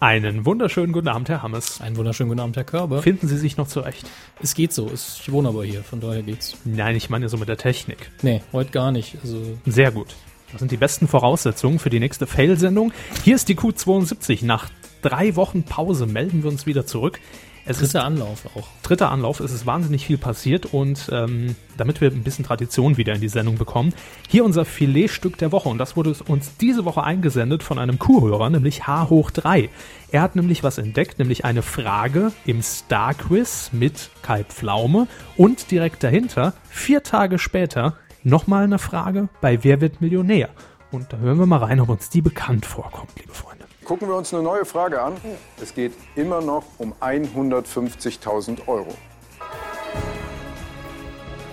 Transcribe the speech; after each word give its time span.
Einen 0.00 0.44
wunderschönen 0.44 0.92
guten 0.92 1.08
Abend, 1.08 1.28
Herr 1.28 1.42
Hammes. 1.42 1.80
Einen 1.80 1.96
wunderschönen 1.96 2.28
guten 2.28 2.40
Abend, 2.40 2.56
Herr 2.56 2.64
Körber. 2.64 3.02
Finden 3.02 3.26
Sie 3.28 3.38
sich 3.38 3.56
noch 3.56 3.68
zurecht? 3.68 4.06
Es 4.42 4.54
geht 4.54 4.72
so. 4.72 4.90
Ich 4.92 5.32
wohne 5.32 5.48
aber 5.48 5.64
hier, 5.64 5.82
von 5.82 6.00
daher 6.00 6.22
geht's. 6.22 6.56
Nein, 6.64 6.96
ich 6.96 7.08
meine 7.10 7.28
so 7.28 7.36
mit 7.36 7.48
der 7.48 7.56
Technik. 7.56 8.10
Nee, 8.22 8.42
heute 8.52 8.70
gar 8.70 8.92
nicht. 8.92 9.16
Also, 9.22 9.40
Sehr 9.64 9.90
gut. 9.92 10.14
Das 10.52 10.58
sind 10.60 10.70
die 10.70 10.76
besten 10.76 11.08
Voraussetzungen 11.08 11.78
für 11.78 11.90
die 11.90 12.00
nächste 12.00 12.26
Fail-Sendung. 12.26 12.92
Hier 13.24 13.34
ist 13.34 13.48
die 13.48 13.56
Q72. 13.56 14.44
Nach 14.44 14.68
drei 15.02 15.36
Wochen 15.36 15.62
Pause 15.64 16.06
melden 16.06 16.42
wir 16.42 16.50
uns 16.50 16.66
wieder 16.66 16.86
zurück. 16.86 17.18
Es 17.66 17.80
ist 17.80 17.94
dritter 17.94 18.04
Anlauf 18.04 18.44
auch. 18.56 18.68
dritter 18.82 19.10
Anlauf, 19.10 19.40
es 19.40 19.50
ist 19.50 19.64
wahnsinnig 19.64 20.04
viel 20.04 20.18
passiert 20.18 20.66
und 20.66 21.08
ähm, 21.10 21.56
damit 21.78 22.02
wir 22.02 22.10
ein 22.10 22.22
bisschen 22.22 22.44
Tradition 22.44 22.98
wieder 22.98 23.14
in 23.14 23.22
die 23.22 23.28
Sendung 23.28 23.56
bekommen, 23.56 23.94
hier 24.28 24.44
unser 24.44 24.66
Filetstück 24.66 25.38
der 25.38 25.50
Woche 25.50 25.70
und 25.70 25.78
das 25.78 25.96
wurde 25.96 26.14
uns 26.26 26.56
diese 26.58 26.84
Woche 26.84 27.02
eingesendet 27.02 27.62
von 27.62 27.78
einem 27.78 27.98
Kuhhörer, 27.98 28.50
nämlich 28.50 28.86
H 28.86 29.08
hoch 29.08 29.30
3. 29.30 29.70
Er 30.12 30.20
hat 30.20 30.36
nämlich 30.36 30.62
was 30.62 30.76
entdeckt, 30.76 31.18
nämlich 31.18 31.46
eine 31.46 31.62
Frage 31.62 32.32
im 32.44 32.62
Star 32.62 33.14
Quiz 33.14 33.70
mit 33.72 34.10
Kai 34.20 34.44
Pflaume 34.44 35.08
und 35.36 35.70
direkt 35.70 36.04
dahinter, 36.04 36.52
vier 36.68 37.02
Tage 37.02 37.38
später, 37.38 37.96
nochmal 38.24 38.64
eine 38.64 38.78
Frage 38.78 39.28
bei 39.40 39.64
Wer 39.64 39.80
wird 39.80 40.02
Millionär? 40.02 40.50
Und 40.90 41.12
da 41.12 41.16
hören 41.16 41.38
wir 41.38 41.46
mal 41.46 41.58
rein, 41.58 41.80
ob 41.80 41.88
uns 41.88 42.10
die 42.10 42.22
bekannt 42.22 42.66
vorkommt, 42.66 43.12
liebe 43.18 43.32
Freunde. 43.32 43.53
Gucken 43.84 44.08
wir 44.08 44.16
uns 44.16 44.32
eine 44.32 44.42
neue 44.42 44.64
Frage 44.64 45.02
an. 45.02 45.14
Es 45.60 45.74
geht 45.74 45.92
immer 46.16 46.40
noch 46.40 46.64
um 46.78 46.94
150.000 47.00 48.66
Euro. 48.66 48.94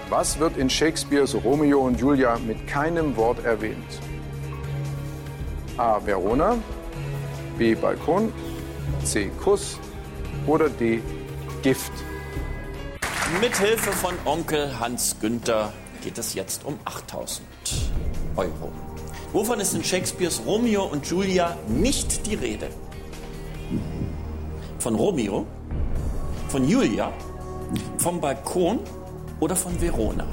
Was 0.09 0.39
wird 0.39 0.55
in 0.55 0.69
Shakespeares 0.69 1.35
Romeo 1.43 1.81
und 1.81 1.99
Julia 1.99 2.37
mit 2.39 2.67
keinem 2.67 3.17
Wort 3.17 3.43
erwähnt? 3.43 3.99
A. 5.77 5.99
Verona, 6.05 6.57
B. 7.57 7.75
Balkon, 7.75 8.31
C. 9.03 9.29
Kuss 9.43 9.77
oder 10.47 10.69
D. 10.69 11.01
Gift. 11.61 11.91
Mithilfe 13.41 13.91
von 13.91 14.13
Onkel 14.25 14.79
Hans 14.79 15.17
Günther 15.19 15.73
geht 16.01 16.17
es 16.17 16.33
jetzt 16.33 16.65
um 16.65 16.79
8000 16.85 17.47
Euro. 18.35 18.71
Wovon 19.33 19.61
ist 19.61 19.73
in 19.73 19.81
Shakespeares 19.83 20.41
Romeo 20.45 20.83
und 20.83 21.07
Julia 21.07 21.55
nicht 21.69 22.27
die 22.27 22.35
Rede? 22.35 22.67
Von 24.79 24.95
Romeo? 24.95 25.45
Von 26.49 26.67
Julia? 26.67 27.13
Vom 27.97 28.19
Balkon 28.19 28.79
oder 29.39 29.55
von 29.55 29.79
Verona? 29.79 30.27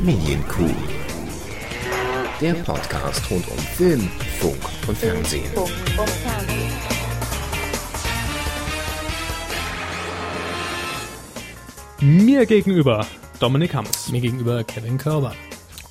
Medienkuh. 0.00 0.70
Der 2.40 2.54
Podcast 2.54 3.30
rund 3.30 3.46
um 3.50 3.58
Film, 3.58 4.10
Funk 4.40 4.56
und 4.88 4.96
Fernsehen. 4.96 5.50
Mir 12.00 12.46
gegenüber 12.46 13.06
Dominik 13.40 13.74
Hammes. 13.74 14.08
Mir 14.10 14.20
gegenüber 14.20 14.64
Kevin 14.64 14.96
Körber. 14.98 15.34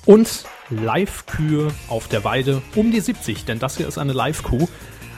Und 0.04 0.44
Live-Kühe 0.70 1.68
auf 1.88 2.08
der 2.08 2.24
Weide 2.24 2.60
um 2.74 2.90
die 2.90 3.00
70, 3.00 3.44
denn 3.44 3.58
das 3.58 3.76
hier 3.76 3.86
ist 3.86 3.98
eine 3.98 4.12
Live-Kuh. 4.12 4.68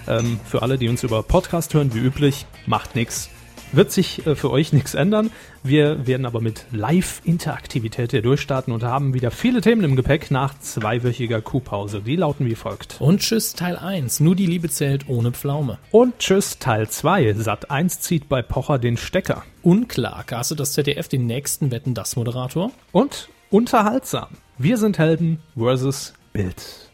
Ähm, 0.07 0.39
für 0.45 0.63
alle, 0.63 0.79
die 0.79 0.89
uns 0.89 1.03
über 1.03 1.23
Podcast 1.23 1.75
hören, 1.75 1.95
wie 1.95 2.01
üblich, 2.01 2.47
macht 2.67 2.95
nichts. 2.95 3.31
Wird 3.73 3.93
sich 3.93 4.27
äh, 4.27 4.35
für 4.35 4.51
euch 4.51 4.73
nichts 4.73 4.95
ändern. 4.95 5.31
Wir 5.63 6.07
werden 6.07 6.25
aber 6.25 6.41
mit 6.41 6.65
Live-Interaktivität 6.73 8.13
hier 8.13 8.23
durchstarten 8.23 8.73
und 8.73 8.83
haben 8.83 9.13
wieder 9.13 9.31
viele 9.31 9.61
Themen 9.61 9.85
im 9.85 9.95
Gepäck 9.95 10.31
nach 10.31 10.59
zweiwöchiger 10.59 11.43
Kuhpause. 11.43 12.01
Die 12.01 12.17
lauten 12.17 12.47
wie 12.47 12.55
folgt. 12.55 12.97
Und 12.99 13.21
tschüss, 13.21 13.53
Teil 13.53 13.77
1. 13.77 14.21
Nur 14.21 14.35
die 14.37 14.47
Liebe 14.47 14.71
zählt 14.71 15.09
ohne 15.09 15.33
Pflaume. 15.33 15.79
Und 15.91 16.19
tschüss, 16.19 16.59
Teil 16.59 16.89
2. 16.89 17.35
Sat 17.35 17.71
1 17.71 18.01
zieht 18.01 18.29
bei 18.29 18.41
Pocher 18.41 18.79
den 18.79 18.97
Stecker. 18.97 19.45
Unklar, 19.63 20.25
castet 20.25 20.61
das 20.61 20.73
ZDF 20.73 21.09
den 21.09 21.27
nächsten 21.27 21.71
Wetten 21.71 21.93
das 21.93 22.17
Moderator? 22.17 22.71
und 22.93 23.29
unterhaltsam. 23.51 24.29
Wir 24.57 24.79
sind 24.79 24.99
Helden 24.99 25.41
versus 25.57 26.15
Bild. 26.33 26.91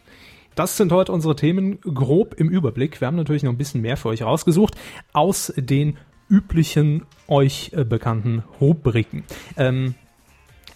Das 0.55 0.77
sind 0.77 0.93
heute 0.93 1.13
unsere 1.13 1.35
Themen 1.35 1.81
grob 1.81 2.35
im 2.35 2.49
Überblick. 2.49 3.01
Wir 3.01 3.07
haben 3.07 3.17
natürlich 3.17 3.43
noch 3.43 3.53
ein 3.53 3.59
bisschen 3.59 3.81
mehr 3.81 3.97
für 3.97 4.09
euch 4.09 4.23
rausgesucht 4.23 4.75
aus 5.13 5.53
den 5.57 5.97
üblichen 6.29 7.05
euch 7.29 7.73
äh, 7.75 7.85
bekannten 7.85 8.43
Rubriken. 8.61 9.25
Ähm, 9.57 9.95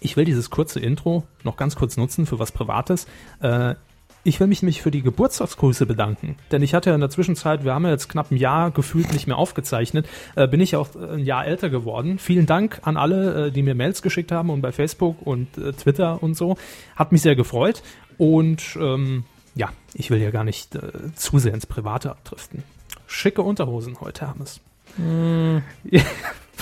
ich 0.01 0.15
will 0.15 0.25
dieses 0.25 0.49
kurze 0.49 0.79
Intro 0.79 1.25
noch 1.43 1.57
ganz 1.57 1.75
kurz 1.75 1.97
nutzen 1.97 2.25
für 2.25 2.39
was 2.39 2.51
Privates. 2.51 3.07
Äh, 3.41 3.75
ich 4.23 4.39
will 4.39 4.47
mich 4.47 4.61
nämlich 4.61 4.81
für 4.81 4.91
die 4.91 5.01
Geburtstagsgrüße 5.01 5.85
bedanken, 5.85 6.35
denn 6.51 6.61
ich 6.61 6.73
hatte 6.73 6.89
ja 6.89 6.95
in 6.95 6.99
der 6.99 7.09
Zwischenzeit, 7.09 7.63
wir 7.63 7.73
haben 7.73 7.85
ja 7.85 7.91
jetzt 7.91 8.09
knapp 8.09 8.31
ein 8.31 8.37
Jahr 8.37 8.69
gefühlt 8.69 9.13
nicht 9.13 9.27
mehr 9.27 9.37
aufgezeichnet, 9.37 10.09
äh, 10.35 10.47
bin 10.47 10.59
ich 10.59 10.75
auch 10.75 10.93
ein 10.95 11.23
Jahr 11.23 11.45
älter 11.45 11.69
geworden. 11.69 12.19
Vielen 12.19 12.45
Dank 12.45 12.81
an 12.83 12.97
alle, 12.97 13.47
äh, 13.47 13.51
die 13.51 13.63
mir 13.63 13.75
Mails 13.75 14.01
geschickt 14.01 14.31
haben 14.31 14.49
und 14.49 14.61
bei 14.61 14.73
Facebook 14.73 15.25
und 15.25 15.57
äh, 15.57 15.71
Twitter 15.71 16.21
und 16.21 16.35
so. 16.35 16.57
Hat 16.97 17.13
mich 17.13 17.21
sehr 17.21 17.35
gefreut 17.35 17.81
und 18.17 18.77
ähm, 18.79 19.23
ja, 19.55 19.69
ich 19.93 20.11
will 20.11 20.21
ja 20.21 20.31
gar 20.31 20.43
nicht 20.43 20.75
äh, 20.75 20.81
zu 21.15 21.39
sehr 21.39 21.53
ins 21.53 21.65
Private 21.65 22.11
abdriften. 22.11 22.63
Schicke 23.07 23.41
Unterhosen 23.41 24.01
heute, 24.01 24.27
Hermes. 24.27 24.59
Das 24.99 25.93
ist 25.93 26.05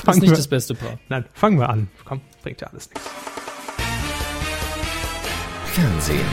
Fangen 0.04 0.20
nicht 0.20 0.30
wir- 0.32 0.38
das 0.38 0.48
beste 0.48 0.76
Paar. 0.76 1.00
Nein, 1.10 1.26
fangen 1.34 1.60
wir 1.60 1.70
an. 1.70 1.90
Komm, 2.06 2.22
bringt 2.44 2.62
ja 2.62 2.68
alles 2.68 2.90
nichts. 2.90 3.10
Fernsehen. 5.74 6.26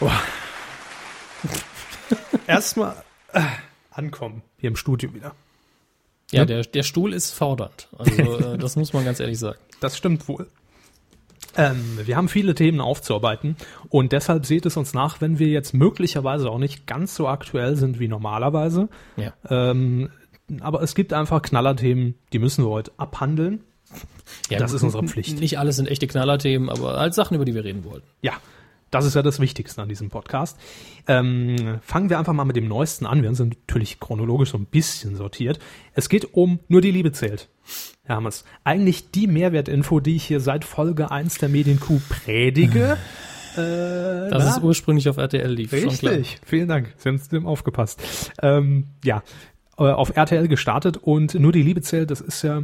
Erstmal 2.46 2.96
äh, 3.32 3.42
ankommen 3.90 4.42
hier 4.58 4.68
im 4.68 4.76
Studio 4.76 5.12
wieder. 5.14 5.34
Ja, 6.30 6.44
der, 6.44 6.62
der 6.62 6.82
Stuhl 6.82 7.12
ist 7.12 7.32
fordernd. 7.32 7.88
Also, 7.98 8.38
äh, 8.54 8.58
das 8.58 8.76
muss 8.76 8.92
man 8.92 9.04
ganz 9.04 9.20
ehrlich 9.20 9.38
sagen. 9.38 9.58
Das 9.80 9.96
stimmt 9.96 10.26
wohl. 10.28 10.48
Ähm, 11.56 11.98
wir 12.04 12.16
haben 12.16 12.28
viele 12.28 12.54
Themen 12.54 12.80
aufzuarbeiten 12.80 13.56
und 13.88 14.12
deshalb 14.12 14.46
seht 14.46 14.66
es 14.66 14.76
uns 14.76 14.94
nach, 14.94 15.20
wenn 15.20 15.38
wir 15.38 15.48
jetzt 15.48 15.74
möglicherweise 15.74 16.50
auch 16.50 16.58
nicht 16.58 16.86
ganz 16.86 17.14
so 17.14 17.28
aktuell 17.28 17.76
sind 17.76 17.98
wie 17.98 18.08
normalerweise. 18.08 18.88
Ja. 19.16 19.32
Ähm, 19.48 20.10
aber 20.60 20.82
es 20.82 20.94
gibt 20.94 21.12
einfach 21.12 21.42
Knallerthemen, 21.42 22.14
die 22.32 22.38
müssen 22.38 22.64
wir 22.64 22.70
heute 22.70 22.92
abhandeln. 22.96 23.60
ja 24.50 24.58
das 24.58 24.72
ist 24.72 24.82
unsere 24.82 25.04
Pflicht. 25.04 25.40
Nicht 25.40 25.58
alles 25.58 25.76
sind 25.76 25.88
echte 25.88 26.06
Knallerthemen, 26.06 26.68
aber 26.68 26.98
halt 26.98 27.14
Sachen, 27.14 27.34
über 27.34 27.44
die 27.44 27.54
wir 27.54 27.64
reden 27.64 27.84
wollten. 27.84 28.06
Ja, 28.20 28.34
das 28.94 29.04
ist 29.04 29.14
ja 29.14 29.22
das 29.22 29.40
Wichtigste 29.40 29.82
an 29.82 29.88
diesem 29.88 30.08
Podcast. 30.08 30.58
Ähm, 31.08 31.80
fangen 31.82 32.10
wir 32.10 32.18
einfach 32.18 32.32
mal 32.32 32.44
mit 32.44 32.56
dem 32.56 32.68
Neuesten 32.68 33.06
an. 33.06 33.22
Wir 33.22 33.34
sind 33.34 33.56
natürlich 33.66 33.98
chronologisch 33.98 34.50
so 34.50 34.58
ein 34.58 34.66
bisschen 34.66 35.16
sortiert. 35.16 35.58
Es 35.94 36.08
geht 36.08 36.32
um 36.34 36.60
Nur 36.68 36.80
die 36.80 36.92
Liebe 36.92 37.10
zählt. 37.12 37.48
Hermes, 38.04 38.44
eigentlich 38.62 39.10
die 39.10 39.26
Mehrwertinfo, 39.26 39.98
die 39.98 40.16
ich 40.16 40.24
hier 40.24 40.40
seit 40.40 40.64
Folge 40.64 41.10
1 41.10 41.38
der 41.38 41.48
Medienkuh 41.48 42.00
predige. 42.08 42.96
Äh, 43.56 44.30
Das 44.30 44.56
ist 44.56 44.62
ursprünglich 44.62 45.08
auf 45.08 45.16
RTL 45.16 45.50
lief. 45.50 45.72
Richtig, 45.72 46.38
vielen 46.44 46.68
Dank. 46.68 46.94
Sie 46.96 47.08
haben 47.08 47.20
dem 47.32 47.46
aufgepasst. 47.46 48.32
Ähm, 48.42 48.88
ja, 49.04 49.22
äh, 49.78 49.84
auf 49.84 50.16
RTL 50.16 50.48
gestartet 50.48 50.98
und 50.98 51.34
nur 51.34 51.52
die 51.52 51.62
Liebe 51.62 51.80
zählt, 51.80 52.10
das 52.10 52.20
ist 52.20 52.42
ja 52.42 52.62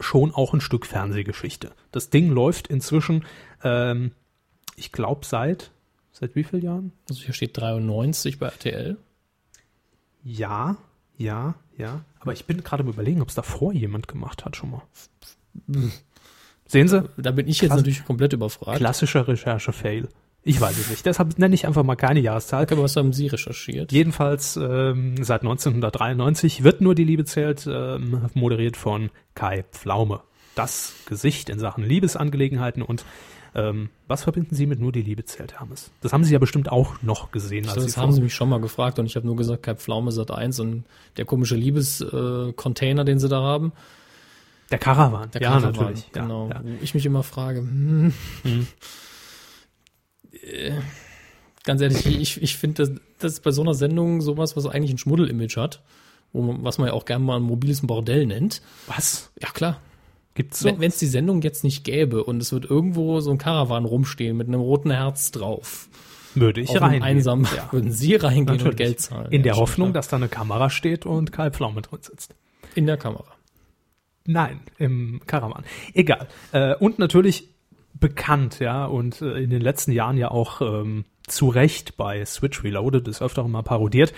schon 0.00 0.32
auch 0.32 0.54
ein 0.54 0.60
Stück 0.60 0.86
Fernsehgeschichte. 0.86 1.72
Das 1.90 2.10
Ding 2.10 2.30
läuft 2.30 2.68
inzwischen, 2.68 3.24
ähm, 3.62 4.12
ich 4.82 4.90
glaube, 4.90 5.24
seit, 5.24 5.70
seit 6.10 6.34
wie 6.34 6.42
vielen 6.42 6.62
Jahren? 6.62 6.92
Also 7.08 7.22
hier 7.22 7.34
steht 7.34 7.56
93 7.56 8.40
bei 8.40 8.46
RTL. 8.48 8.96
Ja, 10.24 10.76
ja, 11.16 11.54
ja. 11.78 12.04
Aber 12.18 12.32
ich 12.32 12.46
bin 12.46 12.64
gerade 12.64 12.82
am 12.82 12.88
überlegen, 12.88 13.22
ob 13.22 13.28
es 13.28 13.36
davor 13.36 13.72
jemand 13.72 14.08
gemacht 14.08 14.44
hat 14.44 14.56
schon 14.56 14.72
mal. 14.72 14.82
Sehen 16.66 16.88
Sie? 16.88 17.08
Da 17.16 17.30
bin 17.30 17.46
ich 17.46 17.60
jetzt 17.60 17.68
Klasse- 17.70 17.80
natürlich 17.82 18.04
komplett 18.04 18.32
überfragt. 18.32 18.78
Klassischer 18.78 19.28
Recherche-Fail. 19.28 20.08
Ich 20.42 20.60
weiß 20.60 20.76
es 20.76 20.90
nicht. 20.90 21.06
Deshalb 21.06 21.38
nenne 21.38 21.54
ich 21.54 21.64
einfach 21.68 21.84
mal 21.84 21.94
keine 21.94 22.18
Jahreszahl. 22.18 22.62
Aber 22.68 22.82
was 22.82 22.96
haben 22.96 23.12
Sie 23.12 23.28
recherchiert? 23.28 23.92
Jedenfalls 23.92 24.56
ähm, 24.56 25.22
seit 25.22 25.42
1993 25.42 26.64
wird 26.64 26.80
nur 26.80 26.96
die 26.96 27.04
Liebe 27.04 27.24
zählt, 27.24 27.68
ähm, 27.70 28.22
moderiert 28.34 28.76
von 28.76 29.10
Kai 29.36 29.64
Pflaume. 29.70 30.22
Das 30.56 30.94
Gesicht 31.06 31.48
in 31.48 31.60
Sachen 31.60 31.84
Liebesangelegenheiten 31.84 32.82
und 32.82 33.04
ähm, 33.54 33.90
was 34.08 34.22
verbinden 34.22 34.54
Sie 34.54 34.66
mit 34.66 34.80
nur 34.80 34.92
die 34.92 35.02
Liebe 35.02 35.24
zählt, 35.24 35.58
Hermes? 35.58 35.90
Das 36.00 36.12
haben 36.12 36.24
Sie 36.24 36.32
ja 36.32 36.38
bestimmt 36.38 36.70
auch 36.72 36.94
noch 37.02 37.30
gesehen. 37.32 37.66
Als 37.66 37.74
das 37.74 37.84
Sie 37.92 38.00
haben 38.00 38.08
vor- 38.08 38.14
Sie 38.16 38.22
mich 38.22 38.34
schon 38.34 38.48
mal 38.48 38.60
gefragt 38.60 38.98
und 38.98 39.06
ich 39.06 39.16
habe 39.16 39.26
nur 39.26 39.36
gesagt, 39.36 39.62
Kai 39.62 39.74
Pflaume 39.74 40.10
Sat 40.12 40.30
1 40.30 40.60
und 40.60 40.84
der 41.16 41.24
komische 41.24 41.54
Liebescontainer, 41.56 42.48
äh, 42.48 42.52
Container, 42.54 43.04
den 43.04 43.18
Sie 43.18 43.28
da 43.28 43.40
haben. 43.42 43.72
der 44.70 44.78
Caravan. 44.78 45.30
Der 45.32 45.42
ja, 45.42 45.48
Caravan, 45.50 45.72
natürlich. 45.72 46.08
Ja, 46.14 46.22
Genau. 46.22 46.48
Ja. 46.48 46.60
Wo 46.64 46.68
ich 46.82 46.94
mich 46.94 47.04
immer 47.04 47.22
frage, 47.22 47.60
hm, 47.60 48.12
äh, 50.32 50.72
ganz 51.64 51.80
ehrlich, 51.80 52.06
ich, 52.06 52.42
ich 52.42 52.56
finde, 52.56 52.86
das, 52.86 53.00
das 53.18 53.32
ist 53.34 53.40
bei 53.42 53.50
so 53.50 53.62
einer 53.62 53.74
Sendung 53.74 54.20
sowas, 54.20 54.56
was 54.56 54.66
eigentlich 54.66 54.92
ein 54.92 54.98
Schmuddel-Image 54.98 55.56
hat, 55.56 55.82
wo 56.32 56.56
was 56.62 56.78
man 56.78 56.88
ja 56.88 56.94
auch 56.94 57.04
gerne 57.04 57.24
mal 57.24 57.36
ein 57.36 57.42
mobiles 57.42 57.86
Bordell 57.86 58.26
nennt. 58.26 58.62
Was? 58.86 59.30
Ja, 59.40 59.50
klar. 59.50 59.80
Gibt's 60.34 60.60
so? 60.60 60.68
Wenn 60.78 60.88
es 60.88 60.98
die 60.98 61.06
Sendung 61.06 61.42
jetzt 61.42 61.62
nicht 61.64 61.84
gäbe 61.84 62.24
und 62.24 62.40
es 62.40 62.52
wird 62.52 62.64
irgendwo 62.64 63.20
so 63.20 63.30
ein 63.30 63.38
Karawan 63.38 63.84
rumstehen 63.84 64.36
mit 64.36 64.48
einem 64.48 64.60
roten 64.60 64.90
Herz 64.90 65.30
drauf, 65.30 65.88
Würde 66.34 66.62
ich 66.62 66.70
Auf 66.70 66.80
reingehen. 66.80 67.02
einsam 67.02 67.44
Ja. 67.54 67.68
würden 67.72 67.92
Sie 67.92 68.14
reingehen 68.14 68.48
und 68.48 68.56
Natürlich. 68.58 68.76
Geld 68.76 69.00
zahlen. 69.00 69.30
In 69.30 69.42
der 69.42 69.54
Ja, 69.54 69.58
Hoffnung, 69.60 69.88
schon 69.88 69.92
dass 69.94 70.08
da 70.08 70.16
eine 70.16 70.28
Kamera 70.28 70.70
steht 70.70 71.04
und 71.04 71.32
Kai 71.32 71.50
Pflaume 71.50 71.82
drin 71.82 71.98
sitzt. 72.02 72.34
in 72.74 72.86
der 72.86 72.96
Kamera. 72.96 73.26
Nein, 74.24 74.60
im 74.78 75.20
Karawan. 75.26 75.64
Egal. 75.94 76.28
Äh, 76.52 76.76
und 76.76 76.98
natürlich 76.98 77.48
bekannt, 77.98 78.58
ja, 78.60 78.86
und 78.86 79.20
äh, 79.20 79.42
in 79.42 79.50
den 79.50 79.60
letzten 79.60 79.92
Jahren 79.92 80.16
ja 80.16 80.30
auch 80.30 80.60
ähm, 80.62 81.04
zu 81.26 81.48
Recht 81.48 81.96
bei 81.96 82.24
Switch 82.24 82.62
Reloaded, 82.64 83.06
ist 83.08 83.20
öfter 83.20 83.46
mal 83.46 83.62
parodiert, 83.62 84.12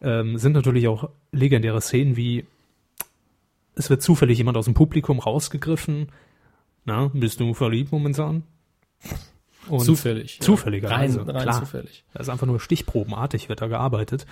ähm, 0.00 0.38
sind 0.38 0.52
natürlich 0.52 0.88
auch 0.88 1.10
legendäre 1.32 1.80
Szenen 1.80 2.16
wie 2.16 2.46
es 3.76 3.90
wird 3.90 4.02
zufällig 4.02 4.38
jemand 4.38 4.56
aus 4.56 4.64
dem 4.64 4.74
Publikum 4.74 5.20
rausgegriffen. 5.20 6.08
Na, 6.84 7.10
bist 7.12 7.40
du 7.40 7.54
verliebt 7.54 7.92
momentan? 7.92 8.42
Und 9.68 9.80
zufällig. 9.80 10.40
zufälligerweise, 10.40 11.20
Rein, 11.20 11.30
rein 11.30 11.42
klar. 11.42 11.60
zufällig. 11.60 12.04
Das 12.12 12.26
ist 12.26 12.32
einfach 12.32 12.46
nur 12.46 12.60
stichprobenartig, 12.60 13.48
wird 13.48 13.60
da 13.60 13.66
gearbeitet. 13.66 14.26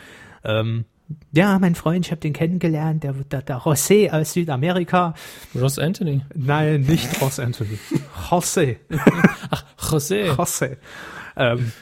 Ähm, 0.45 0.85
ja, 1.33 1.59
mein 1.59 1.75
Freund, 1.75 2.07
ich 2.07 2.13
habe 2.13 2.21
den 2.21 2.33
kennengelernt, 2.33 3.05
der, 3.05 3.13
der, 3.13 3.43
der 3.43 3.59
José 3.59 4.11
aus 4.11 4.33
Südamerika. 4.33 5.15
Ross 5.55 5.79
Anthony. 5.79 6.23
Nein, 6.35 6.83
nicht 6.83 7.21
Ross 7.21 7.39
Anthony. 7.39 7.79
José. 8.31 8.77
José. 9.79 10.33
José. 10.33 10.77
Ähm, 11.37 11.73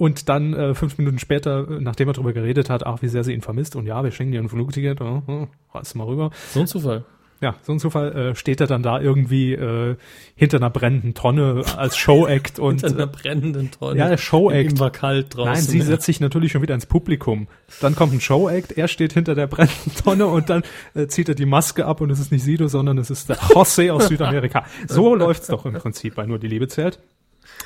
und 0.00 0.30
dann 0.30 0.54
äh, 0.54 0.74
fünf 0.74 0.96
Minuten 0.96 1.18
später, 1.18 1.68
äh, 1.70 1.78
nachdem 1.78 2.08
er 2.08 2.14
darüber 2.14 2.32
geredet 2.32 2.70
hat, 2.70 2.86
ach, 2.86 3.02
wie 3.02 3.08
sehr 3.08 3.22
sie 3.22 3.34
ihn 3.34 3.42
vermisst 3.42 3.76
und 3.76 3.84
ja, 3.84 4.02
wir 4.02 4.10
schenken 4.10 4.32
dir 4.32 4.40
ein 4.40 4.48
Flugticket, 4.48 4.98
oh, 5.02 5.22
oh, 5.26 5.46
reiß 5.74 5.94
mal 5.94 6.04
rüber. 6.04 6.30
So 6.54 6.60
ein 6.60 6.66
Zufall. 6.66 7.04
Ja, 7.42 7.56
so 7.62 7.72
ein 7.72 7.78
Zufall 7.78 8.12
äh, 8.16 8.34
steht 8.34 8.62
er 8.62 8.66
dann 8.66 8.82
da 8.82 8.98
irgendwie 8.98 9.52
äh, 9.52 9.96
hinter 10.36 10.56
einer 10.56 10.70
brennenden 10.70 11.12
Tonne 11.12 11.64
als 11.76 11.98
Showact 11.98 12.58
und 12.58 12.82
Mit 12.82 12.94
einer 12.94 13.02
äh, 13.02 13.06
brennenden 13.08 13.70
Tonne. 13.72 13.98
Ja, 13.98 14.08
der 14.08 14.16
Showact. 14.16 14.72
Ihm 14.72 14.78
war 14.78 14.90
kalt 14.90 15.36
draußen. 15.36 15.52
Nein, 15.52 15.62
sie 15.62 15.78
ja. 15.78 15.84
setzt 15.84 16.06
sich 16.06 16.18
natürlich 16.18 16.52
schon 16.52 16.62
wieder 16.62 16.74
ins 16.74 16.86
Publikum. 16.86 17.46
Dann 17.82 17.94
kommt 17.94 18.14
ein 18.14 18.22
Showact, 18.22 18.72
er 18.72 18.88
steht 18.88 19.12
hinter 19.12 19.34
der 19.34 19.48
brennenden 19.48 19.94
Tonne 20.02 20.28
und 20.28 20.48
dann 20.48 20.62
äh, 20.94 21.08
zieht 21.08 21.28
er 21.28 21.34
die 21.34 21.46
Maske 21.46 21.84
ab 21.84 22.00
und 22.00 22.08
es 22.08 22.20
ist 22.20 22.32
nicht 22.32 22.42
Sido, 22.42 22.68
sondern 22.68 22.96
es 22.96 23.10
ist 23.10 23.28
der 23.28 23.36
José 23.36 23.90
aus 23.92 24.08
Südamerika. 24.08 24.64
So 24.88 25.14
läuft's 25.14 25.48
doch 25.48 25.66
im 25.66 25.74
Prinzip 25.74 26.14
bei 26.14 26.24
Nur 26.24 26.38
die 26.38 26.48
Liebe 26.48 26.68
zählt. 26.68 26.98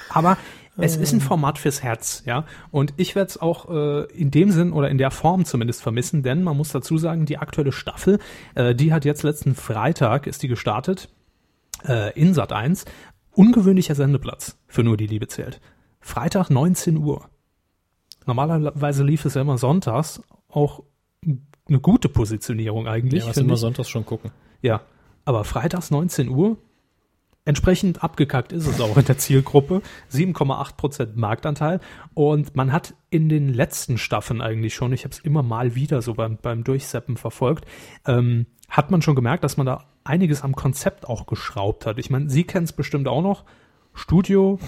Aber 0.08 0.36
es 0.76 0.96
ist 0.96 1.12
ein 1.12 1.20
Format 1.20 1.58
fürs 1.58 1.82
Herz, 1.82 2.22
ja. 2.26 2.44
Und 2.70 2.94
ich 2.96 3.14
werde 3.14 3.28
es 3.30 3.40
auch 3.40 3.70
äh, 3.70 4.04
in 4.12 4.30
dem 4.30 4.50
Sinn 4.50 4.72
oder 4.72 4.90
in 4.90 4.98
der 4.98 5.10
Form 5.10 5.44
zumindest 5.44 5.82
vermissen, 5.82 6.22
denn 6.22 6.42
man 6.42 6.56
muss 6.56 6.72
dazu 6.72 6.98
sagen, 6.98 7.26
die 7.26 7.38
aktuelle 7.38 7.72
Staffel, 7.72 8.18
äh, 8.54 8.74
die 8.74 8.92
hat 8.92 9.04
jetzt 9.04 9.22
letzten 9.22 9.54
Freitag, 9.54 10.26
ist 10.26 10.42
die 10.42 10.48
gestartet, 10.48 11.08
äh, 11.86 12.18
in 12.18 12.34
Sat 12.34 12.52
1. 12.52 12.84
Ungewöhnlicher 13.32 13.94
Sendeplatz 13.94 14.58
für 14.66 14.82
Nur 14.82 14.96
die 14.96 15.06
Liebe 15.06 15.28
zählt. 15.28 15.60
Freitag 16.00 16.50
19 16.50 16.96
Uhr. 16.98 17.28
Normalerweise 18.26 19.04
lief 19.04 19.24
es 19.24 19.34
ja 19.34 19.42
immer 19.42 19.58
sonntags, 19.58 20.22
auch 20.48 20.82
eine 21.68 21.80
gute 21.80 22.08
Positionierung 22.08 22.88
eigentlich. 22.88 23.22
Ja, 23.22 23.30
was 23.30 23.36
immer 23.36 23.54
ich. 23.54 23.60
sonntags 23.60 23.88
schon 23.88 24.06
gucken. 24.06 24.30
Ja, 24.60 24.82
aber 25.24 25.44
freitags 25.44 25.90
19 25.90 26.28
Uhr, 26.28 26.58
entsprechend 27.44 28.02
abgekackt 28.02 28.52
ist 28.52 28.66
es 28.66 28.80
auch 28.80 28.96
in 28.96 29.04
der 29.04 29.18
Zielgruppe, 29.18 29.82
7,8% 30.12 31.10
Marktanteil 31.14 31.80
und 32.14 32.56
man 32.56 32.72
hat 32.72 32.94
in 33.10 33.28
den 33.28 33.52
letzten 33.52 33.98
Staffeln 33.98 34.40
eigentlich 34.40 34.74
schon, 34.74 34.92
ich 34.92 35.04
habe 35.04 35.12
es 35.12 35.20
immer 35.20 35.42
mal 35.42 35.74
wieder 35.74 36.00
so 36.02 36.14
beim, 36.14 36.38
beim 36.40 36.64
Durchseppen 36.64 37.16
verfolgt, 37.16 37.66
ähm, 38.06 38.46
hat 38.68 38.90
man 38.90 39.02
schon 39.02 39.14
gemerkt, 39.14 39.44
dass 39.44 39.56
man 39.56 39.66
da 39.66 39.84
einiges 40.04 40.42
am 40.42 40.54
Konzept 40.56 41.06
auch 41.06 41.26
geschraubt 41.26 41.86
hat. 41.86 41.98
Ich 41.98 42.10
meine, 42.10 42.30
Sie 42.30 42.44
kennen 42.44 42.64
es 42.64 42.72
bestimmt 42.72 43.08
auch 43.08 43.22
noch, 43.22 43.44
Studio, 43.94 44.58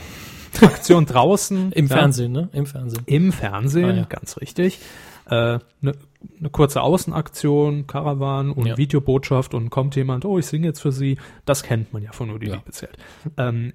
Aktion 0.61 1.07
draußen. 1.07 1.73
Im 1.73 1.87
ja. 1.87 1.97
Fernsehen, 1.97 2.33
ne? 2.33 2.49
Im 2.53 2.67
Fernsehen. 2.67 3.03
Im 3.07 3.33
Fernsehen, 3.33 3.91
Ah, 3.91 3.95
ja. 3.95 4.05
ganz 4.05 4.39
richtig. 4.39 4.79
Eine 5.27 5.55
äh, 5.55 5.59
ne, 5.81 5.93
ne 6.39 6.51
kurze 6.51 6.83
Außenaktion, 6.83 7.87
Caravan 7.87 8.51
und 8.53 8.67
Ja. 8.67 8.77
Videobotschaft 8.77 9.55
und 9.55 9.71
kommt 9.71 9.97
jemand, 9.97 10.25
oh, 10.25 10.39
ich 10.39 10.47
singe 10.47 10.67
jetzt 10.69 10.81
für 10.81 10.93
Sie. 10.93 11.19
Das 11.45 11.63
kennt 11.63 11.93
man 11.93 12.03
ja 12.03 12.13
von 12.13 12.29
nur 12.29 12.39
die 12.39 12.47
Ja. 12.49 12.55
Liebe 12.57 12.71
zählt. 12.71 12.97
Ähm, 13.37 13.73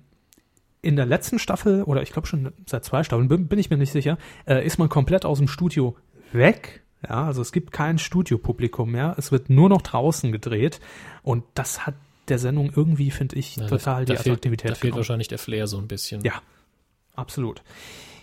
in 0.81 0.95
der 0.95 1.05
letzten 1.05 1.37
Staffel, 1.37 1.83
oder 1.83 2.01
ich 2.01 2.11
glaube 2.11 2.27
schon 2.27 2.51
seit 2.65 2.83
zwei 2.85 3.03
Staffeln, 3.03 3.27
bin, 3.27 3.47
bin 3.47 3.59
ich 3.59 3.69
mir 3.69 3.77
nicht 3.77 3.91
sicher, 3.91 4.17
äh, 4.47 4.65
ist 4.65 4.79
man 4.79 4.89
komplett 4.89 5.25
aus 5.25 5.37
dem 5.37 5.47
Studio 5.47 5.95
weg. 6.31 6.81
Ja, 7.07 7.25
also 7.25 7.41
es 7.41 7.51
gibt 7.51 7.71
kein 7.71 7.97
Studiopublikum 7.97 8.91
mehr. 8.91 9.15
Es 9.17 9.31
wird 9.31 9.49
nur 9.49 9.69
noch 9.69 9.81
draußen 9.81 10.31
gedreht. 10.31 10.79
Und 11.23 11.43
das 11.55 11.85
hat 11.85 11.95
der 12.27 12.39
Sendung 12.39 12.71
irgendwie, 12.75 13.11
finde 13.11 13.35
ich, 13.37 13.57
Ja, 13.57 13.67
total 13.67 14.05
da, 14.05 14.13
die 14.13 14.17
da 14.17 14.21
fehlt, 14.21 14.27
Attraktivität 14.27 14.71
Da 14.71 14.75
fehlt 14.75 14.95
wahrscheinlich 14.95 15.27
der 15.27 15.39
Flair 15.39 15.67
so 15.67 15.77
ein 15.77 15.87
bisschen. 15.87 16.23
Ja, 16.23 16.41
absolut. 17.15 17.61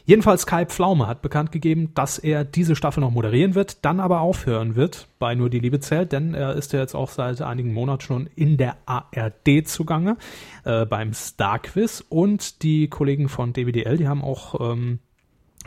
Jedenfalls 0.09 0.47
Kai 0.47 0.65
Pflaume 0.65 1.07
hat 1.07 1.21
bekannt 1.21 1.53
gegeben, 1.53 1.93
dass 1.95 2.19
er 2.19 2.43
diese 2.43 2.75
Staffel 2.75 3.03
noch 3.03 3.11
moderieren 3.11 3.55
wird, 3.55 3.85
dann 3.85 4.01
aber 4.01 4.23
aufhören 4.23 4.75
wird 4.75 5.07
bei 5.19 5.35
Nur 5.35 5.51
die 5.51 5.59
Liebe 5.59 5.81
zählt, 5.81 6.13
denn 6.13 6.33
er 6.33 6.55
ist 6.55 6.73
ja 6.73 6.81
jetzt 6.81 6.95
auch 6.95 7.11
seit 7.11 7.43
einigen 7.43 7.75
Monaten 7.75 8.01
schon 8.01 8.27
in 8.35 8.57
der 8.57 8.79
ARD 8.87 9.67
zugange, 9.69 10.17
äh, 10.65 10.87
beim 10.87 11.13
Star 11.13 11.59
Quiz. 11.59 12.03
Und 12.09 12.63
die 12.63 12.89
Kollegen 12.89 13.29
von 13.29 13.53
DWDL, 13.53 13.99
die 13.99 14.09
haben 14.09 14.25
auch 14.25 14.73
ähm, 14.73 15.01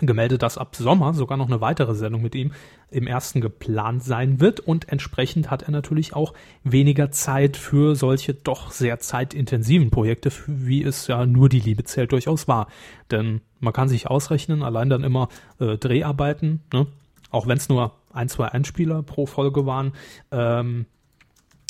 gemeldet, 0.07 0.43
dass 0.43 0.57
ab 0.57 0.75
Sommer 0.75 1.13
sogar 1.13 1.37
noch 1.37 1.47
eine 1.47 1.61
weitere 1.61 1.95
Sendung 1.95 2.21
mit 2.21 2.35
ihm 2.35 2.51
im 2.89 3.07
ersten 3.07 3.41
geplant 3.41 4.03
sein 4.03 4.39
wird 4.39 4.59
und 4.59 4.89
entsprechend 4.89 5.49
hat 5.49 5.63
er 5.63 5.71
natürlich 5.71 6.13
auch 6.13 6.33
weniger 6.63 7.11
Zeit 7.11 7.57
für 7.57 7.95
solche 7.95 8.33
doch 8.33 8.71
sehr 8.71 8.99
zeitintensiven 8.99 9.89
Projekte, 9.89 10.31
wie 10.47 10.83
es 10.83 11.07
ja 11.07 11.25
nur 11.25 11.49
die 11.49 11.59
Liebe 11.59 11.83
zählt 11.83 12.11
durchaus 12.11 12.47
war. 12.47 12.67
Denn 13.09 13.41
man 13.59 13.73
kann 13.73 13.87
sich 13.87 14.07
ausrechnen, 14.07 14.63
allein 14.63 14.89
dann 14.89 15.03
immer 15.03 15.29
äh, 15.59 15.77
Dreharbeiten, 15.77 16.61
ne? 16.73 16.87
auch 17.29 17.47
wenn 17.47 17.57
es 17.57 17.69
nur 17.69 17.93
ein, 18.13 18.29
zwei 18.29 18.49
Einspieler 18.49 19.03
pro 19.03 19.25
Folge 19.25 19.65
waren, 19.65 19.93
ähm, 20.31 20.85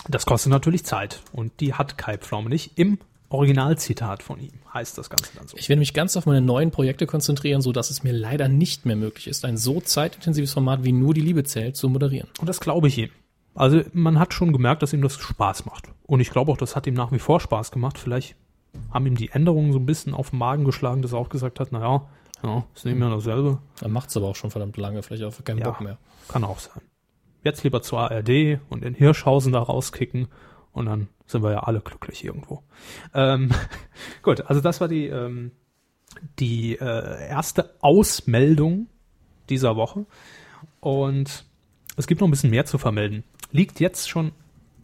das 0.08 0.26
kostet 0.26 0.52
natürlich 0.52 0.84
Zeit 0.84 1.22
und 1.32 1.60
die 1.60 1.76
hat 1.76 1.98
Kai 1.98 2.18
Pflaume 2.18 2.50
nicht. 2.50 2.78
Im 2.80 2.98
Originalzitat 3.32 4.24
von 4.24 4.40
ihm 4.40 4.52
heißt 4.74 4.98
das 4.98 5.10
Ganze 5.10 5.32
dann 5.36 5.48
so. 5.48 5.58
Ich 5.58 5.70
werde 5.70 5.80
mich 5.80 5.94
ganz 5.94 6.16
auf 6.18 6.26
meine 6.26 6.42
neuen 6.42 6.72
Projekte 6.72 7.06
konzentrieren, 7.08 7.62
so 7.62 7.72
dass 7.72 7.90
es 7.90 8.04
mir 8.04 8.14
leider 8.14 8.48
nicht 8.48 8.86
mehr 8.86 8.96
möglich 8.96 9.28
ist, 9.28 9.46
ein 9.46 9.58
so 9.58 9.82
zeitintensives 9.82 10.54
Format 10.54 10.84
wie 10.84 10.92
nur 10.92 11.14
die 11.14 11.22
Liebe 11.22 11.44
zählt 11.44 11.76
zu 11.76 11.90
moderieren. 11.90 12.30
Und 12.40 12.48
das 12.48 12.60
glaube 12.60 12.88
ich 12.88 12.98
ihm. 12.98 13.10
Also 13.54 13.82
man 13.94 14.20
hat 14.20 14.34
schon 14.34 14.54
gemerkt, 14.54 14.82
dass 14.82 14.94
ihm 14.94 15.02
das 15.02 15.16
Spaß 15.16 15.66
macht. 15.66 15.90
Und 16.04 16.20
ich 16.20 16.30
glaube 16.30 16.52
auch, 16.52 16.58
das 16.58 16.76
hat 16.76 16.88
ihm 16.88 16.94
nach 16.94 17.12
wie 17.12 17.20
vor 17.20 17.40
Spaß 17.40 17.72
gemacht. 17.72 17.98
Vielleicht 17.98 18.36
haben 18.92 19.06
ihm 19.06 19.16
die 19.16 19.30
Änderungen 19.30 19.74
so 19.74 19.80
ein 19.80 19.86
bisschen 19.86 20.14
auf 20.14 20.30
den 20.30 20.40
Magen 20.40 20.64
geschlagen, 20.64 21.02
dass 21.02 21.12
er 21.12 21.20
auch 21.20 21.30
gesagt 21.30 21.60
hat, 21.60 21.72
naja, 21.72 22.08
ja, 22.44 22.64
ist 22.74 22.86
nicht 22.86 22.98
mehr 22.98 23.10
dasselbe. 23.10 23.60
Dann 23.82 23.92
macht 23.92 24.10
es 24.10 24.18
aber 24.18 24.28
auch 24.28 24.36
schon 24.36 24.52
verdammt 24.52 24.78
lange, 24.78 25.04
vielleicht 25.04 25.24
auch 25.24 25.44
keinen 25.44 25.60
Ja. 25.60 25.70
Bock 25.70 25.82
mehr. 25.82 25.98
Kann 26.28 26.44
auch 26.44 26.60
sein. 26.60 26.82
Jetzt 27.44 27.64
lieber 27.64 27.82
zur 27.82 28.00
ARD 28.00 28.60
und 28.70 28.84
in 28.84 28.94
Hirschhausen 28.94 29.52
da 29.52 29.60
rauskicken 29.60 30.28
und 30.72 30.86
dann 30.86 31.08
sind 31.32 31.44
wir 31.44 31.52
ja 31.52 31.60
alle 31.64 31.82
glücklich 31.82 32.24
irgendwo. 32.24 32.64
Ähm, 33.14 33.52
gut, 34.22 34.42
also 34.42 34.62
das 34.62 34.82
war 34.82 34.88
die, 34.88 35.08
ähm, 35.08 35.52
die 36.40 36.74
äh, 36.76 37.28
erste 37.28 37.76
Ausmeldung 37.82 38.88
dieser 39.50 39.76
Woche. 39.76 40.06
Und 40.80 41.46
es 41.98 42.08
gibt 42.08 42.22
noch 42.22 42.28
ein 42.28 42.32
bisschen 42.32 42.50
mehr 42.52 42.66
zu 42.66 42.78
vermelden. 42.78 43.24
Liegt 43.52 43.80
jetzt 43.80 44.10
schon 44.10 44.32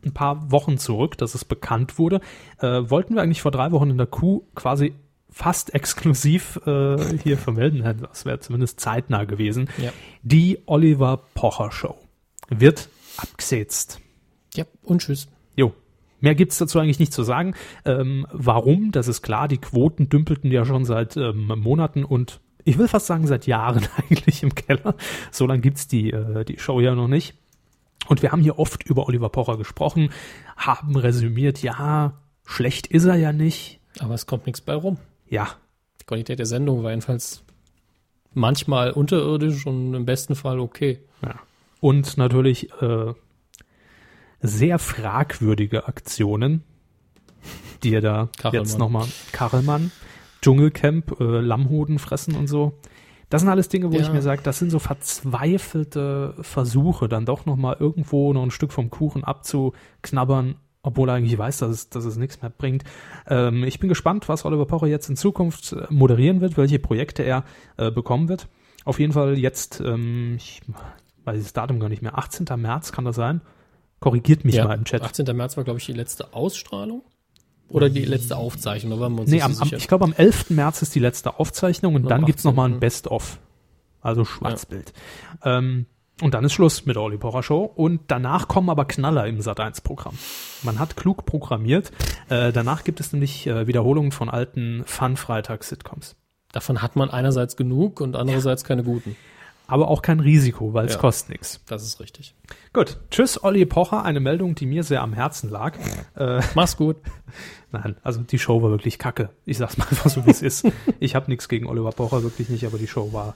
ein 0.05 0.13
paar 0.13 0.51
Wochen 0.51 0.77
zurück, 0.77 1.17
dass 1.17 1.35
es 1.35 1.45
bekannt 1.45 1.97
wurde. 1.97 2.21
Äh, 2.59 2.89
wollten 2.89 3.15
wir 3.15 3.21
eigentlich 3.21 3.41
vor 3.41 3.51
drei 3.51 3.71
Wochen 3.71 3.89
in 3.89 3.97
der 3.97 4.07
Kuh 4.07 4.43
quasi 4.55 4.93
fast 5.29 5.73
exklusiv 5.73 6.59
äh, 6.65 7.17
hier 7.23 7.37
vermelden. 7.37 7.83
Das 8.01 8.25
wäre 8.25 8.39
zumindest 8.39 8.79
zeitnah 8.79 9.25
gewesen. 9.25 9.69
Ja. 9.77 9.91
Die 10.23 10.59
Oliver 10.65 11.21
Pocher 11.33 11.71
Show 11.71 11.97
wird 12.49 12.89
abgesetzt. 13.17 13.99
Ja, 14.55 14.65
und 14.83 15.01
tschüss. 15.01 15.27
Mehr 16.19 16.35
gibt's 16.35 16.57
dazu 16.57 16.79
eigentlich 16.79 16.99
nicht 16.99 17.13
zu 17.13 17.23
sagen. 17.23 17.53
Ähm, 17.85 18.25
warum? 18.31 18.91
Das 18.91 19.07
ist 19.07 19.21
klar, 19.21 19.47
die 19.47 19.59
Quoten 19.59 20.09
dümpelten 20.09 20.51
ja 20.51 20.65
schon 20.65 20.85
seit 20.85 21.15
ähm, 21.17 21.47
Monaten 21.57 22.03
und 22.03 22.39
ich 22.63 22.77
will 22.77 22.87
fast 22.87 23.05
sagen 23.05 23.27
seit 23.27 23.47
Jahren 23.47 23.87
eigentlich 23.97 24.43
im 24.43 24.55
Keller. 24.55 24.95
So 25.31 25.45
lange 25.45 25.61
gibt's 25.61 25.87
die, 25.87 26.11
äh, 26.11 26.43
die 26.43 26.59
Show 26.59 26.79
ja 26.79 26.95
noch 26.95 27.07
nicht. 27.07 27.35
Und 28.07 28.21
wir 28.21 28.31
haben 28.31 28.41
hier 28.41 28.59
oft 28.59 28.83
über 28.83 29.07
Oliver 29.07 29.29
Pocher 29.29 29.57
gesprochen, 29.57 30.09
haben 30.55 30.95
resümiert, 30.95 31.61
ja, 31.61 32.13
schlecht 32.45 32.87
ist 32.87 33.05
er 33.05 33.15
ja 33.15 33.33
nicht. 33.33 33.79
Aber 33.99 34.13
es 34.13 34.25
kommt 34.25 34.45
nichts 34.45 34.61
bei 34.61 34.75
rum. 34.75 34.97
Ja, 35.29 35.49
Die 36.01 36.05
Qualität 36.05 36.39
der 36.39 36.45
Sendung 36.45 36.83
war 36.83 36.91
jedenfalls 36.91 37.43
manchmal 38.33 38.91
unterirdisch 38.91 39.65
und 39.65 39.93
im 39.93 40.05
besten 40.05 40.35
Fall 40.35 40.59
okay. 40.59 40.99
Ja. 41.21 41.35
Und 41.79 42.17
natürlich 42.17 42.71
äh, 42.81 43.13
sehr 44.41 44.79
fragwürdige 44.79 45.87
Aktionen, 45.87 46.63
die 47.83 47.93
er 47.93 48.01
da 48.01 48.29
Kachelmann. 48.37 48.53
jetzt 48.67 48.77
nochmal, 48.79 49.05
Kachelmann, 49.31 49.91
Dschungelcamp, 50.41 51.19
äh, 51.19 51.23
Lammhoden 51.39 51.99
fressen 51.99 52.35
und 52.35 52.47
so. 52.47 52.77
Das 53.29 53.41
sind 53.41 53.49
alles 53.49 53.67
Dinge, 53.67 53.91
wo 53.91 53.95
Ja. 53.95 54.01
ich 54.01 54.11
mir 54.11 54.21
sage, 54.21 54.41
das 54.43 54.59
sind 54.59 54.69
so 54.69 54.79
verzweifelte 54.79 56.35
Versuche, 56.41 57.07
dann 57.09 57.25
doch 57.25 57.45
nochmal 57.45 57.75
irgendwo 57.79 58.31
noch 58.33 58.43
ein 58.43 58.51
Stück 58.51 58.71
vom 58.71 58.89
Kuchen 58.89 59.23
abzuknabbern, 59.23 60.55
obwohl 60.83 61.09
er 61.09 61.15
eigentlich 61.15 61.37
weiß, 61.37 61.57
dass 61.57 61.69
es, 61.71 61.89
dass 61.89 62.05
es 62.05 62.15
nichts 62.17 62.41
mehr 62.41 62.51
bringt. 62.51 62.83
Ähm, 63.27 63.63
ich 63.63 63.79
bin 63.79 63.89
gespannt, 63.89 64.29
was 64.29 64.45
Oliver 64.45 64.65
Pocher 64.65 64.87
jetzt 64.87 65.09
in 65.09 65.17
Zukunft 65.17 65.73
äh, 65.73 65.85
moderieren 65.89 66.39
wird, 66.41 66.55
welche 66.57 66.79
Projekte 66.79 67.23
er 67.23 67.43
äh, 67.77 67.91
bekommen 67.91 68.29
wird. 68.29 68.47
Auf 68.85 68.99
jeden 68.99 69.11
Fall 69.11 69.37
jetzt, 69.37 69.81
ähm, 69.81 70.35
ich 70.37 70.61
weiß 71.25 71.41
das 71.43 71.51
Datum 71.53 71.79
gar 71.81 71.89
nicht 71.89 72.01
mehr, 72.01 72.17
18. 72.17 72.45
März 72.55 72.93
kann 72.93 73.03
das 73.03 73.17
sein? 73.17 73.41
Korrigiert 73.99 74.45
mich 74.45 74.55
mal 74.57 74.73
im 74.75 74.85
Chat. 74.85 75.01
18. 75.01 75.25
März 75.35 75.57
war, 75.57 75.63
glaube 75.63 75.79
ich, 75.79 75.85
die 75.85 75.93
letzte 75.93 76.33
Ausstrahlung. 76.33 77.03
Oder 77.69 77.89
die 77.89 78.05
letzte 78.05 78.37
Aufzeichnung, 78.37 78.91
da 78.93 78.99
waren 79.01 79.13
wir 79.15 79.21
uns 79.21 79.29
Nee, 79.29 79.41
am, 79.41 79.53
sicher. 79.53 79.75
ich 79.75 79.87
glaube 79.89 80.05
am 80.05 80.13
11. 80.13 80.51
März 80.51 80.81
ist 80.83 80.95
die 80.95 80.99
letzte 80.99 81.37
Aufzeichnung 81.39 81.95
und 81.95 82.03
Und 82.03 82.09
dann 82.09 82.21
am 82.21 82.25
gibt's 82.25 82.45
noch 82.45 82.53
mal 82.53 82.65
18.. 82.69 82.75
ein 82.75 82.79
Best-of. 82.79 83.39
Also 84.01 84.23
Schwarzbild. 84.23 84.93
Ähm, 85.43 85.85
und 86.21 86.33
dann 86.33 86.45
ist 86.45 86.53
Schluss 86.53 86.85
mit 86.85 86.95
der 86.95 87.03
Olli 87.03 87.17
Pocher 87.17 87.43
Show. 87.43 87.63
Und 87.63 88.01
danach 88.07 88.47
kommen 88.47 88.69
aber 88.69 88.85
Knaller 88.85 89.27
im 89.27 89.39
Sat1-Programm. 89.39 90.17
Man 90.63 90.79
hat 90.79 90.95
klug 90.95 91.25
programmiert. 91.25 91.91
Äh, 92.29 92.53
danach 92.53 92.83
gibt 92.85 93.01
es 93.01 93.11
nämlich 93.11 93.45
äh, 93.47 93.67
Wiederholungen 93.67 94.11
von 94.11 94.29
alten 94.29 94.83
Fun-Freitags-Sitcoms. 94.85 96.15
Davon 96.53 96.81
hat 96.81 96.95
man 96.95 97.09
einerseits 97.09 97.57
genug 97.57 97.99
und 97.99 98.15
andererseits 98.15 98.63
keine 98.63 98.83
guten. 98.83 99.15
Aber 99.69 99.89
auch 99.89 100.01
kein 100.01 100.19
Risiko, 100.21 100.73
weil 100.73 100.85
es 100.85 100.93
Ja. 100.93 100.99
kostet 100.99 101.29
nichts. 101.29 101.61
Das 101.67 101.83
ist 101.83 101.99
richtig. 101.99 102.33
Gut. 102.73 102.97
Tschüss, 103.11 103.43
Olli 103.43 103.65
Pocher. 103.65 104.03
Eine 104.03 104.21
Meldung, 104.21 104.55
die 104.55 104.65
mir 104.65 104.83
sehr 104.83 105.01
am 105.01 105.11
Herzen 105.13 105.49
lag. 105.49 105.77
Äh, 106.15 106.41
Mach's 106.55 106.77
gut. 106.77 106.95
Nein, 107.71 107.97
also 108.01 108.21
die 108.21 108.39
Show 108.39 108.63
war 108.63 108.71
wirklich 108.71 108.97
kacke. 108.97 109.29
Ich 109.45 109.57
sag's 109.57 109.77
mal 109.77 109.85
einfach 109.89 110.09
so, 110.09 110.25
wie 110.25 110.31
es 110.31 110.41
ist. 110.41 110.65
Ich 110.99 111.13
habe 111.15 111.29
nichts 111.29 111.47
gegen 111.49 111.67
Oliver 111.67 111.91
Pocher, 111.91 112.23
wirklich 112.23 112.49
nicht, 112.49 112.65
aber 112.65 112.77
die 112.77 112.87
Show 112.87 113.11
war, 113.13 113.35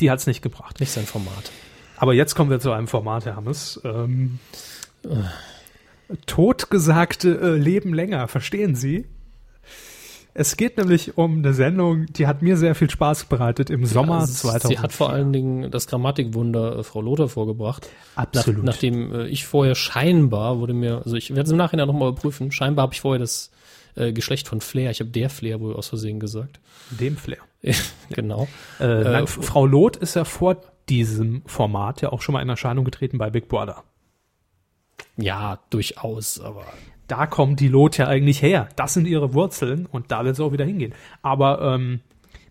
die 0.00 0.10
hat's 0.10 0.26
nicht 0.26 0.40
gebracht. 0.42 0.80
Nicht 0.80 0.90
sein 0.90 1.04
Format. 1.04 1.52
Aber 1.98 2.14
jetzt 2.14 2.34
kommen 2.34 2.48
wir 2.50 2.58
zu 2.60 2.72
einem 2.72 2.88
Format, 2.88 3.26
Herr 3.26 3.36
Hammes. 3.36 3.78
Ähm, 3.84 4.38
Totgesagte 6.26 7.38
äh, 7.40 7.56
leben 7.56 7.94
länger, 7.94 8.26
verstehen 8.26 8.74
Sie? 8.74 9.06
Es 10.32 10.56
geht 10.56 10.78
nämlich 10.78 11.18
um 11.18 11.38
eine 11.38 11.52
Sendung, 11.52 12.06
die 12.06 12.26
hat 12.26 12.42
mir 12.42 12.56
sehr 12.56 12.74
viel 12.74 12.88
Spaß 12.88 13.24
bereitet 13.24 13.68
im 13.70 13.84
Sommer 13.84 14.20
Also, 14.20 14.48
2000. 14.48 14.68
Sie 14.68 14.78
hat 14.78 14.92
vor 14.92 15.10
allen 15.10 15.32
Dingen 15.32 15.70
das 15.70 15.86
Grammatikwunder 15.86 16.78
äh, 16.78 16.82
Frau 16.84 17.00
Lothar 17.00 17.28
vorgebracht. 17.28 17.88
Absolut. 18.14 18.64
Nach, 18.64 18.74
nachdem 18.74 19.12
äh, 19.12 19.26
ich 19.26 19.46
vorher 19.46 19.74
scheinbar 19.74 20.58
wurde 20.58 20.72
mir, 20.72 21.02
also 21.04 21.16
ich 21.16 21.30
werde 21.30 21.42
es 21.42 21.50
im 21.50 21.56
Nachhinein 21.56 21.86
nochmal 21.86 22.08
überprüfen, 22.08 22.52
scheinbar 22.52 22.84
habe 22.84 22.94
ich 22.94 23.00
vorher 23.00 23.18
das 23.18 23.50
äh, 23.96 24.12
Geschlecht 24.12 24.48
von 24.48 24.60
Flair, 24.60 24.90
ich 24.90 25.00
habe 25.00 25.10
der 25.10 25.30
Flair 25.30 25.60
wohl 25.60 25.74
aus 25.74 25.88
Versehen 25.88 26.20
gesagt. 26.20 26.60
dem 26.90 27.16
Flair. 27.16 27.40
genau. 28.10 28.48
Äh, 28.78 28.86
nein, 28.86 29.26
Frau 29.26 29.66
Loth 29.66 29.96
ist 29.96 30.14
ja 30.14 30.24
vor 30.24 30.56
diesem 30.88 31.42
Format 31.46 32.00
ja 32.02 32.10
auch 32.12 32.22
schon 32.22 32.32
mal 32.32 32.42
in 32.42 32.48
Erscheinung 32.48 32.84
getreten 32.84 33.18
bei 33.18 33.30
Big 33.30 33.48
Brother. 33.48 33.84
Ja, 35.16 35.58
durchaus, 35.70 36.40
aber 36.40 36.64
da 37.10 37.26
kommt 37.26 37.60
die 37.60 37.68
Lot 37.68 37.98
ja 37.98 38.06
eigentlich 38.06 38.42
her. 38.42 38.68
Das 38.76 38.94
sind 38.94 39.06
ihre 39.06 39.34
Wurzeln 39.34 39.86
und 39.86 40.12
da 40.12 40.24
wird 40.24 40.34
es 40.34 40.40
auch 40.40 40.52
wieder 40.52 40.64
hingehen. 40.64 40.94
Aber 41.22 41.60
ähm, 41.60 42.00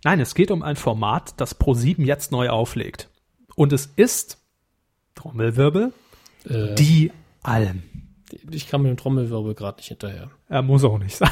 nein, 0.04 0.20
es 0.20 0.36
geht 0.36 0.52
um 0.52 0.64
ein 0.64 0.76
Format, 0.76 1.34
das 1.38 1.60
Pro7 1.60 2.04
jetzt 2.04 2.32
neu 2.32 2.50
auflegt. 2.50 3.10
Und 3.56 3.72
es 3.74 3.86
ist, 3.96 4.38
Trommelwirbel, 5.16 5.94
äh, 6.46 6.76
die 6.76 7.12
Alm. 7.42 7.84
ich 8.52 8.68
kam 8.68 8.84
mit 8.84 8.90
dem 8.90 8.98
Trommelwirbel 8.98 9.56
gerade 9.56 9.78
nicht 9.78 9.88
hinterher. 9.88 10.30
Er 10.50 10.62
muss 10.62 10.84
auch 10.84 10.98
nicht 10.98 11.16
sein. 11.16 11.30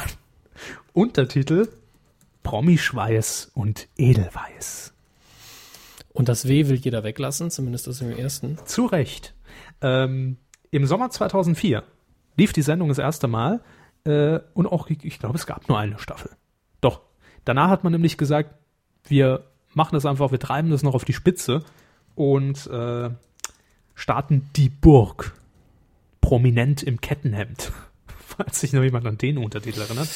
Untertitel 0.92 1.68
Promischweiß 2.42 3.50
und 3.54 3.88
Edelweiß. 3.98 4.94
Und 6.14 6.28
das 6.28 6.48
W 6.48 6.68
will 6.68 6.76
jeder 6.76 7.04
weglassen, 7.04 7.50
zumindest 7.50 7.86
das 7.86 8.00
im 8.00 8.10
ersten. 8.10 8.58
Zu 8.64 8.86
Recht. 8.86 9.34
Ähm, 9.82 10.38
Im 10.70 10.86
Sommer 10.86 11.10
2004 11.10 11.84
lief 12.38 12.52
die 12.52 12.62
Sendung 12.62 12.88
das 12.88 12.98
erste 12.98 13.28
Mal 13.28 13.60
äh, 14.04 14.40
und 14.54 14.66
auch, 14.66 14.88
ich, 14.88 15.18
glaube, 15.18 15.36
es 15.36 15.46
gab 15.46 15.68
nur 15.68 15.78
eine 15.78 15.98
Staffel. 15.98 16.30
Doch. 16.80 17.02
Danach 17.44 17.68
hat 17.68 17.84
man 17.84 17.92
nämlich 17.92 18.16
gesagt, 18.16 18.54
wir 19.04 19.44
machen 19.74 19.94
das 19.94 20.06
einfach, 20.06 20.30
wir 20.30 20.40
treiben 20.40 20.70
das 20.70 20.82
noch 20.82 20.94
auf 20.94 21.04
die 21.04 21.12
Spitze 21.12 21.64
und 22.14 22.66
äh, 22.68 23.10
starten 23.94 24.50
die 24.56 24.68
Burg. 24.68 25.34
Prominent 26.20 26.82
im 26.82 27.00
Kettenhemd. 27.00 27.72
Falls 28.18 28.60
sich 28.60 28.72
noch 28.72 28.82
jemand 28.82 29.06
an 29.06 29.18
den 29.18 29.38
Untertitel 29.38 29.80
erinnert. 29.80 30.08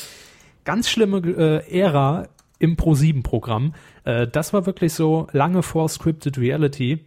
Ganz 0.65 0.89
schlimme 0.91 1.19
äh, 1.19 1.81
Ära 1.81 2.29
im 2.59 2.77
Pro-7-Programm. 2.77 3.75
Äh, 4.05 4.29
das 4.29 4.53
war 4.53 4.67
wirklich 4.67 4.93
so 4.93 5.27
lange 5.33 5.63
vor 5.63 5.89
Scripted 5.89 6.39
Reality 6.39 7.05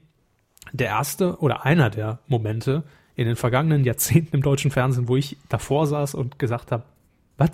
der 0.73 0.87
erste 0.87 1.37
oder 1.39 1.65
einer 1.65 1.89
der 1.89 2.19
Momente 2.27 2.83
in 3.15 3.27
den 3.27 3.35
vergangenen 3.35 3.83
Jahrzehnten 3.83 4.35
im 4.35 4.41
deutschen 4.41 4.71
Fernsehen, 4.71 5.07
wo 5.07 5.15
ich 5.15 5.37
davor 5.49 5.87
saß 5.87 6.15
und 6.15 6.37
gesagt 6.39 6.71
habe, 6.71 6.83
was? 7.37 7.51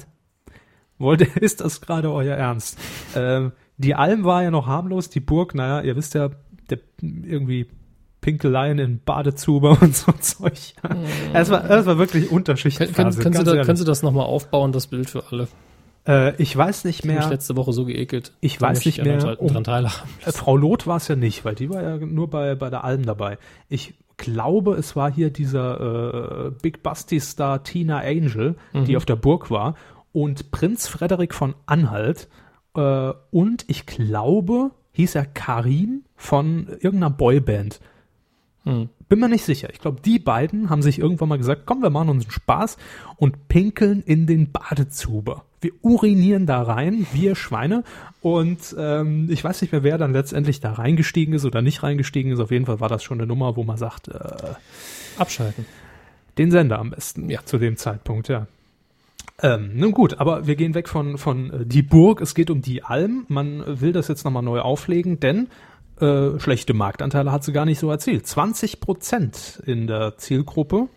Wollte, 0.97 1.25
ist 1.39 1.61
das 1.61 1.81
gerade 1.81 2.11
euer 2.11 2.35
Ernst? 2.35 2.77
Ähm, 3.15 3.51
die 3.77 3.95
Alm 3.95 4.23
war 4.23 4.43
ja 4.43 4.51
noch 4.51 4.67
harmlos, 4.67 5.09
die 5.09 5.19
Burg, 5.19 5.55
naja, 5.55 5.81
ihr 5.81 5.95
wisst 5.95 6.13
ja, 6.13 6.29
der, 6.69 6.79
irgendwie 7.01 7.67
Pinkeleien 8.21 8.77
in 8.77 8.99
Badezube 9.03 9.69
und 9.81 9.95
so 9.95 10.11
Zeug. 10.13 10.53
Es 11.33 11.49
war, 11.49 11.69
es 11.69 11.85
war 11.85 11.97
wirklich 11.97 12.25
Kann, 12.27 12.35
Unterschicht. 12.37 12.77
kann, 12.77 12.91
kannst, 12.93 13.19
du 13.23 13.43
da, 13.43 13.63
kannst 13.63 13.81
du 13.81 13.85
das 13.85 14.03
nochmal 14.03 14.25
aufbauen, 14.25 14.71
das 14.71 14.87
Bild 14.87 15.09
für 15.09 15.23
alle? 15.31 15.47
äh, 16.07 16.35
ich 16.41 16.55
weiß 16.55 16.85
nicht 16.85 16.99
Ich 16.99 17.05
habe 17.05 17.15
mich 17.15 17.23
mehr, 17.25 17.33
letzte 17.33 17.55
Woche 17.55 17.73
so 17.73 17.85
geekelt. 17.85 18.33
Ich 18.39 18.57
Da 18.59 18.67
weiß 18.67 18.85
nicht 18.85 19.03
mehr, 19.03 19.17
Dran, 19.17 19.35
um- 19.37 19.47
dran 19.47 19.63
teilhaben. 19.63 20.09
Äh, 20.25 20.31
Frau 20.31 20.55
Loth 20.55 20.85
war 20.85 20.97
es 20.97 21.07
ja 21.07 21.15
nicht, 21.15 21.43
weil 21.45 21.55
die 21.55 21.69
war 21.71 21.81
ja 21.81 21.97
nur 21.97 22.29
bei, 22.29 22.53
bei 22.55 22.69
der 22.69 22.83
Alm 22.83 23.05
dabei. 23.07 23.39
Ich 23.69 23.95
glaube, 24.21 24.75
es 24.75 24.95
war 24.95 25.11
hier 25.11 25.29
dieser 25.29 26.47
äh, 26.47 26.51
Big 26.61 26.81
Busty 26.83 27.19
Star 27.19 27.63
Tina 27.63 27.99
Angel, 27.99 28.55
die 28.85 28.95
auf 28.95 29.05
der 29.05 29.17
Burg 29.17 29.51
war, 29.51 29.75
und 30.13 30.51
Prinz 30.51 30.87
Frederik 30.87 31.33
von 31.33 31.55
Anhalt. 31.65 32.29
Äh, 32.75 33.11
und 33.31 33.65
ich 33.67 33.85
glaube, 33.85 34.71
hieß 34.93 35.15
er 35.15 35.25
Karim 35.25 36.03
von 36.15 36.67
irgendeiner 36.67 37.09
Boyband. 37.09 37.81
Bin 39.09 39.19
mir 39.19 39.27
nicht 39.27 39.43
sicher. 39.43 39.69
Ich 39.73 39.79
glaube, 39.79 40.01
die 40.01 40.19
beiden 40.19 40.69
haben 40.69 40.81
sich 40.81 40.99
irgendwann 40.99 41.29
mal 41.29 41.37
gesagt, 41.37 41.63
komm, 41.65 41.81
wir 41.81 41.89
machen 41.89 42.09
uns 42.09 42.25
einen 42.25 42.31
Spaß 42.31 42.77
und 43.17 43.47
pinkeln 43.49 44.01
in 44.03 44.27
den 44.27 44.51
Badezuber. 44.51 45.43
Wir 45.61 45.71
urinieren 45.81 46.45
da 46.47 46.61
rein, 46.63 47.05
wir 47.13 47.35
Schweine. 47.35 47.83
Und 48.21 48.75
ähm, 48.77 49.27
ich 49.29 49.43
weiß 49.43 49.61
nicht 49.61 49.71
mehr, 49.71 49.83
wer 49.83 49.97
dann 49.97 50.11
letztendlich 50.13 50.59
da 50.59 50.73
reingestiegen 50.73 51.33
ist 51.33 51.45
oder 51.45 51.61
nicht 51.61 51.83
reingestiegen 51.83 52.31
ist. 52.31 52.39
Auf 52.39 52.51
jeden 52.51 52.65
Fall 52.65 52.79
war 52.79 52.89
das 52.89 53.03
schon 53.03 53.19
eine 53.19 53.27
Nummer, 53.27 53.55
wo 53.55 53.63
man 53.63 53.77
sagt, 53.77 54.07
äh, 54.07 54.19
Abschalten. 55.17 55.65
den 56.37 56.51
Sender 56.51 56.79
am 56.79 56.89
besten 56.91 57.29
Ja. 57.29 57.41
zu 57.45 57.57
dem 57.57 57.77
Zeitpunkt, 57.77 58.27
ja. 58.27 58.47
Ähm, 59.43 59.71
nun 59.75 59.91
gut, 59.91 60.19
aber 60.19 60.45
wir 60.45 60.55
gehen 60.55 60.75
weg 60.75 60.87
von, 60.87 61.17
von 61.17 61.51
äh, 61.51 61.65
die 61.65 61.81
Burg, 61.81 62.21
es 62.21 62.35
geht 62.35 62.49
um 62.49 62.61
die 62.61 62.83
Alm. 62.83 63.25
Man 63.27 63.63
will 63.81 63.91
das 63.91 64.07
jetzt 64.07 64.23
nochmal 64.23 64.43
neu 64.43 64.59
auflegen, 64.59 65.19
denn 65.19 65.47
äh, 65.99 66.39
schlechte 66.39 66.73
Marktanteile 66.73 67.31
hat 67.31 67.43
sie 67.43 67.51
gar 67.51 67.65
nicht 67.65 67.79
so 67.79 67.89
erzielt. 67.89 68.25
20 68.27 68.79
Prozent 68.79 69.61
in 69.65 69.87
der 69.87 70.17
Zielgruppe, 70.17 70.87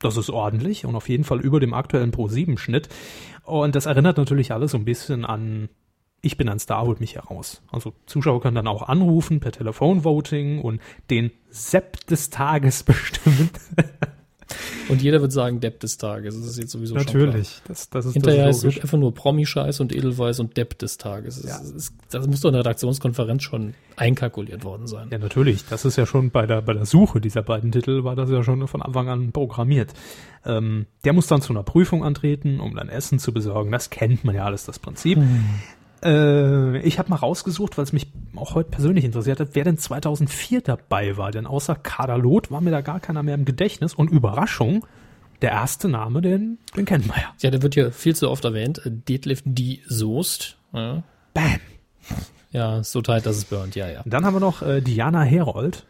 das 0.00 0.16
ist 0.18 0.28
ordentlich 0.30 0.84
und 0.84 0.96
auf 0.96 1.08
jeden 1.08 1.24
Fall 1.24 1.40
über 1.40 1.60
dem 1.60 1.72
aktuellen 1.72 2.10
Pro-7-Schnitt. 2.10 2.88
Und 3.44 3.74
das 3.74 3.86
erinnert 3.86 4.16
natürlich 4.16 4.52
alles 4.52 4.72
so 4.72 4.78
ein 4.78 4.84
bisschen 4.84 5.24
an 5.24 5.68
ich 6.24 6.38
bin 6.38 6.48
ein 6.48 6.58
Star, 6.58 6.86
holt 6.86 7.00
mich 7.00 7.16
heraus. 7.16 7.62
Also 7.70 7.92
Zuschauer 8.06 8.40
können 8.40 8.54
dann 8.56 8.66
auch 8.66 8.82
anrufen 8.88 9.40
per 9.40 9.52
Telefonvoting 9.52 10.60
und 10.60 10.80
den 11.10 11.30
Sepp 11.50 12.06
des 12.06 12.30
Tages 12.30 12.82
bestimmen. 12.84 13.50
Und 14.88 15.02
jeder 15.02 15.20
wird 15.20 15.32
sagen, 15.32 15.60
Depp 15.60 15.80
des 15.80 15.96
Tages. 15.98 16.38
Das 16.38 16.46
ist 16.46 16.58
jetzt 16.58 16.72
sowieso 16.72 16.94
schon 16.96 17.04
Natürlich. 17.04 17.60
Das, 17.66 17.88
das 17.90 18.06
ist. 18.06 18.12
Hinterher 18.14 18.46
das 18.46 18.64
ist 18.64 18.80
einfach 18.80 18.98
nur 18.98 19.14
Promi-Scheiß 19.14 19.80
und 19.80 19.94
Edelweiß 19.94 20.40
und 20.40 20.56
Depp 20.56 20.78
des 20.78 20.98
Tages. 20.98 21.42
Das, 21.42 21.50
Ja. 21.50 21.76
ist, 21.76 21.94
das 22.10 22.26
muss 22.26 22.40
doch 22.40 22.48
in 22.48 22.54
der 22.54 22.60
Redaktionskonferenz 22.60 23.42
schon 23.42 23.74
einkalkuliert 23.96 24.64
worden 24.64 24.86
sein. 24.86 25.08
Ja, 25.10 25.18
natürlich. 25.18 25.64
Das 25.66 25.84
ist 25.84 25.96
ja 25.96 26.06
schon 26.06 26.30
bei 26.30 26.46
der, 26.46 26.62
bei 26.62 26.74
der 26.74 26.86
Suche 26.86 27.20
dieser 27.20 27.42
beiden 27.42 27.72
Titel 27.72 28.04
war 28.04 28.16
das 28.16 28.30
ja 28.30 28.42
schon 28.42 28.66
von 28.68 28.82
Anfang 28.82 29.08
an 29.08 29.32
programmiert. 29.32 29.92
Ähm, 30.44 30.86
der 31.04 31.12
muss 31.12 31.26
dann 31.26 31.40
zu 31.40 31.52
einer 31.52 31.62
Prüfung 31.62 32.04
antreten, 32.04 32.60
um 32.60 32.74
dann 32.74 32.88
Essen 32.88 33.18
zu 33.18 33.32
besorgen. 33.32 33.72
Das 33.72 33.90
kennt 33.90 34.24
man 34.24 34.34
ja 34.34 34.44
alles, 34.44 34.64
das 34.64 34.78
Prinzip. 34.78 35.18
Äh, 36.04 36.78
ich 36.80 36.98
habe 36.98 37.10
mal 37.10 37.16
rausgesucht, 37.16 37.78
weil 37.78 37.84
es 37.84 37.92
mich 37.92 38.08
auch 38.36 38.54
heute 38.54 38.70
persönlich 38.70 39.04
interessiert 39.04 39.40
hat, 39.40 39.50
wer 39.52 39.64
denn 39.64 39.78
2004 39.78 40.60
dabei 40.60 41.16
war. 41.16 41.30
Denn 41.30 41.46
außer 41.46 41.74
Kaderlot 41.74 42.50
war 42.50 42.60
mir 42.60 42.70
da 42.70 42.80
gar 42.80 43.00
keiner 43.00 43.22
mehr 43.22 43.34
im 43.34 43.44
Gedächtnis. 43.44 43.94
Und 43.94 44.10
Überraschung, 44.10 44.86
der 45.42 45.52
erste 45.52 45.88
Name, 45.88 46.20
den, 46.20 46.58
den 46.76 46.84
kennen 46.84 47.06
wir 47.06 47.16
ja. 47.16 47.34
Ja, 47.40 47.50
der 47.50 47.62
wird 47.62 47.74
hier 47.74 47.92
viel 47.92 48.14
zu 48.14 48.30
oft 48.30 48.44
erwähnt. 48.44 48.84
Äh, 48.84 48.90
Detlef 48.90 49.42
die 49.44 49.82
Soest. 49.86 50.58
Ja. 50.72 51.02
Bam. 51.32 51.60
ja, 52.50 52.82
so 52.84 53.00
tight, 53.00 53.26
dass 53.26 53.36
es 53.36 53.44
burnt. 53.46 53.74
Ja, 53.74 53.88
ja. 53.88 54.02
Dann 54.04 54.24
haben 54.24 54.34
wir 54.34 54.40
noch 54.40 54.62
äh, 54.62 54.80
Diana 54.80 55.22
Herold. 55.22 55.86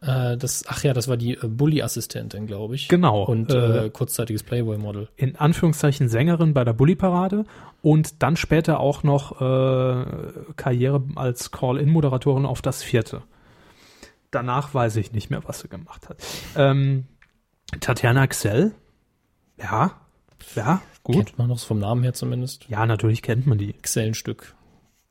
Äh, 0.00 0.36
das, 0.36 0.64
ach 0.68 0.82
ja, 0.84 0.92
das 0.92 1.08
war 1.08 1.16
die 1.16 1.34
äh, 1.34 1.46
Bully-Assistentin, 1.46 2.46
glaube 2.46 2.74
ich. 2.76 2.88
Genau. 2.88 3.24
Und 3.24 3.52
Äh, 3.52 3.86
äh, 3.86 3.90
kurzzeitiges 3.90 4.42
Playboy-Model. 4.42 5.08
in 5.16 5.36
Anführungszeichen 5.36 6.08
Sängerin 6.08 6.54
bei 6.54 6.64
der 6.64 6.72
Bully-Parade 6.72 7.44
und 7.82 8.22
dann 8.22 8.36
später 8.36 8.80
auch 8.80 9.02
noch 9.02 9.40
äh, 9.40 10.04
Karriere 10.56 11.02
als 11.16 11.50
Call-In-Moderatorin 11.50 12.46
auf 12.46 12.62
das 12.62 12.82
vierte. 12.82 13.22
Danach 14.30 14.74
weiß 14.74 14.96
ich 14.96 15.12
nicht 15.12 15.30
mehr, 15.30 15.42
was 15.46 15.60
sie 15.60 15.68
gemacht 15.68 16.08
hat. 16.08 16.18
Ähm, 16.56 17.04
Tatjana 17.80 18.26
Xell, 18.26 18.72
Ja, 19.58 19.92
ja, 20.54 20.82
gut. 21.02 21.16
Kennt 21.26 21.38
man 21.38 21.48
noch 21.48 21.58
vom 21.58 21.78
Namen 21.78 22.02
her 22.02 22.12
zumindest. 22.12 22.66
Ja, 22.68 22.86
natürlich 22.86 23.22
kennt 23.22 23.46
man 23.46 23.58
die. 23.58 23.72
Xellenstück. 23.72 24.54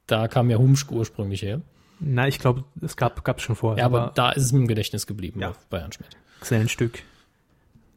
Da 0.07 0.27
kam 0.27 0.50
ja 0.50 0.57
Humsch 0.57 0.85
ursprünglich 0.89 1.41
her. 1.41 1.62
Na, 1.99 2.27
ich 2.27 2.39
glaube, 2.39 2.63
es 2.81 2.97
gab 2.97 3.23
gab's 3.23 3.43
schon 3.43 3.55
vorher. 3.55 3.79
Ja, 3.79 3.85
aber, 3.85 4.11
da 4.15 4.31
ist 4.31 4.43
es 4.43 4.51
mir 4.51 4.59
im 4.59 4.67
Gedächtnis 4.67 5.07
geblieben 5.07 5.39
Ja. 5.41 5.53
bei 5.69 5.79
Herrn 5.79 5.91
Schmidt. 5.91 6.17
Xellenstück, 6.41 7.03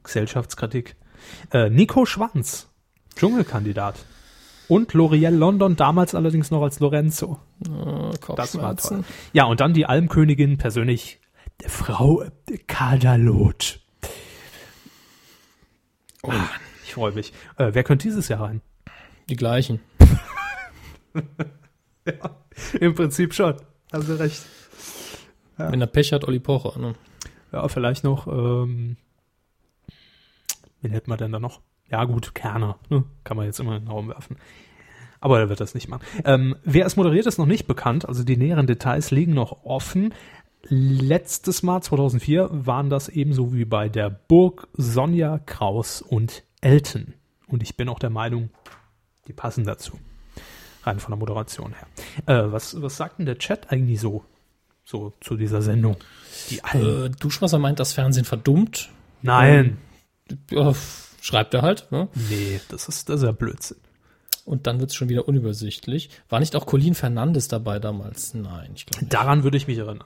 Gesellschaftskritik. 0.04 0.96
Äh, 1.52 1.68
Nico 1.70 2.06
Schwanz, 2.06 2.68
Dschungelkandidat. 3.16 3.96
Und 4.68 4.92
L'Oreal 4.92 5.34
London, 5.34 5.76
damals 5.76 6.14
allerdings 6.14 6.50
noch 6.50 6.62
als 6.62 6.78
Lorenzo. 6.78 7.40
Äh, 7.66 8.10
Das 8.36 8.56
war 8.58 8.76
toll. 8.76 9.02
Ja, 9.32 9.44
und 9.44 9.60
dann 9.60 9.72
die 9.74 9.86
Almkönigin 9.86 10.58
persönlich, 10.58 11.20
der 11.62 11.70
Frau 11.70 12.22
Kadalot. 12.66 13.80
Oh, 16.22 16.32
ich 16.84 16.94
freue 16.94 17.12
mich. 17.12 17.32
Äh, 17.56 17.70
wer 17.72 17.82
könnte 17.82 18.06
dieses 18.06 18.28
Jahr 18.28 18.42
rein? 18.42 18.60
Die 19.28 19.36
gleichen. 19.36 19.80
Im 22.80 22.94
Prinzip 22.94 23.34
schon. 23.34 23.56
Haben 23.92 24.02
Sie 24.02 24.18
recht. 24.18 24.44
Wenn 25.56 25.80
er 25.80 25.86
Pech 25.86 26.12
hat, 26.12 26.24
Olli 26.24 26.38
Pocher. 26.38 26.78
Ne? 26.78 26.94
Ja, 27.52 27.66
vielleicht 27.68 28.04
noch, 28.04 28.26
ähm, 28.26 28.96
wen 30.80 30.92
hätten 30.92 31.10
wir 31.10 31.16
denn 31.16 31.32
da 31.32 31.40
noch? 31.40 31.60
Ja, 31.90 32.04
gut, 32.04 32.34
Kerner, 32.34 32.78
ne? 32.90 33.04
kann 33.24 33.36
man 33.36 33.46
jetzt 33.46 33.58
immer 33.60 33.76
in 33.76 33.84
den 33.84 33.88
Raum 33.88 34.08
werfen. 34.08 34.36
Aber 35.20 35.40
er 35.40 35.48
wird 35.48 35.60
das 35.60 35.74
nicht 35.74 35.88
machen. 35.88 36.04
Ähm, 36.24 36.56
wer 36.64 36.86
es 36.86 36.96
moderiert, 36.96 37.26
ist 37.26 37.38
noch 37.38 37.46
nicht 37.46 37.66
bekannt, 37.66 38.06
also 38.06 38.22
die 38.22 38.36
näheren 38.36 38.66
Details 38.66 39.10
liegen 39.10 39.34
noch 39.34 39.64
offen. 39.64 40.14
Letztes 40.68 41.62
Mal, 41.62 41.80
2004, 41.80 42.50
waren 42.52 42.90
das 42.90 43.08
ebenso 43.08 43.54
wie 43.54 43.64
bei 43.64 43.88
der 43.88 44.10
Burg 44.10 44.68
Sonja, 44.74 45.38
Kraus 45.38 46.02
und 46.02 46.44
Elton. 46.60 47.14
Und 47.46 47.62
ich 47.62 47.76
bin 47.76 47.88
auch 47.88 47.98
der 47.98 48.10
Meinung, 48.10 48.50
die 49.26 49.32
passen 49.32 49.64
dazu. 49.64 49.98
Rein 50.88 51.00
von 51.00 51.12
der 51.12 51.18
Moderation 51.18 51.74
her. 51.74 51.86
Äh, 52.26 52.52
was, 52.52 52.80
was 52.80 52.96
sagt 52.96 53.18
denn 53.18 53.26
der 53.26 53.38
Chat 53.38 53.70
eigentlich 53.70 54.00
so? 54.00 54.24
So 54.84 55.12
zu 55.20 55.36
dieser 55.36 55.60
Sendung? 55.60 55.96
Die. 56.48 56.60
Äh, 56.72 57.10
Duschwasser 57.10 57.58
meint, 57.58 57.78
das 57.78 57.92
Fernsehen 57.92 58.24
verdummt. 58.24 58.88
Nein. 59.20 59.78
Ja, 60.50 60.72
schreibt 61.20 61.52
er 61.54 61.62
halt. 61.62 61.90
Ne? 61.90 62.08
Nee, 62.14 62.60
das 62.68 62.88
ist, 62.88 63.08
das 63.08 63.20
ist 63.20 63.26
ja 63.26 63.32
Blödsinn. 63.32 63.76
Und 64.44 64.66
dann 64.66 64.80
wird 64.80 64.90
es 64.90 64.96
schon 64.96 65.10
wieder 65.10 65.28
unübersichtlich. 65.28 66.08
War 66.30 66.40
nicht 66.40 66.56
auch 66.56 66.64
Colin 66.64 66.94
Fernandes 66.94 67.48
dabei 67.48 67.78
damals? 67.78 68.32
Nein, 68.32 68.70
ich 68.74 68.86
glaube. 68.86 69.04
Daran 69.06 69.44
würde 69.44 69.58
ich 69.58 69.68
mich 69.68 69.76
erinnern. 69.76 70.04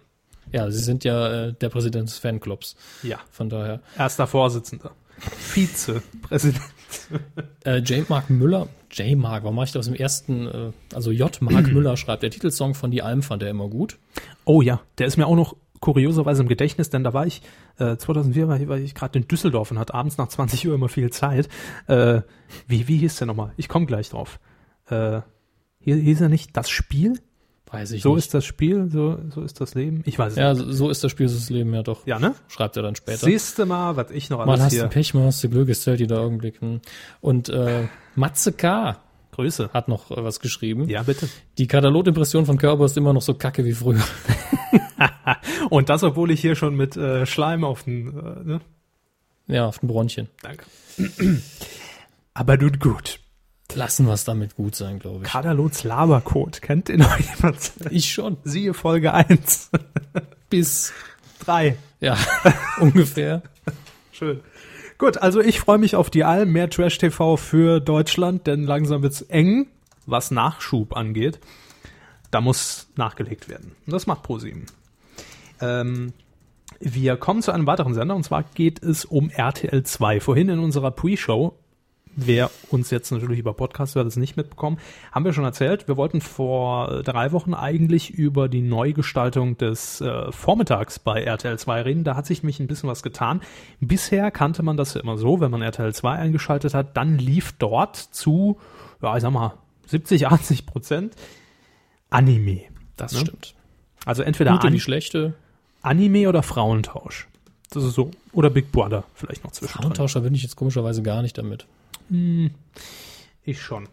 Ja, 0.51 0.69
sie 0.69 0.81
sind 0.81 1.05
ja 1.05 1.47
äh, 1.47 1.53
der 1.53 1.69
Präsident 1.69 2.09
des 2.09 2.19
Fanclubs. 2.19 2.75
Ja. 3.05 3.21
Von 3.31 3.49
daher. 3.49 3.81
Erster 3.97 4.27
Vorsitzender. 4.27 4.91
Vizepräsident. 5.19 6.61
Äh, 7.65 7.79
J. 7.79 8.09
Mark 8.11 8.31
Müller. 8.31 8.69
J. 8.92 9.16
Mark, 9.16 9.42
warum 9.44 9.56
mache 9.56 9.66
ich 9.66 9.72
das 9.72 9.87
im 9.87 9.94
ersten? 9.94 10.46
Äh, 10.46 10.72
also 10.94 11.11
J. 11.11 11.40
Mark 11.40 11.66
Müller 11.72 11.96
schreibt. 11.96 12.22
Der 12.22 12.30
Titelsong 12.30 12.75
von 12.75 12.90
Die 12.90 13.02
Alm 13.02 13.22
fand 13.22 13.42
er 13.42 13.50
immer 13.50 13.68
gut. 13.68 13.99
Oh 14.44 14.62
ja, 14.62 14.80
der 14.99 15.06
ist 15.06 15.16
mir 15.16 15.26
auch 15.26 15.37
noch 15.37 15.56
kurioserweise 15.80 16.42
im 16.42 16.49
Gedächtnis, 16.49 16.90
denn 16.90 17.02
da 17.02 17.12
war 17.12 17.26
ich, 17.26 17.42
äh, 17.78 17.96
2004 17.96 18.49
war 18.49 18.61
ich, 18.61 18.68
war 18.68 18.78
ich 18.78 18.94
gerade 18.94 19.18
in 19.18 19.26
Düsseldorf 19.26 19.70
und 19.70 19.78
hatte 19.78 19.94
abends 19.94 20.16
nach 20.16 20.28
20 20.28 20.68
Uhr 20.68 20.75
immer 20.75 20.88
viel 20.88 21.11
Zeit. 21.11 21.49
Äh, 21.88 22.22
wie, 22.68 22.87
wie 22.87 22.99
hieß 22.99 23.16
der 23.16 23.26
nochmal? 23.26 23.52
Ich 23.56 23.68
komme 23.68 23.87
gleich 23.87 24.11
drauf. 24.11 24.38
Äh, 24.88 25.20
hier 25.80 25.96
hieß 25.96 26.20
er 26.20 26.28
nicht 26.28 26.56
das 26.56 26.70
Spiel? 26.70 27.18
Weiß 27.73 27.91
ich 27.93 28.02
So 28.02 28.11
nicht. 28.11 28.25
ist 28.26 28.35
das 28.35 28.45
Spiel, 28.45 28.91
so, 28.91 29.19
so 29.35 29.41
ist 29.41 29.61
das 29.61 29.75
Leben. 29.75 30.02
Ich 30.05 30.19
weiß 30.19 30.33
es 30.35 30.38
ja, 30.38 30.52
nicht. 30.52 30.64
so 30.67 30.73
so 30.73 30.91
ist 30.91 31.02
das 31.02 31.11
Spiel, 31.11 31.26
so 31.29 31.37
ist 31.37 31.45
das 31.45 31.50
Leben 31.50 31.73
ja 31.75 31.83
doch. 31.83 32.07
Ja, 32.07 32.19
ne? 32.19 32.35
Schreibt 32.49 32.76
er 32.76 32.83
dann 32.83 32.95
später. 32.97 33.25
Siehste 33.25 33.64
mal, 33.64 33.97
was 33.97 34.11
ich 34.11 34.29
noch 34.29 34.38
mal 34.38 34.52
alles 34.52 34.64
hast 34.64 34.73
hier. 34.73 34.83
du 34.83 34.88
Pech, 34.91 35.14
mal 35.14 35.25
hast 35.25 35.43
du 35.43 35.49
Glück, 35.49 35.69
es 35.71 35.83
zählt 35.83 36.00
jeder 36.00 36.21
Augenblick. 36.21 36.61
Und 37.23 37.49
äh, 37.49 37.88
Matze 38.14 38.52
K. 38.52 38.99
Grüße. 39.33 39.71
hat 39.73 39.88
noch 39.88 40.11
äh, 40.11 40.23
was 40.23 40.41
geschrieben. 40.41 40.87
Ja, 40.91 41.02
bitte. 41.02 41.26
Die 41.57 41.67
Katalog-Impression 41.67 42.45
von 42.45 42.59
Körper 42.59 42.85
ist 42.85 42.99
immer 42.99 43.14
noch 43.14 43.23
so 43.23 43.33
kacke 43.33 43.64
wie 43.64 43.73
früher. 43.73 44.02
Und 45.71 45.88
das, 45.88 46.02
obwohl 46.02 46.31
ich 46.31 46.43
hier 46.43 46.55
schon 46.55 46.76
mit 46.76 46.99
äh, 46.99 47.25
Schleim 47.25 47.64
auf 47.64 47.85
den, 47.85 48.09
äh, 48.09 48.44
ne? 48.44 48.61
ja, 49.46 49.66
auf 49.66 49.79
den 49.79 49.88
Bronchien. 49.88 50.29
Danke. 50.42 50.66
Aber 52.35 52.59
tut 52.59 52.79
gut. 52.79 53.20
Lassen 53.74 54.06
wir 54.06 54.12
es 54.12 54.24
damit 54.24 54.56
gut 54.56 54.74
sein, 54.74 54.98
glaube 54.98 55.24
ich. 55.24 55.30
Kadalots 55.30 55.85
Labercode. 55.85 56.61
Kennt 56.62 56.88
ihr 56.88 56.98
noch 56.98 57.18
jemand? 57.18 57.72
Ich 57.90 58.12
schon. 58.12 58.37
Siehe 58.44 58.74
Folge 58.74 59.12
1. 59.12 59.70
Bis, 60.50 60.92
3. 61.40 61.76
ja, 62.00 62.16
ungefähr. 62.80 63.42
Schön. 64.12 64.40
Gut, 64.98 65.18
also 65.18 65.40
ich 65.40 65.58
freue 65.58 65.78
mich 65.78 65.96
auf 65.96 66.11
die 66.11 66.24
Alm, 66.24 66.52
mehr 66.52 66.70
Trash-TV 66.70 67.37
für 67.37 67.80
Deutschland, 67.80 68.46
denn 68.46 68.64
langsam 68.64 69.02
wird's 69.02 69.22
eng, 69.22 69.66
was 70.06 70.30
Nachschub 70.30 70.96
angeht. 70.96 71.40
Da 72.30 72.40
muss 72.40 72.88
nachgelegt 72.96 73.48
werden. 73.48 73.72
Und 73.87 73.92
das 73.92 74.06
macht 74.06 74.22
ProSieben. 74.22 74.66
Ähm, 75.61 76.12
wir 76.78 77.16
kommen 77.16 77.42
zu 77.42 77.52
einem 77.52 77.66
weiteren 77.66 77.94
Sender, 77.94 78.14
und 78.14 78.24
zwar 78.24 78.42
geht 78.42 78.82
es 78.82 79.04
um 79.04 79.30
RTL 79.30 79.82
2. 79.82 80.20
Vorhin 80.20 80.48
in 80.48 80.58
unserer 80.58 80.90
Pre-Show, 80.90 81.54
wer 82.16 82.51
uns 82.70 82.90
jetzt 82.90 83.11
natürlich 83.11 83.38
über 83.38 83.55
Podcast 83.55 83.94
hört, 83.94 84.07
es 84.07 84.16
nicht 84.16 84.37
mitbekommen, 84.37 84.79
haben 85.12 85.25
wir 85.25 85.33
schon 85.33 85.44
erzählt, 85.44 85.88
wir 85.88 85.96
wollten 85.96 86.20
vor 86.20 87.03
drei 87.03 87.33
Wochen 87.33 87.55
eigentlich 87.55 88.11
über 88.11 88.48
die 88.48 88.61
Neugestaltung 88.62 89.57
des 89.59 90.01
äh, 90.01 90.31
Vormittags 90.33 90.98
bei 90.98 91.22
RTL 91.22 91.59
2 91.59 91.83
reden. 91.83 92.05
Da 92.05 92.16
hat 92.16 92.27
sich 92.27 92.42
nämlich 92.42 92.61
ein 92.61 92.66
bisschen 92.66 92.88
was 92.88 93.03
getan. 93.03 93.40
Bisher 93.81 94.31
kannte 94.31 94.62
man 94.62 94.77
das 94.77 94.94
ja 94.94 95.01
immer 95.01 95.16
so, 95.18 95.40
wenn 95.40 95.51
man 95.51 95.62
RTL 95.62 95.94
2 95.94 96.12
eingeschaltet 96.12 96.75
hat, 96.75 96.96
dann 96.96 97.18
lief 97.18 97.53
dort 97.59 97.96
zu, 97.96 98.59
ja, 99.01 99.16
ich 99.16 99.22
sag 99.22 99.31
mal, 99.33 99.55
70, 99.87 100.27
80 100.29 100.66
Prozent 100.66 101.14
Anime. 102.11 102.62
Das 102.96 103.12
Ne? 103.12 103.20
stimmt. 103.20 103.55
Also 104.05 104.22
entweder 104.22 104.53
Gute 104.53 104.66
An 104.68 104.72
wie 104.72 104.81
schlechte. 104.81 105.35
Anime 105.83 106.29
oder 106.29 106.42
Frauentausch. 106.42 107.29
Das 107.70 107.85
ist 107.85 107.94
so. 107.94 108.11
Oder 108.33 108.51
Big 108.51 108.70
Brother 108.70 109.05
vielleicht 109.14 109.44
noch 109.44 109.53
zwischendrin. 109.53 109.83
Frauentauscher 109.83 110.20
bin 110.20 110.35
ich 110.35 110.42
jetzt 110.42 110.57
komischerweise 110.57 111.03
gar 111.03 111.22
nicht 111.22 111.38
damit. 111.38 111.66
Ich 113.44 113.61
schon. 113.61 113.88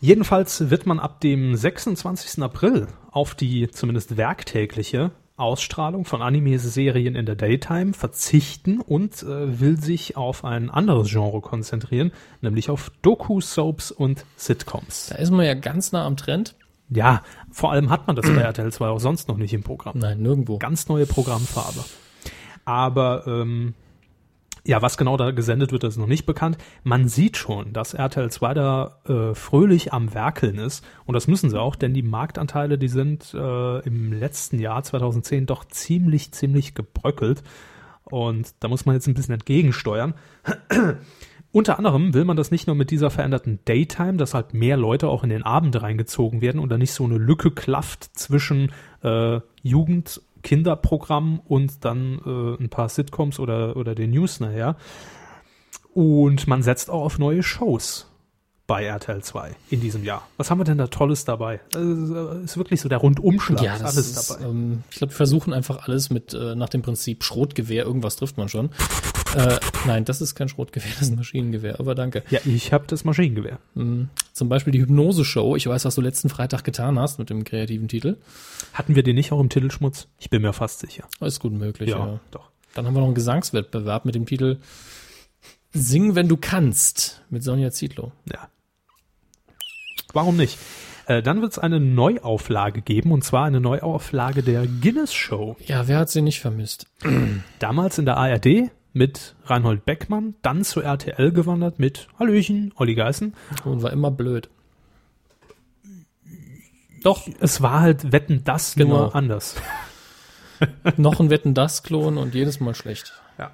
Jedenfalls 0.00 0.70
wird 0.70 0.86
man 0.86 1.00
ab 1.00 1.20
dem 1.20 1.56
26. 1.56 2.42
April 2.42 2.86
auf 3.10 3.34
die 3.34 3.68
zumindest 3.70 4.16
werktägliche 4.16 5.10
Ausstrahlung 5.36 6.04
von 6.04 6.20
Anime-Serien 6.20 7.14
in 7.14 7.24
der 7.24 7.36
Daytime 7.36 7.92
verzichten 7.92 8.80
und 8.80 9.22
äh, 9.22 9.60
will 9.60 9.80
sich 9.80 10.16
auf 10.16 10.44
ein 10.44 10.68
anderes 10.68 11.10
Genre 11.10 11.40
konzentrieren, 11.40 12.12
nämlich 12.40 12.70
auf 12.70 12.90
Doku-Soaps 13.02 13.92
und 13.92 14.24
Sitcoms. 14.36 15.08
Da 15.10 15.16
ist 15.16 15.30
man 15.30 15.46
ja 15.46 15.54
ganz 15.54 15.92
nah 15.92 16.04
am 16.04 16.16
Trend. 16.16 16.56
Ja, 16.90 17.22
vor 17.50 17.72
allem 17.72 17.90
hat 17.90 18.06
man 18.06 18.16
das 18.16 18.26
bei 18.26 18.40
RTL 18.40 18.72
2 18.72 18.88
auch 18.88 18.98
sonst 18.98 19.28
noch 19.28 19.36
nicht 19.36 19.52
im 19.52 19.62
Programm. 19.62 19.98
Nein, 19.98 20.22
nirgendwo. 20.22 20.58
Ganz 20.58 20.88
neue 20.88 21.06
Programmfarbe. 21.06 21.84
Aber 22.64 23.26
ähm, 23.26 23.74
ja, 24.66 24.82
was 24.82 24.96
genau 24.96 25.16
da 25.16 25.30
gesendet 25.30 25.72
wird, 25.72 25.84
ist 25.84 25.96
noch 25.96 26.06
nicht 26.06 26.26
bekannt. 26.26 26.58
Man 26.82 27.08
sieht 27.08 27.36
schon, 27.36 27.72
dass 27.72 27.94
RTL 27.94 28.30
2 28.30 28.54
da 28.54 28.98
äh, 29.06 29.34
fröhlich 29.34 29.92
am 29.92 30.14
Werkeln 30.14 30.58
ist. 30.58 30.84
Und 31.06 31.14
das 31.14 31.28
müssen 31.28 31.50
sie 31.50 31.60
auch, 31.60 31.76
denn 31.76 31.94
die 31.94 32.02
Marktanteile, 32.02 32.78
die 32.78 32.88
sind 32.88 33.34
äh, 33.34 33.78
im 33.80 34.12
letzten 34.12 34.58
Jahr 34.58 34.82
2010 34.82 35.46
doch 35.46 35.64
ziemlich, 35.64 36.32
ziemlich 36.32 36.74
gebröckelt. 36.74 37.42
Und 38.04 38.54
da 38.60 38.68
muss 38.68 38.86
man 38.86 38.94
jetzt 38.94 39.06
ein 39.06 39.14
bisschen 39.14 39.34
entgegensteuern. 39.34 40.14
Unter 41.50 41.78
anderem 41.78 42.12
will 42.12 42.26
man 42.26 42.36
das 42.36 42.50
nicht 42.50 42.66
nur 42.66 42.76
mit 42.76 42.90
dieser 42.90 43.10
veränderten 43.10 43.60
Daytime, 43.64 44.18
dass 44.18 44.34
halt 44.34 44.52
mehr 44.52 44.76
Leute 44.76 45.08
auch 45.08 45.24
in 45.24 45.30
den 45.30 45.42
Abend 45.42 45.80
reingezogen 45.80 46.42
werden 46.42 46.60
und 46.60 46.68
da 46.68 46.76
nicht 46.76 46.92
so 46.92 47.04
eine 47.04 47.16
Lücke 47.16 47.50
klafft 47.50 48.04
zwischen 48.04 48.70
äh, 49.02 49.40
Jugend, 49.62 50.20
Kinderprogramm 50.42 51.40
und 51.40 51.84
dann 51.84 52.20
äh, 52.24 52.62
ein 52.62 52.68
paar 52.68 52.88
Sitcoms 52.88 53.38
oder, 53.38 53.76
oder 53.76 53.94
den 53.94 54.10
News 54.10 54.40
nachher. 54.40 54.76
Und 55.94 56.46
man 56.46 56.62
setzt 56.62 56.90
auch 56.90 57.02
auf 57.02 57.18
neue 57.18 57.42
Shows 57.42 58.06
bei 58.68 58.84
RTL 58.84 59.22
2 59.22 59.56
in 59.70 59.80
diesem 59.80 60.04
Jahr. 60.04 60.28
Was 60.36 60.50
haben 60.50 60.58
wir 60.58 60.64
denn 60.64 60.76
da 60.78 60.86
Tolles 60.86 61.24
dabei? 61.24 61.60
Also, 61.74 62.28
ist 62.44 62.58
wirklich 62.58 62.80
so 62.80 62.88
der 62.88 62.98
Rundumschlag. 62.98 63.62
Ja, 63.62 63.74
ist 63.74 63.82
das 63.82 63.96
alles 63.96 64.10
ist, 64.10 64.30
dabei. 64.30 64.44
ähm, 64.44 64.84
ich 64.90 64.98
glaube, 64.98 65.12
wir 65.12 65.16
versuchen 65.16 65.52
einfach 65.54 65.88
alles 65.88 66.10
mit 66.10 66.34
äh, 66.34 66.54
nach 66.54 66.68
dem 66.68 66.82
Prinzip 66.82 67.24
Schrotgewehr, 67.24 67.84
irgendwas 67.84 68.16
trifft 68.16 68.36
man 68.36 68.48
schon. 68.48 68.68
Äh, 69.36 69.58
nein, 69.86 70.04
das 70.04 70.20
ist 70.20 70.34
kein 70.34 70.48
Schrotgewehr, 70.48 70.90
das 70.92 71.02
ist 71.02 71.10
ein 71.10 71.16
Maschinengewehr, 71.16 71.80
aber 71.80 71.94
danke. 71.94 72.22
Ja, 72.30 72.40
ich 72.44 72.72
habe 72.72 72.84
das 72.86 73.04
Maschinengewehr. 73.04 73.58
Zum 73.74 74.48
Beispiel 74.48 74.72
die 74.72 74.80
Hypnose-Show. 74.80 75.56
Ich 75.56 75.66
weiß, 75.66 75.84
was 75.84 75.94
du 75.94 76.00
letzten 76.00 76.28
Freitag 76.28 76.64
getan 76.64 76.98
hast 76.98 77.18
mit 77.18 77.30
dem 77.30 77.44
kreativen 77.44 77.88
Titel. 77.88 78.16
Hatten 78.72 78.94
wir 78.94 79.02
den 79.02 79.16
nicht 79.16 79.32
auch 79.32 79.40
im 79.40 79.48
Titelschmutz? 79.48 80.08
Ich 80.18 80.30
bin 80.30 80.42
mir 80.42 80.52
fast 80.52 80.80
sicher. 80.80 81.08
Ist 81.20 81.40
gut 81.40 81.52
möglich, 81.52 81.90
ja. 81.90 82.20
doch. 82.30 82.50
Dann 82.74 82.86
haben 82.86 82.94
wir 82.94 83.00
noch 83.00 83.06
einen 83.06 83.14
Gesangswettbewerb 83.14 84.04
mit 84.04 84.14
dem 84.14 84.26
Titel 84.26 84.58
Sing, 85.72 86.14
wenn 86.14 86.28
du 86.28 86.36
kannst 86.36 87.22
mit 87.28 87.42
Sonja 87.42 87.70
Zietlow. 87.70 88.12
Ja. 88.32 88.48
Warum 90.12 90.36
nicht? 90.36 90.58
Äh, 91.06 91.22
dann 91.22 91.40
wird 91.40 91.52
es 91.52 91.58
eine 91.58 91.80
Neuauflage 91.80 92.82
geben, 92.82 93.12
und 93.12 93.24
zwar 93.24 93.44
eine 93.44 93.60
Neuauflage 93.60 94.42
der 94.42 94.66
Guinness 94.66 95.12
Show. 95.12 95.56
Ja, 95.66 95.88
wer 95.88 95.98
hat 95.98 96.10
sie 96.10 96.22
nicht 96.22 96.40
vermisst? 96.40 96.86
Damals 97.58 97.98
in 97.98 98.04
der 98.04 98.16
ARD, 98.16 98.70
mit 98.92 99.36
Reinhold 99.44 99.84
Beckmann, 99.84 100.34
dann 100.42 100.64
zu 100.64 100.80
RTL 100.80 101.32
gewandert 101.32 101.78
mit 101.78 102.08
Hallöchen, 102.18 102.72
Olli 102.76 102.94
Geißen. 102.94 103.34
Und 103.64 103.82
war 103.82 103.92
immer 103.92 104.10
blöd. 104.10 104.48
Doch, 107.02 107.28
Es 107.40 107.62
war 107.62 107.80
halt 107.80 108.12
Wetten 108.12 108.42
das 108.44 108.74
Genau. 108.74 108.96
nur 108.98 109.14
anders. 109.14 109.54
noch 110.96 111.20
ein 111.20 111.30
Wetten 111.30 111.54
das 111.54 111.82
Klon 111.82 112.18
und 112.18 112.34
jedes 112.34 112.58
Mal 112.60 112.74
schlecht. 112.74 113.12
Ja. 113.38 113.52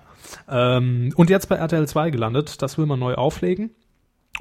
Ähm, 0.49 1.13
und 1.17 1.29
jetzt 1.31 1.49
bei 1.49 1.57
RTL 1.57 1.87
2 1.87 2.11
gelandet, 2.11 2.63
das 2.63 2.79
will 2.79 2.87
man 2.87 2.99
neu 2.99 3.15
auflegen. 3.15 3.71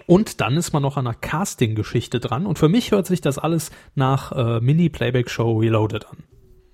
Und 0.07 0.41
dann 0.41 0.55
ist 0.57 0.71
man 0.73 0.81
noch 0.81 0.97
an 0.97 1.05
einer 1.05 1.15
Casting-Geschichte 1.15 2.19
dran. 2.19 2.45
Und 2.47 2.57
für 2.57 2.69
mich 2.69 2.91
hört 2.91 3.05
sich 3.05 3.21
das 3.21 3.37
alles 3.37 3.69
nach 3.93 4.31
äh, 4.31 4.59
Mini-Playback-Show 4.61 5.59
Reloaded 5.59 6.07
an. 6.07 6.23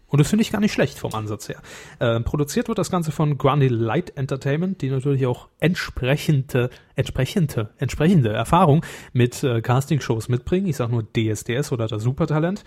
Und 0.10 0.20
das 0.20 0.30
finde 0.30 0.42
ich 0.42 0.52
gar 0.52 0.60
nicht 0.60 0.74
schlecht 0.74 0.98
vom 1.00 1.14
Ansatz 1.14 1.50
her. 1.50 1.62
Ähm, 2.00 2.24
produziert 2.24 2.68
wird 2.68 2.78
das 2.78 2.92
Ganze 2.92 3.12
von 3.12 3.38
Grundy 3.38 3.68
Light 3.68 4.18
Entertainment, 4.18 4.82
die 4.82 4.90
natürlich 4.90 5.26
auch 5.26 5.48
entsprechende, 5.60 6.70
entsprechende, 6.96 7.70
entsprechende 7.78 8.34
Erfahrung 8.34 8.86
mit 9.14 9.44
äh, 9.44 9.62
Casting-Shows 9.62 10.30
mitbringen. 10.30 10.68
Ich 10.68 10.78
sage 10.78 10.92
nur 10.92 11.04
DSDS 11.04 11.72
oder 11.72 11.88
das 11.88 12.04
Supertalent. 12.04 12.64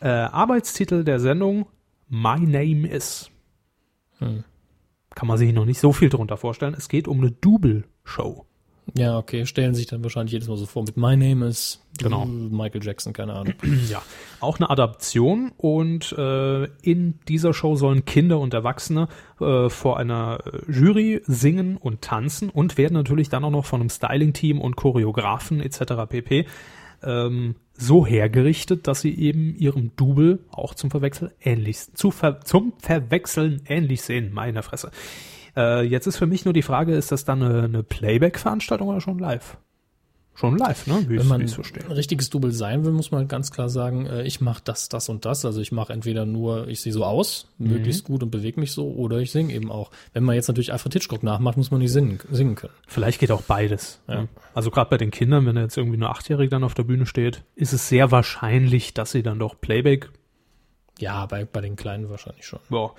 Äh, 0.00 0.08
Arbeitstitel 0.08 1.04
der 1.04 1.20
Sendung 1.20 1.66
My 2.08 2.38
Name 2.40 2.88
Is 2.88 3.30
kann 5.14 5.28
man 5.28 5.38
sich 5.38 5.52
noch 5.52 5.64
nicht 5.64 5.78
so 5.78 5.92
viel 5.92 6.08
drunter 6.08 6.36
vorstellen. 6.36 6.74
Es 6.76 6.88
geht 6.88 7.08
um 7.08 7.18
eine 7.20 7.30
Double-Show. 7.30 8.46
Ja, 8.92 9.16
okay, 9.16 9.46
stellen 9.46 9.74
sich 9.74 9.86
dann 9.86 10.02
wahrscheinlich 10.02 10.32
jedes 10.32 10.48
Mal 10.48 10.58
so 10.58 10.66
vor 10.66 10.84
mit 10.84 10.96
My 10.96 11.16
Name 11.16 11.46
is 11.46 11.80
Genau. 11.98 12.26
Michael 12.26 12.82
Jackson, 12.82 13.12
keine 13.12 13.34
Ahnung. 13.34 13.54
Ja, 13.88 14.02
auch 14.40 14.58
eine 14.58 14.68
Adaption 14.70 15.52
und 15.56 16.12
äh, 16.12 16.64
in 16.82 17.20
dieser 17.28 17.54
Show 17.54 17.76
sollen 17.76 18.04
Kinder 18.04 18.40
und 18.40 18.52
Erwachsene 18.52 19.08
äh, 19.40 19.68
vor 19.68 19.98
einer 19.98 20.40
äh, 20.44 20.70
Jury 20.70 21.22
singen 21.26 21.76
und 21.76 22.02
tanzen 22.02 22.50
und 22.50 22.76
werden 22.76 22.94
natürlich 22.94 23.28
dann 23.28 23.44
auch 23.44 23.50
noch 23.50 23.64
von 23.64 23.80
einem 23.80 23.90
Styling-Team 23.90 24.60
und 24.60 24.76
Choreografen 24.76 25.60
etc. 25.60 26.08
pp. 26.08 26.46
Ähm, 27.02 27.56
so 27.76 28.06
hergerichtet, 28.06 28.86
dass 28.86 29.00
sie 29.00 29.16
eben 29.16 29.54
ihrem 29.56 29.92
Double 29.96 30.40
auch 30.50 30.74
zum 30.74 30.90
Verwechseln 30.90 31.30
ähnlich, 31.40 31.94
zu 31.94 32.10
ver 32.10 32.40
zum 32.40 32.72
Verwechseln 32.78 33.62
ähnlich 33.66 34.02
sehen. 34.02 34.32
Meine 34.32 34.62
Fresse. 34.62 34.90
Äh, 35.56 35.82
jetzt 35.86 36.06
ist 36.06 36.16
für 36.16 36.26
mich 36.26 36.44
nur 36.44 36.54
die 36.54 36.62
Frage, 36.62 36.94
ist 36.94 37.12
das 37.12 37.24
dann 37.24 37.42
eine, 37.42 37.62
eine 37.64 37.82
Playback-Veranstaltung 37.82 38.88
oder 38.88 39.00
schon 39.00 39.18
live? 39.18 39.56
Schon 40.36 40.58
live, 40.58 40.88
ne? 40.88 41.04
Wie 41.08 41.16
Wenn 41.16 41.28
man 41.28 41.40
ein 41.42 41.92
richtiges 41.92 42.28
Double 42.28 42.50
sein 42.50 42.84
will, 42.84 42.90
muss 42.90 43.12
man 43.12 43.28
ganz 43.28 43.52
klar 43.52 43.68
sagen, 43.68 44.06
äh, 44.06 44.24
ich 44.24 44.40
mache 44.40 44.62
das, 44.64 44.88
das 44.88 45.08
und 45.08 45.24
das. 45.24 45.44
Also 45.44 45.60
ich 45.60 45.70
mache 45.70 45.92
entweder 45.92 46.26
nur, 46.26 46.66
ich 46.66 46.80
sehe 46.80 46.92
so 46.92 47.04
aus, 47.04 47.46
Mhm. 47.58 47.68
möglichst 47.70 48.02
gut 48.02 48.20
und 48.24 48.30
bewege 48.30 48.58
mich 48.58 48.72
so, 48.72 48.90
oder 48.90 49.18
ich 49.18 49.30
singe 49.30 49.54
eben 49.54 49.70
auch. 49.70 49.92
Wenn 50.12 50.24
man 50.24 50.34
jetzt 50.34 50.48
natürlich 50.48 50.72
Alfred 50.72 50.92
Hitchcock 50.94 51.22
nachmacht, 51.22 51.56
muss 51.56 51.70
man 51.70 51.78
nicht 51.80 51.92
singen, 51.92 52.18
singen 52.32 52.56
können. 52.56 52.72
Vielleicht 52.88 53.20
geht 53.20 53.30
auch 53.30 53.42
beides. 53.42 54.00
Ja. 54.08 54.22
ne? 54.22 54.28
Also 54.54 54.72
gerade 54.72 54.90
bei 54.90 54.96
den 54.96 55.12
Kindern, 55.12 55.46
wenn 55.46 55.56
jetzt 55.56 55.76
irgendwie 55.76 55.98
nur 55.98 56.10
Achtjährige 56.10 56.50
dann 56.50 56.64
auf 56.64 56.74
der 56.74 56.82
Bühne 56.82 57.06
steht, 57.06 57.44
ist 57.54 57.72
es 57.72 57.88
sehr 57.88 58.10
wahrscheinlich, 58.10 58.92
dass 58.92 59.12
sie 59.12 59.22
dann 59.22 59.38
doch 59.38 59.60
Playback. 59.60 60.10
Ja, 60.98 61.26
bei, 61.26 61.44
bei 61.44 61.60
den 61.60 61.76
Kleinen 61.76 62.08
wahrscheinlich 62.10 62.44
schon. 62.46 62.60
Ja. 62.70 62.90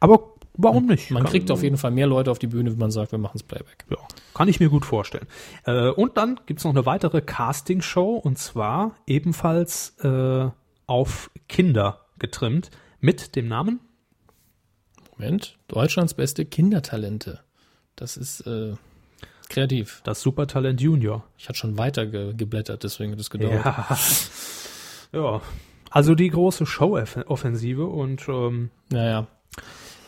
Aber 0.00 0.33
warum 0.54 0.86
nicht? 0.86 1.10
Man 1.10 1.22
Kann- 1.24 1.30
kriegt 1.30 1.50
auf 1.50 1.62
jeden 1.62 1.76
Fall 1.76 1.90
mehr 1.90 2.06
Leute 2.06 2.30
auf 2.30 2.38
die 2.38 2.46
Bühne, 2.46 2.70
wenn 2.70 2.78
man 2.78 2.90
sagt, 2.90 3.12
wir 3.12 3.18
machen's 3.18 3.42
Playback. 3.42 3.84
Ja, 3.90 3.96
kann 4.34 4.48
ich 4.48 4.60
mir 4.60 4.68
gut 4.68 4.84
vorstellen. 4.86 5.26
Äh, 5.64 5.90
und 5.90 6.16
dann 6.16 6.40
gibt's 6.46 6.64
noch 6.64 6.72
eine 6.72 6.86
weitere 6.86 7.20
Casting-Show 7.20 8.14
und 8.16 8.38
zwar 8.38 8.94
ebenfalls 9.06 9.96
äh, 10.00 10.48
auf 10.86 11.30
Kinder 11.48 12.00
getrimmt 12.18 12.70
mit 13.00 13.36
dem 13.36 13.48
Namen. 13.48 13.80
Moment, 15.16 15.58
Deutschlands 15.68 16.14
beste 16.14 16.44
Kindertalente. 16.44 17.40
Das 17.96 18.16
ist 18.16 18.40
äh, 18.46 18.74
kreativ. 19.48 20.00
Das 20.04 20.20
Supertalent 20.20 20.80
Junior. 20.80 21.24
Ich 21.38 21.48
hatte 21.48 21.58
schon 21.58 21.78
weiter 21.78 22.06
ge 22.06 22.34
geblättert, 22.34 22.82
deswegen 22.82 23.12
hat 23.12 23.20
es 23.20 23.30
gedauert. 23.30 23.64
Ja. 23.64 23.96
ja. 25.12 25.40
Also 25.90 26.16
die 26.16 26.28
große 26.28 26.66
Show-Offensive 26.66 27.86
und 27.86 28.28
ähm, 28.28 28.70
Naja, 28.90 29.28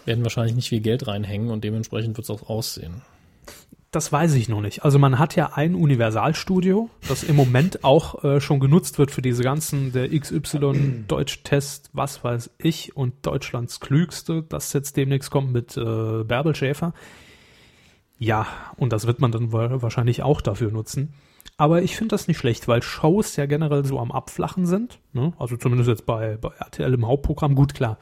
werden 0.06 0.24
wahrscheinlich 0.24 0.54
nicht 0.54 0.68
viel 0.68 0.80
Geld 0.80 1.06
reinhängen 1.06 1.50
und 1.50 1.64
dementsprechend 1.64 2.16
wird's 2.16 2.30
auch 2.30 2.48
aussehen. 2.48 3.02
Das 3.92 4.12
weiß 4.12 4.34
ich 4.34 4.48
noch 4.48 4.60
nicht. 4.60 4.84
Also 4.84 4.98
man 4.98 5.18
hat 5.18 5.36
ja 5.36 5.52
ein 5.54 5.74
Universalstudio, 5.74 6.90
das 7.08 7.22
im 7.22 7.34
Moment 7.36 7.82
auch 7.84 8.24
äh, 8.24 8.40
schon 8.40 8.60
genutzt 8.60 8.98
wird 8.98 9.10
für 9.10 9.22
diese 9.22 9.42
ganzen, 9.42 9.92
der 9.92 10.08
XY 10.10 11.04
Deutsch-Test, 11.08 11.90
was 11.94 12.22
weiß 12.22 12.50
ich, 12.58 12.96
und 12.96 13.14
Deutschlands 13.24 13.80
Klügste, 13.80 14.42
das 14.42 14.72
jetzt 14.74 14.96
demnächst 14.96 15.30
kommt 15.30 15.52
mit 15.52 15.76
äh, 15.76 16.24
Bärbel 16.24 16.54
Schäfer. 16.54 16.92
Ja, 18.18 18.46
und 18.76 18.92
das 18.92 19.06
wird 19.06 19.20
man 19.20 19.32
dann 19.32 19.52
wa- 19.52 19.80
wahrscheinlich 19.82 20.22
auch 20.22 20.40
dafür 20.40 20.70
nutzen. 20.70 21.14
Aber 21.58 21.80
ich 21.82 21.96
finde 21.96 22.08
das 22.14 22.28
nicht 22.28 22.38
schlecht, 22.38 22.68
weil 22.68 22.82
Shows 22.82 23.36
ja 23.36 23.46
generell 23.46 23.84
so 23.84 23.98
am 23.98 24.12
Abflachen 24.12 24.66
sind. 24.66 24.98
Ne? 25.12 25.32
Also 25.38 25.56
zumindest 25.56 25.88
jetzt 25.88 26.04
bei, 26.04 26.36
bei 26.36 26.48
RTL 26.58 26.92
im 26.92 27.06
Hauptprogramm. 27.06 27.54
Gut, 27.54 27.72
klar, 27.72 27.98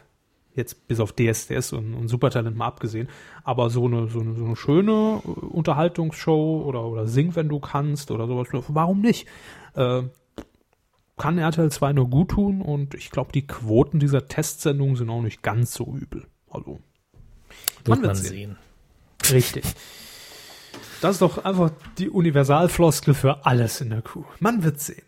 jetzt 0.55 0.87
bis 0.87 1.01
auf 1.01 1.13
DSDS 1.13 1.73
und, 1.73 1.95
und 1.95 2.09
Supertalent 2.09 2.57
mal 2.57 2.67
abgesehen, 2.67 3.09
aber 3.43 3.71
so 3.71 3.87
eine, 3.87 4.09
so 4.09 4.21
eine, 4.21 4.35
so 4.35 4.45
eine 4.45 4.57
schöne 4.57 5.21
äh, 5.25 5.29
Unterhaltungsshow 5.29 6.63
oder, 6.65 6.85
oder 6.85 7.07
Sing, 7.07 7.35
wenn 7.37 7.49
du 7.49 7.59
kannst 7.61 8.11
oder 8.11 8.27
sowas, 8.27 8.49
warum 8.69 9.01
nicht? 9.01 9.27
Äh, 9.75 10.03
kann 11.17 11.39
RTL 11.39 11.71
2 11.71 11.93
nur 11.93 12.09
gut 12.11 12.31
tun 12.33 12.61
und 12.61 12.95
ich 12.95 13.11
glaube, 13.11 13.31
die 13.33 13.47
Quoten 13.47 14.01
dieser 14.01 14.27
Testsendungen 14.27 14.97
sind 14.97 15.11
auch 15.11 15.23
nicht 15.23 15.43
ganz 15.43 15.73
so 15.75 15.95
übel. 15.97 16.27
Also, 16.51 16.81
Wird 17.85 17.89
Man 17.89 17.99
wird 18.03 18.07
man 18.07 18.17
sehen. 18.17 18.57
sehen. 19.23 19.33
richtig. 19.37 19.65
Das 21.01 21.13
ist 21.17 21.23
doch 21.23 21.45
einfach 21.45 21.71
die 21.99 22.09
Universalfloskel 22.09 23.15
für 23.15 23.45
alles 23.47 23.81
in 23.81 23.91
der 23.91 24.03
Kuh. 24.03 24.25
Man 24.41 24.65
wird 24.65 24.81
sehen. 24.81 25.03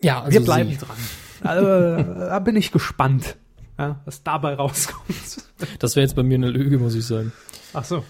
Ja, 0.00 0.20
also 0.22 0.32
Wir 0.32 0.44
bleiben 0.44 0.70
sie- 0.70 0.76
dran. 0.76 0.96
Also, 1.42 1.64
da 2.20 2.38
bin 2.38 2.56
ich 2.56 2.70
gespannt, 2.72 3.36
ja, 3.82 4.00
was 4.04 4.22
dabei 4.22 4.54
rauskommt. 4.54 5.02
Das 5.78 5.94
wäre 5.94 6.04
jetzt 6.04 6.16
bei 6.16 6.22
mir 6.24 6.34
eine 6.36 6.50
Lüge, 6.50 6.78
muss 6.78 6.94
ich 6.94 7.06
sagen. 7.06 7.32
Ach 7.72 7.84
so. 7.84 8.04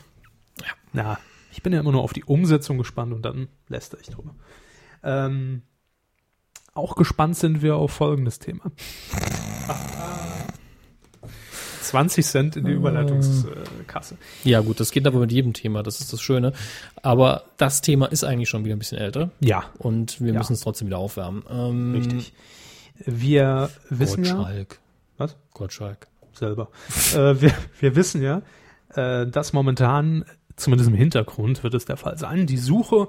Ja. 0.61 0.67
Na, 0.95 1.19
ich 1.53 1.63
bin 1.63 1.73
ja 1.75 1.81
immer 1.81 1.93
nur 1.93 2.03
auf 2.03 2.13
die 2.15 2.25
Umsetzung 2.25 2.79
gespannt 2.79 3.13
und 3.13 3.23
dann 3.23 3.49
lässt 3.69 3.95
ich 4.01 4.09
drüber. 4.09 4.35
Ähm, 5.03 5.63
auch 6.73 6.95
gespannt 6.97 7.37
sind 7.37 7.61
wir 7.61 7.77
auf 7.77 7.91
folgendes 7.93 8.39
Thema. 8.39 8.65
20 11.83 12.25
Cent 12.25 12.57
in 12.57 12.65
die 12.65 12.73
Überleitungskasse. 12.73 14.17
Ja, 14.45 14.61
gut, 14.61 14.81
das 14.81 14.93
geht 14.93 15.07
aber 15.07 15.19
mit 15.21 15.33
jedem 15.33 15.53
Thema, 15.53 15.83
das 15.83 16.01
ist 16.01 16.13
das 16.13 16.23
Schöne. 16.23 16.53
Aber 17.03 17.45
das 17.59 17.81
Thema 17.83 18.07
ist 18.07 18.25
eigentlich 18.25 18.49
schon 18.49 18.65
wieder 18.65 18.75
ein 18.77 18.79
bisschen 18.79 18.99
älter 18.99 19.31
Ja, 19.41 19.65
und 19.79 20.21
wir 20.21 20.33
Ja. 20.33 20.39
müssen 20.39 20.55
es 20.55 20.61
trotzdem 20.61 20.87
wieder 20.89 20.99
aufwärmen. 20.99 21.43
Ähm, 21.51 21.93
richtig. 21.95 22.33
Wir 23.05 23.69
wissen 23.91 24.25
ja, 24.25 24.35
Gottschalk. 24.35 24.79
Was? 25.23 25.37
Gottschalk. 25.55 26.07
Selber. 26.33 26.69
äh, 27.15 27.41
wir, 27.41 27.55
wir 27.81 27.97
wissen 27.97 28.23
ja, 28.23 28.43
äh, 28.95 29.27
dass 29.27 29.53
momentan, 29.53 30.25
zumindest 30.57 30.91
im 30.91 30.97
Hintergrund 30.97 31.63
wird 31.63 31.75
es 31.75 31.85
der 31.85 31.97
Fall 31.97 32.19
sein, 32.19 32.47
die 32.47 32.59
Suche 32.59 33.09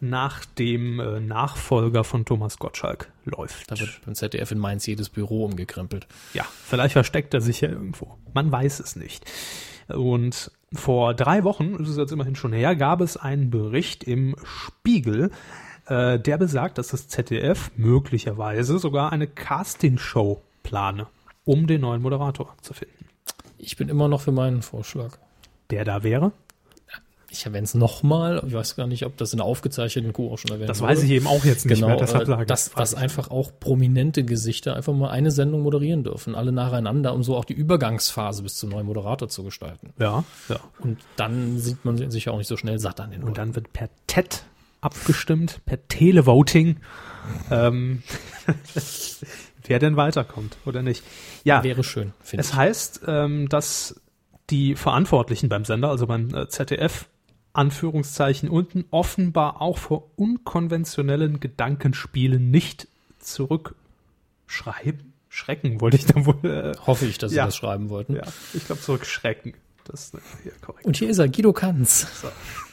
nach 0.00 0.44
dem 0.44 0.98
äh, 0.98 1.20
Nachfolger 1.20 2.04
von 2.04 2.24
Thomas 2.24 2.58
Gottschalk 2.58 3.12
läuft. 3.24 3.70
Da 3.70 3.78
wird 3.78 4.00
beim 4.04 4.14
ZDF 4.14 4.50
in 4.50 4.58
Mainz 4.58 4.86
jedes 4.86 5.10
Büro 5.10 5.44
umgekrempelt. 5.44 6.06
Ja, 6.32 6.44
vielleicht 6.64 6.92
versteckt 6.94 7.34
er 7.34 7.40
sich 7.40 7.60
ja 7.60 7.68
irgendwo. 7.68 8.16
Man 8.32 8.50
weiß 8.50 8.80
es 8.80 8.96
nicht. 8.96 9.30
Und 9.88 10.50
vor 10.72 11.14
drei 11.14 11.44
Wochen, 11.44 11.74
ist 11.76 11.88
es 11.88 11.96
jetzt 11.96 12.12
immerhin 12.12 12.36
schon 12.36 12.52
her, 12.52 12.76
gab 12.76 13.00
es 13.00 13.16
einen 13.16 13.50
Bericht 13.50 14.04
im 14.04 14.36
Spiegel, 14.44 15.30
äh, 15.86 16.18
der 16.18 16.38
besagt, 16.38 16.78
dass 16.78 16.88
das 16.88 17.08
ZDF 17.08 17.70
möglicherweise 17.76 18.78
sogar 18.78 19.12
eine 19.12 19.26
Castingshow 19.26 20.40
plane, 20.62 21.08
um 21.50 21.66
den 21.66 21.80
neuen 21.80 22.00
Moderator 22.00 22.54
zu 22.62 22.74
finden. 22.74 23.06
Ich 23.58 23.76
bin 23.76 23.88
immer 23.88 24.06
noch 24.06 24.20
für 24.20 24.30
meinen 24.32 24.62
Vorschlag. 24.62 25.18
Der 25.70 25.84
da 25.84 26.02
wäre? 26.04 26.30
Ich 27.32 27.44
erwähne 27.46 27.64
es 27.64 27.74
nochmal. 27.74 28.42
Ich 28.46 28.52
weiß 28.52 28.74
gar 28.76 28.86
nicht, 28.86 29.04
ob 29.06 29.16
das 29.16 29.32
in 29.32 29.36
der 29.38 29.46
aufgezeichneten 29.46 30.12
Kuh 30.12 30.32
auch 30.32 30.38
schon 30.38 30.50
erwähnt 30.52 30.68
Das 30.68 30.80
wurde. 30.80 30.92
weiß 30.92 31.02
ich 31.04 31.10
eben 31.10 31.26
auch 31.26 31.44
jetzt 31.44 31.64
nicht 31.66 31.74
Genau, 31.76 31.88
mehr, 31.88 31.96
deshalb 31.96 32.22
äh, 32.24 32.26
sage 32.26 32.46
dass, 32.46 32.70
dass 32.72 32.94
einfach 32.94 33.30
auch 33.30 33.50
prominente 33.60 34.24
Gesichter 34.24 34.74
einfach 34.76 34.92
mal 34.94 35.10
eine 35.10 35.30
Sendung 35.30 35.62
moderieren 35.62 36.02
dürfen, 36.04 36.34
alle 36.34 36.50
nacheinander, 36.52 37.12
um 37.14 37.22
so 37.24 37.36
auch 37.36 37.44
die 37.44 37.52
Übergangsphase 37.52 38.42
bis 38.44 38.56
zum 38.56 38.70
neuen 38.70 38.86
Moderator 38.86 39.28
zu 39.28 39.42
gestalten. 39.44 39.92
Ja, 39.98 40.24
ja. 40.48 40.56
Und 40.80 40.98
dann 41.16 41.58
sieht 41.58 41.84
man 41.84 42.10
sich 42.10 42.24
ja 42.26 42.32
auch 42.32 42.38
nicht 42.38 42.48
so 42.48 42.56
schnell 42.56 42.78
satt 42.80 43.00
an 43.00 43.10
den 43.10 43.20
Und 43.20 43.26
Ohren. 43.30 43.34
dann 43.34 43.54
wird 43.56 43.72
per 43.72 43.88
TED 44.08 44.44
abgestimmt, 44.80 45.60
per 45.66 45.86
Televoting, 45.88 46.78
ähm, 47.50 48.02
wer 49.70 49.78
denn 49.78 49.96
weiterkommt 49.96 50.58
oder 50.66 50.82
nicht. 50.82 51.02
Ja, 51.44 51.62
Wäre 51.64 51.82
schön, 51.84 52.12
finde 52.22 52.42
Es 52.42 52.52
heißt, 52.54 53.02
ähm, 53.06 53.48
dass 53.48 54.00
die 54.50 54.74
Verantwortlichen 54.74 55.48
beim 55.48 55.64
Sender, 55.64 55.88
also 55.88 56.06
beim 56.08 56.34
äh, 56.34 56.48
ZDF, 56.48 57.06
Anführungszeichen 57.52 58.48
unten, 58.48 58.84
offenbar 58.90 59.60
auch 59.62 59.78
vor 59.78 60.10
unkonventionellen 60.16 61.40
Gedankenspielen 61.40 62.50
nicht 62.50 62.88
zurückschreiben. 63.20 65.12
Schrecken 65.28 65.80
wollte 65.80 65.96
ich 65.96 66.06
dann 66.06 66.26
wohl. 66.26 66.34
Äh, 66.42 66.72
ich. 66.72 66.86
Hoffe 66.86 67.06
ich, 67.06 67.18
dass 67.18 67.32
Ja. 67.32 67.44
Sie 67.44 67.48
das 67.48 67.56
schreiben 67.56 67.88
wollten. 67.88 68.16
ja, 68.16 68.22
ich 68.52 68.66
glaube 68.66 68.80
zurückschrecken. 68.80 69.54
das 69.84 70.06
ist 70.12 70.16
hier 70.42 70.52
korrekt. 70.60 70.84
Und 70.84 70.96
hier 70.96 71.08
ist 71.08 71.18
er, 71.18 71.28
Guido 71.28 71.52
Kanz. 71.52 72.06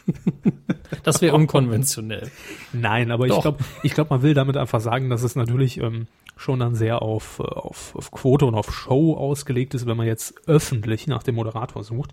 das 1.03 1.21
wäre 1.21 1.35
unkonventionell. 1.35 2.31
Nein, 2.73 3.11
aber 3.11 3.25
ich 3.25 3.31
Doch. 3.33 3.41
glaube, 3.41 3.63
ich 3.83 3.93
glaube, 3.93 4.09
man 4.11 4.21
will 4.21 4.33
damit 4.33 4.57
einfach 4.57 4.79
sagen, 4.81 5.09
dass 5.09 5.23
es 5.23 5.35
natürlich 5.35 5.77
ähm, 5.79 6.07
schon 6.35 6.59
dann 6.59 6.75
sehr 6.75 7.01
auf, 7.01 7.39
äh, 7.39 7.43
auf, 7.43 7.95
auf 7.95 8.11
Quote 8.11 8.45
und 8.45 8.55
auf 8.55 8.73
Show 8.73 9.15
ausgelegt 9.15 9.73
ist, 9.73 9.85
wenn 9.85 9.97
man 9.97 10.07
jetzt 10.07 10.35
öffentlich 10.47 11.07
nach 11.07 11.23
dem 11.23 11.35
Moderator 11.35 11.83
sucht. 11.83 12.11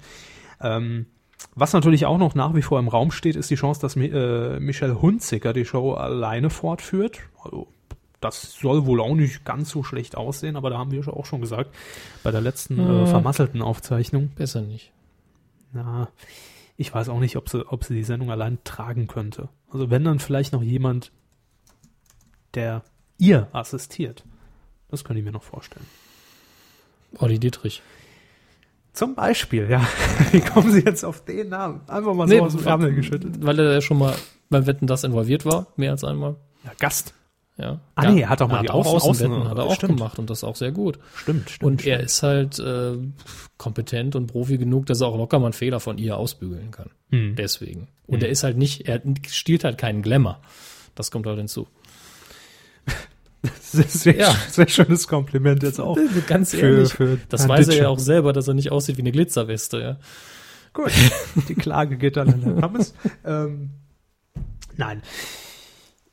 Ähm, 0.61 1.07
was 1.55 1.73
natürlich 1.73 2.07
auch 2.07 2.19
noch 2.19 2.35
nach 2.35 2.55
wie 2.55 2.63
vor 2.63 2.79
im 2.79 2.89
Raum 2.89 3.11
steht, 3.11 3.37
ist 3.37 3.51
die 3.51 3.55
Chance, 3.57 3.81
dass 3.81 3.97
äh, 3.97 4.59
Michelle 4.61 5.01
Hunziker 5.03 5.53
die 5.53 5.65
Show 5.65 5.93
alleine 5.93 6.51
fortführt. 6.51 7.21
Also 7.43 7.69
das 8.21 8.55
soll 8.55 8.87
wohl 8.87 9.01
auch 9.01 9.15
nicht 9.15 9.45
ganz 9.45 9.69
so 9.69 9.83
schlecht 9.83 10.17
aussehen, 10.17 10.57
aber 10.57 10.71
da 10.71 10.79
haben 10.79 10.91
wir 10.91 11.07
auch 11.09 11.27
schon 11.27 11.43
gesagt, 11.43 11.75
bei 12.23 12.31
der 12.31 12.41
letzten 12.41 12.79
äh, 12.81 13.01
Ja. 13.01 13.07
vermasselten 13.07 13.61
Aufzeichnung, 13.61 14.31
Besser 14.35 14.63
nicht. 14.63 14.91
na, 15.75 16.09
ich 16.77 16.93
weiß 16.93 17.09
auch 17.09 17.21
nicht, 17.21 17.37
ob 17.37 17.49
sie, 17.49 17.67
ob 17.67 17.85
sie 17.85 17.95
die 17.95 18.05
Sendung 18.05 18.31
allein 18.31 18.59
tragen 18.65 19.07
könnte. 19.07 19.49
Also 19.71 19.91
wenn 19.91 20.05
dann 20.05 20.19
vielleicht 20.19 20.53
noch 20.53 20.63
jemand, 20.63 21.13
der 22.55 22.83
ihr 23.19 23.49
assistiert. 23.53 24.25
Das 24.89 25.05
könnte 25.05 25.21
ich 25.21 25.25
mir 25.25 25.33
noch 25.33 25.43
vorstellen. 25.43 25.87
Olli 27.19 27.39
Dietrich. 27.39 27.83
Zum 28.93 29.15
Beispiel, 29.15 29.69
ja. 29.69 29.87
Wie 30.33 30.41
kommen 30.41 30.71
Sie 30.71 30.81
jetzt 30.81 31.05
auf 31.05 31.25
den 31.25 31.49
Namen? 31.49 31.81
Einfach 31.89 32.15
mal 32.15 32.29
so 32.29 32.35
Nee, 32.35 32.41
aus 32.41 32.57
dem 32.57 32.67
Ärmel 32.67 32.95
geschüttelt. 32.95 33.45
Weil 33.45 33.59
er 33.59 33.73
ja 33.73 33.81
schon 33.81 33.99
mal 33.99 34.15
beim 34.51 34.67
Wetten 34.67 34.87
das 34.87 35.03
involviert 35.03 35.45
war, 35.45 35.67
mehr 35.77 35.91
als 35.91 36.05
einmal. 36.05 36.37
Ja, 36.65 36.73
Gast. 36.79 37.15
Ja. 37.57 37.81
Ah, 37.95 38.05
ja. 38.05 38.11
nee, 38.11 38.21
er 38.23 38.29
hat 38.31 38.43
auch 38.43 38.49
mal 38.49 38.63
die 38.63 38.71
Außen- 38.71 38.85
Außenwetten 38.87 39.45
Außen- 39.45 39.49
hat 39.49 39.59
er 39.59 39.65
auch 39.65 39.75
stimmt. 39.77 39.97
gemacht 39.99 40.19
und 40.19 40.29
das 40.29 40.43
auch 40.43 40.57
sehr 40.57 40.73
gut. 40.73 40.99
Stimmt, 41.15 41.51
stimmt. 41.51 41.63
Und 41.71 41.87
er 41.87 41.97
stimmt. 41.99 42.05
ist 42.11 42.23
halt 42.25 42.59
äh, 42.59 42.99
kompetent 43.59 44.17
und 44.17 44.27
Profi 44.27 44.59
genug, 44.59 44.87
dass 44.87 45.01
er 45.01 45.07
auch 45.07 45.17
locker 45.17 45.39
mal 45.39 45.47
einen 45.47 45.53
Fehler 45.53 45.79
von 45.79 45.97
ihr 45.99 46.17
ausbügeln 46.17 46.73
kann. 46.73 46.91
Hm. 47.11 47.37
Deswegen. 47.37 47.87
Und 48.09 48.23
er 48.25 48.29
ist 48.29 48.43
halt 48.43 48.57
nicht, 48.57 48.89
er 48.89 49.01
stiehlt 49.29 49.63
halt 49.63 49.79
keinen 49.79 50.03
Glamour. 50.03 50.41
Das 50.97 51.11
kommt 51.13 51.27
halt 51.27 51.39
hinzu. 51.39 51.69
Das 53.43 53.75
ist 53.75 54.01
sehr, 54.01 54.17
Ja. 54.17 54.35
sehr 54.51 54.69
schönes 54.69 55.07
Kompliment 55.07 55.63
jetzt 55.63 55.79
auch. 55.79 55.99
Ganz 56.27 56.51
Für- 56.53 56.61
ehrlich. 56.61 56.93
für 56.95 57.19
das 57.29 57.47
weiß 57.47 57.69
er 57.69 57.77
ja 57.77 57.89
auch 57.89 57.99
selber, 57.99 58.33
dass 58.33 58.49
er 58.49 58.55
nicht 58.55 58.73
aussieht 58.73 58.97
wie 58.97 59.03
eine 59.03 59.13
Glitzerweste, 59.13 59.81
ja. 59.81 59.97
Gut. 60.73 60.91
Die 61.49 61.55
Klage 61.55 61.97
geht 61.99 62.17
dann 62.17 62.33
an 62.33 62.43
Herrn 62.43 62.63
Hammes. 62.63 62.95
ähm, 63.25 63.71
nein. 64.77 65.03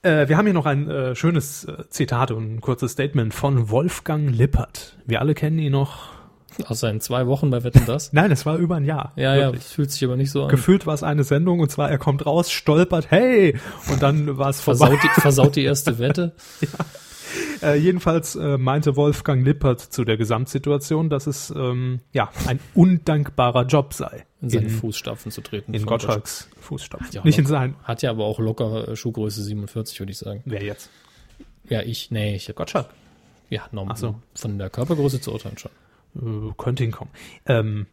Äh, 0.03 0.27
wir 0.27 0.37
haben 0.37 0.45
hier 0.45 0.53
noch 0.53 0.65
ein 0.65 0.89
äh, 0.89 1.15
schönes 1.15 1.65
äh, 1.65 1.87
Zitat 1.89 2.31
und 2.31 2.55
ein 2.55 2.61
kurzes 2.61 2.93
Statement 2.93 3.33
von 3.33 3.69
Wolfgang 3.69 4.35
Lippert. 4.35 4.97
Wir 5.05 5.19
alle 5.21 5.33
kennen 5.35 5.59
ihn 5.59 5.71
noch. 5.71 6.09
Aus 6.65 6.81
seinen 6.81 6.99
zwei 6.99 7.27
Wochen 7.27 7.49
bei 7.49 7.63
Wetten 7.63 7.85
das. 7.85 8.11
Nein, 8.13 8.31
es 8.31 8.45
war 8.45 8.57
über 8.57 8.75
ein 8.75 8.83
Jahr. 8.83 9.13
Ja, 9.15 9.35
ja, 9.35 9.45
Wirklich. 9.47 9.63
fühlt 9.63 9.91
sich 9.91 10.03
aber 10.03 10.17
nicht 10.17 10.31
so 10.31 10.43
an. 10.43 10.49
Gefühlt 10.49 10.85
war 10.85 10.93
es 10.93 11.03
eine 11.03 11.23
Sendung 11.23 11.59
und 11.59 11.71
zwar 11.71 11.89
er 11.89 11.97
kommt 11.97 12.25
raus, 12.25 12.51
stolpert, 12.51 13.09
hey, 13.09 13.57
und 13.89 14.01
dann 14.01 14.37
war 14.37 14.49
es 14.49 14.59
vorbei. 14.59 14.87
Versaut 14.87 15.03
die, 15.03 15.07
versaut 15.21 15.55
die 15.55 15.63
erste 15.63 15.99
Wette. 15.99 16.33
Äh, 17.63 17.77
jedenfalls 17.77 18.35
meinte 18.35 18.97
Wolfgang 18.97 19.45
Lippert 19.45 19.79
zu 19.79 20.03
der 20.03 20.17
Gesamtsituation, 20.17 21.09
dass 21.09 21.27
es 21.27 21.53
ähm, 21.55 22.01
ja 22.11 22.29
ein 22.47 22.59
undankbarer 22.73 23.65
Job 23.67 23.93
sei. 23.93 24.25
In 24.41 24.49
seine 24.49 24.69
Fußstapfen 24.69 25.31
zu 25.31 25.41
treten. 25.41 25.73
in 25.73 25.85
Gottschalks 25.85 26.49
Fußstapfen. 26.59 27.09
Ja, 27.11 27.23
Nicht 27.23 27.37
in 27.37 27.43
locker. 27.43 27.53
sein. 27.55 27.75
Hat 27.83 28.01
ja 28.01 28.09
aber 28.09 28.25
auch 28.25 28.39
locker 28.39 28.87
äh, 28.89 28.95
Schuhgröße 28.95 29.43
47, 29.43 29.99
würde 29.99 30.11
ich 30.11 30.17
sagen. 30.17 30.41
Wer 30.45 30.63
jetzt? 30.63 30.89
Ja, 31.69 31.81
ich, 31.81 32.09
nee, 32.11 32.35
ich, 32.35 32.53
Gottschalk. 32.55 32.87
ja, 33.49 33.61
normal. 33.71 33.95
So. 33.97 34.15
Von 34.35 34.57
der 34.57 34.69
Körpergröße 34.71 35.21
zu 35.21 35.31
urteilen 35.31 35.57
schon. 35.57 35.71
Äh, 36.15 36.53
könnte 36.57 36.83
hinkommen. 36.83 37.13
Ähm, 37.45 37.85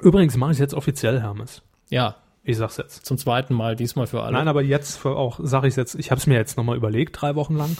übrigens 0.00 0.36
mache 0.36 0.52
ich 0.52 0.58
jetzt 0.58 0.74
offiziell, 0.74 1.20
Hermes. 1.20 1.62
Ja, 1.90 2.16
Ich 2.42 2.56
sag's 2.56 2.78
jetzt. 2.78 3.04
zum 3.04 3.18
zweiten 3.18 3.52
Mal, 3.54 3.76
diesmal 3.76 4.06
für 4.06 4.22
alle. 4.22 4.32
Nein, 4.32 4.48
aber 4.48 4.62
jetzt 4.62 4.96
für 4.96 5.14
auch 5.16 5.38
sage 5.42 5.68
ich 5.68 5.76
jetzt. 5.76 5.94
Ich 5.96 6.10
habe 6.10 6.18
es 6.20 6.26
mir 6.26 6.34
jetzt 6.36 6.56
nochmal 6.56 6.76
überlegt, 6.76 7.20
drei 7.20 7.34
Wochen 7.34 7.54
lang. 7.56 7.76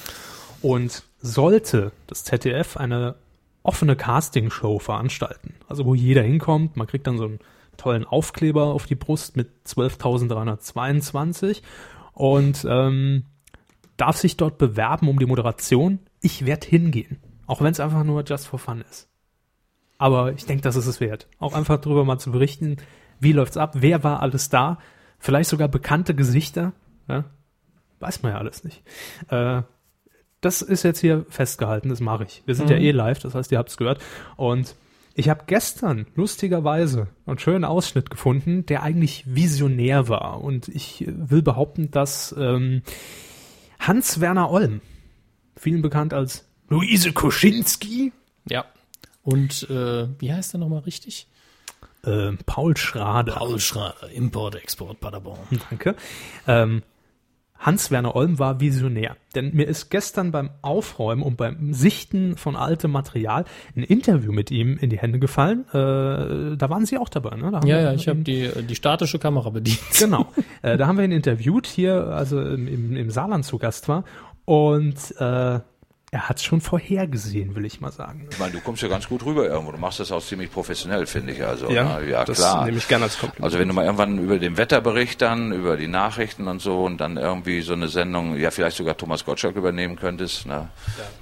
Und 0.63 1.03
sollte 1.23 1.93
das 2.07 2.25
ZDF 2.25 2.77
eine 2.77 3.15
offene 3.63 3.97
Castingshow 3.97 4.79
veranstalten, 4.79 5.55
also 5.69 5.85
wo 5.87 5.95
jeder 5.95 6.23
hinkommt, 6.23 6.77
man 6.77 6.87
kriegt 6.87 7.07
dann 7.07 7.19
so 7.19 7.25
einen 7.25 7.41
tollen 7.81 8.05
Aufkleber 8.05 8.67
auf 8.67 8.87
die 8.87 8.95
Brust 8.95 9.37
mit 9.37 9.51
12.322 9.67 11.63
und 12.13 12.67
ähm, 12.69 13.25
darf 13.97 14.17
sich 14.17 14.37
dort 14.37 14.59
bewerben 14.59 15.09
um 15.09 15.19
die 15.19 15.27
Moderation. 15.27 15.99
Ich 16.21 16.45
werde 16.45 16.67
hingehen, 16.67 17.19
auch 17.47 17.63
wenn 17.63 17.73
es 17.73 17.81
einfach 17.81 18.05
nur 18.05 18.23
just 18.25 18.47
for 18.47 18.59
fun 18.59 18.85
ist. 18.91 19.09
Aber 19.99 20.33
ich 20.33 20.45
denke, 20.47 20.63
das 20.63 20.77
ist 20.77 20.87
es 20.87 21.01
wert. 21.01 21.27
Auch 21.39 21.55
einfach 21.55 21.81
drüber 21.81 22.05
mal 22.05 22.19
zu 22.19 22.33
berichten, 22.33 22.77
wie 23.19 23.33
läuft's 23.33 23.57
ab, 23.57 23.73
wer 23.77 24.05
war 24.05 24.21
alles 24.21 24.49
da, 24.49 24.79
vielleicht 25.19 25.51
sogar 25.51 25.69
bekannte 25.69 26.15
Gesichter, 26.15 26.73
ja? 27.09 27.25
weiß 27.99 28.23
man 28.23 28.33
ja 28.33 28.39
alles 28.39 28.65
nicht. 28.65 28.83
Äh, 29.29 29.63
das 30.41 30.63
ist 30.63 30.83
jetzt 30.83 31.01
hier 31.01 31.27
festgehalten, 31.29 31.91
das 31.91 32.01
mache 32.01 32.25
ich. 32.25 32.43
Wir 32.47 32.55
sind 32.55 32.71
ja 32.71 32.77
eh 32.77 32.93
live, 32.93 33.19
das 33.19 33.35
heißt, 33.35 33.53
ihr 33.53 33.59
habt 33.59 33.69
es 33.69 33.77
gehört. 33.77 34.01
Und 34.37 34.75
ich 35.21 35.29
habe 35.29 35.45
gestern 35.47 36.07
lustigerweise 36.15 37.09
einen 37.27 37.39
schönen 37.39 37.65
Ausschnitt 37.65 38.11
gefunden, 38.11 38.67
der 38.67 38.83
eigentlich 38.83 39.25
visionär 39.27 40.09
war. 40.09 40.41
Und 40.43 40.69
ich 40.69 41.07
äh, 41.07 41.13
will 41.31 41.43
behaupten, 41.43 41.91
dass 41.91 42.35
ähm, 42.39 42.83
Hans-Werner 43.79 44.51
Olm, 44.51 44.81
vielen 45.57 45.83
bekannt 45.83 46.15
als 46.15 46.49
Luise 46.69 47.13
Koschinski, 47.13 48.13
Ja. 48.49 48.65
Und 49.23 49.69
äh, 49.69 50.09
wie 50.19 50.33
heißt 50.33 50.55
er 50.55 50.59
nochmal 50.59 50.81
richtig? 50.81 51.27
äh, 52.05 52.33
Paul 52.47 52.77
Schrader, 52.77 53.35
Paul 53.35 53.61
Schrader, 53.61 54.11
Import, 54.11 54.55
Export, 54.57 55.01
Paderborn. 55.01 55.39
Danke. 55.71 55.97
Ähm, 56.47 56.83
Hans-Werner 57.61 58.17
Olm 58.17 58.39
war 58.39 58.61
visionär. 58.61 59.17
Denn 59.35 59.55
mir 59.55 59.69
ist 59.69 59.91
gestern 59.91 60.33
beim 60.33 60.51
Aufräumen 60.63 61.23
und 61.23 61.37
beim 61.37 61.73
Sichten 61.73 62.37
von 62.37 62.57
altem 62.57 62.91
Material 62.91 63.45
ein 63.77 63.83
Interview 63.83 64.33
mit 64.33 64.51
ihm 64.51 64.79
in 64.79 64.91
die 64.91 64.99
Hände 64.99 65.19
gefallen. 65.19 65.67
Äh, 65.69 66.57
da 66.57 66.71
waren 66.71 66.87
Sie 66.87 66.99
auch 66.99 67.11
dabei, 67.11 67.37
ne? 67.37 67.61
Ja, 67.65 67.81
ja, 67.81 67.93
ich 67.93 68.09
habe 68.09 68.21
die, 68.21 68.51
die 68.69 68.75
statische 68.75 69.19
Kamera 69.19 69.51
bedient. 69.51 69.79
Genau. 69.99 70.27
äh, 70.63 70.79
da 70.79 70.87
haben 70.87 70.97
wir 70.97 71.05
ihn 71.05 71.13
interviewt 71.13 71.67
hier, 71.67 72.07
also 72.07 72.41
im, 72.41 72.67
im, 72.67 72.97
im 72.97 73.11
Saarland 73.11 73.45
zu 73.45 73.59
Gast 73.59 73.89
war. 73.89 74.05
Und 74.47 75.15
äh, 75.19 75.61
er 76.13 76.29
hat 76.29 76.39
es 76.39 76.45
schon 76.45 76.61
vorhergesehen, 76.61 77.55
will 77.55 77.65
ich 77.65 77.81
mal 77.81 77.93
sagen. 77.93 78.27
Ich 78.33 78.39
meine, 78.41 78.51
du 78.53 78.61
kommst 78.61 78.83
ja 78.83 78.89
ganz 78.89 79.09
gut 79.09 79.25
rüber 79.25 79.47
irgendwo. 79.47 79.71
Du 79.71 79.79
machst 79.79 80.01
das 80.01 80.11
auch 80.11 80.21
ziemlich 80.23 80.51
professionell, 80.51 81.07
finde 81.07 81.33
ich. 81.33 81.45
Also, 81.45 81.71
Ja, 81.71 81.85
na, 81.85 82.01
ja 82.01 82.25
das 82.25 82.39
klar. 82.39 82.65
nehme 82.65 82.79
ich 82.79 82.89
gerne 82.89 83.05
als 83.05 83.17
Kompliment. 83.19 83.45
Also 83.45 83.61
wenn 83.61 83.69
du 83.69 83.75
mal 83.75 83.85
irgendwann 83.85 84.19
über 84.19 84.41
den 84.41 84.57
Wetterbericht 84.57 85.23
dann, 85.23 85.53
über 85.53 85.77
die 85.77 85.87
Nachrichten 85.87 86.49
und 86.49 86.61
so 86.61 86.83
und 86.85 87.01
dann 87.01 87.17
irgendwie 87.17 87.61
so 87.61 87.75
eine 87.75 87.87
Sendung, 87.87 88.37
ja 88.37 88.51
vielleicht 88.51 88.77
sogar 88.77 88.97
Thomas 88.97 89.25
Gottschalk 89.25 89.55
übernehmen 89.55 89.95
könntest, 89.95 90.47
na, 90.47 90.71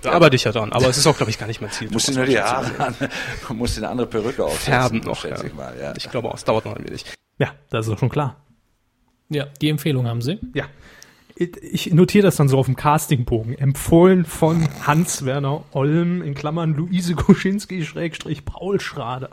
Da 0.01 0.13
arbeite 0.13 0.37
ich 0.37 0.45
ja 0.45 0.53
dran, 0.53 0.73
aber 0.73 0.89
es 0.89 0.97
ist 0.97 1.07
auch, 1.07 1.17
glaube 1.17 1.31
ich, 1.31 1.39
gar 1.39 1.49
nicht 1.49 1.61
mein 1.61 1.71
Ziel. 1.71 1.91
musst 1.91 2.09
du 2.09 2.13
Thomas 2.13 2.27
nur 2.29 2.35
die 2.35 2.41
Haare 2.41 2.71
an, 2.81 3.57
musst 3.59 3.77
dir 3.77 3.83
eine 3.83 3.91
andere 3.91 4.07
Perücke 4.07 4.43
aufsetzen. 4.43 4.73
Färben 4.73 5.01
noch, 5.01 5.21
schätze 5.21 5.43
ja. 5.43 5.49
ich 5.49 5.55
mal, 5.55 5.75
ja. 5.79 5.93
Ich 5.99 6.11
glaube 6.11 6.29
auch, 6.29 6.35
es 6.37 6.45
dauert 6.45 6.65
noch 6.65 6.75
ein 6.77 6.89
wenig. 6.89 7.05
Ja, 7.39 7.53
das 7.69 7.87
ist 7.87 7.93
doch 7.93 7.99
schon 7.99 8.09
klar. 8.09 8.37
Ja, 9.29 9.45
die 9.61 9.69
Empfehlung 9.69 10.07
haben 10.07 10.23
sie. 10.23 10.39
Ja. 10.55 10.65
Ich 11.39 11.93
notiere 11.93 12.25
das 12.25 12.37
dann 12.37 12.49
so 12.49 12.59
auf 12.59 12.67
dem 12.67 12.75
Castingbogen. 12.75 13.57
Empfohlen 13.57 14.25
von 14.25 14.69
Hans-Werner 14.85 15.63
Olm, 15.71 16.21
in 16.21 16.35
Klammern 16.35 16.75
Luise 16.75 17.15
Kuschinski, 17.15 17.85
Schrägstrich 17.85 18.45
Paul 18.45 18.81
Schrader. 18.81 19.31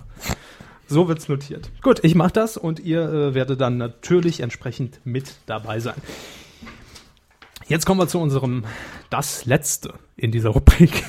So 0.86 1.08
wird's 1.08 1.28
notiert. 1.30 1.72
Gut, 1.82 2.04
ich 2.04 2.14
mache 2.14 2.32
das 2.32 2.58
und 2.58 2.80
ihr 2.80 3.02
äh, 3.02 3.34
werdet 3.34 3.60
dann 3.60 3.78
natürlich 3.78 4.42
entsprechend 4.42 5.00
mit 5.04 5.38
dabei 5.48 5.80
sein. 5.80 5.96
Jetzt 7.68 7.88
kommen 7.88 8.00
wir 8.00 8.08
zu 8.08 8.20
unserem 8.20 8.66
Das 9.10 9.46
Letzte 9.46 9.96
in 10.16 10.32
dieser 10.32 10.50
Rubrik. 10.50 11.04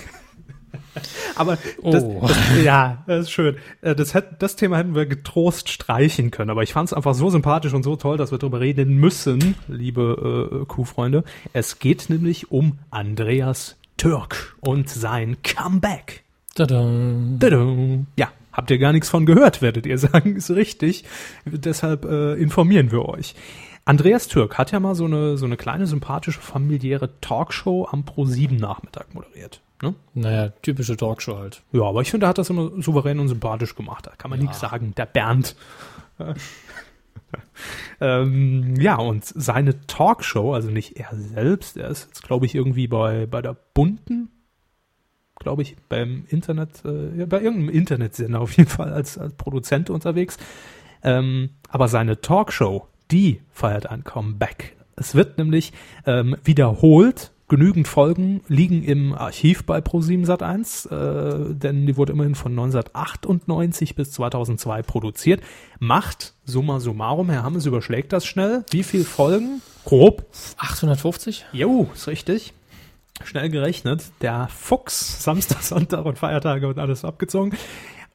Aber 1.34 1.58
das, 1.82 2.02
Oh. 2.02 2.24
das, 2.26 2.36
ja, 2.64 3.02
das 3.06 3.20
ist 3.26 3.30
schön. 3.30 3.56
Äh, 3.82 3.94
Das, 3.94 4.14
hätt, 4.14 4.26
das 4.40 4.56
Thema 4.56 4.78
hätten 4.78 4.94
wir 4.94 5.06
getrost 5.06 5.68
streichen 5.68 6.30
können, 6.30 6.50
aber 6.50 6.62
ich 6.62 6.72
fand 6.72 6.88
es 6.88 6.92
einfach 6.92 7.14
so 7.14 7.30
sympathisch 7.30 7.72
und 7.74 7.82
so 7.82 7.96
toll, 7.96 8.16
dass 8.16 8.30
wir 8.30 8.38
darüber 8.38 8.60
reden 8.60 8.96
müssen, 8.96 9.54
liebe 9.68 10.60
äh, 10.62 10.64
Kuhfreunde. 10.66 11.24
Es 11.52 11.78
geht 11.78 12.08
nämlich 12.10 12.50
um 12.50 12.78
Andreas 12.90 13.76
Türk 13.96 14.56
und 14.60 14.88
sein 14.90 15.36
Comeback. 15.42 16.24
Tada. 16.54 16.86
Tadam. 17.38 18.06
Ja, 18.16 18.28
habt 18.52 18.70
ihr 18.70 18.78
gar 18.78 18.92
nichts 18.92 19.08
von 19.08 19.26
gehört, 19.26 19.60
werdet 19.62 19.86
ihr 19.86 19.98
sagen, 19.98 20.36
ist 20.36 20.50
richtig. 20.50 21.04
Deshalb 21.44 22.04
äh, 22.04 22.34
informieren 22.34 22.90
wir 22.92 23.06
euch. 23.06 23.34
Andreas 23.84 24.26
Türk 24.28 24.58
hat 24.58 24.72
ja 24.72 24.80
mal 24.80 24.94
so 24.94 25.04
eine, 25.04 25.36
so 25.36 25.46
eine 25.46 25.56
kleine 25.56 25.86
sympathische 25.86 26.40
familiäre 26.40 27.10
Talkshow 27.20 27.86
am 27.90 28.02
Pro7 28.02 28.58
Nachmittag 28.58 29.14
moderiert. 29.14 29.60
Ne? 29.82 29.94
Naja, 30.14 30.48
typische 30.62 30.96
Talkshow 30.96 31.36
halt. 31.36 31.62
Ja, 31.72 31.82
aber 31.82 32.00
ich 32.02 32.10
finde, 32.10 32.26
er 32.26 32.30
hat 32.30 32.38
das 32.38 32.50
immer 32.50 32.70
souverän 32.80 33.20
und 33.20 33.28
sympathisch 33.28 33.74
gemacht. 33.74 34.06
Da 34.06 34.12
kann 34.16 34.30
man 34.30 34.40
nichts 34.40 34.60
sagen. 34.60 34.94
Der 34.96 35.06
Bernd. 35.06 35.54
ähm, 38.00 38.74
ja, 38.76 38.96
und 38.96 39.24
seine 39.24 39.86
Talkshow, 39.86 40.54
also 40.54 40.70
nicht 40.70 40.96
er 40.96 41.10
selbst, 41.14 41.76
er 41.76 41.88
ist 41.88 42.06
jetzt, 42.06 42.22
glaube 42.22 42.46
ich, 42.46 42.54
irgendwie 42.54 42.88
bei, 42.88 43.26
bei 43.26 43.42
der 43.42 43.54
Bunten, 43.74 44.30
glaube 45.38 45.62
ich, 45.62 45.76
beim 45.88 46.24
Internet, 46.28 46.84
äh, 46.84 47.18
ja, 47.18 47.26
bei 47.26 47.40
irgendeinem 47.40 47.68
Internetsender 47.68 48.40
auf 48.40 48.56
jeden 48.56 48.70
Fall 48.70 48.92
als, 48.92 49.18
als 49.18 49.34
Produzent 49.34 49.90
unterwegs. 49.90 50.38
Ähm, 51.02 51.50
aber 51.68 51.88
seine 51.88 52.20
Talkshow, 52.20 52.88
die 53.10 53.42
feiert 53.52 53.86
ein 53.86 54.04
Comeback. 54.04 54.76
Es 54.96 55.14
wird 55.14 55.36
nämlich 55.36 55.72
ähm, 56.06 56.36
wiederholt. 56.42 57.32
Genügend 57.48 57.86
Folgen 57.86 58.40
liegen 58.48 58.82
im 58.82 59.14
Archiv 59.14 59.64
bei 59.66 59.78
Pro7 59.78 60.26
Sat1, 60.26 60.90
äh, 60.90 61.54
denn 61.54 61.86
die 61.86 61.96
wurde 61.96 62.12
immerhin 62.12 62.34
von 62.34 62.50
1998 62.52 63.94
bis 63.94 64.10
2002 64.10 64.82
produziert. 64.82 65.42
Macht, 65.78 66.34
summa 66.44 66.80
summarum, 66.80 67.30
Herr 67.30 67.44
Hammes 67.44 67.64
überschlägt 67.66 68.12
das 68.12 68.26
schnell. 68.26 68.64
Wie 68.70 68.82
viel 68.82 69.04
Folgen? 69.04 69.62
Grob 69.84 70.26
850? 70.58 71.46
Jo, 71.52 71.88
ist 71.94 72.08
richtig. 72.08 72.52
Schnell 73.24 73.48
gerechnet. 73.48 74.02
Der 74.22 74.48
Fuchs, 74.48 75.22
Samstag, 75.22 75.62
Sonntag 75.62 76.04
und 76.04 76.18
Feiertage 76.18 76.66
und 76.66 76.80
alles 76.80 77.04
abgezogen. 77.04 77.56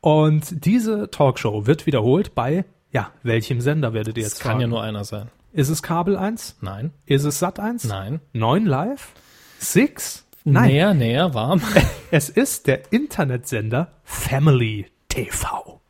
Und 0.02 0.66
diese 0.66 1.10
Talkshow 1.10 1.66
wird 1.68 1.86
wiederholt 1.86 2.36
bei, 2.36 2.66
ja, 2.92 3.12
welchem 3.24 3.62
Sender 3.62 3.94
werdet 3.94 4.18
ihr 4.18 4.24
Das 4.24 4.34
jetzt 4.34 4.42
kann 4.42 4.54
ja 4.54 4.58
fragen? 4.60 4.72
nur 4.72 4.84
einer 4.84 5.06
sein. 5.06 5.30
Ist 5.54 5.68
es 5.68 5.84
Kabel 5.84 6.16
1? 6.16 6.58
Nein. 6.62 6.94
Ist 7.06 7.26
es 7.26 7.40
Sat 7.40 7.60
1? 7.60 7.84
Nein. 7.84 8.22
9 8.32 8.66
Live? 8.66 9.14
Six? 9.60 10.26
Nein. 10.46 10.70
Näher, 10.70 10.94
näher, 10.94 11.34
warm. 11.34 11.62
Es 12.12 12.30
ist 12.30 12.68
der 12.68 12.92
Internetsender 12.92 13.92
Family 14.04 14.88
TV. 15.10 15.82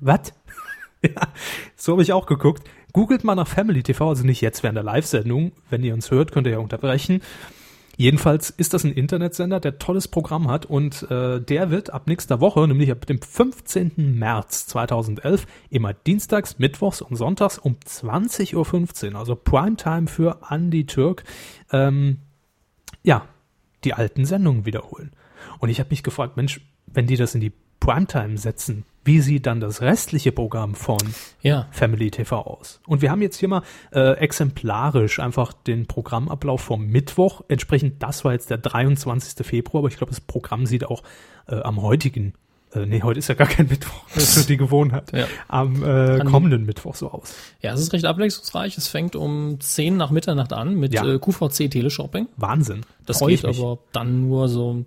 Was? 0.00 0.32
ja, 1.02 1.28
so 1.76 1.92
habe 1.92 2.02
ich 2.02 2.12
auch 2.12 2.26
geguckt. 2.26 2.68
Googelt 2.92 3.22
mal 3.22 3.34
nach 3.34 3.46
Family 3.46 3.82
TV, 3.82 4.08
also 4.08 4.24
nicht 4.24 4.40
jetzt 4.40 4.62
während 4.62 4.76
der 4.76 4.84
Live-Sendung. 4.84 5.52
Wenn 5.68 5.84
ihr 5.84 5.94
uns 5.94 6.10
hört, 6.10 6.32
könnt 6.32 6.46
ihr 6.46 6.54
ja 6.54 6.58
unterbrechen. 6.58 7.20
Jedenfalls 8.00 8.48
ist 8.48 8.72
das 8.72 8.84
ein 8.84 8.94
Internetsender, 8.94 9.60
der 9.60 9.78
tolles 9.78 10.08
Programm 10.08 10.48
hat 10.48 10.64
und 10.64 11.02
äh, 11.10 11.38
der 11.38 11.70
wird 11.70 11.90
ab 11.90 12.06
nächster 12.06 12.40
Woche, 12.40 12.66
nämlich 12.66 12.90
ab 12.90 13.04
dem 13.04 13.20
15. 13.20 14.18
März 14.18 14.66
2011, 14.68 15.46
immer 15.68 15.92
dienstags, 15.92 16.58
mittwochs 16.58 17.02
und 17.02 17.16
sonntags 17.16 17.58
um 17.58 17.76
20.15 17.86 19.12
Uhr, 19.12 19.18
also 19.18 19.36
Primetime 19.36 20.06
für 20.06 20.40
Andy 20.48 20.86
Türk, 20.86 21.24
ähm, 21.72 22.20
ja, 23.02 23.26
die 23.84 23.92
alten 23.92 24.24
Sendungen 24.24 24.64
wiederholen. 24.64 25.10
Und 25.58 25.68
ich 25.68 25.78
habe 25.78 25.90
mich 25.90 26.02
gefragt, 26.02 26.38
Mensch, 26.38 26.62
wenn 26.86 27.06
die 27.06 27.18
das 27.18 27.34
in 27.34 27.42
die 27.42 27.52
Primetime 27.80 28.36
setzen, 28.38 28.84
wie 29.04 29.20
sieht 29.20 29.46
dann 29.46 29.60
das 29.60 29.80
restliche 29.80 30.30
Programm 30.30 30.74
von 30.74 30.98
ja. 31.40 31.66
Family 31.70 32.10
TV 32.10 32.36
aus? 32.38 32.80
Und 32.86 33.00
wir 33.00 33.10
haben 33.10 33.22
jetzt 33.22 33.38
hier 33.38 33.48
mal 33.48 33.62
äh, 33.92 34.12
exemplarisch 34.18 35.18
einfach 35.18 35.52
den 35.54 35.86
Programmablauf 35.86 36.60
vom 36.60 36.86
Mittwoch. 36.86 37.42
Entsprechend, 37.48 38.02
das 38.02 38.24
war 38.24 38.32
jetzt 38.32 38.50
der 38.50 38.58
23. 38.58 39.44
Februar, 39.46 39.80
aber 39.80 39.88
ich 39.88 39.96
glaube, 39.96 40.10
das 40.10 40.20
Programm 40.20 40.66
sieht 40.66 40.84
auch 40.84 41.02
äh, 41.48 41.56
am 41.56 41.80
heutigen, 41.80 42.34
äh, 42.74 42.84
nee, 42.84 43.02
heute 43.02 43.18
ist 43.18 43.28
ja 43.28 43.34
gar 43.34 43.46
kein 43.48 43.66
Mittwoch, 43.68 44.04
das 44.14 44.36
ist 44.36 44.50
die 44.50 44.58
Gewohnheit, 44.58 45.10
Ja. 45.12 45.26
am 45.48 45.82
äh, 45.82 46.18
kommenden 46.24 46.66
Mittwoch 46.66 46.94
so 46.94 47.10
aus. 47.10 47.34
Ja, 47.62 47.72
es 47.72 47.80
ist 47.80 47.94
recht 47.94 48.04
abwechslungsreich. 48.04 48.76
Es 48.76 48.86
fängt 48.88 49.16
um 49.16 49.58
10 49.58 49.96
nach 49.96 50.10
Mitternacht 50.10 50.52
an 50.52 50.74
mit 50.74 50.92
Ja. 50.92 51.06
äh, 51.06 51.18
QVC 51.18 51.70
Teleshopping. 51.70 52.28
Wahnsinn. 52.36 52.82
Das 53.06 53.20
geht 53.20 53.46
aber 53.46 53.78
dann 53.92 54.28
nur 54.28 54.48
so 54.50 54.74
ein 54.74 54.86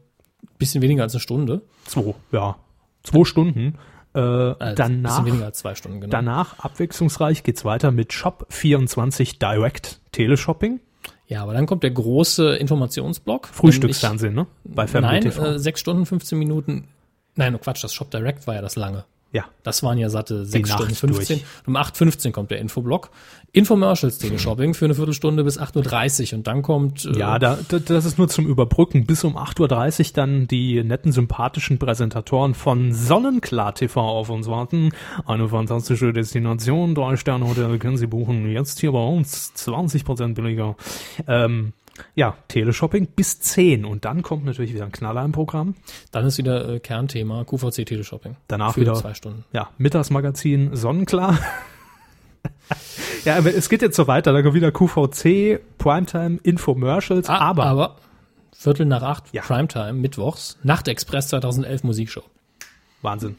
bisschen 0.60 0.84
weniger 0.84 1.02
als 1.04 1.14
eine 1.16 1.20
Stunde. 1.20 1.62
Zwei, 1.86 2.14
ja. 2.32 2.56
Zwei 3.04 3.24
Stunden. 3.26 3.78
Äh, 4.16 4.20
Äh, 4.20 4.56
Ein 4.60 4.76
danach 4.76 5.10
bisschen 5.20 5.26
weniger 5.26 5.46
als 5.46 5.58
zwei 5.58 5.74
Stunden, 5.76 6.00
genau. 6.02 6.12
Danach, 6.12 6.60
abwechslungsreich, 6.60 7.42
geht's 7.44 7.66
weiter 7.66 7.92
mit 7.92 8.14
Shop 8.14 8.46
24 8.50 9.40
Direct 9.40 10.00
Teleshopping. 10.12 10.80
ja, 11.28 11.42
aber 11.42 11.54
dann 11.54 11.66
kommt 11.66 11.82
der 11.84 11.90
große 11.92 12.56
Informationsblock. 12.58 13.48
Frühstücksfernsehen, 13.48 14.36
ne? 14.36 14.46
Bei 14.66 14.86
Family 14.86 15.14
Nein, 15.14 15.22
TV. 15.24 15.44
äh, 15.44 15.60
sechs 15.60 15.80
Stunden, 15.80 16.06
15 16.06 16.38
Minuten. 16.38 16.88
Nein, 17.36 17.56
oh 17.56 17.58
Quatsch, 17.58 17.84
das 17.84 17.92
Shop 17.94 18.12
Direct 18.12 18.46
war 18.46 18.54
ja 18.54 18.62
das 18.62 18.76
lange. 18.76 19.04
Ja. 19.34 19.46
Das 19.64 19.82
waren 19.82 19.98
ja 19.98 20.10
satte 20.10 20.46
sechs 20.46 20.70
Nacht 20.70 20.96
Stunden 20.96 21.16
15. 21.16 21.40
durch. 21.40 21.48
Um 21.66 21.76
8.15 21.76 22.32
kommt 22.32 22.52
der 22.52 22.60
Infoblock. 22.60 23.10
Infomercials 23.52 24.20
Teleshopping 24.20 24.76
für 24.76 24.86
eine 24.86 24.94
Viertelstunde 24.94 25.44
bis 25.44 25.60
8.30 25.60 26.32
Uhr. 26.32 26.38
Und 26.38 26.48
dann 26.48 26.62
kommt 26.62 27.06
äh, 27.06 27.18
Ja, 27.18 27.40
da, 27.40 27.58
da, 27.68 27.80
das 27.80 28.06
ist 28.06 28.20
nur 28.20 28.28
zum 28.28 28.46
Überbrücken. 28.46 29.08
Bis 29.08 29.24
um 29.24 29.36
8.30 29.36 30.00
Uhr 30.00 30.14
dann 30.14 30.48
die 30.48 30.84
netten, 30.84 31.12
sympathischen 31.12 31.80
Präsentatoren 31.80 32.54
von 32.54 32.94
Sonnenklar 32.94 33.74
TV 33.74 34.00
auf 34.02 34.30
uns 34.30 34.48
warten. 34.48 34.92
Eine 35.26 35.50
fantastische 35.50 36.14
Destination, 36.14 36.94
drei 36.94 37.16
Sterne 37.16 37.48
Hotel 37.48 37.80
können 37.80 37.98
Sie 37.98 38.08
buchen. 38.08 38.52
Jetzt 38.52 38.80
hier 38.82 38.92
bei 38.92 39.04
uns 39.04 39.52
20% 39.56 40.36
billiger. 40.36 40.76
Ähm, 41.28 41.74
ja, 42.16 42.36
Teleshopping 42.48 43.08
bis 43.08 43.40
10 43.40 43.86
und 43.86 44.06
dann 44.06 44.22
kommt 44.24 44.46
natürlich 44.46 44.74
wieder 44.74 44.86
ein 44.86 44.92
Knaller 44.92 45.24
im 45.24 45.32
Programm. 45.32 45.76
dann 46.12 46.26
ist 46.26 46.38
wieder 46.38 46.68
äh, 46.68 46.80
Kernthema 46.80 47.44
QVC 47.44 47.86
Teleshopping. 47.86 48.36
Danach 48.48 48.74
für 48.74 48.82
wieder 48.82 48.96
zwei 48.96 49.14
Stunden. 49.14 49.46
ja, 49.54 49.70
Mittagsmagazin 49.78 50.76
Sonnenklar. 50.76 51.38
ja, 53.26 53.38
aber 53.38 53.54
es 53.54 53.70
geht 53.70 53.82
jetzt 53.82 53.96
so 53.96 54.08
weiter. 54.08 54.34
Da 54.34 54.42
kommt 54.42 54.54
wieder 54.56 54.72
QVC, 54.72 55.60
Primetime, 55.78 56.40
Infomercials, 56.44 57.30
Ah, 57.30 57.38
aber, 57.40 57.66
aber 57.66 57.96
Viertel 58.56 58.86
nach 58.86 59.02
acht, 59.04 59.26
Ja. 59.34 59.42
Primetime, 59.42 59.94
Mittwochs, 59.94 60.58
Nachtexpress 60.64 61.28
2011 61.30 61.84
Musikshow. 61.84 62.24
Wahnsinn. 63.02 63.36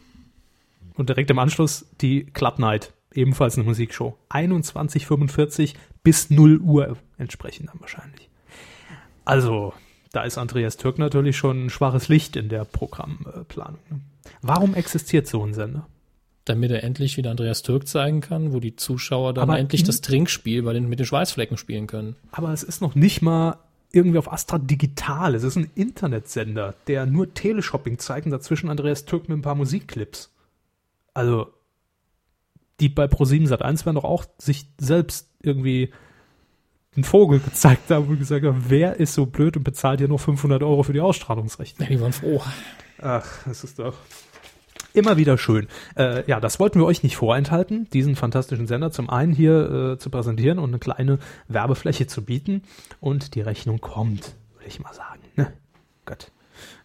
Und 0.96 1.08
direkt 1.08 1.30
im 1.30 1.38
Anschluss 1.38 1.86
die 2.00 2.24
Club 2.26 2.58
Night, 2.58 2.92
ebenfalls 3.12 3.56
eine 3.56 3.64
Musikshow. 3.64 4.16
21.45 4.30 5.74
bis 6.02 6.30
0 6.30 6.58
Uhr 6.60 6.96
entsprechend 7.18 7.70
dann 7.70 7.80
wahrscheinlich. 7.80 8.28
Also, 9.24 9.72
da 10.12 10.22
ist 10.22 10.38
Andreas 10.38 10.76
Türk 10.76 10.98
natürlich 10.98 11.37
schon 11.37 11.66
ein 11.66 11.70
schwaches 11.70 12.08
Licht 12.08 12.37
in 12.37 12.48
der 12.48 12.64
Programmplanung. 12.64 13.80
ne? 13.90 14.00
Warum 14.42 14.74
existiert 14.74 15.26
so 15.26 15.44
ein 15.44 15.54
Sender? 15.54 15.87
Damit 16.44 16.70
er 16.70 16.84
endlich 16.84 17.16
wieder 17.16 17.30
Andreas 17.30 17.62
Türk 17.62 17.88
zeigen 17.88 18.20
kann, 18.20 18.52
wo 18.52 18.60
die 18.60 18.76
Zuschauer 18.76 19.32
dann 19.32 19.48
Aber 19.48 19.58
endlich 19.58 19.82
das 19.82 20.02
Trinkspiel 20.02 20.62
bei 20.62 20.74
den, 20.74 20.88
mit 20.88 20.98
den 20.98 21.06
Schweißflecken 21.06 21.56
spielen 21.56 21.87
können. 21.87 22.16
Aber 22.32 22.52
es 22.52 22.62
ist 22.62 22.82
noch 22.82 22.94
nicht 22.94 23.22
mal 23.22 23.56
irgendwie 23.92 24.18
auf 24.18 24.30
Astra 24.30 24.58
Digital. 24.58 25.34
Es 25.34 25.42
ist 25.42 25.56
ein 25.56 25.70
Internetsender, 25.74 26.74
der 26.87 27.06
nur 27.06 27.32
Teleshopping 27.32 27.98
zeigt 27.98 28.26
und 28.26 28.32
dazwischen 28.32 28.68
Andreas 28.68 29.06
Türk 29.06 29.28
mit 29.28 29.38
ein 29.38 29.42
paar 29.42 29.54
Musikclips. 29.54 30.30
Also, 31.14 31.48
die 32.80 32.88
bei 32.88 33.04
Pro7 33.04 33.48
Sat1 33.48 33.87
werden 33.87 33.96
doch 33.96 34.04
auch 34.04 34.24
sich 34.38 34.66
selbst 34.78 35.28
irgendwie 35.40 35.92
einen 36.96 37.04
Vogel 37.04 37.40
gezeigt 37.40 37.90
haben 37.90 38.09
und 38.09 38.18
gesagt 38.18 38.44
haben, 38.44 38.64
wer 38.68 39.00
ist 39.00 39.14
so 39.14 39.26
blöd 39.26 39.57
und 39.57 39.64
bezahlt 39.64 40.00
hier 40.00 40.09
nur 40.09 40.18
500 40.18 40.62
Euro 40.62 40.83
für 40.83 40.92
die 40.92 41.00
Ausstrahlungsrechte? 41.00 41.83
Ja, 41.83 41.88
die 41.88 42.00
waren 42.00 42.12
froh. 42.12 42.42
Ach, 43.00 43.26
das 43.46 43.64
ist 43.64 43.78
doch 43.78 43.94
immer 44.94 45.16
wieder 45.16 45.37
schön. 45.37 45.68
Äh, 45.96 46.26
ja, 46.28 46.40
das 46.40 46.59
wollten 46.59 46.80
wir 46.80 46.87
euch 46.87 47.02
nicht 47.02 47.16
vorenthalten, 47.16 47.88
diesen 47.92 48.16
fantastischen 48.16 48.66
Sender 48.66 48.90
zum 48.90 49.11
einen 49.11 49.33
hier 49.33 49.94
äh, 49.94 49.98
zu 49.98 50.09
präsentieren 50.09 50.59
und 50.59 50.70
eine 50.70 50.78
kleine 50.78 51.18
Werbefläche 51.48 52.07
zu 52.07 52.24
bieten. 52.24 52.62
Und 53.00 53.35
die 53.35 53.40
Rechnung 53.42 53.80
kommt, 53.80 54.35
würde 54.54 54.68
ich 54.68 54.80
mal 54.80 54.94
sagen. 54.94 55.20
Ne? 55.37 55.52
Gott. 56.07 56.30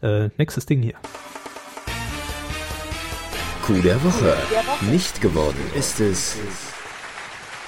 Äh, 0.02 0.30
nächstes 0.38 0.66
Ding 0.66 0.82
hier. 0.82 0.96
Coup 3.66 3.82
der 3.84 4.04
Woche. 4.04 4.36
Nicht 4.90 5.22
geworden 5.22 5.60
ist 5.76 6.00
es. 6.00 6.38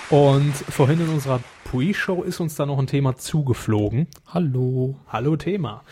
Und 0.10 0.54
vorhin 0.54 1.00
in 1.00 1.10
unserer 1.10 1.40
Pre-Show 1.72 2.24
ist 2.24 2.42
uns 2.42 2.56
da 2.56 2.66
noch 2.66 2.78
ein 2.80 2.88
Thema 2.88 3.16
zugeflogen. 3.16 4.08
Hallo. 4.28 4.98
Hallo 5.08 5.38
Thema. 5.38 5.86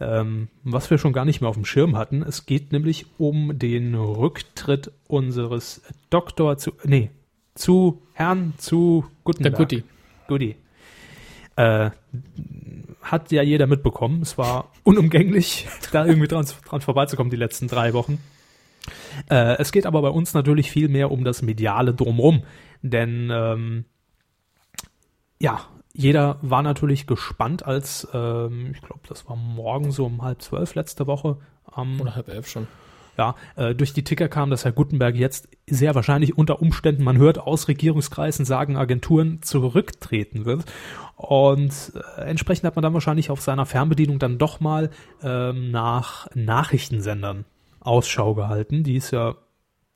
Ähm, 0.00 0.48
was 0.64 0.88
wir 0.88 0.96
schon 0.96 1.12
gar 1.12 1.26
nicht 1.26 1.42
mehr 1.42 1.50
auf 1.50 1.56
dem 1.56 1.66
Schirm 1.66 1.94
hatten. 1.94 2.22
Es 2.22 2.46
geht 2.46 2.72
nämlich 2.72 3.04
um 3.18 3.58
den 3.58 3.94
Rücktritt 3.94 4.92
unseres 5.08 5.82
Doktor 6.08 6.56
zu, 6.56 6.72
nee, 6.84 7.10
zu 7.54 8.00
Herrn 8.14 8.54
zu 8.56 9.04
Der 9.04 9.24
Gutenberg. 9.24 9.56
Gutti. 9.56 9.84
Gutti. 10.26 10.56
Äh, 11.56 11.90
hat 13.02 13.30
ja 13.30 13.42
jeder 13.42 13.66
mitbekommen. 13.66 14.22
Es 14.22 14.38
war 14.38 14.72
unumgänglich, 14.84 15.68
da 15.92 16.06
irgendwie 16.06 16.28
dran, 16.28 16.46
dran 16.66 16.80
vorbeizukommen 16.80 17.30
die 17.30 17.36
letzten 17.36 17.68
drei 17.68 17.92
Wochen. 17.92 18.20
Äh, 19.28 19.58
es 19.58 19.70
geht 19.70 19.84
aber 19.84 20.00
bei 20.00 20.08
uns 20.08 20.32
natürlich 20.32 20.70
viel 20.70 20.88
mehr 20.88 21.10
um 21.10 21.24
das 21.24 21.42
mediale 21.42 21.92
Drumrum. 21.92 22.42
Denn 22.80 23.28
ähm, 23.30 23.84
ja, 25.40 25.60
jeder 25.92 26.38
war 26.42 26.62
natürlich 26.62 27.06
gespannt, 27.06 27.64
als 27.64 28.06
ähm, 28.12 28.72
ich 28.72 28.82
glaube, 28.82 29.00
das 29.08 29.28
war 29.28 29.36
morgen 29.36 29.92
so 29.92 30.04
um 30.04 30.22
halb 30.22 30.42
zwölf 30.42 30.74
letzte 30.74 31.06
Woche. 31.06 31.38
Am, 31.64 32.00
Oder 32.00 32.14
halb 32.14 32.28
elf 32.28 32.48
schon. 32.48 32.66
ja, 33.16 33.34
äh, 33.56 33.74
durch 33.74 33.94
die 33.94 34.04
Ticker 34.04 34.28
kam, 34.28 34.50
dass 34.50 34.64
Herr 34.64 34.72
Gutenberg 34.72 35.16
jetzt 35.16 35.48
sehr 35.66 35.94
wahrscheinlich 35.94 36.36
unter 36.36 36.60
Umständen, 36.60 37.02
man 37.02 37.16
hört 37.16 37.38
aus 37.38 37.68
Regierungskreisen, 37.68 38.44
sagen 38.44 38.76
Agenturen, 38.76 39.40
zurücktreten 39.42 40.44
wird. 40.44 40.64
Und 41.16 41.92
äh, 41.94 42.20
entsprechend 42.22 42.66
hat 42.66 42.76
man 42.76 42.82
dann 42.82 42.94
wahrscheinlich 42.94 43.30
auf 43.30 43.40
seiner 43.40 43.64
Fernbedienung 43.64 44.18
dann 44.18 44.36
doch 44.36 44.60
mal 44.60 44.90
ähm, 45.22 45.70
nach 45.70 46.28
Nachrichtensendern 46.34 47.46
Ausschau 47.80 48.34
gehalten, 48.34 48.84
die 48.84 48.96
es 48.96 49.10
ja 49.12 49.36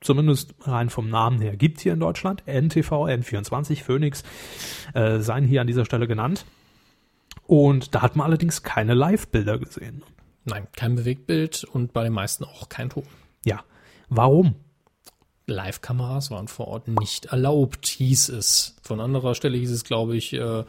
zumindest 0.01 0.55
rein 0.63 0.91
vom 0.91 1.09
Namen 1.09 1.41
her 1.41 1.57
gibt 1.57 1.81
hier 1.81 1.93
in 1.93 2.01
Deutschland. 2.01 2.43
NTV, 2.47 3.07
N24, 3.07 3.83
Phoenix 3.83 4.23
äh, 4.95 5.21
seien 5.21 5.45
hier 5.45 5.61
an 5.61 5.67
dieser 5.67 5.85
Stelle 5.85 6.07
genannt. 6.07 6.45
Und 7.47 7.95
da 7.95 8.03
hat 8.03 8.17
man 8.17 8.27
allerdings 8.27 8.63
keine 8.63 8.95
Live-Bilder 8.95 9.59
gesehen. 9.59 10.03
Nein, 10.45 10.67
kein 10.73 10.95
Bewegtbild 10.95 11.65
und 11.65 11.93
bei 11.93 12.05
den 12.05 12.13
meisten 12.13 12.45
auch 12.45 12.69
kein 12.69 12.91
Ton. 12.91 13.05
Ja. 13.45 13.65
Warum? 14.09 14.55
Live-Kameras 15.47 16.31
waren 16.31 16.49
vor 16.49 16.69
Ort 16.69 16.89
nicht 16.89 17.27
erlaubt, 17.27 17.87
hieß 17.87 18.31
es. 18.31 18.77
Von 18.83 19.01
anderer 19.01 19.35
Stelle 19.35 19.59
hieß 19.59 19.71
es, 19.71 19.85
glaube 19.85 20.17
ich, 20.17 20.33
äh, 20.33 20.65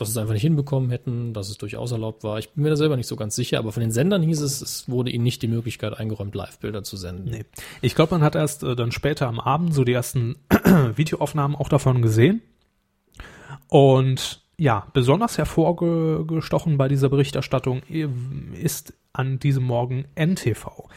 dass 0.00 0.08
sie 0.08 0.12
es 0.12 0.18
einfach 0.18 0.32
nicht 0.32 0.42
hinbekommen 0.42 0.90
hätten, 0.90 1.32
dass 1.32 1.48
es 1.50 1.58
durchaus 1.58 1.92
erlaubt 1.92 2.24
war. 2.24 2.38
Ich 2.38 2.50
bin 2.50 2.64
mir 2.64 2.70
da 2.70 2.76
selber 2.76 2.96
nicht 2.96 3.06
so 3.06 3.16
ganz 3.16 3.36
sicher, 3.36 3.58
aber 3.58 3.72
von 3.72 3.80
den 3.82 3.92
Sendern 3.92 4.22
hieß 4.22 4.40
es, 4.40 4.60
es 4.60 4.88
wurde 4.88 5.10
ihnen 5.10 5.24
nicht 5.24 5.42
die 5.42 5.48
Möglichkeit 5.48 5.98
eingeräumt, 5.98 6.34
Live-Bilder 6.34 6.82
zu 6.82 6.96
senden. 6.96 7.30
Nee. 7.30 7.44
Ich 7.82 7.94
glaube, 7.94 8.14
man 8.14 8.22
hat 8.22 8.34
erst 8.34 8.62
äh, 8.62 8.74
dann 8.74 8.92
später 8.92 9.28
am 9.28 9.38
Abend 9.38 9.74
so 9.74 9.84
die 9.84 9.92
ersten 9.92 10.36
Videoaufnahmen 10.96 11.56
auch 11.56 11.68
davon 11.68 12.02
gesehen. 12.02 12.42
Und 13.68 14.42
ja, 14.56 14.86
besonders 14.92 15.38
hervorgestochen 15.38 16.76
bei 16.76 16.88
dieser 16.88 17.08
Berichterstattung 17.08 17.82
äh, 17.88 18.08
ist 18.60 18.94
an 19.12 19.38
diesem 19.38 19.64
Morgen 19.64 20.06
NTV. 20.14 20.88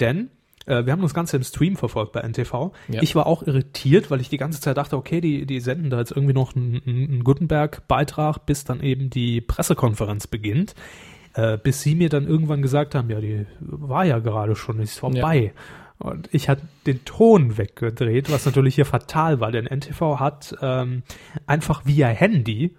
Denn 0.00 0.30
äh, 0.66 0.84
wir 0.84 0.92
haben 0.92 1.02
das 1.02 1.14
Ganze 1.14 1.36
im 1.36 1.42
Stream 1.42 1.76
verfolgt 1.76 2.12
bei 2.12 2.20
NTV. 2.20 2.72
Ja. 2.88 3.02
Ich 3.02 3.14
war 3.14 3.26
auch 3.26 3.42
irritiert, 3.42 4.10
weil 4.10 4.20
ich 4.20 4.28
die 4.28 4.38
ganze 4.38 4.60
Zeit 4.60 4.76
dachte, 4.76 4.96
okay, 4.96 5.20
die, 5.20 5.46
die 5.46 5.60
senden 5.60 5.90
da 5.90 5.98
jetzt 5.98 6.12
irgendwie 6.12 6.34
noch 6.34 6.54
einen, 6.54 6.82
einen 6.86 7.24
Gutenberg-Beitrag, 7.24 8.46
bis 8.46 8.64
dann 8.64 8.80
eben 8.80 9.10
die 9.10 9.40
Pressekonferenz 9.40 10.26
beginnt. 10.26 10.74
Äh, 11.34 11.58
bis 11.58 11.82
sie 11.82 11.96
mir 11.96 12.08
dann 12.08 12.28
irgendwann 12.28 12.62
gesagt 12.62 12.94
haben, 12.94 13.10
ja, 13.10 13.20
die 13.20 13.46
war 13.60 14.04
ja 14.04 14.20
gerade 14.20 14.54
schon, 14.54 14.78
ist 14.78 15.00
vorbei. 15.00 15.52
Und 15.98 16.28
ich 16.32 16.48
hatte 16.48 16.62
den 16.86 17.04
Ton 17.04 17.56
weggedreht, 17.56 18.30
was 18.30 18.46
natürlich 18.46 18.76
hier 18.76 18.84
fatal 18.84 19.40
war, 19.40 19.50
denn 19.50 19.66
NTV 19.66 20.20
hat 20.20 20.56
ähm, 20.60 21.02
einfach 21.46 21.86
via 21.86 22.08
Handy 22.08 22.76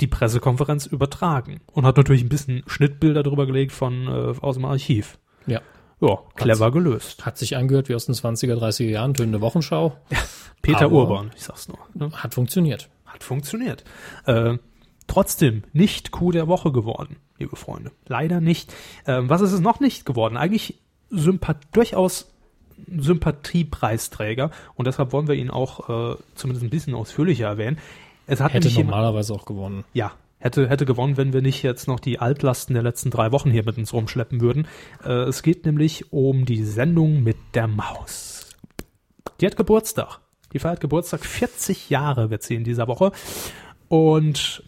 die 0.00 0.06
Pressekonferenz 0.06 0.86
übertragen 0.86 1.60
und 1.66 1.84
hat 1.84 1.96
natürlich 1.96 2.22
ein 2.22 2.28
bisschen 2.28 2.62
Schnittbilder 2.66 3.22
drüber 3.22 3.46
gelegt 3.46 3.72
von 3.72 4.06
äh, 4.06 4.34
aus 4.40 4.56
dem 4.56 4.64
Archiv. 4.64 5.18
Ja. 5.46 5.60
Ja, 6.08 6.18
clever 6.36 6.70
gelöst. 6.70 7.24
Hat 7.26 7.38
sich 7.38 7.56
angehört 7.56 7.88
wie 7.88 7.94
aus 7.94 8.06
den 8.06 8.14
20er, 8.14 8.54
30er 8.56 8.88
Jahren, 8.88 9.14
tönende 9.14 9.40
Wochenschau. 9.40 9.96
Peter 10.62 10.86
Aber- 10.86 10.94
Urban, 10.96 11.30
ich 11.36 11.42
sag's 11.42 11.68
nur. 11.68 11.78
Ne? 11.94 12.10
Hat 12.12 12.34
funktioniert. 12.34 12.88
Hat 13.06 13.22
funktioniert. 13.22 13.84
Äh, 14.26 14.58
trotzdem 15.06 15.62
nicht 15.72 16.10
Coup 16.10 16.32
der 16.32 16.48
Woche 16.48 16.72
geworden, 16.72 17.16
liebe 17.38 17.56
Freunde. 17.56 17.92
Leider 18.06 18.40
nicht. 18.40 18.72
Ähm, 19.06 19.28
was 19.28 19.40
ist 19.40 19.52
es 19.52 19.60
noch 19.60 19.80
nicht 19.80 20.04
geworden? 20.06 20.36
Eigentlich 20.36 20.78
Sympath 21.10 21.58
durchaus 21.72 22.30
Sympathiepreisträger 22.88 24.50
und 24.74 24.86
deshalb 24.86 25.12
wollen 25.12 25.28
wir 25.28 25.34
ihn 25.34 25.50
auch 25.50 25.88
äh, 26.14 26.16
zumindest 26.34 26.64
ein 26.64 26.70
bisschen 26.70 26.94
ausführlicher 26.94 27.46
erwähnen. 27.46 27.78
Es 28.26 28.40
hat 28.40 28.52
Hätte 28.54 28.72
normalerweise 28.72 29.32
auch 29.34 29.44
gewonnen. 29.44 29.84
ja, 29.92 30.12
hätte, 30.44 30.68
hätte 30.68 30.84
gewonnen, 30.84 31.16
wenn 31.16 31.32
wir 31.32 31.40
nicht 31.40 31.62
jetzt 31.62 31.88
noch 31.88 31.98
die 31.98 32.18
Altlasten 32.18 32.74
der 32.74 32.82
letzten 32.82 33.10
drei 33.10 33.32
Wochen 33.32 33.50
hier 33.50 33.64
mit 33.64 33.78
uns 33.78 33.94
rumschleppen 33.94 34.42
würden. 34.42 34.68
Äh, 35.02 35.24
es 35.24 35.42
geht 35.42 35.64
nämlich 35.64 36.12
um 36.12 36.44
die 36.44 36.62
Sendung 36.62 37.22
mit 37.22 37.38
der 37.54 37.66
Maus. 37.66 38.50
Die 39.40 39.46
hat 39.46 39.56
Geburtstag. 39.56 40.20
Die 40.52 40.58
feiert 40.58 40.80
Geburtstag. 40.80 41.24
40 41.24 41.88
Jahre 41.88 42.28
wird 42.28 42.42
sie 42.42 42.56
in 42.56 42.62
dieser 42.62 42.86
Woche. 42.88 43.10
Und 43.88 44.62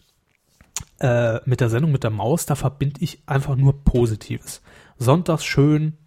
äh, 0.98 1.40
mit 1.44 1.60
der 1.60 1.68
Sendung 1.68 1.92
mit 1.92 2.04
der 2.04 2.10
Maus, 2.10 2.46
da 2.46 2.54
verbinde 2.54 3.02
ich 3.02 3.20
einfach 3.26 3.54
nur 3.54 3.84
Positives. 3.84 4.62
Sonntags 4.96 5.44
schön, 5.44 5.98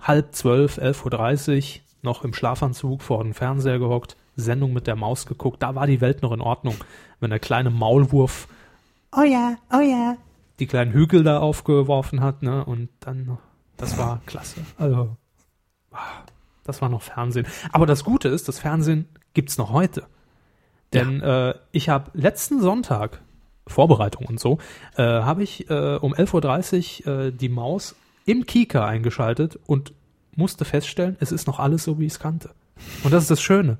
halb 0.00 0.34
zwölf, 0.34 0.78
11.30 0.78 1.80
Uhr, 1.80 1.80
noch 2.00 2.24
im 2.24 2.32
Schlafanzug 2.32 3.02
vor 3.02 3.22
dem 3.22 3.34
Fernseher 3.34 3.78
gehockt, 3.78 4.16
Sendung 4.36 4.72
mit 4.72 4.86
der 4.86 4.96
Maus 4.96 5.26
geguckt. 5.26 5.62
Da 5.62 5.74
war 5.74 5.86
die 5.86 6.00
Welt 6.00 6.22
noch 6.22 6.32
in 6.32 6.40
Ordnung. 6.40 6.76
Wenn 7.20 7.30
der 7.30 7.38
kleine 7.38 7.70
Maulwurf, 7.70 8.48
oh 9.16 9.22
ja, 9.22 9.56
oh 9.72 9.80
ja, 9.80 10.16
die 10.60 10.66
kleinen 10.66 10.92
Hügel 10.92 11.22
da 11.24 11.38
aufgeworfen 11.40 12.20
hat, 12.20 12.42
ne, 12.42 12.64
und 12.64 12.88
dann, 13.00 13.24
noch- 13.26 13.38
das 13.76 13.98
war 13.98 14.20
klasse. 14.26 14.60
Also, 14.78 15.16
ah, 15.92 15.98
das 16.64 16.80
war 16.82 16.88
noch 16.88 17.02
Fernsehen. 17.02 17.46
Aber 17.72 17.86
das 17.86 18.04
Gute 18.04 18.28
ist, 18.28 18.48
das 18.48 18.58
Fernsehen 18.58 19.08
gibt's 19.34 19.58
noch 19.58 19.70
heute. 19.72 20.04
Denn 20.92 21.20
äh, 21.22 21.54
ich 21.72 21.88
habe 21.88 22.10
letzten 22.14 22.60
Sonntag, 22.60 23.20
Vorbereitung 23.66 24.26
und 24.26 24.38
so, 24.38 24.58
äh, 24.96 25.02
habe 25.02 25.42
ich 25.42 25.68
äh, 25.70 25.96
um 25.96 26.14
11.30 26.14 27.06
Uhr 27.06 27.12
äh, 27.26 27.32
die 27.32 27.48
Maus 27.48 27.96
im 28.26 28.46
Kika 28.46 28.86
eingeschaltet 28.86 29.58
und 29.66 29.92
musste 30.36 30.64
feststellen, 30.64 31.16
es 31.20 31.32
ist 31.32 31.46
noch 31.46 31.58
alles 31.58 31.84
so, 31.84 31.98
wie 31.98 32.06
ich 32.06 32.12
es 32.12 32.18
kannte. 32.20 32.50
Und 33.02 33.12
das 33.12 33.22
ist 33.24 33.30
das 33.30 33.40
Schöne. 33.42 33.78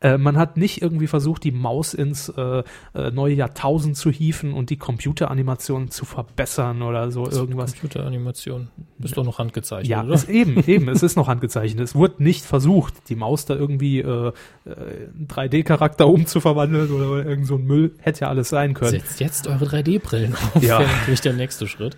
Äh, 0.00 0.18
man 0.18 0.36
hat 0.36 0.56
nicht 0.56 0.82
irgendwie 0.82 1.06
versucht, 1.06 1.44
die 1.44 1.52
Maus 1.52 1.94
ins 1.94 2.28
äh, 2.28 2.62
äh, 2.94 3.10
neue 3.10 3.34
Jahrtausend 3.34 3.96
zu 3.96 4.10
hieven 4.10 4.52
und 4.52 4.70
die 4.70 4.76
Computeranimation 4.76 5.90
zu 5.90 6.04
verbessern 6.04 6.82
oder 6.82 7.10
so 7.10 7.28
irgendwas. 7.28 7.72
Computeranimation. 7.72 8.68
Ist 9.02 9.16
doch 9.16 9.24
noch 9.24 9.38
handgezeichnet, 9.38 9.88
Ja, 9.88 10.02
oder? 10.02 10.14
es 10.14 10.28
eben, 10.28 10.62
eben, 10.66 10.88
es 10.88 11.02
ist 11.02 11.16
noch 11.16 11.28
handgezeichnet. 11.28 11.84
Es 11.84 11.94
wurde 11.94 12.22
nicht 12.22 12.44
versucht, 12.44 13.08
die 13.08 13.16
Maus 13.16 13.44
da 13.44 13.54
irgendwie 13.54 14.00
äh, 14.00 14.04
äh, 14.04 14.32
einen 14.64 15.28
3D-Charakter 15.28 16.06
umzuverwandeln 16.08 16.90
oder 16.90 17.24
irgend 17.24 17.46
so 17.46 17.56
ein 17.56 17.64
Müll. 17.64 17.94
Hätte 18.00 18.22
ja 18.22 18.28
alles 18.28 18.48
sein 18.48 18.74
können. 18.74 18.90
Setzt 18.90 19.20
jetzt 19.20 19.46
eure 19.46 19.64
3D-Brillen 19.66 20.34
auf. 20.34 20.62
Ja. 20.62 20.78
wäre 20.80 20.90
natürlich 20.90 21.20
der 21.20 21.32
nächste 21.34 21.66
Schritt. 21.66 21.96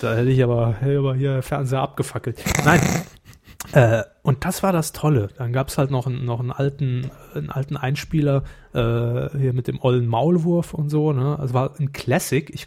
Da 0.00 0.14
hätte 0.14 0.30
ich 0.30 0.42
aber, 0.42 0.74
hätte 0.74 0.92
ich 0.92 0.98
aber 0.98 1.14
hier 1.14 1.42
Fernseher 1.42 1.80
abgefackelt. 1.80 2.38
Nein. 2.64 2.80
Äh, 3.72 4.02
und 4.22 4.44
das 4.44 4.62
war 4.62 4.72
das 4.72 4.92
Tolle. 4.92 5.28
Dann 5.36 5.52
gab's 5.52 5.78
halt 5.78 5.90
noch 5.90 6.06
einen, 6.06 6.24
noch 6.24 6.40
einen 6.40 6.50
alten, 6.52 7.10
einen 7.34 7.50
alten 7.50 7.76
Einspieler 7.76 8.42
äh, 8.74 9.38
hier 9.38 9.52
mit 9.52 9.68
dem 9.68 9.80
ollen 9.80 10.06
Maulwurf 10.06 10.74
und 10.74 10.88
so. 10.90 11.12
Ne? 11.12 11.38
Also 11.38 11.54
war 11.54 11.74
ein 11.78 11.92
Classic, 11.92 12.48
ich 12.52 12.66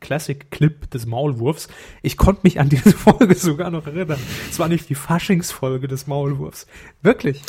Classic-Clip 0.00 0.90
des 0.90 1.06
Maulwurfs. 1.06 1.68
Ich 2.02 2.16
konnte 2.16 2.40
mich 2.44 2.60
an 2.60 2.68
diese 2.68 2.90
Folge 2.96 3.34
sogar 3.34 3.70
noch 3.70 3.86
erinnern. 3.86 4.18
Es 4.50 4.58
war 4.58 4.68
nicht 4.68 4.88
die 4.88 4.94
Faschingsfolge 4.94 5.88
des 5.88 6.06
Maulwurfs. 6.06 6.66
Wirklich. 7.02 7.42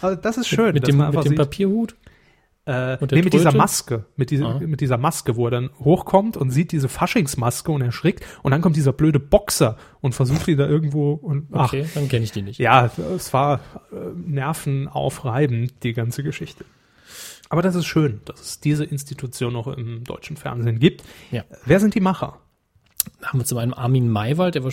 Also 0.00 0.16
das 0.20 0.36
ist 0.38 0.48
schön. 0.48 0.74
mit 0.74 0.86
dem, 0.88 0.98
mit 0.98 1.14
dem 1.14 1.22
sieht- 1.22 1.36
Papierhut? 1.36 1.96
Äh, 2.66 2.96
nee, 3.12 3.22
mit 3.22 3.32
dieser? 3.32 3.54
Maske, 3.54 4.04
mit 4.16 4.30
dieser, 4.30 4.56
Ah. 4.56 4.58
mit 4.60 4.80
dieser 4.80 4.98
Maske, 4.98 5.36
wo 5.36 5.46
er 5.46 5.50
dann 5.52 5.70
hochkommt 5.78 6.36
und 6.36 6.50
sieht 6.50 6.72
diese 6.72 6.88
Faschingsmaske 6.88 7.70
und 7.70 7.80
erschrickt 7.82 8.24
und 8.42 8.50
dann 8.50 8.60
kommt 8.60 8.74
dieser 8.76 8.92
blöde 8.92 9.20
Boxer 9.20 9.76
und 10.00 10.14
versucht 10.14 10.48
ihn 10.48 10.58
da 10.58 10.66
irgendwo 10.66 11.12
und 11.12 11.46
ach, 11.52 11.72
Okay, 11.72 11.86
dann 11.94 12.08
kenne 12.08 12.24
ich 12.24 12.32
die 12.32 12.42
nicht. 12.42 12.58
ja, 12.58 12.90
es 13.14 13.32
war 13.32 13.60
äh, 13.92 13.96
nervenaufreibend, 14.16 15.82
die 15.82 15.92
ganze 15.92 16.22
Geschichte. 16.22 16.64
Aber 17.48 17.62
das 17.62 17.74
ist 17.76 17.86
schön, 17.86 18.20
dass 18.24 18.40
es 18.40 18.60
diese 18.60 18.84
Institution 18.84 19.52
noch 19.52 19.68
im 19.68 20.02
deutschen 20.02 20.36
Fernsehen 20.36 20.80
gibt. 20.80 21.04
Ja. 21.30 21.44
Wer 21.64 21.78
sind 21.78 21.94
die 21.94 22.00
Macher? 22.00 22.40
Da 23.20 23.28
haben 23.28 23.38
wir 23.40 23.44
zum 23.44 23.58
einen 23.58 23.72
Armin 23.72 24.08
Maywald, 24.08 24.54
der 24.54 24.64
war 24.64 24.72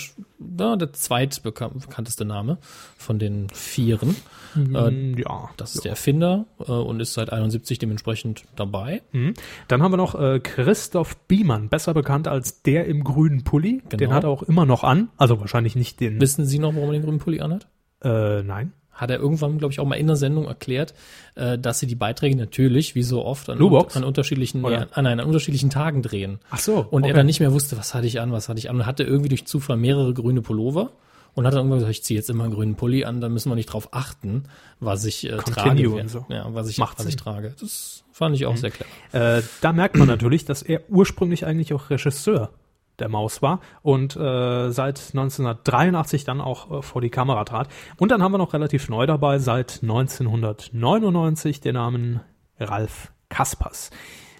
ja, 0.59 0.75
der 0.75 0.93
zweitbekannteste 0.93 2.25
Name 2.25 2.57
von 2.97 3.19
den 3.19 3.49
Vieren. 3.49 4.11
Äh, 4.11 4.19
Hm, 4.55 5.17
ja, 5.17 5.49
das 5.57 5.73
ist 5.73 5.83
der 5.83 5.91
Erfinder 5.91 6.45
äh, 6.59 6.71
und 6.71 6.99
ist 6.99 7.13
seit 7.15 7.31
71 7.33 7.79
dementsprechend 7.79 8.43
dabei. 8.55 9.01
Mhm. 9.11 9.33
Dann 9.67 9.81
haben 9.81 9.91
wir 9.91 9.97
noch 9.97 10.13
äh, 10.13 10.39
Christoph 10.39 11.17
Biemann, 11.27 11.69
besser 11.69 11.93
bekannt 11.95 12.27
als 12.27 12.61
der 12.61 12.85
im 12.85 13.03
grünen 13.03 13.43
Pulli. 13.43 13.81
Den 13.91 13.97
Genau. 13.97 14.11
hat 14.13 14.23
er 14.25 14.29
auch 14.29 14.43
immer 14.43 14.65
noch 14.67 14.83
an. 14.83 15.09
Also 15.17 15.39
wahrscheinlich 15.39 15.75
nicht 15.75 15.99
den. 15.99 16.21
Wissen 16.21 16.45
Sie 16.45 16.59
noch, 16.59 16.75
warum 16.75 16.89
er 16.89 16.93
den 16.93 17.01
grünen 17.03 17.19
Pulli 17.19 17.41
anhat? 17.41 17.67
äh, 18.03 18.43
nein. 18.43 18.73
Hat 18.93 19.09
er 19.09 19.17
irgendwann, 19.17 19.57
glaube 19.57 19.71
ich, 19.71 19.79
auch 19.79 19.85
mal 19.85 19.95
in 19.95 20.07
der 20.07 20.15
Sendung 20.15 20.45
erklärt, 20.45 20.93
äh, 21.35 21.57
dass 21.57 21.79
sie 21.79 21.87
die 21.87 21.95
Beiträge 21.95 22.35
natürlich, 22.35 22.95
wie 22.95 23.03
so 23.03 23.25
oft, 23.25 23.49
an, 23.49 23.57
Bluebox? 23.57 23.97
an 23.97 24.03
unterschiedlichen, 24.03 24.63
Oder? 24.63 24.87
an, 24.91 25.07
an 25.07 25.19
unterschiedlichen 25.19 25.69
Tagen 25.69 26.01
drehen. 26.01 26.39
Ach 26.51 26.59
so. 26.59 26.85
Und 26.89 27.03
er 27.03 27.09
okay. 27.09 27.13
dann 27.17 27.25
nicht 27.25 27.39
mehr 27.39 27.53
wusste, 27.53 27.77
was 27.77 27.93
hatte 27.93 28.07
ich 28.07 28.19
an, 28.19 28.31
was 28.31 28.49
hatte 28.49 28.59
ich 28.59 28.69
an. 28.69 28.75
Und 28.77 28.85
hatte 28.85 29.03
irgendwie 29.03 29.29
durch 29.29 29.45
Zufall 29.45 29.77
mehrere 29.77 30.13
grüne 30.13 30.41
Pullover. 30.41 30.91
Und 31.35 31.47
hat 31.47 31.53
dann 31.53 31.61
irgendwann 31.61 31.79
gesagt, 31.79 31.95
ich 31.95 32.03
ziehe 32.03 32.19
jetzt 32.19 32.29
immer 32.29 32.43
einen 32.43 32.53
grünen 32.53 32.75
Pulli 32.75 33.05
an, 33.05 33.19
dann 33.19 33.33
müssen 33.33 33.49
wir 33.49 33.55
nicht 33.55 33.73
drauf 33.73 33.89
achten, 33.91 34.43
was 34.79 35.03
ich 35.03 35.25
äh, 35.25 35.37
Continue 35.37 35.87
trage. 35.87 36.01
und 36.01 36.07
so. 36.07 36.25
Ja, 36.29 36.45
was 36.53 36.69
ich, 36.69 36.77
Macht 36.77 36.99
was 36.99 37.07
ich 37.07 37.15
trage. 37.15 37.55
Das 37.59 38.03
fand 38.11 38.35
ich 38.35 38.45
auch 38.45 38.55
sehr 38.55 38.69
clever. 38.69 39.37
Äh, 39.37 39.41
da 39.61 39.73
merkt 39.73 39.97
man 39.97 40.07
natürlich, 40.07 40.45
dass 40.45 40.61
er 40.61 40.81
ursprünglich 40.89 41.47
eigentlich 41.47 41.73
auch 41.73 41.89
Regisseur 41.89 42.51
der 42.99 43.09
Maus 43.09 43.41
war 43.41 43.59
und 43.81 44.15
äh, 44.15 44.69
seit 44.71 44.99
1983 44.99 46.23
dann 46.23 46.41
auch 46.41 46.79
äh, 46.79 46.81
vor 46.81 47.01
die 47.01 47.09
Kamera 47.09 47.43
trat. 47.45 47.69
Und 47.97 48.11
dann 48.11 48.21
haben 48.21 48.31
wir 48.31 48.37
noch 48.37 48.53
relativ 48.53 48.89
neu 48.89 49.05
dabei, 49.05 49.39
seit 49.39 49.79
1999 49.81 51.61
den 51.61 51.75
Namen 51.75 52.21
Ralf 52.59 53.11
Kaspers, 53.29 53.89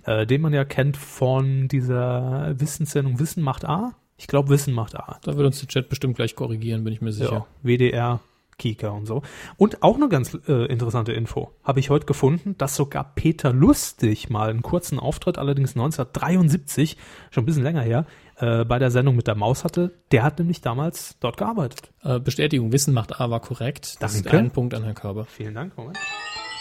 äh, 0.05 0.25
den 0.25 0.41
man 0.41 0.53
ja 0.53 0.65
kennt 0.65 0.97
von 0.97 1.67
dieser 1.67 2.53
Wissenssendung 2.59 3.19
Wissen 3.19 3.43
macht 3.43 3.65
A. 3.65 3.95
Ich 4.17 4.27
glaube, 4.27 4.49
Wissen 4.49 4.73
macht 4.73 4.95
A. 4.95 5.19
Da 5.23 5.35
wird 5.35 5.45
uns 5.45 5.59
der 5.59 5.67
Chat 5.67 5.89
bestimmt 5.89 6.15
gleich 6.15 6.35
korrigieren, 6.35 6.83
bin 6.83 6.93
ich 6.93 7.01
mir 7.01 7.11
sicher. 7.11 7.31
Ja, 7.31 7.45
WDR, 7.63 8.19
Kika 8.57 8.89
und 8.89 9.05
so. 9.05 9.23
Und 9.57 9.83
auch 9.83 9.95
eine 9.95 10.09
ganz 10.09 10.37
äh, 10.47 10.65
interessante 10.65 11.13
Info 11.13 11.53
habe 11.63 11.79
ich 11.79 11.89
heute 11.89 12.05
gefunden, 12.05 12.55
dass 12.57 12.75
sogar 12.75 13.15
Peter 13.15 13.51
Lustig 13.51 14.29
mal 14.29 14.49
einen 14.49 14.61
kurzen 14.61 14.99
Auftritt, 14.99 15.37
allerdings 15.37 15.71
1973, 15.71 16.97
schon 17.31 17.43
ein 17.43 17.45
bisschen 17.45 17.63
länger 17.63 17.81
her, 17.81 18.05
äh, 18.43 18.65
bei 18.65 18.77
der 18.77 18.91
Sendung 18.91 19.15
mit 19.15 19.27
der 19.27 19.35
Maus 19.35 19.63
hatte. 19.63 19.93
Der 20.11 20.23
hat 20.23 20.37
nämlich 20.37 20.59
damals 20.59 21.15
dort 21.21 21.37
gearbeitet. 21.37 21.93
Äh, 22.03 22.19
Bestätigung, 22.19 22.73
Wissen 22.73 22.93
macht 22.93 23.21
A 23.21 23.29
war 23.29 23.39
korrekt. 23.39 23.95
Das 24.01 24.15
ist 24.15 24.25
Danke. 24.25 24.37
ein 24.37 24.51
Punkt 24.51 24.73
an 24.73 24.83
Herrn 24.83 24.95
Körber. 24.95 25.25
Vielen 25.25 25.55
Dank. 25.55 25.77
Moment. 25.77 25.97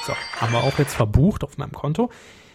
So, 0.07 0.13
haben 0.41 0.53
wir 0.53 0.63
auch 0.63 0.79
jetzt 0.79 0.95
verbucht 0.95 1.43
auf 1.43 1.59
meinem 1.59 1.73
Konto. 1.73 2.11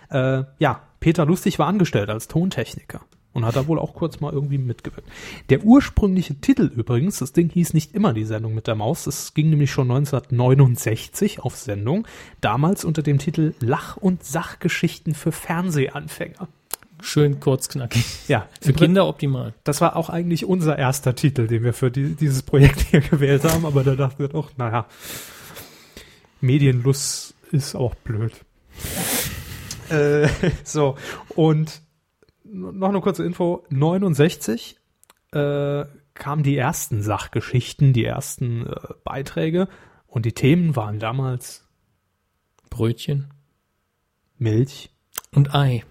Äh, 0.09 0.43
ja, 0.59 0.81
Peter 1.01 1.25
Lustig 1.25 1.59
war 1.59 1.67
angestellt 1.67 2.09
als 2.09 2.27
Tontechniker. 2.29 3.01
und 3.33 3.45
hat 3.45 3.55
da 3.55 3.67
wohl 3.67 3.77
auch 3.79 3.93
kurz 3.93 4.19
mal 4.19 4.31
irgendwie 4.33 4.57
mitgewirkt. 4.57 5.07
Der 5.49 5.63
ursprüngliche 5.63 6.39
Titel 6.39 6.71
übrigens, 6.75 7.19
das 7.19 7.33
Ding 7.33 7.49
hieß 7.49 7.73
nicht 7.73 7.93
immer 7.93 8.13
die 8.13 8.23
Sendung 8.23 8.55
mit 8.55 8.65
der 8.65 8.75
Maus, 8.75 9.05
es 9.05 9.33
ging 9.33 9.49
nämlich 9.49 9.71
schon 9.71 9.91
1969 9.91 11.41
auf 11.41 11.55
Sendung, 11.55 12.07
damals 12.41 12.83
unter 12.83 13.03
dem 13.03 13.19
Titel 13.19 13.53
Lach- 13.59 13.97
und 13.97 14.23
Sachgeschichten 14.23 15.13
für 15.13 15.31
Fernsehanfänger. 15.31 16.47
Schön 17.01 17.39
kurz 17.39 17.69
knackig. 17.69 18.05
Ja, 18.27 18.47
Für 18.61 18.73
Kinder 18.73 19.07
optimal. 19.07 19.53
Das 19.63 19.81
war 19.81 19.95
auch 19.95 20.09
eigentlich 20.09 20.45
unser 20.45 20.77
erster 20.77 21.15
Titel, 21.15 21.47
den 21.47 21.63
wir 21.63 21.73
für 21.73 21.91
die, 21.91 22.15
dieses 22.15 22.43
Projekt 22.43 22.81
hier 22.89 23.01
gewählt 23.01 23.43
haben, 23.43 23.65
aber 23.65 23.83
da 23.83 23.95
dachten 23.95 24.19
wir 24.19 24.29
doch, 24.29 24.51
naja, 24.57 24.87
Medienlust 26.41 27.35
ist 27.51 27.75
auch 27.75 27.95
blöd. 27.95 28.33
äh, 29.89 30.27
so, 30.63 30.95
und 31.35 31.81
noch 32.43 32.89
eine 32.89 33.01
kurze 33.01 33.23
Info. 33.23 33.65
69 33.69 34.77
äh, 35.31 35.85
kamen 36.13 36.43
die 36.43 36.57
ersten 36.57 37.01
Sachgeschichten, 37.01 37.93
die 37.93 38.05
ersten 38.05 38.65
äh, 38.67 38.75
Beiträge 39.03 39.67
und 40.07 40.25
die 40.25 40.33
Themen 40.33 40.75
waren 40.75 40.99
damals 40.99 41.67
Brötchen 42.69 43.33
Milch. 44.37 44.89
und 45.31 45.53
Ei. 45.55 45.83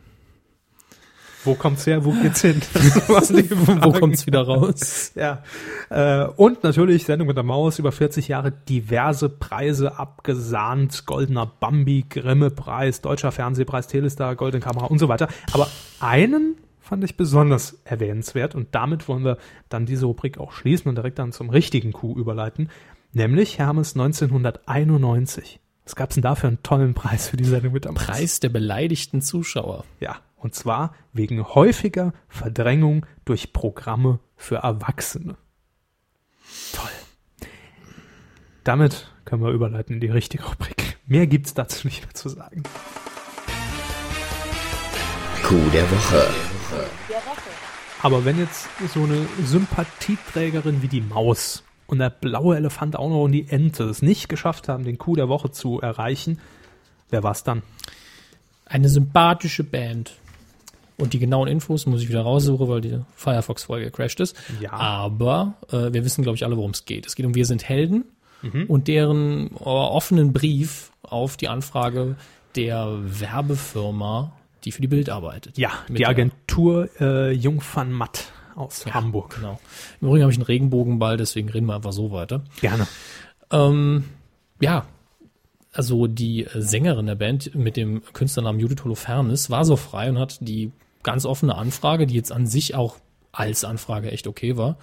Wo 1.47 1.55
kommt's 1.55 1.87
her? 1.87 2.05
Wo 2.05 2.11
geht's 2.11 2.43
hin? 2.43 2.61
Wo 3.07 3.93
kommt's 3.93 4.27
wieder 4.27 4.43
raus? 4.43 5.13
Ja. 5.17 5.43
Äh, 5.89 6.27
und 6.37 6.63
natürlich 6.63 7.05
Sendung 7.05 7.29
mit 7.29 7.37
der 7.37 7.45
Maus, 7.45 7.79
über 7.79 7.93
40 7.93 8.29
Jahre 8.29 8.51
diverse 8.51 9.29
Preise 9.29 9.99
abgesahnt. 9.99 11.07
Goldener 11.07 11.47
Bambi, 11.47 12.05
Grimme-Preis, 12.09 13.01
Deutscher 13.01 13.33
Fernsehpreis, 13.33 13.87
Telestar, 13.87 14.35
Goldene 14.35 14.63
Kamera 14.63 14.87
und 14.87 14.99
so 14.99 15.09
weiter. 15.09 15.29
Aber 15.53 15.69
einen 16.01 16.57
fand 16.81 17.05
ich 17.05 17.17
besonders 17.17 17.79
erwähnenswert 17.85 18.55
und 18.55 18.75
damit 18.75 19.09
wollen 19.09 19.25
wir 19.25 19.39
dann 19.69 19.87
diese 19.87 20.07
Rubrik 20.07 20.39
auch 20.39 20.53
schließen 20.53 20.89
und 20.89 20.97
direkt 20.97 21.19
dann 21.19 21.33
zum 21.33 21.51
richtigen 21.51 21.93
Coup 21.93 22.17
überleiten. 22.17 22.69
Nämlich 23.13 23.59
Hermes 23.59 23.95
1991. 23.95 25.61
Was 25.85 25.95
gab's 25.95 26.15
denn 26.15 26.23
da 26.23 26.35
für 26.35 26.49
einen 26.49 26.63
tollen 26.63 26.95
Preis 26.95 27.29
für 27.29 27.37
die 27.37 27.45
Sendung 27.45 27.73
mit 27.73 27.85
der 27.85 27.93
Maus? 27.93 28.05
Preis 28.05 28.41
der 28.41 28.49
beleidigten 28.49 29.23
Zuschauer. 29.23 29.85
Ja, 30.01 30.17
und 30.47 30.55
zwar 30.55 30.95
wegen 31.13 31.45
häufiger 31.45 32.13
Verdrängung 32.29 33.05
durch 33.25 33.53
Programme 33.53 34.21
für 34.37 34.59
Erwachsene. 34.59 35.37
Toll. 36.73 37.49
Damit 38.63 39.13
können 39.25 39.43
wir 39.43 39.51
überleiten 39.51 39.95
in 39.95 40.01
die 40.01 40.07
richtige 40.07 40.45
Rubrik. 40.45 40.99
Mehr 41.07 41.27
gibt's 41.27 41.53
dazu 41.53 41.89
nicht 41.89 42.05
mehr 42.05 42.15
zu 42.15 42.29
sagen. 42.29 42.63
Coup 45.43 45.73
der 45.73 45.91
Woche. 45.91 46.29
Aber 48.03 48.25
wenn 48.25 48.39
jetzt 48.39 48.69
so 48.95 49.03
eine 49.03 49.27
Sympathieträgerin 49.45 50.81
wie 50.81 50.87
die 50.87 51.01
Maus 51.01 51.65
und 51.89 51.99
der 51.99 52.11
blaue 52.11 52.57
Elefant 52.57 52.95
auch 52.95 53.09
noch 53.09 53.25
und 53.25 53.33
die 53.33 53.49
Ente 53.49 53.83
es 53.83 54.01
nicht 54.01 54.29
geschafft 54.29 54.69
haben, 54.69 54.85
den 54.85 54.97
Coup 54.97 55.17
der 55.17 55.29
Woche 55.29 55.51
zu 55.51 55.81
erreichen, 55.81 56.39
wer 57.11 57.25
war's 57.25 57.43
dann? 57.43 57.65
Eine 58.65 58.89
sympathische 58.89 59.65
Band. 59.65 60.21
Und 60.99 61.13
die 61.13 61.19
genauen 61.19 61.47
Infos 61.49 61.85
muss 61.87 62.03
ich 62.03 62.09
wieder 62.09 62.23
raussuchen, 62.23 62.69
weil 62.69 62.81
die 62.81 62.99
Firefox-Folge 63.17 63.87
gecrashed 63.87 64.21
ist. 64.21 64.35
Ja. 64.61 64.73
Aber 64.73 65.55
äh, 65.71 65.93
wir 65.93 66.05
wissen, 66.05 66.23
glaube 66.23 66.37
ich, 66.37 66.45
alle, 66.45 66.57
worum 66.57 66.71
es 66.71 66.85
geht. 66.87 67.07
Es 67.07 67.17
geht 67.17 67.27
um 67.27 67.35
Wir 67.35 67.47
sind 67.47 67.69
Helden 67.69 68.05
Mhm. 68.43 68.65
und 68.69 68.87
deren 68.87 69.47
äh, 69.53 69.59
offenen 69.65 70.33
Brief 70.35 70.93
auf 71.03 71.39
die 71.39 71.49
Anfrage 71.49 72.17
der 72.55 72.99
Werbefirma, 73.03 74.33
die 74.65 74.73
für 74.73 74.83
die 74.83 74.89
Bild 74.89 75.09
arbeitet. 75.09 75.57
Ja, 75.59 75.71
Mit 75.89 75.99
die 76.01 76.07
Agentur 76.07 76.89
äh, 77.01 77.33
Jung 77.33 77.63
van 77.75 77.93
Matt 77.93 78.33
aus 78.55 78.85
Hamburg. 78.87 79.37
Genau. 79.37 79.59
Im 80.01 80.09
Übrigen 80.09 80.23
habe 80.23 80.33
ich 80.33 80.39
einen 80.39 80.47
Regenbogenball, 80.47 81.17
deswegen 81.17 81.49
reden 81.49 81.67
wir 81.67 81.77
einfach 81.77 81.93
so 81.93 82.11
weiter. 82.11 82.43
Gerne. 82.61 82.87
Ähm, 83.51 84.05
ja, 84.61 84.87
also 85.73 86.07
die 86.07 86.47
Sängerin 86.55 87.07
der 87.07 87.15
Band 87.17 87.55
mit 87.55 87.77
dem 87.77 88.03
Künstlernamen 88.13 88.61
Judith 88.61 88.83
Holofernes 88.85 89.51
war 89.51 89.65
so 89.65 89.77
frei 89.77 90.09
und 90.11 90.19
hat 90.19 90.39
die 90.41 90.73
ganz 91.07 91.25
offene 91.25 91.55
Anfrage, 91.55 92.07
die 92.07 92.15
jetzt 92.15 92.33
an 92.33 92.47
sich 92.47 92.75
auch 92.75 92.97
als 93.33 93.65
Anfrage 93.65 94.11
echt 94.11 94.27
okay 94.27 94.57
war, 94.57 94.77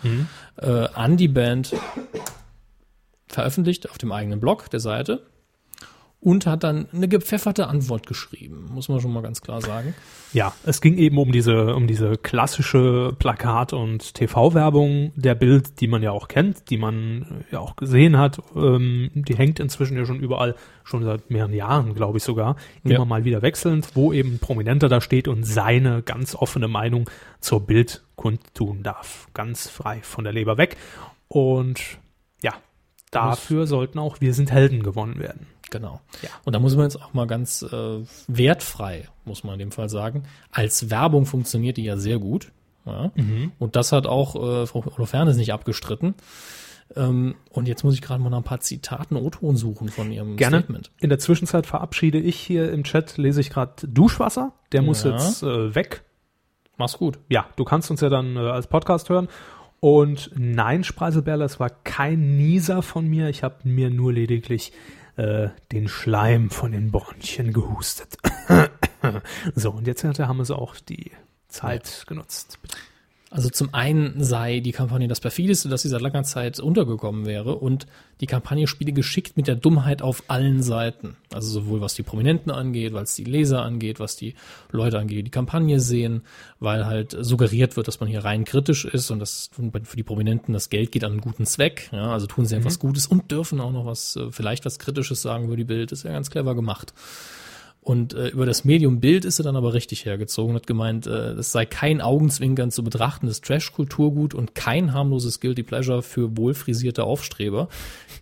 äh, 0.56 0.88
an 0.94 1.18
die 1.18 1.28
Band 1.28 1.76
veröffentlicht 3.28 3.90
auf 3.90 3.98
dem 3.98 4.12
eigenen 4.12 4.40
Blog 4.40 4.70
der 4.70 4.80
Seite 4.80 5.26
und 6.24 6.46
hat 6.46 6.64
dann 6.64 6.88
eine 6.94 7.08
gepfefferte 7.08 7.68
Antwort 7.68 8.08
geschrieben, 8.08 8.70
muss 8.74 8.88
man 8.88 9.02
schon 9.02 9.12
mal 9.12 9.22
ganz 9.22 9.42
klar 9.42 9.62
sagen. 9.62 9.94
Ja, 10.32 10.54
es 10.64 10.80
ging 10.82 10.98
eben 10.98 11.18
um 11.18 11.32
diese, 11.32 11.76
um 11.76 11.86
diese 11.86 12.18
klassische 12.18 13.14
Plakat- 13.20 13.74
und 13.74 14.14
TV-Werbung 14.14 15.12
der 15.16 15.36
Bild, 15.36 15.80
die 15.82 15.88
man 15.88 16.02
ja 16.02 16.12
auch 16.12 16.28
kennt, 16.28 16.70
die 16.70 16.78
man 16.78 17.44
ja 17.52 17.60
auch 17.60 17.76
gesehen 17.76 18.18
hat. 18.18 18.42
Ähm, 18.56 19.12
die 19.14 19.36
hängt 19.36 19.60
inzwischen 19.60 19.98
ja 19.98 20.06
schon 20.06 20.20
überall, 20.22 20.56
schon 20.84 21.04
seit 21.04 21.30
mehreren 21.30 21.54
Jahren, 21.54 21.94
glaube 21.94 22.18
ich 22.18 22.24
sogar, 22.24 22.56
immer 22.84 22.94
Ja. 22.96 23.06
mal 23.06 23.26
wieder 23.26 23.42
wechselnd, 23.42 23.90
wo 23.96 24.14
eben 24.14 24.40
Prominenter 24.40 24.88
da 24.90 25.02
steht 25.02 25.28
und 25.28 25.44
seine 25.44 26.02
ganz 26.04 26.36
offene 26.36 26.68
Meinung 26.68 27.10
zur 27.42 27.60
Bild 27.66 28.04
kundtun 28.16 28.82
darf. 28.84 29.28
Ganz 29.34 29.70
frei 29.70 30.00
von 30.04 30.24
der 30.24 30.34
Leber 30.34 30.58
weg. 30.58 30.78
Und 31.28 31.82
ja, 32.42 32.54
dafür 33.12 33.68
sollten 33.68 34.00
auch 34.00 34.22
Wir 34.22 34.34
sind 34.34 34.52
Helden 34.52 34.84
gewonnen 34.84 35.20
werden. 35.20 35.48
Genau. 35.72 36.01
Ja. 36.22 36.30
Und 36.45 36.53
da 36.53 36.59
muss 36.59 36.76
man 36.76 36.86
jetzt 36.86 37.01
auch 37.01 37.14
mal 37.14 37.26
ganz 37.28 37.61
äh, 37.64 37.99
wertfrei, 38.28 39.07
muss 39.26 39.43
man 39.43 39.53
in 39.53 39.59
dem 39.59 39.72
Fall 39.72 39.89
sagen. 39.89 40.24
Als 40.51 40.89
Werbung 40.89 41.26
funktioniert 41.26 41.78
die 41.78 41.84
ja 41.84 41.97
sehr 41.97 42.20
gut. 42.20 42.51
Ja. 42.86 43.11
Mhm. 43.16 43.51
Und 43.59 43.76
das 43.76 43.91
hat 43.91 44.05
auch 44.05 44.36
äh, 44.36 44.68
Frau 44.68 44.86
Holofernes 44.86 45.38
nicht 45.38 45.53
abgestritten. 45.53 46.16
Ähm, 46.95 47.36
und 47.49 47.68
jetzt 47.68 47.84
muss 47.84 47.93
ich 47.95 48.01
gerade 48.01 48.22
mal 48.22 48.30
nach 48.30 48.39
ein 48.39 48.43
paar 48.43 48.59
Zitaten 48.59 49.16
O-Ton 49.16 49.55
suchen 49.55 49.89
von 49.89 50.11
ihrem 50.11 50.36
Gerne. 50.36 50.59
Statement. 50.59 50.91
In 50.99 51.09
der 51.09 51.18
Zwischenzeit 51.18 51.66
verabschiede 51.66 52.20
ich 52.20 52.36
hier 52.39 52.72
im 52.72 52.84
Chat, 52.84 53.18
lese 53.18 53.41
ich 53.41 53.49
gerade 53.49 53.88
Duschwasser. 53.88 54.51
Der 54.74 54.82
muss 54.82 55.03
Ja. 55.03 55.11
jetzt 55.11 55.43
äh, 55.43 55.74
weg. 55.74 56.03
Mach's 56.78 56.97
gut. 56.97 57.20
Ja, 57.30 57.47
du 57.55 57.64
kannst 57.64 57.89
uns 57.89 58.01
ja 58.01 58.09
dann 58.09 58.36
äh, 58.36 58.39
als 58.39 58.68
Podcast 58.68 59.09
hören. 59.09 59.28
Und 59.80 60.32
nein, 60.36 60.84
Spreiselbärle, 60.84 61.43
es 61.45 61.59
war 61.59 61.70
kein 61.70 62.38
Nieser 62.38 62.82
von 62.82 63.05
mir. 63.07 63.30
Ich 63.30 63.43
habe 63.43 63.55
mir 63.64 63.89
nur 63.89 64.14
lediglich 64.14 64.72
äh, 65.16 65.49
den 65.72 65.88
Schleim 65.88 66.49
von 66.49 66.72
den 66.72 66.91
Bronchien 66.91 67.53
gehustet. 67.53 68.18
so, 69.55 69.72
und 69.72 69.88
jetzt 69.88 70.03
hat 70.03 70.18
der 70.18 70.28
Hammes 70.28 70.51
auch 70.51 70.76
die 70.76 71.11
Zeit 71.47 72.05
genutzt. 72.07 72.59
Also 73.34 73.50
zum 73.50 73.74
einen 73.74 74.24
sei 74.24 74.60
die 74.60 74.74
Kampagne 74.74 75.08
das 75.08 75.20
perfideste, 75.20 75.68
dass 75.68 75.82
sie 75.82 75.90
seit 75.90 76.02
langer 76.02 76.22
Zeit 76.22 76.60
untergekommen 76.60 77.26
wäre 77.26 77.56
und 77.56 77.88
die 78.22 78.28
Kampagne 78.28 78.68
spiele 78.68 78.94
geschickt 78.94 79.38
mit 79.38 79.48
der 79.48 79.56
Dummheit 79.56 80.04
auf 80.04 80.26
allen 80.28 80.62
Seiten. 80.62 81.18
Also 81.34 81.50
sowohl 81.50 81.82
was 81.82 81.96
die 81.96 82.04
Prominenten 82.04 82.52
angeht, 82.52 82.94
was 82.94 83.16
die 83.16 83.24
Leser 83.24 83.64
angeht, 83.64 84.00
was 84.00 84.18
die 84.18 84.36
Leute 84.72 85.00
angeht, 85.00 85.18
die 85.18 85.24
die 85.24 85.32
Kampagne 85.32 85.80
sehen, 85.80 86.22
weil 86.60 86.86
halt 86.86 87.18
suggeriert 87.20 87.76
wird, 87.76 87.88
dass 87.88 88.00
man 88.00 88.08
hier 88.08 88.24
rein 88.24 88.46
kritisch 88.46 88.86
ist 88.86 89.10
und 89.10 89.18
dass 89.18 89.50
für 89.56 89.98
die 89.98 90.04
Prominenten 90.04 90.54
das 90.54 90.70
Geld 90.70 90.92
geht 90.92 91.04
an 91.04 91.14
einen 91.14 91.22
guten 91.22 91.48
Zweck. 91.48 91.90
Ja, 91.92 92.12
also 92.12 92.28
tun 92.28 92.46
sie 92.46 92.56
etwas 92.56 92.78
Gutes 92.78 93.08
und 93.08 93.32
dürfen 93.32 93.60
auch 93.62 93.72
noch 93.72 93.88
was, 93.88 94.16
äh, 94.16 94.30
vielleicht 94.30 94.64
was 94.64 94.78
Kritisches 94.78 95.24
sagen 95.24 95.46
über 95.46 95.58
die 95.58 95.64
Bild. 95.64 95.92
ist 95.92 96.04
ja 96.04 96.12
ganz 96.12 96.30
clever 96.30 96.54
gemacht. 96.54 96.94
Und 97.84 98.14
äh, 98.14 98.30
über 98.30 98.46
das 98.46 98.64
Medium 98.64 99.02
Bild 99.02 99.26
ist 99.26 99.40
er 99.40 99.44
dann 99.44 99.58
aber 99.58 99.74
richtig 99.74 100.06
hergezogen 100.06 100.52
und 100.52 100.56
hat 100.56 100.68
gemeint, 100.68 101.06
äh, 101.06 101.34
es 101.34 101.52
sei 101.52 101.66
kein 101.66 102.00
Augenzwinkern 102.00 102.72
zu 102.72 102.82
betrachtendes 102.82 103.42
Trash-Kulturgut 103.42 104.34
und 104.34 104.56
kein 104.56 104.94
harmloses 104.94 105.42
Guilty 105.42 105.64
Pleasure 105.64 106.02
für 106.02 106.38
wohlfrisierte 106.38 107.04
Aufstreber, 107.04 107.68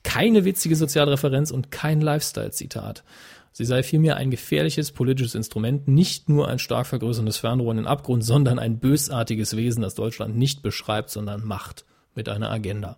keine 0.04 0.46
witzige 0.46 0.76
Sozialreferenz 0.76 1.52
und 1.52 1.70
kein 1.70 2.02
Lifestyle-Zitat. 2.02 3.04
Sie 3.52 3.66
sei 3.66 3.84
vielmehr 3.84 4.16
ein 4.16 4.32
gefährliches 4.32 4.92
politisches 4.92 5.36
Instrument, 5.36 5.88
nicht 5.88 6.28
nur 6.28 6.48
ein 6.48 6.58
stark 6.58 6.88
vergrößerndes 6.88 7.38
Fernrohr 7.38 7.72
in 7.72 7.78
den 7.78 7.88
Abgrund, 7.88 8.24
sondern 8.24 8.58
ein 8.58 8.80
bösartiges 8.80 9.56
Wesen, 9.56 9.84
das 9.84 9.94
Deutschland 9.94 10.38
nicht 10.38 10.64
beschreibt, 10.64 11.12
sondern 11.12 11.46
macht 11.46 11.86
mit 12.16 12.30
einer 12.30 12.50
Agenda. 12.50 12.98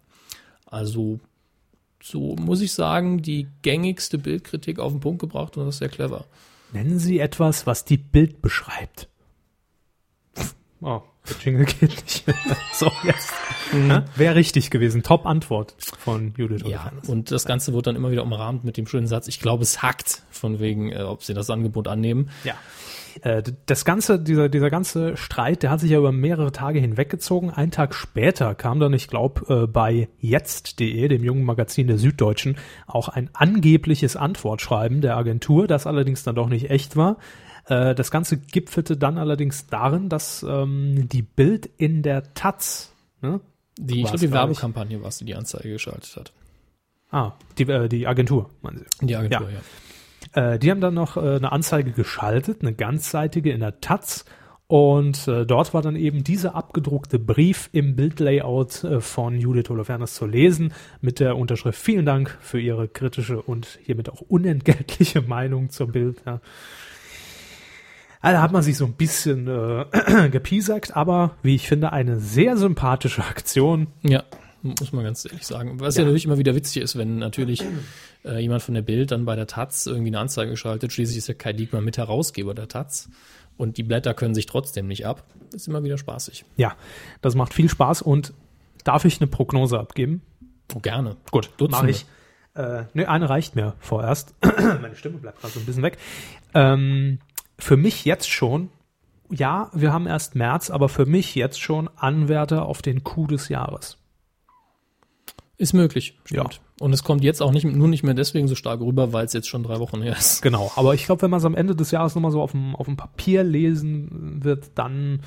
Also 0.65 1.19
so 2.01 2.35
muss 2.35 2.61
ich 2.61 2.71
sagen, 2.71 3.21
die 3.21 3.47
gängigste 3.63 4.17
Bildkritik 4.17 4.79
auf 4.79 4.93
den 4.93 5.01
Punkt 5.01 5.19
gebracht 5.19 5.57
und 5.57 5.65
das 5.65 5.75
ist 5.75 5.79
sehr 5.79 5.89
clever. 5.89 6.25
Nennen 6.73 6.97
Sie 6.97 7.19
etwas, 7.19 7.67
was 7.67 7.85
die 7.85 7.97
Bild 7.97 8.41
beschreibt. 8.41 9.07
Oh, 10.81 11.03
der 11.29 11.35
Jingle 11.43 11.65
geht 11.65 11.81
nicht. 11.81 12.23
So, 12.73 12.91
jetzt. 13.03 13.31
Ja, 13.87 14.03
Wäre 14.15 14.35
richtig 14.35 14.69
gewesen. 14.71 15.03
Top-Antwort 15.03 15.75
von 15.99 16.33
Judith 16.37 16.61
Ja, 16.65 16.83
Holofernes. 16.85 17.09
und 17.09 17.31
das 17.31 17.45
Ganze 17.45 17.73
wird 17.73 17.87
dann 17.87 17.95
immer 17.95 18.11
wieder 18.11 18.23
umrahmt 18.23 18.63
mit 18.63 18.77
dem 18.77 18.87
schönen 18.87 19.07
Satz, 19.07 19.27
ich 19.27 19.39
glaube, 19.39 19.63
es 19.63 19.81
hackt, 19.81 20.23
von 20.31 20.59
wegen, 20.59 20.91
äh, 20.91 21.01
ob 21.03 21.23
sie 21.23 21.33
das 21.33 21.49
Angebot 21.49 21.87
annehmen. 21.87 22.29
Ja. 22.43 22.53
Äh, 23.21 23.43
Das 23.67 23.85
ganze, 23.85 24.19
dieser, 24.19 24.49
dieser 24.49 24.69
ganze 24.69 25.15
Streit, 25.17 25.63
der 25.63 25.69
hat 25.69 25.79
sich 25.79 25.91
ja 25.91 25.99
über 25.99 26.11
mehrere 26.11 26.51
Tage 26.51 26.79
hinweggezogen. 26.79 27.51
Ein 27.51 27.71
Tag 27.71 27.93
später 27.95 28.53
kam 28.55 28.79
dann, 28.79 28.91
ich 28.93 29.07
glaube, 29.07 29.67
bei 29.67 30.09
jetzt.de, 30.19 31.07
dem 31.07 31.23
jungen 31.23 31.43
Magazin 31.45 31.87
der 31.87 31.97
Süddeutschen, 31.99 32.57
auch 32.87 33.07
ein 33.09 33.29
angebliches 33.33 34.15
Antwortschreiben 34.15 35.01
der 35.01 35.15
Agentur, 35.15 35.67
das 35.67 35.85
allerdings 35.87 36.23
dann 36.23 36.35
doch 36.35 36.49
nicht 36.49 36.69
echt 36.71 36.95
war. 36.95 37.17
Äh, 37.65 37.95
das 37.95 38.11
Ganze 38.11 38.37
gipfelte 38.37 38.97
dann 38.97 39.17
allerdings 39.17 39.67
darin, 39.67 40.09
dass 40.09 40.43
ähm, 40.43 41.07
die 41.09 41.21
Bild 41.21 41.69
in 41.77 42.03
der 42.03 42.33
Taz, 42.33 42.93
ne? 43.21 43.39
Die, 43.77 44.01
ich 44.01 44.03
glaube, 44.03 44.19
die. 44.19 44.31
Werbekampagne 44.31 45.01
war 45.01 45.09
es, 45.09 45.17
die 45.17 45.25
die 45.25 45.35
Anzeige 45.35 45.71
geschaltet 45.71 46.15
hat. 46.15 46.31
Ah, 47.09 47.33
die, 47.57 47.63
äh, 47.63 47.87
die 47.87 48.07
Agentur, 48.07 48.49
meinen 48.61 48.79
Sie. 48.79 49.07
Die 49.07 49.15
Agentur, 49.15 49.49
ja. 49.49 50.53
Äh, 50.53 50.59
die 50.59 50.71
haben 50.71 50.81
dann 50.81 50.93
noch 50.93 51.17
äh, 51.17 51.35
eine 51.35 51.51
Anzeige 51.51 51.91
geschaltet, 51.91 52.61
eine 52.61 52.73
ganzseitige 52.73 53.51
in 53.51 53.61
der 53.61 53.79
Taz. 53.81 54.25
Und 54.67 55.27
äh, 55.27 55.45
dort 55.45 55.73
war 55.73 55.81
dann 55.81 55.95
eben 55.95 56.23
dieser 56.23 56.55
abgedruckte 56.55 57.19
Brief 57.19 57.69
im 57.73 57.95
Bildlayout 57.95 58.83
äh, 58.83 59.01
von 59.01 59.37
Judith 59.37 59.69
Holofernes 59.69 60.15
zu 60.15 60.25
lesen 60.25 60.73
mit 61.01 61.19
der 61.19 61.37
Unterschrift 61.37 61.79
Vielen 61.79 62.05
Dank 62.05 62.35
für 62.41 62.59
Ihre 62.59 62.87
kritische 62.87 63.41
und 63.41 63.77
hiermit 63.83 64.09
auch 64.09 64.21
unentgeltliche 64.21 65.21
Meinung 65.21 65.69
zum 65.69 65.91
Bild. 65.91 66.23
Ja. 66.25 66.39
Also 68.23 68.41
hat 68.41 68.51
man 68.53 68.63
sich 68.63 68.77
so 68.77 68.85
ein 68.85 68.93
bisschen 68.93 69.47
äh, 69.47 70.29
gepiesackt, 70.31 70.95
aber 70.95 71.35
wie 71.43 71.55
ich 71.55 71.67
finde, 71.67 71.91
eine 71.91 72.19
sehr 72.19 72.55
sympathische 72.57 73.23
Aktion. 73.23 73.87
Ja, 74.01 74.23
muss 74.61 74.93
man 74.93 75.03
ganz 75.03 75.25
ehrlich 75.25 75.45
sagen. 75.45 75.79
Was 75.81 75.95
ja, 75.95 76.01
Ja. 76.01 76.05
natürlich 76.05 76.23
immer 76.25 76.37
wieder 76.37 76.55
witzig 76.55 76.81
ist, 76.81 76.97
wenn 76.97 77.17
natürlich 77.17 77.63
äh, 78.23 78.39
jemand 78.39 78.63
von 78.63 78.75
der 78.75 78.81
Bild 78.81 79.11
dann 79.11 79.25
bei 79.25 79.35
der 79.35 79.45
Taz 79.45 79.85
irgendwie 79.87 80.07
eine 80.09 80.19
Anzeige 80.19 80.55
schaltet. 80.55 80.93
Schließlich 80.93 81.17
ist 81.17 81.27
ja 81.27 81.33
Kai 81.33 81.51
Diekmann 81.51 81.83
mit 81.83 81.97
Herausgeber 81.97 82.53
der 82.53 82.69
Taz. 82.69 83.09
Und 83.57 83.77
die 83.77 83.83
Blätter 83.83 84.13
können 84.13 84.33
sich 84.33 84.45
trotzdem 84.45 84.87
nicht 84.87 85.05
ab. 85.05 85.25
Ist 85.53 85.67
immer 85.67 85.83
wieder 85.83 85.97
spaßig. 85.97 86.45
Ja, 86.55 86.75
das 87.21 87.35
macht 87.35 87.53
viel 87.53 87.69
Spaß 87.69 88.01
und 88.01 88.33
darf 88.85 89.03
ich 89.05 89.19
eine 89.19 89.27
Prognose 89.27 89.77
abgeben? 89.77 90.21
Oh, 90.73 90.79
gerne. 90.79 91.17
Gut, 91.29 91.49
mache 91.69 91.89
ich. 91.89 92.05
Äh, 92.55 92.83
ne, 92.93 93.09
eine 93.09 93.29
reicht 93.29 93.55
mir 93.57 93.75
vorerst. 93.79 94.33
Meine 94.81 94.95
Stimme 94.95 95.17
bleibt 95.17 95.41
gerade 95.41 95.53
so 95.53 95.59
ein 95.59 95.65
bisschen 95.65 95.83
weg. 95.83 95.97
Ähm, 96.53 97.19
für 97.63 97.77
mich 97.77 98.05
jetzt 98.05 98.29
schon, 98.29 98.69
ja, 99.29 99.71
wir 99.73 99.93
haben 99.93 100.05
erst 100.05 100.35
März, 100.35 100.69
aber 100.69 100.89
für 100.89 101.05
mich 101.05 101.33
jetzt 101.33 101.61
schon 101.61 101.89
Anwärter 101.95 102.65
auf 102.65 102.81
den 102.81 103.03
Coup 103.03 103.27
des 103.27 103.47
Jahres. 103.49 103.97
Ist 105.57 105.73
möglich, 105.73 106.19
stimmt. 106.25 106.55
Ja. 106.55 106.59
Und 106.79 106.91
es 106.91 107.03
kommt 107.03 107.23
jetzt 107.23 107.41
auch 107.41 107.51
nicht, 107.51 107.63
nur 107.63 107.87
nicht 107.87 108.03
mehr 108.03 108.15
deswegen 108.15 108.49
so 108.49 108.55
stark 108.55 108.81
rüber, 108.81 109.13
weil 109.13 109.25
es 109.25 109.33
jetzt 109.33 109.47
schon 109.47 109.63
drei 109.63 109.79
Wochen 109.79 110.01
her 110.01 110.17
ist. 110.17 110.41
Genau, 110.41 110.71
aber 110.75 110.93
ich 110.93 111.05
glaube, 111.05 111.21
wenn 111.21 111.29
man 111.29 111.37
es 111.37 111.45
am 111.45 111.55
Ende 111.55 111.75
des 111.75 111.91
Jahres 111.91 112.15
nochmal 112.15 112.31
so 112.31 112.41
auf 112.41 112.51
dem, 112.51 112.75
auf 112.75 112.85
dem 112.85 112.97
Papier 112.97 113.43
lesen 113.43 114.43
wird, 114.43 114.71
dann 114.75 115.21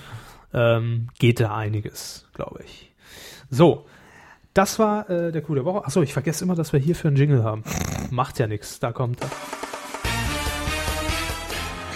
ähm, 0.52 1.08
geht 1.18 1.40
da 1.40 1.56
einiges, 1.56 2.28
glaube 2.34 2.60
ich. 2.64 2.92
So, 3.48 3.86
das 4.52 4.78
war 4.78 5.08
äh, 5.08 5.32
der 5.32 5.40
Coup 5.40 5.54
der 5.54 5.64
Woche. 5.64 5.86
Achso, 5.86 6.02
ich 6.02 6.12
vergesse 6.12 6.44
immer, 6.44 6.54
dass 6.54 6.72
wir 6.74 6.80
hier 6.80 6.94
für 6.94 7.08
einen 7.08 7.16
Jingle 7.16 7.44
haben. 7.44 7.62
Macht 8.10 8.38
ja 8.38 8.46
nichts, 8.46 8.78
da 8.78 8.92
kommt 8.92 9.22
er. 9.22 9.30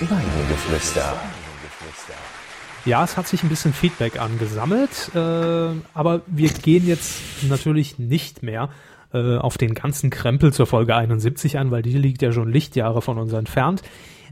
Weidengeflüster. 0.08 1.14
Ja, 2.86 3.04
es 3.04 3.18
hat 3.18 3.28
sich 3.28 3.42
ein 3.42 3.50
bisschen 3.50 3.74
Feedback 3.74 4.18
angesammelt, 4.18 5.10
äh, 5.14 5.18
aber 5.92 6.22
wir 6.26 6.48
gehen 6.48 6.86
jetzt 6.86 7.20
natürlich 7.46 7.98
nicht 7.98 8.42
mehr 8.42 8.70
äh, 9.12 9.36
auf 9.36 9.58
den 9.58 9.74
ganzen 9.74 10.08
Krempel 10.08 10.54
zur 10.54 10.66
Folge 10.66 10.96
71 10.96 11.58
an, 11.58 11.70
weil 11.70 11.82
die 11.82 11.98
liegt 11.98 12.22
ja 12.22 12.32
schon 12.32 12.50
Lichtjahre 12.50 13.02
von 13.02 13.18
uns 13.18 13.34
entfernt. 13.34 13.82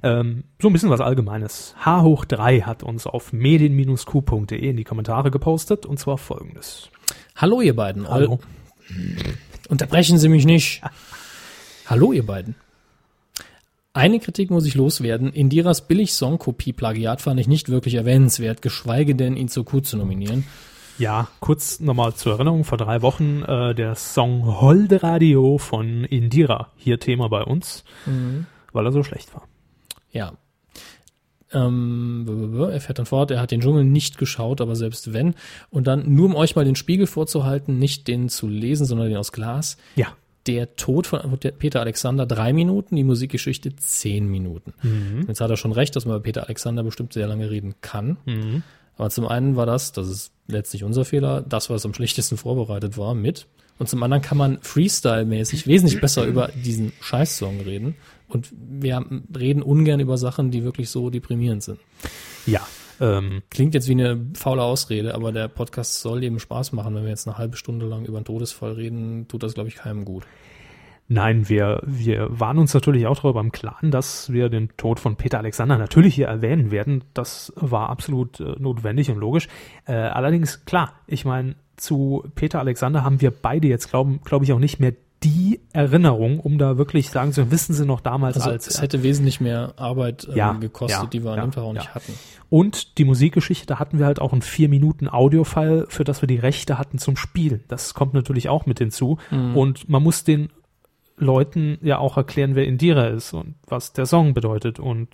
Ähm, 0.03 0.45
so 0.59 0.69
ein 0.69 0.73
bisschen 0.73 0.89
was 0.89 1.03
Allgemeines. 1.03 1.75
H 1.81 2.01
hoch 2.01 2.25
3 2.25 2.63
hat 2.63 2.83
uns 2.83 3.07
auf 3.07 3.35
medien-q.de 3.35 4.57
in 4.59 4.77
die 4.79 4.85
Kommentare 4.85 5.31
gepostet 5.31 5.85
und 5.85 5.99
zwar 5.99 6.17
folgendes. 6.17 6.89
Hallo, 7.37 7.61
ihr 7.61 7.77
beiden. 7.77 8.09
Hallo. 8.09 8.39
Unterbrechen 9.69 10.17
Sie 10.17 10.31
mich 10.31 10.47
nicht. 10.47 10.81
Hallo, 11.87 12.13
ihr 12.13 12.25
beiden. 12.25 12.55
Eine 13.95 14.21
Kritik 14.21 14.51
muss 14.51 14.67
ich 14.67 14.75
loswerden. 14.75 15.33
Indiras 15.33 15.87
Billig-Song-Kopie-Plagiat 15.89 17.21
fand 17.21 17.41
ich 17.41 17.49
nicht 17.49 17.69
wirklich 17.69 17.95
erwähnenswert, 17.95 18.63
geschweige 18.63 19.15
denn, 19.15 19.37
ihn 19.37 19.49
zur 19.49 19.65
Q 19.65 19.81
zu 19.81 19.97
nominieren. 19.97 20.45
Ja, 20.99 21.29
kurz 21.41 21.81
nochmal 21.81 22.15
zur 22.15 22.35
Erinnerung, 22.35 22.65
vor 22.65 22.77
drei 22.77 23.03
Wochen 23.03 23.43
äh, 23.43 23.75
der 23.75 23.95
Song 23.95 24.61
Holde 24.61 25.03
Radio 25.03 25.57
von 25.59 26.05
Indira, 26.05 26.73
hier 26.77 26.99
Thema 26.99 27.29
bei 27.29 27.43
uns, 27.43 27.85
weil 28.73 28.85
er 28.85 28.93
so 28.93 29.05
schlecht 29.05 29.33
war. 29.33 29.47
Ja. 30.11 30.33
Ähm, 31.53 32.69
er 32.71 32.81
fährt 32.81 32.99
dann 32.99 33.07
fort, 33.07 33.31
er 33.31 33.41
hat 33.41 33.53
den 33.53 33.61
Dschungel 33.61 33.85
nicht 33.85 34.19
geschaut, 34.19 34.61
aber 34.61 34.77
selbst 34.77 35.13
wenn. 35.13 35.35
Und 35.71 35.87
dann, 35.87 36.13
nur 36.13 36.27
um 36.27 36.35
euch 36.35 36.57
mal 36.57 36.65
den 36.65 36.77
Spiegel 36.77 37.07
vorzuhalten, 37.07 37.79
nicht 37.79 38.07
den 38.09 38.29
zu 38.29 38.49
lesen, 38.49 38.85
sondern 38.85 39.09
den 39.09 39.17
aus 39.17 39.33
Glas. 39.33 39.79
Ja, 39.97 40.09
Der 40.49 40.75
Tod 40.77 41.07
von 41.07 41.21
Peter 41.59 41.81
Alexander 41.81 42.27
drei 42.27 42.53
Minuten, 42.53 42.97
die 42.97 43.05
Musikgeschichte 43.05 43.77
zehn 43.77 44.27
Minuten. 44.29 44.73
Jetzt 45.29 45.41
hat 45.41 45.51
er 45.51 45.57
schon 45.57 45.73
recht, 45.73 45.95
dass 45.95 46.07
man 46.07 46.17
bei 46.17 46.23
Peter 46.23 46.45
Alexander 46.45 46.83
bestimmt 46.83 47.13
sehr 47.13 47.29
lange 47.29 47.51
reden 47.51 47.75
kann. 47.83 48.17
Aber 48.97 49.11
zum 49.11 49.29
einen 49.29 49.55
war 49.55 49.67
das, 49.67 49.93
das 49.93 50.09
ist 50.09 50.33
letztlich 50.49 50.83
unser 50.83 51.05
Fehler, 51.05 51.43
das, 51.43 51.71
was 51.71 51.85
am 51.85 51.95
schlechtesten 51.95 52.37
vorbereitet 52.37 52.99
war, 52.99 53.15
mit. 53.15 53.47
Und 53.79 53.89
zum 53.89 54.03
anderen 54.03 54.23
kann 54.23 54.39
man 54.39 54.59
Freestyle-mäßig 54.59 55.67
wesentlich 55.69 56.01
besser 56.01 56.25
über 56.25 56.49
diesen 56.65 56.93
Scheißsong 57.01 57.61
reden. 57.61 57.95
Und 58.27 58.49
wir 58.53 59.05
reden 59.39 59.63
ungern 59.63 60.01
über 60.01 60.19
Sachen, 60.19 60.51
die 60.51 60.65
wirklich 60.65 60.91
so 60.91 61.11
deprimierend 61.11 61.63
sind. 61.63 61.79
ja. 62.47 62.67
Ähm, 63.01 63.43
Klingt 63.51 63.75
jetzt 63.75 63.89
wie 63.89 63.93
eine 63.93 64.27
faule 64.35 64.63
Ausrede, 64.63 65.15
aber 65.15 65.33
der 65.33 65.49
Podcast 65.49 66.01
soll 66.01 66.23
eben 66.25 66.39
Spaß 66.39 66.73
machen. 66.73 66.95
Wenn 66.95 67.05
wir 67.05 67.11
jetzt 67.11 67.29
eine 67.29 67.39
halbe 67.39 67.57
Stunde 67.57 67.87
lang 67.87 68.05
über 68.05 68.19
einen 68.19 68.25
Todesfall 68.25 68.73
reden, 68.73 69.29
tut 69.29 69.43
das, 69.43 69.55
glaube 69.55 69.69
ich, 69.69 69.77
keinem 69.77 70.05
gut. 70.05 70.25
Nein, 71.11 71.49
wir, 71.49 71.81
wir 71.87 72.29
waren 72.39 72.59
uns 72.59 72.75
natürlich 72.75 73.07
auch 73.07 73.19
darüber 73.19 73.41
im 73.41 73.51
Klaren, 73.51 73.91
dass 73.91 74.31
wir 74.31 74.51
den 74.51 74.69
Tod 74.77 75.01
von 75.01 75.17
Peter 75.17 75.39
Alexander 75.39 75.79
natürlich 75.79 76.15
hier 76.15 76.27
erwähnen 76.27 76.71
werden. 76.71 77.03
Das 77.15 77.51
war 77.57 77.89
absolut 77.89 78.41
äh, 78.41 78.57
notwendig 78.59 79.11
und 79.11 79.17
logisch. 79.17 79.49
Äh, 79.87 79.95
allerdings, 79.95 80.67
klar, 80.67 80.93
ich 81.07 81.25
meine, 81.25 81.55
zu 81.77 82.25
Peter 82.35 82.59
Alexander 82.59 83.05
haben 83.05 83.23
wir 83.23 83.31
beide 83.31 83.69
jetzt, 83.69 83.89
glaube 83.89 84.19
glaub 84.23 84.43
ich, 84.43 84.53
auch 84.53 84.59
nicht 84.59 84.81
mehr 84.81 84.93
die 85.25 85.61
Erinnerung, 85.73 86.39
um 86.39 86.59
da 86.59 86.79
wirklich 86.79 87.11
sagen 87.11 87.33
zu 87.33 87.41
können, 87.41 87.51
wissen 87.51 87.75
Sie 87.75 87.85
noch 87.85 88.01
damals 88.01 88.37
Also 88.37 88.51
als. 88.51 88.67
es 88.69 88.81
hätte 88.81 89.03
wesentlich 89.03 89.41
mehr 89.41 89.75
Arbeit 89.77 90.27
ähm, 90.31 90.37
Ja, 90.37 90.53
gekostet, 90.53 91.01
ja, 91.03 91.07
die 91.07 91.25
wir 91.25 91.37
ja, 91.37 91.47
Tag 91.49 91.65
auch 91.65 91.73
nicht 91.73 91.95
hatten. 91.95 92.15
Und 92.51 92.99
die 92.99 93.05
Musikgeschichte, 93.05 93.67
da 93.67 93.79
hatten 93.79 93.99
wir 93.99 94.07
halt 94.07 94.21
auch 94.21 94.33
einen 94.33 94.43
4 94.43 94.69
Minuten 94.69 95.09
Audiofile, 95.09 95.87
für 95.89 96.05
das 96.05 96.23
wir 96.23 96.29
die 96.29 96.37
Rechte 96.37 96.79
hatten 96.79 96.99
zum 96.99 97.17
Spielen. 97.17 97.65
Das 97.69 97.95
kommt 97.95 98.15
natürlich 98.15 98.49
auch 98.49 98.65
mit 98.67 98.79
hinzu. 98.79 99.19
Und 99.31 99.89
man 99.89 100.03
muss 100.03 100.25
den 100.25 100.51
Leuten 101.17 101.79
ja 101.83 101.99
auch 101.99 102.17
erklären, 102.17 102.55
wer 102.55 102.65
Indira 102.65 103.09
ist 103.09 103.33
und 103.33 103.57
was 103.67 103.93
der 103.93 104.07
Song 104.07 104.35
bedeutet. 104.35 104.79
Und 104.79 105.09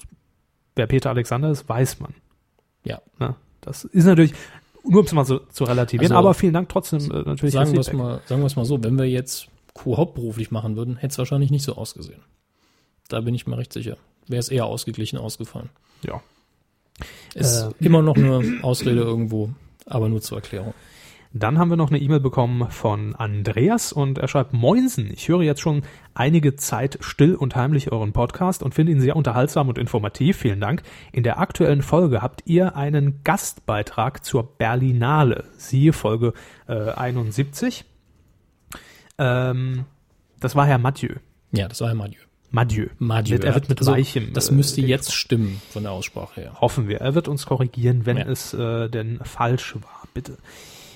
wer 0.76 0.86
Peter 0.86 1.10
Alexander 1.10 1.50
ist, 1.50 1.68
weiß 1.68 2.00
man. 2.00 2.14
Ja. 2.84 3.00
Ne? 3.18 3.34
Das 3.62 3.84
ist 3.84 4.04
natürlich, 4.04 4.34
nur 4.86 5.00
um 5.00 5.06
es 5.06 5.12
mal 5.12 5.24
so 5.24 5.38
zu 5.38 5.64
relativieren, 5.64 6.12
Also, 6.12 6.18
aber 6.28 6.34
vielen 6.34 6.52
Dank 6.52 6.68
trotzdem 6.68 7.00
äh, 7.10 7.22
natürlich 7.22 7.54
Sagen 7.54 7.72
wir 7.72 7.80
es 7.80 7.92
mal, 7.92 8.20
sagen 8.26 8.42
wir 8.42 8.46
es 8.46 8.56
mal 8.56 8.66
so, 8.66 8.82
wenn 8.84 8.98
wir 8.98 9.08
jetzt 9.08 9.48
Co 9.74 9.96
hauptberuflich 9.98 10.50
machen 10.50 10.76
würden, 10.76 10.96
hätte 10.96 11.12
es 11.12 11.18
wahrscheinlich 11.18 11.50
nicht 11.50 11.64
so 11.64 11.76
ausgesehen. 11.76 12.22
Da 13.08 13.20
bin 13.20 13.34
ich 13.34 13.46
mir 13.46 13.58
recht 13.58 13.72
sicher. 13.72 13.96
Wäre 14.26 14.40
es 14.40 14.48
eher 14.48 14.64
ausgeglichen 14.66 15.18
ausgefallen. 15.18 15.68
Ja. 16.02 16.22
Ist 17.34 17.62
Äh. 17.80 17.84
immer 17.84 18.00
noch 18.02 18.16
eine 18.16 18.60
Ausrede 18.62 19.00
irgendwo, 19.00 19.50
aber 19.86 20.08
nur 20.08 20.22
zur 20.22 20.38
Erklärung. 20.38 20.72
Dann 21.36 21.58
haben 21.58 21.68
wir 21.68 21.76
noch 21.76 21.90
eine 21.90 21.98
E-Mail 21.98 22.20
bekommen 22.20 22.70
von 22.70 23.16
Andreas 23.16 23.92
und 23.92 24.18
er 24.18 24.28
schreibt, 24.28 24.52
Moinsen, 24.52 25.10
ich 25.12 25.26
höre 25.26 25.42
jetzt 25.42 25.60
schon 25.60 25.82
einige 26.14 26.54
Zeit 26.54 26.98
still 27.00 27.34
und 27.34 27.56
heimlich 27.56 27.90
euren 27.90 28.12
Podcast 28.12 28.62
und 28.62 28.72
finde 28.72 28.92
ihn 28.92 29.00
sehr 29.00 29.16
unterhaltsam 29.16 29.68
und 29.68 29.76
informativ. 29.76 30.36
Vielen 30.36 30.60
Dank. 30.60 30.84
In 31.10 31.24
der 31.24 31.40
aktuellen 31.40 31.82
Folge 31.82 32.22
habt 32.22 32.42
ihr 32.46 32.76
einen 32.76 33.20
Gastbeitrag 33.24 34.24
zur 34.24 34.44
Berlinale. 34.56 35.42
Siehe 35.56 35.92
Folge 35.92 36.34
äh, 36.68 36.92
71. 36.92 37.84
Ähm, 39.18 39.84
das 40.40 40.54
war 40.56 40.66
Herr 40.66 40.78
Mathieu. 40.78 41.16
Ja, 41.52 41.68
das 41.68 41.80
war 41.80 41.88
Herr 41.88 41.94
Mathieu. 41.94 42.20
Mathieu. 42.50 42.86
Mathieu. 42.98 43.38
Er 43.38 43.54
wird 43.54 43.68
mit 43.68 43.78
Also, 43.80 43.92
weichem. 43.92 44.32
Das 44.32 44.48
äh, 44.50 44.54
müsste 44.54 44.80
Ding 44.80 44.88
jetzt 44.88 45.12
stimmen 45.12 45.60
von 45.70 45.82
der 45.82 45.92
Aussprache 45.92 46.40
her. 46.40 46.60
Hoffen 46.60 46.86
wir. 46.88 47.00
Er 47.00 47.14
wird 47.14 47.26
uns 47.28 47.46
korrigieren, 47.46 48.06
wenn 48.06 48.16
Ja. 48.16 48.26
es 48.26 48.54
äh, 48.54 48.88
denn 48.88 49.18
falsch 49.24 49.74
war, 49.76 50.02
bitte. 50.14 50.38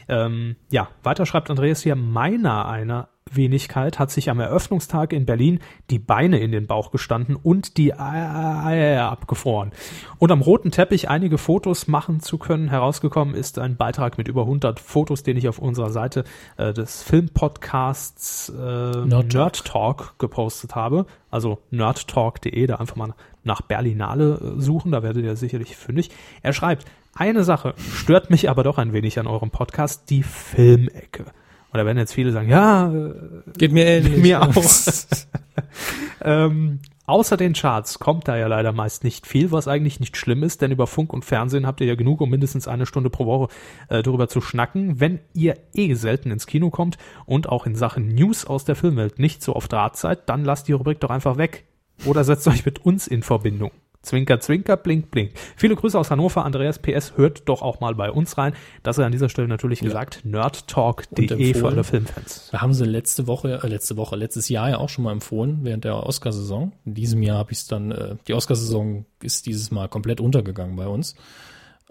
Ähm, 0.09 0.57
ja, 0.71 0.89
weiter 1.03 1.27
schreibt 1.27 1.51
Andreas 1.51 1.83
hier, 1.83 1.97
meiner 1.97 2.67
einer 2.69 3.09
Wenigkeit 3.37 3.99
hat 3.99 4.11
sich 4.11 4.31
am 4.31 4.41
Eröffnungstag 4.41 5.13
in 5.13 5.27
Berlin 5.27 5.61
die 5.91 5.99
Beine 5.99 6.39
in 6.39 6.53
den 6.53 6.67
Bauch 6.67 6.91
gestanden 6.91 7.37
und 7.37 7.77
die 7.77 7.95
Eier 7.95 9.11
abgefroren. 9.11 9.73
Und 10.19 10.33
am 10.33 10.41
roten 10.41 10.71
Teppich 10.71 11.09
einige 11.09 11.39
Fotos 11.39 11.89
machen 11.89 12.21
zu 12.21 12.39
können. 12.39 12.69
Herausgekommen 12.69 13.35
ist 13.35 13.59
ein 13.59 13.77
Beitrag 13.77 14.19
mit 14.19 14.29
über 14.29 14.43
100 14.43 14.81
Fotos, 14.81 15.23
den 15.23 15.37
ich 15.37 15.49
auf 15.49 15.59
unserer 15.59 15.91
Seite 15.91 16.25
äh, 16.57 16.73
des 16.73 17.03
Filmpodcasts 17.03 18.51
äh, 18.51 19.07
Nerd 19.07 19.35
Nerd 19.35 19.65
Talk 19.65 20.15
gepostet 20.19 20.75
habe. 20.75 21.07
Also 21.31 21.59
nerdtalk.de, 21.71 22.67
da 22.67 22.77
einfach 22.77 22.97
mal 22.97 23.15
nach 23.45 23.63
Berlinale 23.63 24.57
äh, 24.59 24.61
suchen, 24.61 24.93
da 24.93 25.03
werdet 25.03 25.25
ihr 25.25 25.37
sicherlich 25.37 25.77
fündig. 25.77 26.11
Er 26.43 26.53
schreibt, 26.53 26.87
eine 27.15 27.43
Sache 27.43 27.75
stört 27.79 28.31
mich 28.31 28.49
aber 28.49 28.63
doch 28.63 28.79
ein 28.79 28.93
wenig 28.93 29.19
an 29.19 29.27
eurem 29.27 29.51
Podcast, 29.51 30.09
die 30.11 30.23
Filmecke. 30.23 31.27
Und 31.71 31.79
da 31.79 31.85
werden 31.85 31.99
jetzt 31.99 32.15
viele 32.15 32.33
sagen, 32.33 32.49
ja, 32.49 32.93
äh, 32.93 33.13
Geht 33.57 33.73
mir 33.73 33.87
ähnlich. 33.87 34.17
mir 34.23 34.43
auch. 34.43 34.55
ähm, 36.23 36.81
Außer 37.09 37.39
den 37.39 37.55
Charts 37.55 38.01
kommt 38.01 38.29
da 38.29 38.37
ja 38.37 38.49
leider 38.49 38.73
meist 38.73 39.03
nicht 39.03 39.27
viel, 39.27 39.51
was 39.51 39.67
eigentlich 39.67 39.99
nicht 39.99 40.19
schlimm 40.19 40.43
ist, 40.43 40.61
denn 40.61 40.73
über 40.73 40.87
Funk 40.87 41.15
und 41.15 41.25
Fernsehen 41.25 41.67
habt 41.67 41.81
ihr 41.81 41.87
ja 41.87 41.95
genug, 41.95 42.21
um 42.21 42.29
mindestens 42.29 42.69
eine 42.69 42.85
Stunde 42.85 43.09
pro 43.09 43.25
Woche 43.25 43.49
äh, 43.89 44.03
darüber 44.03 44.29
zu 44.29 44.43
schnacken. 44.43 45.01
Wenn 45.01 45.21
ihr 45.33 45.57
eh 45.73 45.95
selten 45.95 46.31
ins 46.31 46.47
Kino 46.47 46.69
kommt 46.69 46.99
und 47.25 47.49
auch 47.49 47.65
in 47.65 47.77
Sachen 47.77 48.15
News 48.15 48.45
aus 48.45 48.67
der 48.67 48.77
Filmwelt 48.77 49.19
nicht 49.19 49.43
so 49.43 49.55
auf 49.55 49.69
Draht 49.69 49.97
seid, 49.97 50.29
dann 50.29 50.45
lasst 50.45 50.69
die 50.69 50.73
Rubrik 50.73 51.01
doch 51.01 51.09
einfach 51.09 51.39
weg. 51.39 51.65
Oder 52.05 52.25
setzt 52.25 52.47
euch 52.47 52.67
mit 52.67 52.85
uns 52.85 53.07
in 53.07 53.23
Verbindung. 53.23 53.71
Zwinker, 54.03 54.39
zwinker, 54.41 54.77
blink, 54.77 55.11
blink. 55.11 55.33
Viele 55.57 55.75
Grüße 55.75 55.99
aus 55.99 56.11
Hannover. 56.11 56.45
Andreas 56.45 56.79
PS, 56.79 57.17
hört 57.17 57.49
doch 57.49 57.63
auch 57.63 57.81
mal 57.81 57.95
bei 57.95 58.11
uns 58.11 58.39
rein. 58.39 58.55
Das 58.83 58.97
sei 58.97 59.05
an 59.05 59.13
dieser 59.13 59.29
Stelle 59.29 59.49
natürlich 59.49 59.81
gesagt. 59.81 60.25
nerdtalk.de 60.25 61.55
für 61.55 61.67
alle 61.67 61.83
Filmfans. 61.83 62.53
Wir 62.53 62.63
haben 62.63 62.75
sie 62.75 62.85
letzte 62.85 63.27
Woche, 63.27 63.61
äh, 63.63 63.67
letzte 63.67 63.97
Woche, 63.97 64.15
letztes 64.17 64.49
Jahr 64.49 64.71
ja 64.71 64.79
auch 64.79 64.89
schon 64.89 65.05
mal 65.05 65.13
empfohlen, 65.13 65.61
während 65.63 65.85
der 65.85 66.07
Oscarsaison. 66.07 66.73
In 66.85 66.95
diesem 66.95 67.23
Jahr 67.23 67.39
habe 67.39 67.53
ich 67.53 67.59
es 67.59 67.67
dann, 67.67 67.91
äh, 67.91 68.17
die 68.29 68.35
Oscarsaison 68.35 69.05
ist 69.21 69.47
dieses 69.47 69.71
Mal 69.73 69.89
komplett 69.89 70.21
untergegangen 70.21 70.77
bei 70.77 70.87
uns. 70.87 71.17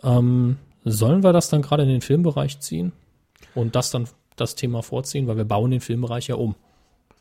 Ähm, 0.02 0.58
sollen 0.86 1.24
wir 1.24 1.34
das 1.34 1.50
dann 1.50 1.62
gerade 1.62 1.84
in 1.84 1.90
den 1.90 2.02
Filmbereich 2.02 2.60
ziehen 2.60 2.94
und 3.54 3.76
das 3.76 3.92
dann 3.92 4.08
das 4.38 4.56
Thema 4.56 4.82
vorziehen, 4.82 5.28
weil 5.28 5.36
wir 5.36 5.46
bauen 5.46 5.72
den 5.72 5.82
Filmbereich 5.82 6.28
ja 6.28 6.36
um. 6.36 6.56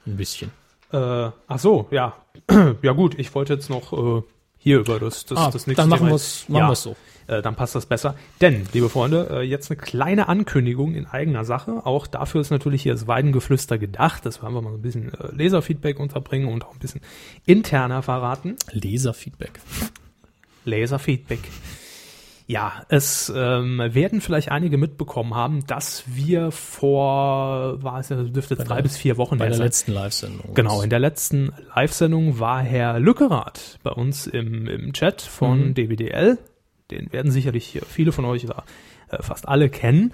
Ein 0.07 0.17
bisschen. 0.17 0.53
Äh, 0.93 1.31
ach 1.49 1.59
so, 1.59 1.89
ja. 1.91 2.15
ja 2.83 2.93
gut, 2.93 3.19
ich 3.19 3.35
wollte 3.35 3.55
jetzt 3.55 3.69
noch 3.71 3.93
äh, 3.93 4.23
hier 4.67 4.81
über 4.81 4.99
das, 4.99 5.25
das, 5.27 5.39
Ah, 5.39 5.51
das 5.53 5.69
nächste 5.69 5.83
dann 5.83 5.89
machen 5.89 6.09
wir's- 6.09 6.45
machen 6.49 6.59
ja, 6.71 6.75
so. 6.75 6.97
Äh, 7.29 7.41
dann 7.41 7.55
passt 7.55 7.77
das 7.77 7.87
besser. 7.87 8.17
Denn, 8.41 8.67
liebe 8.73 8.89
Freunde, 8.89 9.29
äh, 9.31 9.43
jetzt 9.43 9.71
eine 9.71 9.77
kleine 9.79 10.29
Ankündigung 10.29 10.95
in 10.97 11.07
eigener 11.07 11.45
Sache. 11.45 11.87
Auch 11.87 12.09
dafür 12.09 12.41
ist 12.41 12.51
natürlich 12.51 12.83
hier 12.83 12.93
das 12.95 13.07
Weidengeflüster 13.07 13.79
gedacht, 13.79 14.27
dass 14.27 14.43
wir 14.43 14.49
einfach 14.49 14.63
mal 14.63 14.71
so 14.71 14.77
ein 14.79 14.83
bisschen 14.83 15.15
äh, 15.15 15.33
Leserfeedback 15.33 16.01
unterbringen 16.01 16.49
und 16.49 16.65
auch 16.65 16.73
ein 16.73 16.81
bisschen 16.81 17.01
interner 17.45 18.03
verraten. 18.03 18.57
Leserfeedback. 18.73 19.61
Laserfeedback. 20.65 21.41
Ja, 22.49 22.85
es 22.89 23.33
ähm, 23.35 23.79
werden 23.79 24.21
vielleicht 24.21 24.53
einige 24.53 24.79
mitbekommen 24.79 25.35
haben, 25.35 25.67
dass 25.67 26.05
wir 26.07 26.53
vor, 26.53 27.83
war 27.83 27.99
es 28.01 28.09
ja, 28.09 28.23
dürfte 28.23 28.55
jetzt 28.55 28.69
drei 28.69 28.77
der- 28.77 28.83
bis 28.85 28.97
vier 28.97 29.17
Wochen 29.17 29.39
Bei 29.39 29.47
der 29.47 29.57
sein. 29.57 29.67
letzten 29.67 29.93
Live-Sendung. 29.93 30.55
Genau, 30.55 30.81
in 30.83 30.91
der 30.91 31.01
letzten 31.01 31.53
Live-Sendung 31.75 32.39
war 32.39 32.61
Herr 32.63 33.01
Lückerath 33.01 33.79
bei 33.83 33.91
uns 33.91 34.27
im, 34.29 34.69
im 34.69 34.93
Chat 34.93 35.23
von 35.23 35.69
Mhm. 35.71 35.75
DWDL. 35.75 36.39
Den 36.93 37.13
werden 37.13 37.33
sicherlich 37.33 37.67
hier 37.67 37.83
viele 37.83 38.13
von 38.13 38.25
euch 38.25 38.47
da 38.47 38.63
äh, 39.09 39.21
fast 39.23 39.49
alle 39.49 39.69
kennen. 39.69 40.13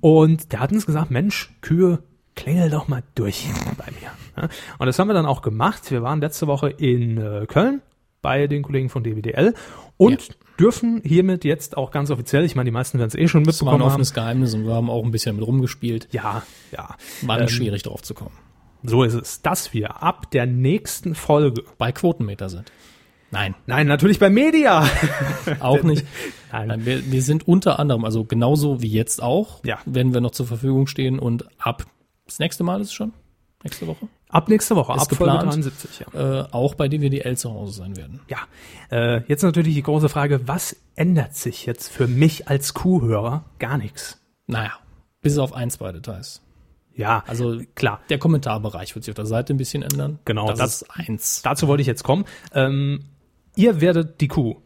Und 0.00 0.52
der 0.52 0.60
hat 0.60 0.70
uns 0.72 0.86
gesagt, 0.86 1.10
Mensch, 1.10 1.50
Kühe, 1.62 1.98
klingel 2.36 2.70
doch 2.70 2.86
mal 2.86 3.02
durch 3.16 3.46
bei 3.76 3.86
mir. 4.00 4.10
Ja, 4.42 4.48
Und 4.78 4.86
das 4.86 4.98
haben 5.00 5.08
wir 5.08 5.14
dann 5.14 5.26
auch 5.26 5.42
gemacht. 5.42 5.90
Wir 5.90 6.02
waren 6.02 6.20
letzte 6.20 6.46
Woche 6.46 6.70
in 6.70 7.18
äh, 7.18 7.46
Köln 7.46 7.82
bei 8.20 8.46
den 8.46 8.62
Kollegen 8.62 8.88
von 8.88 9.02
DWDL 9.02 9.54
und 9.96 10.28
Ja. 10.28 10.34
Dürfen 10.62 11.02
hiermit 11.04 11.44
jetzt 11.44 11.76
auch 11.76 11.90
ganz 11.90 12.10
offiziell, 12.10 12.44
ich 12.44 12.54
meine, 12.54 12.66
die 12.66 12.72
meisten 12.72 12.98
werden 12.98 13.08
es 13.08 13.14
eh 13.14 13.28
schon 13.28 13.44
Das 13.44 13.60
war 13.60 13.68
ein 13.68 13.72
mitbekommen 13.72 13.82
offenes 13.90 14.14
Geheimnis 14.14 14.54
und 14.54 14.64
wir 14.66 14.74
haben 14.74 14.88
auch 14.90 15.04
ein 15.04 15.10
bisschen 15.10 15.36
mit 15.36 15.46
rumgespielt. 15.46 16.08
Ja, 16.12 16.42
ja. 16.70 16.96
War 17.22 17.36
nicht 17.40 17.50
Ähm, 17.50 17.56
schwierig 17.56 17.82
drauf 17.82 18.02
zu 18.02 18.14
kommen. 18.14 18.36
So 18.84 19.02
ist 19.04 19.14
es, 19.14 19.42
dass 19.42 19.72
wir 19.74 20.02
ab 20.02 20.30
der 20.30 20.46
nächsten 20.46 21.14
Folge 21.14 21.62
Bei 21.78 21.92
Quotenmeter 21.92 22.48
sind. 22.48 22.70
Nein, 23.30 23.54
Nein, 23.66 23.86
natürlich 23.86 24.18
bei 24.18 24.28
Media. 24.28 24.86
auch 25.60 25.82
nicht. 25.82 26.04
Nein. 26.52 26.68
Nein, 26.68 26.84
wir, 26.86 27.10
wir 27.10 27.22
sind 27.22 27.48
unter 27.48 27.78
anderem, 27.78 28.04
also 28.04 28.24
genauso 28.24 28.82
wie 28.82 28.90
jetzt 28.90 29.22
auch, 29.22 29.64
Ja. 29.64 29.78
werden 29.86 30.12
wir 30.12 30.20
noch 30.20 30.32
zur 30.32 30.46
Verfügung 30.46 30.86
stehen 30.86 31.18
und 31.18 31.46
ab 31.58 31.86
das 32.26 32.38
nächste 32.40 32.62
Mal 32.64 32.80
ist 32.80 32.88
es 32.88 32.92
schon? 32.92 33.12
Nächste 33.64 33.86
Woche? 33.86 34.08
Ab 34.28 34.48
nächste 34.48 34.74
Woche, 34.76 34.92
ab 34.92 35.08
geplant. 35.08 35.42
73, 35.52 36.04
ja. 36.14 36.40
Äh, 36.40 36.46
auch 36.50 36.74
bei 36.74 36.88
DWDL 36.88 37.36
zu 37.36 37.50
Hause 37.52 37.72
sein 37.74 37.96
werden. 37.96 38.20
Ja, 38.28 38.38
äh, 38.90 39.22
jetzt 39.28 39.42
natürlich 39.42 39.74
die 39.74 39.82
große 39.82 40.08
Frage, 40.08 40.48
was 40.48 40.76
ändert 40.96 41.34
sich 41.36 41.66
jetzt 41.66 41.88
für 41.88 42.06
mich 42.08 42.48
als 42.48 42.74
Kuhhörer? 42.74 43.44
Gar 43.58 43.78
nichts. 43.78 44.20
Naja, 44.46 44.72
bis 45.20 45.38
auf 45.38 45.52
ein, 45.52 45.70
zwei 45.70 45.92
Details. 45.92 46.42
Ja, 46.94 47.22
Also 47.26 47.60
klar. 47.74 48.00
der 48.10 48.18
Kommentarbereich 48.18 48.94
wird 48.94 49.04
sich 49.04 49.12
auf 49.12 49.16
der 49.16 49.26
Seite 49.26 49.54
ein 49.54 49.56
bisschen 49.56 49.82
ändern. 49.82 50.18
Genau, 50.24 50.48
das, 50.48 50.58
das- 50.58 50.82
ist 50.82 50.90
eins. 50.90 51.42
Dazu 51.42 51.68
wollte 51.68 51.80
ich 51.80 51.86
jetzt 51.86 52.02
kommen. 52.02 52.24
Ähm, 52.52 53.04
ihr 53.56 53.80
werdet 53.80 54.20
die 54.20 54.28
Kuh 54.28 54.56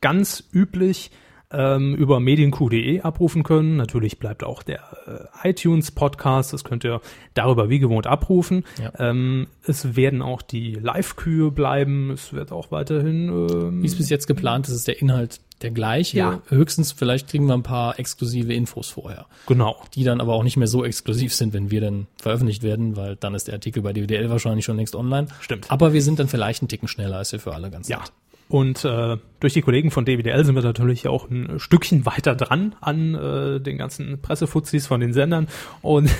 ganz 0.00 0.42
üblich 0.52 1.10
ähm, 1.50 1.94
über 1.94 2.20
medienq.de 2.20 3.00
abrufen 3.00 3.42
können. 3.42 3.76
Natürlich 3.76 4.18
bleibt 4.18 4.44
auch 4.44 4.62
der 4.62 5.28
äh, 5.42 5.48
iTunes-Podcast, 5.50 6.52
das 6.52 6.64
könnt 6.64 6.84
ihr 6.84 7.00
darüber 7.34 7.70
wie 7.70 7.78
gewohnt 7.78 8.06
abrufen. 8.06 8.64
Ja. 8.82 8.92
Ähm, 8.98 9.46
es 9.64 9.96
werden 9.96 10.20
auch 10.22 10.42
die 10.42 10.74
Live-Kühe 10.74 11.50
bleiben. 11.50 12.10
Es 12.10 12.32
wird 12.32 12.52
auch 12.52 12.70
weiterhin 12.70 13.28
ähm, 13.28 13.82
Wie 13.82 13.86
es 13.86 13.96
bis 13.96 14.10
jetzt 14.10 14.26
geplant 14.26 14.68
ist, 14.68 14.74
ist 14.74 14.88
der 14.88 15.00
Inhalt 15.00 15.40
der 15.62 15.70
gleiche. 15.70 16.18
Ja. 16.18 16.42
Höchstens 16.48 16.92
vielleicht 16.92 17.28
kriegen 17.28 17.46
wir 17.46 17.54
ein 17.54 17.62
paar 17.64 17.98
exklusive 17.98 18.52
Infos 18.52 18.90
vorher. 18.90 19.26
genau. 19.46 19.76
die 19.94 20.04
dann 20.04 20.20
aber 20.20 20.34
auch 20.34 20.44
nicht 20.44 20.56
mehr 20.56 20.68
so 20.68 20.84
exklusiv 20.84 21.34
sind, 21.34 21.52
wenn 21.52 21.70
wir 21.70 21.80
dann 21.80 22.06
veröffentlicht 22.20 22.62
werden, 22.62 22.94
weil 22.96 23.16
dann 23.16 23.34
ist 23.34 23.48
der 23.48 23.54
Artikel 23.54 23.82
bei 23.82 23.92
DWDL 23.92 24.30
wahrscheinlich 24.30 24.64
schon 24.64 24.76
längst 24.76 24.94
online. 24.94 25.28
Stimmt. 25.40 25.70
Aber 25.70 25.92
wir 25.92 26.02
sind 26.02 26.18
dann 26.20 26.28
vielleicht 26.28 26.62
einen 26.62 26.68
Ticken 26.68 26.86
schneller, 26.88 27.16
als 27.16 27.32
wir 27.32 27.40
für 27.40 27.54
alle 27.54 27.70
ganz 27.70 27.88
Ja. 27.88 27.98
nett. 27.98 28.12
Und 28.48 28.84
äh, 28.84 29.18
durch 29.40 29.52
die 29.52 29.60
Kollegen 29.60 29.90
von 29.90 30.04
DWDL 30.04 30.44
sind 30.44 30.54
wir 30.54 30.62
natürlich 30.62 31.06
auch 31.06 31.28
ein 31.28 31.60
Stückchen 31.60 32.06
weiter 32.06 32.34
dran 32.34 32.74
an 32.80 33.14
äh, 33.14 33.60
den 33.60 33.76
ganzen 33.76 34.20
Pressefuzis 34.22 34.86
von 34.86 35.00
den 35.00 35.12
Sendern. 35.12 35.48
Und 35.82 36.10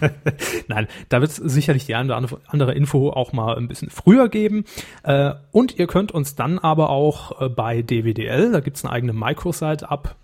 nein, 0.68 0.88
da 1.08 1.20
wird 1.20 1.30
es 1.30 1.36
sicherlich 1.36 1.86
die 1.86 1.94
eine 1.94 2.14
oder 2.14 2.40
andere 2.48 2.74
Info 2.74 3.10
auch 3.10 3.32
mal 3.32 3.56
ein 3.56 3.68
bisschen 3.68 3.90
früher 3.90 4.28
geben. 4.28 4.64
Äh, 5.04 5.34
und 5.52 5.78
ihr 5.78 5.86
könnt 5.86 6.10
uns 6.12 6.34
dann 6.34 6.58
aber 6.58 6.90
auch 6.90 7.40
äh, 7.40 7.48
bei 7.48 7.82
DWDL, 7.82 8.50
da 8.50 8.60
gibt's 8.60 8.84
eine 8.84 8.92
eigene 8.92 9.12
Microsite 9.12 9.88
ab, 9.88 10.16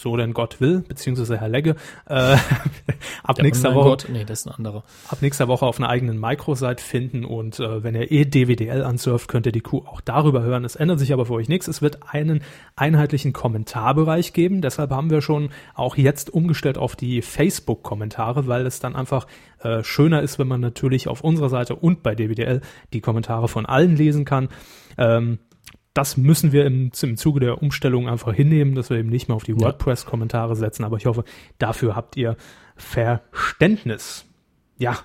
so 0.00 0.16
denn 0.16 0.32
Gott 0.32 0.60
will, 0.60 0.80
beziehungsweise 0.86 1.38
Herr 1.38 1.48
Legge, 1.48 1.76
äh, 2.06 2.14
ab 3.22 3.36
Der 3.36 3.44
nächster 3.44 3.68
Online 3.68 3.80
Woche 3.80 3.88
Gott, 3.90 4.06
nee, 4.10 4.24
das 4.24 4.40
ist 4.40 4.46
ein 4.46 4.54
anderer. 4.54 4.84
ab 5.08 5.18
nächster 5.20 5.48
Woche 5.48 5.66
auf 5.66 5.78
einer 5.78 5.88
eigenen 5.88 6.18
Microsite 6.18 6.82
finden 6.82 7.24
und 7.24 7.60
äh, 7.60 7.82
wenn 7.82 7.94
ihr 7.94 8.10
eh 8.10 8.24
DWDL 8.24 8.82
ansurft, 8.82 9.28
könnt 9.28 9.46
ihr 9.46 9.52
die 9.52 9.60
Kuh 9.60 9.82
auch 9.86 10.00
darüber 10.00 10.42
hören. 10.42 10.64
Es 10.64 10.76
ändert 10.76 10.98
sich 10.98 11.12
aber 11.12 11.26
für 11.26 11.34
euch 11.34 11.48
nichts. 11.48 11.68
Es 11.68 11.82
wird 11.82 11.98
einen 12.08 12.42
einheitlichen 12.76 13.32
Kommentarbereich 13.32 14.32
geben. 14.32 14.62
Deshalb 14.62 14.90
haben 14.90 15.10
wir 15.10 15.20
schon 15.20 15.50
auch 15.74 15.96
jetzt 15.96 16.30
umgestellt 16.30 16.78
auf 16.78 16.96
die 16.96 17.22
Facebook-Kommentare, 17.22 18.46
weil 18.46 18.66
es 18.66 18.80
dann 18.80 18.96
einfach 18.96 19.26
äh, 19.60 19.82
schöner 19.84 20.22
ist, 20.22 20.38
wenn 20.38 20.48
man 20.48 20.60
natürlich 20.60 21.08
auf 21.08 21.22
unserer 21.22 21.50
Seite 21.50 21.76
und 21.76 22.02
bei 22.02 22.14
DWDL 22.14 22.60
die 22.92 23.00
Kommentare 23.00 23.48
von 23.48 23.66
allen 23.66 23.96
lesen 23.96 24.24
kann. 24.24 24.48
Ähm, 24.96 25.38
das 25.94 26.16
müssen 26.16 26.52
wir 26.52 26.66
im, 26.66 26.92
im 27.02 27.16
Zuge 27.16 27.40
der 27.40 27.62
Umstellung 27.62 28.08
einfach 28.08 28.32
hinnehmen, 28.32 28.74
dass 28.74 28.90
wir 28.90 28.98
eben 28.98 29.08
nicht 29.08 29.28
mehr 29.28 29.36
auf 29.36 29.44
die. 29.44 29.58
WordPress-Kommentare 29.58 30.56
setzen. 30.56 30.84
Aber 30.84 30.96
ich 30.96 31.06
hoffe, 31.06 31.24
dafür 31.58 31.96
habt 31.96 32.16
ihr 32.16 32.36
Verständnis. 32.76 34.24
Ja, 34.78 34.98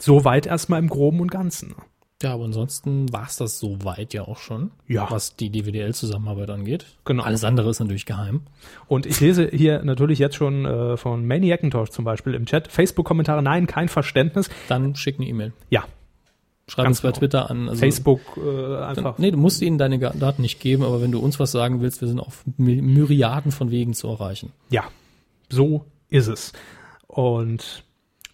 soweit 0.00 0.46
erstmal 0.46 0.78
im 0.80 0.88
Groben 0.88 1.20
und 1.20 1.30
Ganzen. 1.30 1.74
Ja, 2.22 2.32
aber 2.32 2.44
ansonsten 2.44 3.12
war 3.12 3.26
es 3.26 3.36
das 3.36 3.58
soweit 3.58 4.14
ja 4.14 4.22
auch 4.22 4.38
schon, 4.38 4.70
Ja. 4.86 5.06
was 5.10 5.36
die 5.36 5.50
DWDL-Zusammenarbeit 5.50 6.48
angeht. 6.48 6.86
Genau. 7.04 7.22
Alles 7.22 7.44
andere 7.44 7.68
ist 7.68 7.78
natürlich 7.78 8.06
geheim. 8.06 8.40
Und 8.88 9.04
ich 9.04 9.20
lese 9.20 9.50
hier 9.52 9.82
natürlich 9.82 10.18
jetzt 10.18 10.34
schon 10.34 10.64
äh, 10.64 10.96
von 10.96 11.26
Maniac 11.26 11.60
Macintosh 11.62 11.90
zum 11.90 12.06
Beispiel 12.06 12.32
im 12.32 12.46
Chat 12.46 12.68
Facebook-Kommentare, 12.68 13.42
nein, 13.42 13.66
kein 13.66 13.88
Verständnis. 13.88 14.48
Dann 14.68 14.96
schick 14.96 15.16
eine 15.18 15.28
E-Mail. 15.28 15.52
Ja, 15.68 15.84
Schreib 16.68 16.84
Ganz 16.86 16.98
uns 16.98 17.02
bei 17.02 17.08
genau. 17.10 17.18
Twitter 17.20 17.50
an. 17.50 17.68
Also 17.68 17.78
Facebook 17.80 18.20
äh, 18.36 18.40
Dann, 18.40 18.82
einfach. 18.84 19.18
nee, 19.18 19.30
du 19.30 19.38
musst 19.38 19.62
ihnen 19.62 19.78
deine 19.78 19.98
Daten 19.98 20.42
nicht 20.42 20.58
geben, 20.58 20.82
aber 20.82 21.00
wenn 21.00 21.12
du 21.12 21.20
uns 21.20 21.38
was 21.38 21.52
sagen 21.52 21.80
willst, 21.80 22.00
wir 22.00 22.08
sind 22.08 22.18
auf 22.18 22.44
My- 22.56 22.82
Myriaden 22.82 23.52
von 23.52 23.70
Wegen 23.70 23.94
zu 23.94 24.08
erreichen. 24.08 24.52
Ja, 24.70 24.84
so 25.48 25.84
ist 26.08 26.26
es. 26.26 26.52
Und 27.06 27.84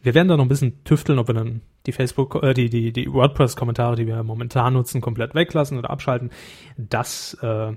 wir 0.02 0.14
werden 0.14 0.28
da 0.28 0.36
noch 0.38 0.44
ein 0.46 0.48
bisschen 0.48 0.82
tüfteln, 0.84 1.18
ob 1.18 1.28
wir 1.28 1.34
dann 1.34 1.60
die 1.86 1.92
Facebook, 1.92 2.42
äh, 2.42 2.54
die, 2.54 2.70
die, 2.70 2.92
die 2.92 3.12
WordPress-Kommentare, 3.12 3.96
die 3.96 4.06
wir 4.06 4.22
momentan 4.22 4.72
nutzen, 4.72 5.00
komplett 5.02 5.34
weglassen 5.34 5.76
oder 5.78 5.90
abschalten. 5.90 6.30
Das 6.78 7.34
äh, 7.42 7.72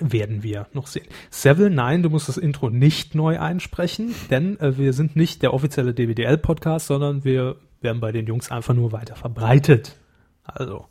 werden 0.00 0.42
wir 0.42 0.66
noch 0.72 0.88
sehen. 0.88 1.06
Seville, 1.30 1.70
nein, 1.70 2.02
du 2.02 2.10
musst 2.10 2.28
das 2.28 2.36
Intro 2.36 2.68
nicht 2.68 3.14
neu 3.14 3.38
einsprechen, 3.38 4.12
denn 4.30 4.58
äh, 4.58 4.76
wir 4.76 4.92
sind 4.92 5.14
nicht 5.14 5.42
der 5.42 5.54
offizielle 5.54 5.94
DWDL-Podcast, 5.94 6.86
sondern 6.88 7.22
wir 7.24 7.56
werden 7.82 8.00
bei 8.00 8.12
den 8.12 8.26
Jungs 8.26 8.50
einfach 8.50 8.74
nur 8.74 8.92
weiter 8.92 9.16
verbreitet. 9.16 9.96
Also, 10.44 10.86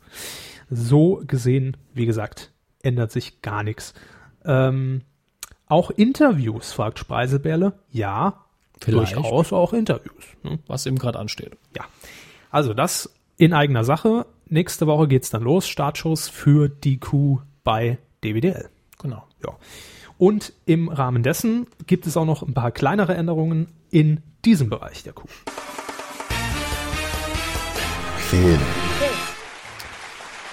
so 0.70 1.22
gesehen, 1.26 1.76
wie 1.92 2.06
gesagt, 2.06 2.52
ändert 2.82 3.12
sich 3.12 3.42
gar 3.42 3.62
nichts. 3.62 3.94
Ähm, 4.44 5.02
auch 5.66 5.90
Interviews, 5.90 6.72
fragt 6.72 6.98
Spreiselbärle. 6.98 7.74
Ja, 7.90 8.44
Vielleicht. 8.80 9.16
durchaus 9.16 9.52
auch 9.52 9.72
Interviews. 9.72 10.24
Ne? 10.42 10.58
Was 10.66 10.86
eben 10.86 10.98
gerade 10.98 11.18
ansteht. 11.18 11.56
Ja. 11.76 11.84
Also 12.50 12.74
das 12.74 13.14
in 13.36 13.52
eigener 13.52 13.84
Sache. 13.84 14.26
Nächste 14.48 14.86
Woche 14.86 15.08
geht's 15.08 15.30
dann 15.30 15.42
los. 15.42 15.66
Startschuss 15.68 16.28
für 16.28 16.68
die 16.68 16.98
Kuh 16.98 17.40
bei 17.64 17.98
DWDL. 18.22 18.68
Genau. 19.00 19.24
Ja. 19.42 19.56
Und 20.18 20.52
im 20.66 20.88
Rahmen 20.88 21.22
dessen 21.22 21.66
gibt 21.86 22.06
es 22.06 22.16
auch 22.16 22.26
noch 22.26 22.42
ein 22.42 22.54
paar 22.54 22.70
kleinere 22.70 23.14
Änderungen 23.14 23.68
in 23.90 24.22
diesem 24.44 24.68
Bereich 24.68 25.02
der 25.02 25.12
Kuh. 25.14 25.28
Film. 28.32 28.58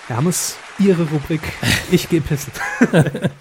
Hermes, 0.07 0.57
Ihre 0.79 1.09
Rubrik. 1.09 1.39
Ich 1.91 2.09
gehe 2.09 2.19
pissen. 2.19 2.51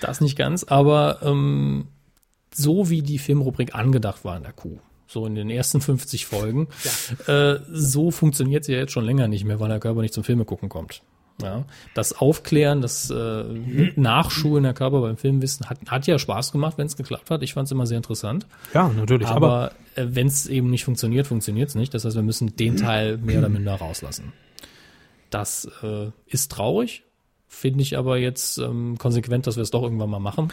Das 0.00 0.20
nicht 0.20 0.38
ganz, 0.38 0.62
aber 0.62 1.18
ähm, 1.22 1.88
so 2.54 2.90
wie 2.90 3.02
die 3.02 3.18
Filmrubrik 3.18 3.74
angedacht 3.74 4.24
war 4.24 4.36
in 4.36 4.44
der 4.44 4.52
Kuh, 4.52 4.78
so 5.08 5.26
in 5.26 5.34
den 5.34 5.50
ersten 5.50 5.80
50 5.80 6.26
Folgen, 6.26 6.68
äh, 7.26 7.56
so 7.72 8.12
funktioniert 8.12 8.64
sie 8.64 8.74
ja 8.74 8.78
jetzt 8.78 8.92
schon 8.92 9.04
länger 9.04 9.26
nicht 9.26 9.44
mehr, 9.44 9.58
weil 9.58 9.68
der 9.68 9.80
Körper 9.80 10.02
nicht 10.02 10.14
zum 10.14 10.22
Filme 10.22 10.44
gucken 10.44 10.68
kommt. 10.68 11.02
Ja, 11.42 11.64
das 11.94 12.12
Aufklären, 12.12 12.80
das 12.80 13.10
äh, 13.10 13.44
Nachschulen 13.96 14.62
der 14.62 14.72
Körper 14.72 15.00
beim 15.00 15.16
Filmwissen 15.16 15.68
hat, 15.68 15.78
hat 15.88 16.06
ja 16.06 16.18
Spaß 16.18 16.52
gemacht, 16.52 16.78
wenn 16.78 16.86
es 16.86 16.96
geklappt 16.96 17.30
hat. 17.30 17.42
Ich 17.42 17.54
fand 17.54 17.66
es 17.66 17.72
immer 17.72 17.86
sehr 17.86 17.96
interessant. 17.96 18.46
Ja, 18.72 18.88
natürlich. 18.88 19.26
Aber, 19.26 19.48
Aber 19.48 19.72
äh, 19.96 20.06
wenn 20.10 20.28
es 20.28 20.46
eben 20.46 20.70
nicht 20.70 20.84
funktioniert, 20.84 21.26
funktioniert 21.26 21.70
es 21.70 21.74
nicht. 21.74 21.92
Das 21.92 22.04
heißt, 22.04 22.14
wir 22.14 22.22
müssen 22.22 22.54
den 22.54 22.76
Teil 22.76 23.18
mehr 23.18 23.40
oder 23.40 23.48
minder 23.48 23.74
rauslassen. 23.74 24.32
Das 25.30 25.68
äh, 25.82 26.10
ist 26.26 26.52
traurig, 26.52 27.02
finde 27.48 27.82
ich 27.82 27.98
aber 27.98 28.18
jetzt 28.18 28.58
ähm, 28.58 28.96
konsequent, 28.98 29.48
dass 29.48 29.56
wir 29.56 29.62
es 29.62 29.72
doch 29.72 29.82
irgendwann 29.82 30.10
mal 30.10 30.20
machen. 30.20 30.52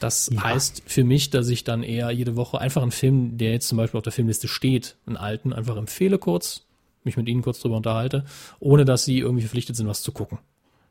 Das 0.00 0.30
heißt 0.38 0.82
für 0.86 1.04
mich, 1.04 1.30
dass 1.30 1.48
ich 1.48 1.64
dann 1.64 1.82
eher 1.82 2.10
jede 2.10 2.36
Woche 2.36 2.60
einfach 2.60 2.82
einen 2.82 2.90
Film, 2.90 3.38
der 3.38 3.52
jetzt 3.52 3.68
zum 3.68 3.78
Beispiel 3.78 3.98
auf 3.98 4.04
der 4.04 4.12
Filmliste 4.12 4.48
steht, 4.48 4.96
einen 5.06 5.16
alten, 5.16 5.52
einfach 5.52 5.76
empfehle 5.76 6.18
kurz, 6.18 6.65
mich 7.06 7.16
mit 7.16 7.28
Ihnen 7.28 7.42
kurz 7.42 7.60
drüber 7.60 7.76
unterhalte, 7.76 8.24
ohne 8.60 8.84
dass 8.84 9.04
Sie 9.04 9.18
irgendwie 9.18 9.42
verpflichtet 9.42 9.76
sind, 9.76 9.88
was 9.88 10.02
zu 10.02 10.12
gucken. 10.12 10.38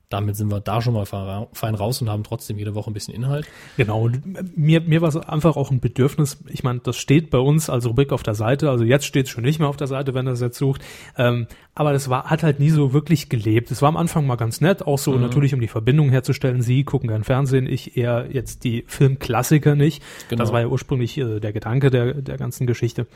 Damit 0.09 0.35
sind 0.35 0.51
wir 0.51 0.59
da 0.59 0.81
schon 0.81 0.93
mal 0.93 1.05
fein 1.05 1.75
raus 1.75 2.01
und 2.01 2.09
haben 2.09 2.23
trotzdem 2.23 2.59
jede 2.59 2.75
Woche 2.75 2.91
ein 2.91 2.93
bisschen 2.93 3.15
Inhalt. 3.15 3.47
Genau, 3.75 4.03
und 4.03 4.55
mir, 4.55 4.81
mir 4.81 5.01
war 5.01 5.09
es 5.09 5.15
einfach 5.17 5.55
auch 5.55 5.71
ein 5.71 5.79
Bedürfnis, 5.79 6.37
ich 6.47 6.63
meine, 6.63 6.79
das 6.79 6.97
steht 6.97 7.31
bei 7.31 7.39
uns 7.39 7.71
als 7.71 7.87
Rubrik 7.87 8.11
auf 8.11 8.21
der 8.21 8.35
Seite, 8.35 8.69
also 8.69 8.83
jetzt 8.83 9.05
steht 9.05 9.25
es 9.25 9.31
schon 9.31 9.43
nicht 9.43 9.59
mehr 9.59 9.67
auf 9.67 9.77
der 9.77 9.87
Seite, 9.87 10.13
wenn 10.13 10.27
er 10.27 10.33
es 10.33 10.41
jetzt 10.41 10.59
sucht, 10.59 10.81
ähm, 11.17 11.47
aber 11.73 11.91
das 11.91 12.07
war, 12.07 12.25
hat 12.25 12.43
halt 12.43 12.59
nie 12.59 12.69
so 12.69 12.93
wirklich 12.93 13.29
gelebt. 13.29 13.71
Es 13.71 13.81
war 13.81 13.89
am 13.89 13.97
Anfang 13.97 14.27
mal 14.27 14.35
ganz 14.35 14.61
nett, 14.61 14.85
auch 14.85 14.99
so 14.99 15.17
natürlich, 15.17 15.53
um 15.53 15.59
die 15.59 15.67
Verbindung 15.67 16.09
herzustellen. 16.09 16.61
Sie 16.61 16.83
gucken 16.83 17.09
gern 17.09 17.23
Fernsehen, 17.23 17.67
ich 17.67 17.97
eher 17.97 18.27
jetzt 18.31 18.63
die 18.63 18.85
Filmklassiker 18.87 19.75
nicht. 19.75 20.03
Genau. 20.29 20.41
Das 20.41 20.53
war 20.53 20.61
ja 20.61 20.67
ursprünglich 20.67 21.17
äh, 21.17 21.39
der 21.39 21.51
Gedanke 21.51 21.89
der, 21.89 22.13
der 22.13 22.37
ganzen 22.37 22.67
Geschichte. 22.67 23.07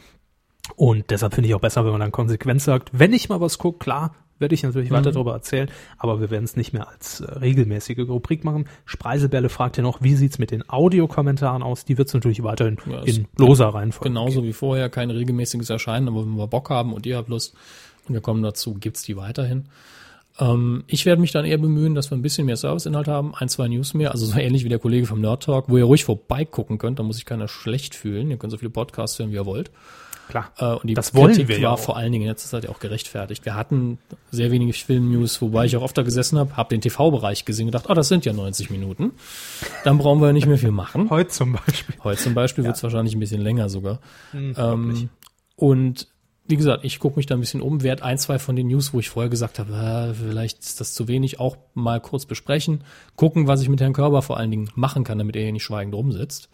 Und 0.76 1.10
deshalb 1.10 1.34
finde 1.34 1.50
ich 1.50 1.56
auch 1.56 1.62
besser, 1.62 1.84
wenn 1.84 1.92
man 1.92 2.02
dann 2.02 2.12
konsequent 2.12 2.62
sagt, 2.62 2.90
wenn 2.94 3.14
ich 3.14 3.30
mal 3.30 3.42
was 3.42 3.58
gucke, 3.58 3.80
klar, 3.80 4.16
werde 4.40 4.56
ich 4.56 4.64
natürlich 4.64 4.90
weiter 4.92 5.12
darüber 5.12 5.34
erzählen, 5.34 5.70
aber 5.98 6.22
wir 6.22 6.32
werden 6.32 6.46
es 6.46 6.56
nicht 6.56 6.74
mehr 6.74 6.88
als 6.88 7.20
äh, 7.20 7.40
regelmäßige 7.40 8.00
Rubrik 8.08 8.44
machen. 8.44 8.66
Spreiselbärle 8.86 9.50
fragt 9.50 9.78
ja 9.78 9.84
noch, 9.84 10.02
wie 10.02 10.16
sieht's 10.16 10.40
mit 10.40 10.52
den 10.52 10.68
Audiokommentaren 10.70 11.62
aus? 11.62 11.86
Die 11.86 11.98
wird 11.98 12.08
es 12.08 12.14
natürlich 12.14 12.44
weiterhin 12.44 12.78
Ja, 12.90 13.02
in 13.04 13.28
loser 13.38 13.68
Reihenfolge 13.68 14.10
Genauso 14.10 14.44
wie 14.44 14.54
vorher, 14.54 14.90
kein 14.90 15.12
regelmäßiges 15.12 15.70
Erscheinen, 15.70 16.08
aber 16.08 16.26
wenn 16.26 16.38
wir 16.38 16.48
Bock 16.48 16.70
haben 16.70 16.94
und 16.94 17.06
ihr 17.06 17.18
habt 17.18 17.30
Lust 17.30 17.54
und 18.08 18.14
wir 18.14 18.22
kommen 18.22 18.42
dazu, 18.42 18.76
gibt's 18.76 19.04
die 19.04 19.18
weiterhin. 19.18 19.66
Ähm, 20.40 20.84
ich 20.88 21.06
werde 21.06 21.22
mich 21.22 21.32
dann 21.32 21.46
eher 21.46 21.58
bemühen, 21.58 21.96
dass 21.96 22.10
wir 22.12 22.18
ein 22.18 22.22
bisschen 22.22 22.46
mehr 22.46 22.56
Serviceinhalt 22.56 23.08
haben, 23.08 23.36
ein, 23.36 23.50
zwei 23.50 23.68
News 23.68 23.94
mehr, 23.94 24.12
also 24.12 24.26
so 24.26 24.38
ähnlich 24.38 24.64
wie 24.64 24.70
der 24.70 24.80
Kollege 24.80 25.06
vom 25.06 25.20
Nerd 25.20 25.44
Talk, 25.44 25.66
wo 25.68 25.78
ihr 25.78 25.84
ruhig 25.84 26.06
vorbeigucken 26.06 26.78
könnt, 26.78 27.00
da 27.00 27.04
muss 27.04 27.18
sich 27.18 27.26
keiner 27.26 27.50
schlecht 27.50 27.94
fühlen. 27.94 28.32
Ihr 28.32 28.38
könnt 28.38 28.52
so 28.52 28.58
viele 28.58 28.72
Podcasts 28.72 29.20
hören, 29.20 29.32
wie 29.32 29.36
ihr 29.36 29.46
wollt. 29.46 29.70
Klar. 30.30 30.52
Äh, 30.60 30.66
und 30.76 30.88
die 30.88 30.94
Das 30.94 31.12
Kritik 31.12 31.48
wir 31.48 31.58
ja 31.58 31.70
war 31.70 31.74
auch. 31.74 31.80
vor 31.80 31.98
allen 31.98 32.12
Dingen 32.12 32.24
in 32.26 32.30
letzter 32.30 32.50
Zeit 32.50 32.64
ja 32.66 32.70
auch 32.70 32.80
gerechtfertigt. 32.80 33.46
Wir 33.46 33.56
hatten 33.56 33.98
sehr 34.32 34.52
wenig 34.52 34.86
Film-News, 34.86 35.42
wobei 35.42 35.66
ich 35.66 35.76
auch 35.76 35.82
oft 35.82 35.98
da 35.98 36.04
gesessen 36.04 36.38
habe, 36.38 36.56
habe 36.56 36.70
den 36.70 36.82
TV-Bereich 36.82 37.46
gesehen 37.46 37.66
und 37.66 37.72
gedacht, 37.72 37.90
oh, 37.90 37.96
das 37.96 38.10
sind 38.10 38.26
ja 38.26 38.32
90 38.32 38.70
Minuten. 38.70 39.14
Dann 39.84 39.98
brauchen 39.98 40.22
wir 40.22 40.28
ja 40.28 40.34
nicht 40.34 40.46
mehr 40.46 40.60
viel 40.60 40.72
machen. 40.72 41.10
Heute 41.10 41.30
zum 41.30 41.54
Beispiel. 41.54 41.96
Heute 42.04 42.22
zum 42.22 42.36
Beispiel 42.36 42.64
wird's 42.64 42.84
wahrscheinlich 42.84 43.16
ein 43.16 43.20
bisschen 43.20 43.42
länger 43.42 43.70
sogar. 43.70 44.00
Hm, 44.32 44.54
ähm, 44.56 45.10
und 45.56 46.08
wie 46.46 46.58
gesagt, 46.58 46.86
ich 46.86 47.00
gucke 47.00 47.18
mich 47.18 47.26
da 47.26 47.36
ein 47.36 47.40
bisschen 47.40 47.62
um, 47.62 47.82
werde 47.82 48.04
ein, 48.04 48.20
zwei 48.20 48.38
von 48.38 48.56
den 48.56 48.68
News, 48.68 48.94
wo 48.94 49.00
ich 49.00 49.10
vorher 49.10 49.30
gesagt 49.30 49.58
habe, 49.58 49.74
äh, 49.74 50.14
vielleicht 50.14 50.60
ist 50.60 50.80
das 50.80 50.94
zu 50.94 51.08
wenig, 51.08 51.40
auch 51.40 51.58
mal 51.74 52.00
kurz 52.00 52.26
besprechen, 52.28 52.84
gucken, 53.16 53.48
was 53.48 53.62
ich 53.62 53.70
mit 53.70 53.82
Herrn 53.82 53.94
Körber 53.94 54.22
vor 54.22 54.38
allen 54.38 54.52
Dingen 54.52 54.70
machen 54.76 55.04
kann, 55.04 55.18
damit 55.18 55.36
er 55.36 55.44
hier 55.44 55.52
nicht 55.54 55.64
schweigend 55.64 55.96
rumsitzt. 55.96 56.50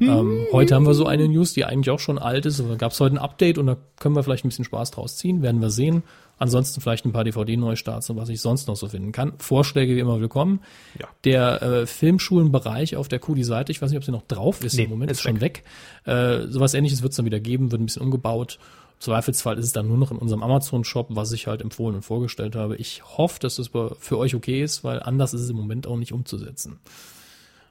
Ähm, 0.00 0.46
heute 0.52 0.74
haben 0.74 0.86
wir 0.86 0.94
so 0.94 1.06
eine 1.06 1.28
News, 1.28 1.52
die 1.52 1.64
eigentlich 1.64 1.90
auch 1.90 1.98
schon 1.98 2.18
alt 2.18 2.46
ist, 2.46 2.60
aber 2.60 2.76
gab 2.76 2.92
es 2.92 3.00
heute 3.00 3.16
ein 3.16 3.18
Update 3.18 3.58
und 3.58 3.66
da 3.66 3.76
können 3.98 4.16
wir 4.16 4.22
vielleicht 4.22 4.44
ein 4.44 4.48
bisschen 4.48 4.64
Spaß 4.64 4.92
draus 4.92 5.16
ziehen, 5.16 5.42
werden 5.42 5.60
wir 5.60 5.70
sehen. 5.70 6.02
Ansonsten 6.38 6.80
vielleicht 6.80 7.04
ein 7.04 7.12
paar 7.12 7.24
DVD-Neustarts 7.24 8.08
und 8.08 8.16
was 8.16 8.30
ich 8.30 8.40
sonst 8.40 8.66
noch 8.66 8.76
so 8.76 8.88
finden 8.88 9.12
kann. 9.12 9.34
Vorschläge 9.36 9.94
wie 9.94 10.00
immer 10.00 10.20
willkommen. 10.20 10.60
Ja. 10.98 11.06
Der 11.24 11.62
äh, 11.62 11.86
Filmschulenbereich 11.86 12.96
auf 12.96 13.08
der 13.08 13.18
Kudi-Seite, 13.18 13.72
ich 13.72 13.82
weiß 13.82 13.90
nicht, 13.90 13.98
ob 13.98 14.04
sie 14.04 14.12
noch 14.12 14.26
drauf 14.26 14.64
ist 14.64 14.74
Nee, 14.74 14.84
im 14.84 14.90
Moment, 14.90 15.10
ist 15.10 15.18
ist 15.18 15.22
schon 15.24 15.42
weg. 15.42 15.64
Äh, 16.06 16.46
sowas 16.48 16.72
ähnliches 16.72 17.02
wird 17.02 17.12
es 17.12 17.16
dann 17.16 17.26
wieder 17.26 17.40
geben, 17.40 17.70
wird 17.70 17.82
ein 17.82 17.84
bisschen 17.84 18.02
umgebaut. 18.02 18.58
Zweifelsfall 19.00 19.58
ist 19.58 19.66
es 19.66 19.72
dann 19.72 19.88
nur 19.88 19.98
noch 19.98 20.10
in 20.10 20.16
unserem 20.16 20.42
Amazon-Shop, 20.42 21.08
was 21.10 21.32
ich 21.32 21.46
halt 21.46 21.60
empfohlen 21.60 21.96
und 21.96 22.02
vorgestellt 22.02 22.56
habe. 22.56 22.76
Ich 22.76 23.02
hoffe, 23.18 23.38
dass 23.40 23.56
das 23.56 23.68
für 23.68 24.18
euch 24.18 24.34
okay 24.34 24.62
ist, 24.62 24.82
weil 24.82 25.02
anders 25.02 25.34
ist 25.34 25.42
es 25.42 25.50
im 25.50 25.56
Moment 25.56 25.86
auch 25.86 25.96
nicht 25.96 26.12
umzusetzen. 26.12 26.78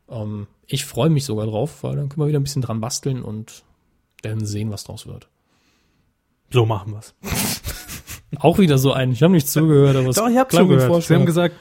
Ähm, 0.09 0.47
ich 0.67 0.85
freue 0.85 1.09
mich 1.09 1.25
sogar 1.25 1.45
drauf, 1.45 1.83
weil 1.83 1.95
dann 1.95 2.09
können 2.09 2.21
wir 2.21 2.27
wieder 2.27 2.39
ein 2.39 2.43
bisschen 2.43 2.61
dran 2.61 2.81
basteln 2.81 3.23
und 3.23 3.63
werden 4.21 4.45
sehen, 4.45 4.71
was 4.71 4.83
draus 4.83 5.07
wird. 5.07 5.29
So 6.51 6.65
machen 6.65 6.93
wir's. 6.93 7.13
Auch 8.39 8.59
wieder 8.59 8.77
so 8.77 8.93
ein, 8.93 9.11
ich 9.11 9.23
habe 9.23 9.33
nicht 9.33 9.49
zugehört, 9.49 9.95
aber 9.95 10.09
es 10.09 10.15
Doch, 10.15 10.29
ich 10.29 10.37
habe 10.37 10.49
zugehört. 10.49 11.03
Sie 11.03 11.15
haben 11.15 11.25
gesagt, 11.25 11.55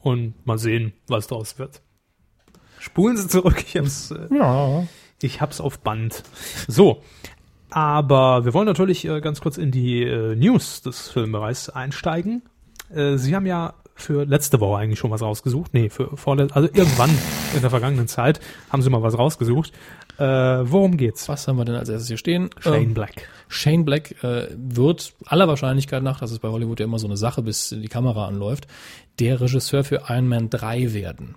und 0.00 0.34
mal 0.46 0.58
sehen, 0.58 0.92
was 1.08 1.26
draus 1.26 1.58
wird. 1.58 1.82
Spulen 2.78 3.16
Sie 3.16 3.28
zurück, 3.28 3.64
ich 3.66 3.76
hab's, 3.76 4.10
äh, 4.10 4.28
ja. 4.34 4.86
ich 5.22 5.40
hab's 5.40 5.60
auf 5.60 5.80
Band. 5.80 6.22
So. 6.68 7.02
Aber 7.70 8.44
wir 8.44 8.54
wollen 8.54 8.66
natürlich 8.66 9.04
äh, 9.06 9.20
ganz 9.20 9.40
kurz 9.40 9.58
in 9.58 9.70
die 9.70 10.02
äh, 10.02 10.36
News 10.36 10.82
des 10.82 11.08
Filmbereichs 11.08 11.70
einsteigen. 11.70 12.42
Sie 12.90 13.34
haben 13.34 13.46
ja 13.46 13.74
für 13.94 14.24
letzte 14.24 14.60
Woche 14.60 14.78
eigentlich 14.78 14.98
schon 14.98 15.10
was 15.10 15.22
rausgesucht. 15.22 15.72
Nee, 15.72 15.88
für 15.88 16.16
vorletzte, 16.16 16.56
also 16.56 16.68
irgendwann 16.72 17.10
in 17.54 17.60
der 17.60 17.70
vergangenen 17.70 18.08
Zeit 18.08 18.40
haben 18.70 18.82
Sie 18.82 18.90
mal 18.90 19.02
was 19.02 19.16
rausgesucht. 19.16 19.72
Äh, 20.18 20.24
worum 20.24 20.96
geht's? 20.96 21.28
Was 21.28 21.48
haben 21.48 21.56
wir 21.56 21.64
denn 21.64 21.76
als 21.76 21.88
erstes 21.88 22.08
hier 22.08 22.16
stehen? 22.16 22.50
Shane 22.60 22.82
Ähm, 22.82 22.94
Black. 22.94 23.28
Shane 23.48 23.84
Black 23.84 24.22
äh, 24.22 24.48
wird 24.56 25.14
aller 25.26 25.48
Wahrscheinlichkeit 25.48 26.02
nach, 26.02 26.20
das 26.20 26.32
ist 26.32 26.40
bei 26.40 26.48
Hollywood 26.48 26.80
ja 26.80 26.86
immer 26.86 26.98
so 26.98 27.06
eine 27.06 27.16
Sache, 27.16 27.42
bis 27.42 27.70
die 27.70 27.88
Kamera 27.88 28.26
anläuft, 28.26 28.66
der 29.18 29.40
Regisseur 29.40 29.84
für 29.84 30.02
Iron 30.08 30.28
Man 30.28 30.50
3 30.50 30.92
werden. 30.92 31.36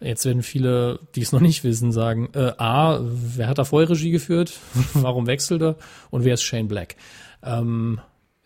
Jetzt 0.00 0.24
werden 0.24 0.42
viele, 0.42 1.00
die 1.14 1.20
es 1.20 1.32
noch 1.32 1.40
nicht 1.40 1.62
wissen, 1.62 1.92
sagen, 1.92 2.30
äh, 2.34 2.52
A, 2.56 3.00
wer 3.02 3.48
hat 3.48 3.58
da 3.58 3.64
vorher 3.64 3.90
Regie 3.90 4.10
geführt? 4.10 4.58
Warum 4.94 5.26
wechselt 5.26 5.60
er? 5.62 5.76
Und 6.10 6.24
wer 6.24 6.34
ist 6.34 6.42
Shane 6.42 6.68
Black? 6.68 6.96
Ähm, 7.42 8.00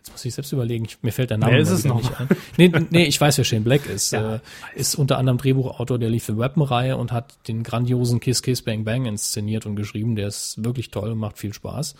jetzt 0.05 0.11
muss 0.11 0.25
ich 0.25 0.33
selbst 0.35 0.51
überlegen, 0.53 0.85
ich, 0.85 0.97
mir 1.01 1.11
fällt 1.11 1.31
der 1.31 1.37
Name 1.39 1.53
Wer 1.53 1.59
ist 1.59 1.71
es 1.71 1.83
noch? 1.83 1.97
nicht 1.97 2.19
ein. 2.19 2.27
Nee, 2.57 2.71
nee, 2.91 3.05
ich 3.05 3.19
weiß, 3.19 3.37
wer 3.39 3.43
Shane 3.43 3.63
Black 3.63 3.87
ist. 3.87 4.11
Ja, 4.13 4.35
äh, 4.35 4.39
ist 4.75 4.95
unter 4.95 5.17
anderem 5.17 5.37
Drehbuchautor 5.39 5.97
der 5.97 6.09
Lethal 6.09 6.37
Weapon-Reihe 6.37 6.95
und 6.97 7.11
hat 7.11 7.35
den 7.47 7.63
grandiosen 7.63 8.19
Kiss 8.19 8.43
Kiss 8.43 8.61
Bang 8.61 8.83
Bang 8.83 9.05
inszeniert 9.05 9.65
und 9.65 9.75
geschrieben. 9.75 10.15
Der 10.15 10.27
ist 10.27 10.63
wirklich 10.63 10.91
toll 10.91 11.11
und 11.11 11.17
macht 11.17 11.37
viel 11.39 11.53
Spaß. 11.53 11.95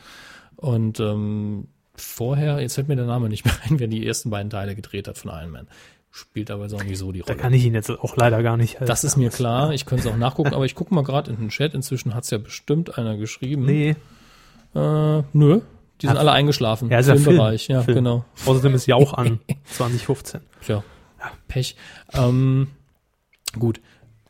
Und 0.58 1.00
ähm, 1.00 1.68
vorher, 1.96 2.62
jetzt 2.62 2.76
fällt 2.76 2.88
mir 2.88 2.96
der 2.96 3.06
Name 3.08 3.28
nicht 3.30 3.44
mehr 3.46 3.56
ein, 3.64 3.80
wer 3.80 3.88
die 3.88 4.06
ersten 4.06 4.30
beiden 4.30 4.50
Teile 4.52 4.76
gedreht 4.76 5.08
hat 5.08 5.18
von 5.18 5.32
Iron 5.32 5.50
Man. 5.52 5.68
Spielt 6.12 6.50
aber 6.52 6.64
jetzt 6.64 6.74
auch 6.74 6.84
nicht 6.84 6.98
so 6.98 7.12
die 7.12 7.20
Da 7.20 7.26
Rolle. 7.26 7.38
kann 7.38 7.54
ich 7.54 7.66
Ihnen 7.66 7.76
jetzt 7.76 7.90
auch 7.90 8.16
leider 8.16 8.42
gar 8.44 8.56
nicht 8.56 8.74
helfen. 8.76 8.86
Das 8.88 9.04
ist 9.04 9.18
mir 9.18 9.30
klar, 9.32 9.74
ich 9.74 9.86
könnte 9.86 10.08
es 10.08 10.14
auch 10.14 10.18
nachgucken, 10.18 10.54
aber 10.54 10.64
ich 10.66 10.74
gucke 10.76 10.94
mal 10.96 11.04
gerade 11.04 11.30
in 11.32 11.38
den 11.38 11.50
Chat. 11.50 11.74
Inzwischen 11.74 12.14
hat 12.16 12.24
es 12.24 12.30
ja 12.30 12.38
bestimmt 12.38 12.98
einer 12.98 13.18
geschrieben. 13.18 13.66
Nee, 13.66 13.96
Äh, 14.74 15.24
nö, 15.34 15.60
die 16.02 16.08
sind 16.08 16.16
Ja. 16.16 16.20
alle 16.22 16.32
eingeschlafen. 16.32 16.90
ja, 16.90 17.00
ist 17.00 17.08
ja 17.08 17.14
Film. 17.14 17.24
Filmbereich, 17.26 17.68
ja, 17.68 17.82
Film. 17.84 17.96
genau. 17.96 18.26
Außerdem 18.46 18.74
ist 18.76 18.86
Jauch 18.88 19.14
an 19.14 19.40
2015. 19.66 20.42
Tja, 20.62 20.84
Pech. 21.48 21.76
Ähm, 22.14 22.68
gut, 23.58 23.82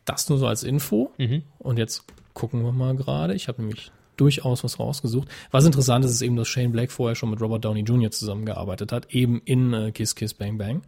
das 0.05 0.29
nur 0.29 0.37
so 0.37 0.47
als 0.47 0.63
Info. 0.63 1.11
Mhm. 1.17 1.43
Und 1.59 1.77
jetzt 1.77 2.03
gucken 2.33 2.63
wir 2.63 2.71
mal 2.71 2.95
gerade. 2.95 3.33
Ich 3.33 3.47
habe 3.47 3.61
nämlich 3.61 3.91
durchaus 4.17 4.63
was 4.63 4.79
rausgesucht. 4.79 5.27
Was 5.51 5.65
interessant 5.65 6.05
ist, 6.05 6.11
ist 6.11 6.21
eben, 6.21 6.35
dass 6.37 6.47
Shane 6.47 6.71
Black 6.71 6.91
vorher 6.91 7.15
schon 7.15 7.29
mit 7.31 7.41
Robert 7.41 7.65
Downey 7.65 7.81
Jr. 7.81 8.11
zusammengearbeitet 8.11 8.91
hat, 8.93 9.13
eben 9.13 9.41
in 9.43 9.73
äh, 9.73 9.91
Kiss 9.91 10.15
Kiss 10.15 10.33
Bang 10.33 10.57
Bang. 10.57 10.83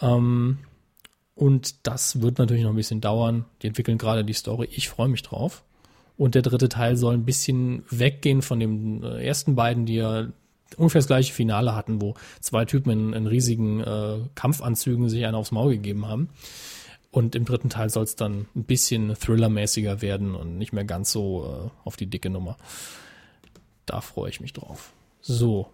Ähm, 0.00 0.58
und 1.34 1.86
das 1.86 2.20
wird 2.22 2.38
natürlich 2.38 2.62
noch 2.64 2.70
ein 2.70 2.76
bisschen 2.76 3.00
dauern. 3.00 3.44
Die 3.62 3.66
entwickeln 3.66 3.98
gerade 3.98 4.24
die 4.24 4.32
Story. 4.32 4.68
Ich 4.72 4.88
freue 4.88 5.08
mich 5.08 5.22
drauf. 5.22 5.62
Und 6.18 6.34
der 6.34 6.42
dritte 6.42 6.68
Teil 6.68 6.96
soll 6.96 7.14
ein 7.14 7.24
bisschen 7.24 7.84
weggehen 7.90 8.42
von 8.42 8.60
den 8.60 9.02
äh, 9.04 9.24
ersten 9.24 9.54
beiden, 9.54 9.86
die 9.86 9.94
ja 9.94 10.26
ungefähr 10.76 10.98
das 10.98 11.06
gleiche 11.06 11.32
Finale 11.32 11.74
hatten, 11.74 12.02
wo 12.02 12.14
zwei 12.40 12.64
Typen 12.66 12.90
in, 12.90 13.12
in 13.14 13.26
riesigen 13.26 13.80
äh, 13.80 14.16
Kampfanzügen 14.34 15.08
sich 15.08 15.24
einen 15.24 15.36
aufs 15.36 15.52
Maul 15.52 15.70
gegeben 15.74 16.06
haben. 16.06 16.28
Und 17.10 17.34
im 17.34 17.44
dritten 17.46 17.70
Teil 17.70 17.88
soll 17.88 18.04
es 18.04 18.16
dann 18.16 18.46
ein 18.54 18.64
bisschen 18.64 19.14
thrillermäßiger 19.18 20.02
werden 20.02 20.34
und 20.34 20.58
nicht 20.58 20.74
mehr 20.74 20.84
ganz 20.84 21.10
so 21.10 21.44
äh, 21.66 21.70
auf 21.86 21.96
die 21.96 22.06
dicke 22.06 22.28
Nummer. 22.28 22.56
Da 23.86 24.00
freue 24.02 24.28
ich 24.28 24.40
mich 24.40 24.52
drauf. 24.52 24.92
So. 25.22 25.68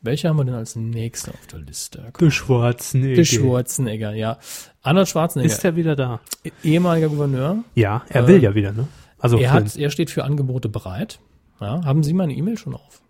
Welche 0.00 0.28
haben 0.30 0.38
wir 0.38 0.44
denn 0.44 0.54
als 0.54 0.76
nächste 0.76 1.32
auf 1.32 1.46
der 1.48 1.58
Liste? 1.58 2.10
Der 2.18 2.30
Schwarzenegger. 2.30 3.16
Der 3.16 3.24
Schwarzenegger, 3.24 4.14
ja. 4.14 4.38
Arnold 4.80 5.08
Schwarzenegger, 5.08 5.52
Ist 5.52 5.62
er 5.62 5.76
wieder 5.76 5.94
da? 5.94 6.20
ehemaliger 6.64 7.08
Gouverneur. 7.10 7.64
Ja, 7.74 8.02
er 8.08 8.24
Äh, 8.24 8.28
will 8.28 8.42
ja 8.42 8.54
wieder, 8.54 8.72
ne? 8.72 8.88
Also, 9.20 9.38
Er, 9.38 9.52
hat, 9.52 9.76
er 9.76 9.90
steht 9.90 10.10
für 10.10 10.24
Angebote 10.24 10.68
bereit. 10.68 11.20
Ja, 11.60 11.84
haben 11.84 12.02
Sie 12.02 12.12
meine 12.14 12.32
E-Mail 12.34 12.56
schon 12.58 12.74
auf? 12.74 13.02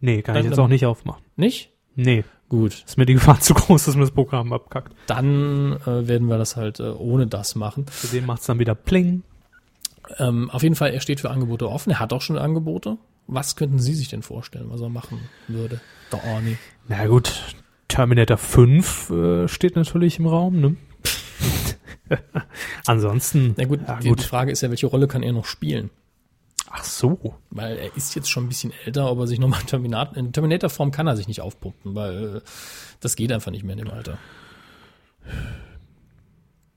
nee, 0.00 0.22
kann 0.22 0.36
ich 0.36 0.42
dann- 0.42 0.52
jetzt 0.52 0.58
auch 0.60 0.68
nicht 0.68 0.86
aufmachen. 0.86 1.22
Nicht? 1.36 1.70
Nee. 1.96 2.24
Gut, 2.48 2.84
Ist 2.86 2.96
mir 2.96 3.04
die 3.06 3.14
Gefahr 3.14 3.40
zu 3.40 3.52
groß, 3.54 3.84
dass 3.86 3.94
mir 3.96 4.02
das 4.02 4.10
Programm 4.12 4.52
abkackt. 4.52 4.94
dann 5.06 5.72
äh, 5.86 6.06
werden 6.08 6.28
wir 6.28 6.38
das 6.38 6.56
halt 6.56 6.80
äh, 6.80 6.84
ohne 6.90 7.26
das 7.26 7.54
machen. 7.56 7.84
Für 7.90 8.06
den 8.06 8.24
macht's 8.26 8.46
dann 8.46 8.58
wieder 8.58 8.74
Pling. 8.74 9.22
Ähm, 10.18 10.48
auf 10.50 10.62
jeden 10.62 10.74
Fall, 10.74 10.92
er 10.92 11.00
steht 11.00 11.20
für 11.20 11.30
Angebote 11.30 11.68
offen. 11.68 11.90
Er 11.90 12.00
hat 12.00 12.12
auch 12.12 12.22
schon 12.22 12.38
Angebote. 12.38 12.96
Was 13.26 13.56
könnten 13.56 13.78
Sie 13.78 13.92
sich 13.94 14.08
denn 14.08 14.22
vorstellen, 14.22 14.66
was 14.70 14.80
er 14.80 14.88
machen 14.88 15.18
würde? 15.48 15.80
Der 16.12 16.24
Arnie. 16.24 16.56
Na 16.88 17.06
gut, 17.06 17.54
Terminator 17.88 18.38
5 18.38 19.10
äh, 19.10 19.48
steht 19.48 19.76
natürlich 19.76 20.18
im 20.18 20.26
Raum, 20.26 20.60
ne? 20.60 20.76
Ansonsten. 22.86 23.54
Na 23.56 23.64
gut, 23.64 23.80
ja, 23.86 23.98
die, 24.00 24.12
die 24.12 24.22
Frage 24.22 24.52
ist 24.52 24.60
ja, 24.62 24.70
welche 24.70 24.86
Rolle 24.86 25.08
kann 25.08 25.22
er 25.22 25.32
noch 25.32 25.44
spielen? 25.44 25.90
Ach 26.70 26.84
so. 26.84 27.34
Weil 27.50 27.76
er 27.78 27.96
ist 27.96 28.14
jetzt 28.14 28.30
schon 28.30 28.44
ein 28.44 28.48
bisschen 28.48 28.72
älter, 28.84 29.06
aber 29.06 29.26
sich 29.26 29.38
nochmal 29.38 29.60
in 29.60 29.66
Terminator, 29.68 30.16
in 30.16 30.32
Terminator-Form 30.32 30.90
kann 30.90 31.06
er 31.06 31.16
sich 31.16 31.28
nicht 31.28 31.40
aufpumpen, 31.40 31.94
weil 31.94 32.36
äh, 32.36 32.40
das 33.00 33.16
geht 33.16 33.32
einfach 33.32 33.50
nicht 33.50 33.64
mehr 33.64 33.76
in 33.76 33.84
dem 33.84 33.90
Alter. 33.90 34.18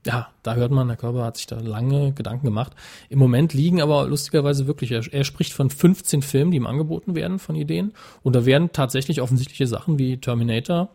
Ja, 0.04 0.30
da 0.42 0.54
hört 0.54 0.72
man, 0.72 0.88
der 0.88 0.96
Körper 0.96 1.24
hat 1.24 1.36
sich 1.36 1.46
da 1.46 1.60
lange 1.60 2.12
Gedanken 2.12 2.46
gemacht. 2.46 2.72
Im 3.08 3.20
Moment 3.20 3.54
liegen 3.54 3.80
aber 3.80 4.08
lustigerweise 4.08 4.66
wirklich, 4.66 4.90
er, 4.90 5.04
er 5.12 5.24
spricht 5.24 5.52
von 5.52 5.70
15 5.70 6.22
Filmen, 6.22 6.50
die 6.50 6.56
ihm 6.56 6.66
angeboten 6.66 7.14
werden 7.14 7.38
von 7.38 7.54
Ideen. 7.54 7.92
Und 8.22 8.34
da 8.34 8.44
werden 8.44 8.72
tatsächlich 8.72 9.20
offensichtliche 9.22 9.68
Sachen 9.68 9.98
wie 9.98 10.18
Terminator 10.18 10.88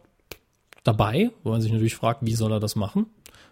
dabei, 0.84 1.32
wo 1.44 1.52
man 1.52 1.62
sich 1.62 1.72
natürlich 1.72 1.96
fragt, 1.96 2.26
wie 2.26 2.36
soll 2.36 2.52
er 2.52 2.60
das 2.60 2.76
machen? 2.76 3.06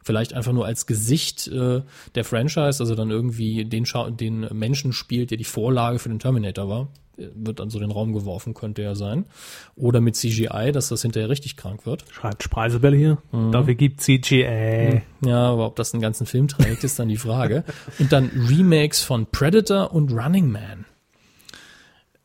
Vielleicht 0.06 0.36
einfach 0.36 0.54
nur 0.54 0.68
als 0.68 0.86
Gesicht 0.86 1.48
äh, 1.48 1.82
der 2.14 2.24
Franchise, 2.24 2.80
also 2.80 2.94
dann 2.94 3.10
irgendwie 3.10 3.66
den, 3.66 3.86
den 4.12 4.42
Menschen 4.52 4.94
spielt, 4.94 5.32
der 5.32 5.40
die 5.40 5.44
Vorlage 5.44 5.98
für 5.98 6.10
den 6.10 6.20
Terminator 6.20 6.70
war. 6.70 6.88
Äh, 7.18 7.30
Wird 7.34 7.60
dann 7.60 7.72
so 7.72 7.80
den 7.80 7.90
Raum 7.90 8.14
geworfen, 8.14 8.54
könnte 8.54 8.84
er 8.84 8.96
sein. 8.96 9.26
Oder 9.76 10.02
mit 10.02 10.16
CGI, 10.16 10.72
dass 10.72 10.90
das 10.90 11.02
hinterher 11.02 11.28
richtig 11.30 11.58
krank 11.58 11.88
wird. 11.88 12.06
Schreibt 12.12 12.44
Speisebälle 12.44 12.96
hier. 12.96 13.18
Dafür 13.52 13.74
gibt 13.74 14.02
CGA. 14.02 15.02
Ja, 15.26 15.50
aber 15.50 15.66
ob 15.66 15.76
das 15.76 15.96
einen 15.96 16.04
ganzen 16.04 16.28
Film 16.28 16.50
trägt, 16.50 16.84
ist 16.84 17.00
dann 17.00 17.08
die 17.08 17.18
Frage. 17.18 17.64
Und 17.98 18.12
dann 18.12 18.30
Remakes 18.48 19.02
von 19.02 19.26
Predator 19.26 19.92
und 19.92 20.12
Running 20.12 20.52
Man. 20.52 20.86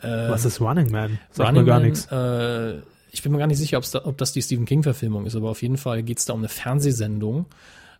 Was 0.02 0.44
ist 0.44 0.60
Running 0.60 0.90
Man? 0.90 1.18
Sagt 1.30 1.48
Running 1.48 1.62
mir 1.62 1.66
gar 1.66 1.80
Man, 1.80 1.88
nichts. 1.88 2.06
Äh, 2.12 2.82
ich 3.10 3.22
bin 3.22 3.32
mir 3.32 3.38
gar 3.38 3.46
nicht 3.46 3.58
sicher, 3.58 3.80
da, 3.92 4.04
ob 4.04 4.18
das 4.18 4.32
die 4.32 4.42
Stephen 4.42 4.66
King-Verfilmung 4.66 5.26
ist, 5.26 5.36
aber 5.36 5.50
auf 5.50 5.62
jeden 5.62 5.76
Fall 5.76 6.02
geht 6.02 6.18
es 6.18 6.24
da 6.24 6.32
um 6.32 6.40
eine 6.40 6.48
Fernsehsendung 6.48 7.46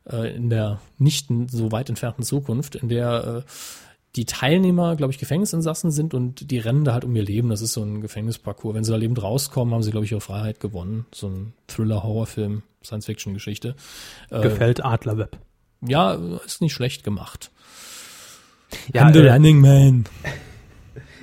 äh, 0.08 0.34
in 0.34 0.50
der 0.50 0.80
nicht 0.98 1.28
so 1.50 1.72
weit 1.72 1.88
entfernten 1.88 2.24
Zukunft, 2.24 2.74
in 2.74 2.88
der 2.88 3.44
äh, 3.46 3.50
die 4.16 4.24
Teilnehmer, 4.24 4.96
glaube 4.96 5.12
ich, 5.12 5.18
Gefängnisinsassen 5.18 5.92
sind 5.92 6.14
und 6.14 6.50
die 6.50 6.58
rennen 6.58 6.84
da 6.84 6.94
halt 6.94 7.04
um 7.04 7.14
ihr 7.14 7.22
Leben. 7.22 7.48
Das 7.48 7.60
ist 7.60 7.74
so 7.74 7.82
ein 7.82 8.00
Gefängnisparcours. 8.00 8.74
Wenn 8.74 8.82
sie 8.82 8.90
da 8.90 8.96
lebend 8.96 9.22
rauskommen, 9.22 9.72
haben 9.72 9.84
sie, 9.84 9.92
glaube 9.92 10.04
ich, 10.04 10.10
ihre 10.10 10.20
Freiheit 10.20 10.58
gewonnen. 10.58 11.06
So 11.14 11.28
ein 11.28 11.52
Thriller-Horrorfilm, 11.68 12.62
Science-Fiction-Geschichte. 12.82 13.76
Äh, 14.30 14.40
Gefällt 14.40 14.84
Adlerweb. 14.84 15.38
ja, 15.86 16.14
ist 16.44 16.60
nicht 16.60 16.72
schlecht 16.72 17.04
gemacht. 17.04 17.52
Ja, 18.92 19.06
I'm 19.06 19.12
the 19.12 19.20
äh, 19.20 19.32
Running 19.32 19.60
Man. 19.60 20.04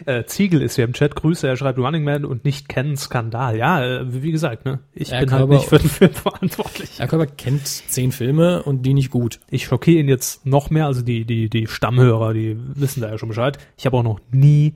Äh, 0.07 0.25
Ziegel 0.25 0.61
ist 0.61 0.75
hier 0.75 0.85
im 0.85 0.93
Chat. 0.93 1.15
Grüße, 1.15 1.47
er 1.47 1.57
schreibt 1.57 1.77
Running 1.77 2.03
Man 2.03 2.25
und 2.25 2.43
nicht 2.45 2.67
kennen 2.69 2.97
Skandal. 2.97 3.57
Ja, 3.57 3.83
äh, 3.83 4.23
wie 4.23 4.31
gesagt, 4.31 4.65
ne? 4.65 4.79
Ich 4.93 5.09
Ja, 5.09 5.19
bin 5.19 5.31
halt 5.31 5.41
Körper- 5.41 5.53
nicht 5.55 5.67
für 5.69 5.77
den 5.79 5.89
Film 5.89 6.11
verantwortlich. 6.13 6.97
Herr 6.97 7.07
Körber 7.07 7.27
kennt 7.27 7.67
zehn 7.67 8.11
Filme 8.11 8.63
und 8.63 8.83
die 8.83 8.93
nicht 8.93 9.11
gut. 9.11 9.39
Ich 9.49 9.65
schockiere 9.65 9.99
ihn 9.99 10.07
jetzt 10.09 10.45
noch 10.45 10.69
mehr, 10.69 10.85
also 10.87 11.01
die, 11.01 11.25
die, 11.25 11.49
die 11.49 11.67
Stammhörer, 11.67 12.33
die 12.33 12.57
wissen 12.75 13.01
da 13.01 13.09
ja 13.09 13.17
schon 13.17 13.29
Bescheid. 13.29 13.57
Ich 13.77 13.85
habe 13.85 13.97
auch 13.97 14.03
noch 14.03 14.19
nie 14.31 14.73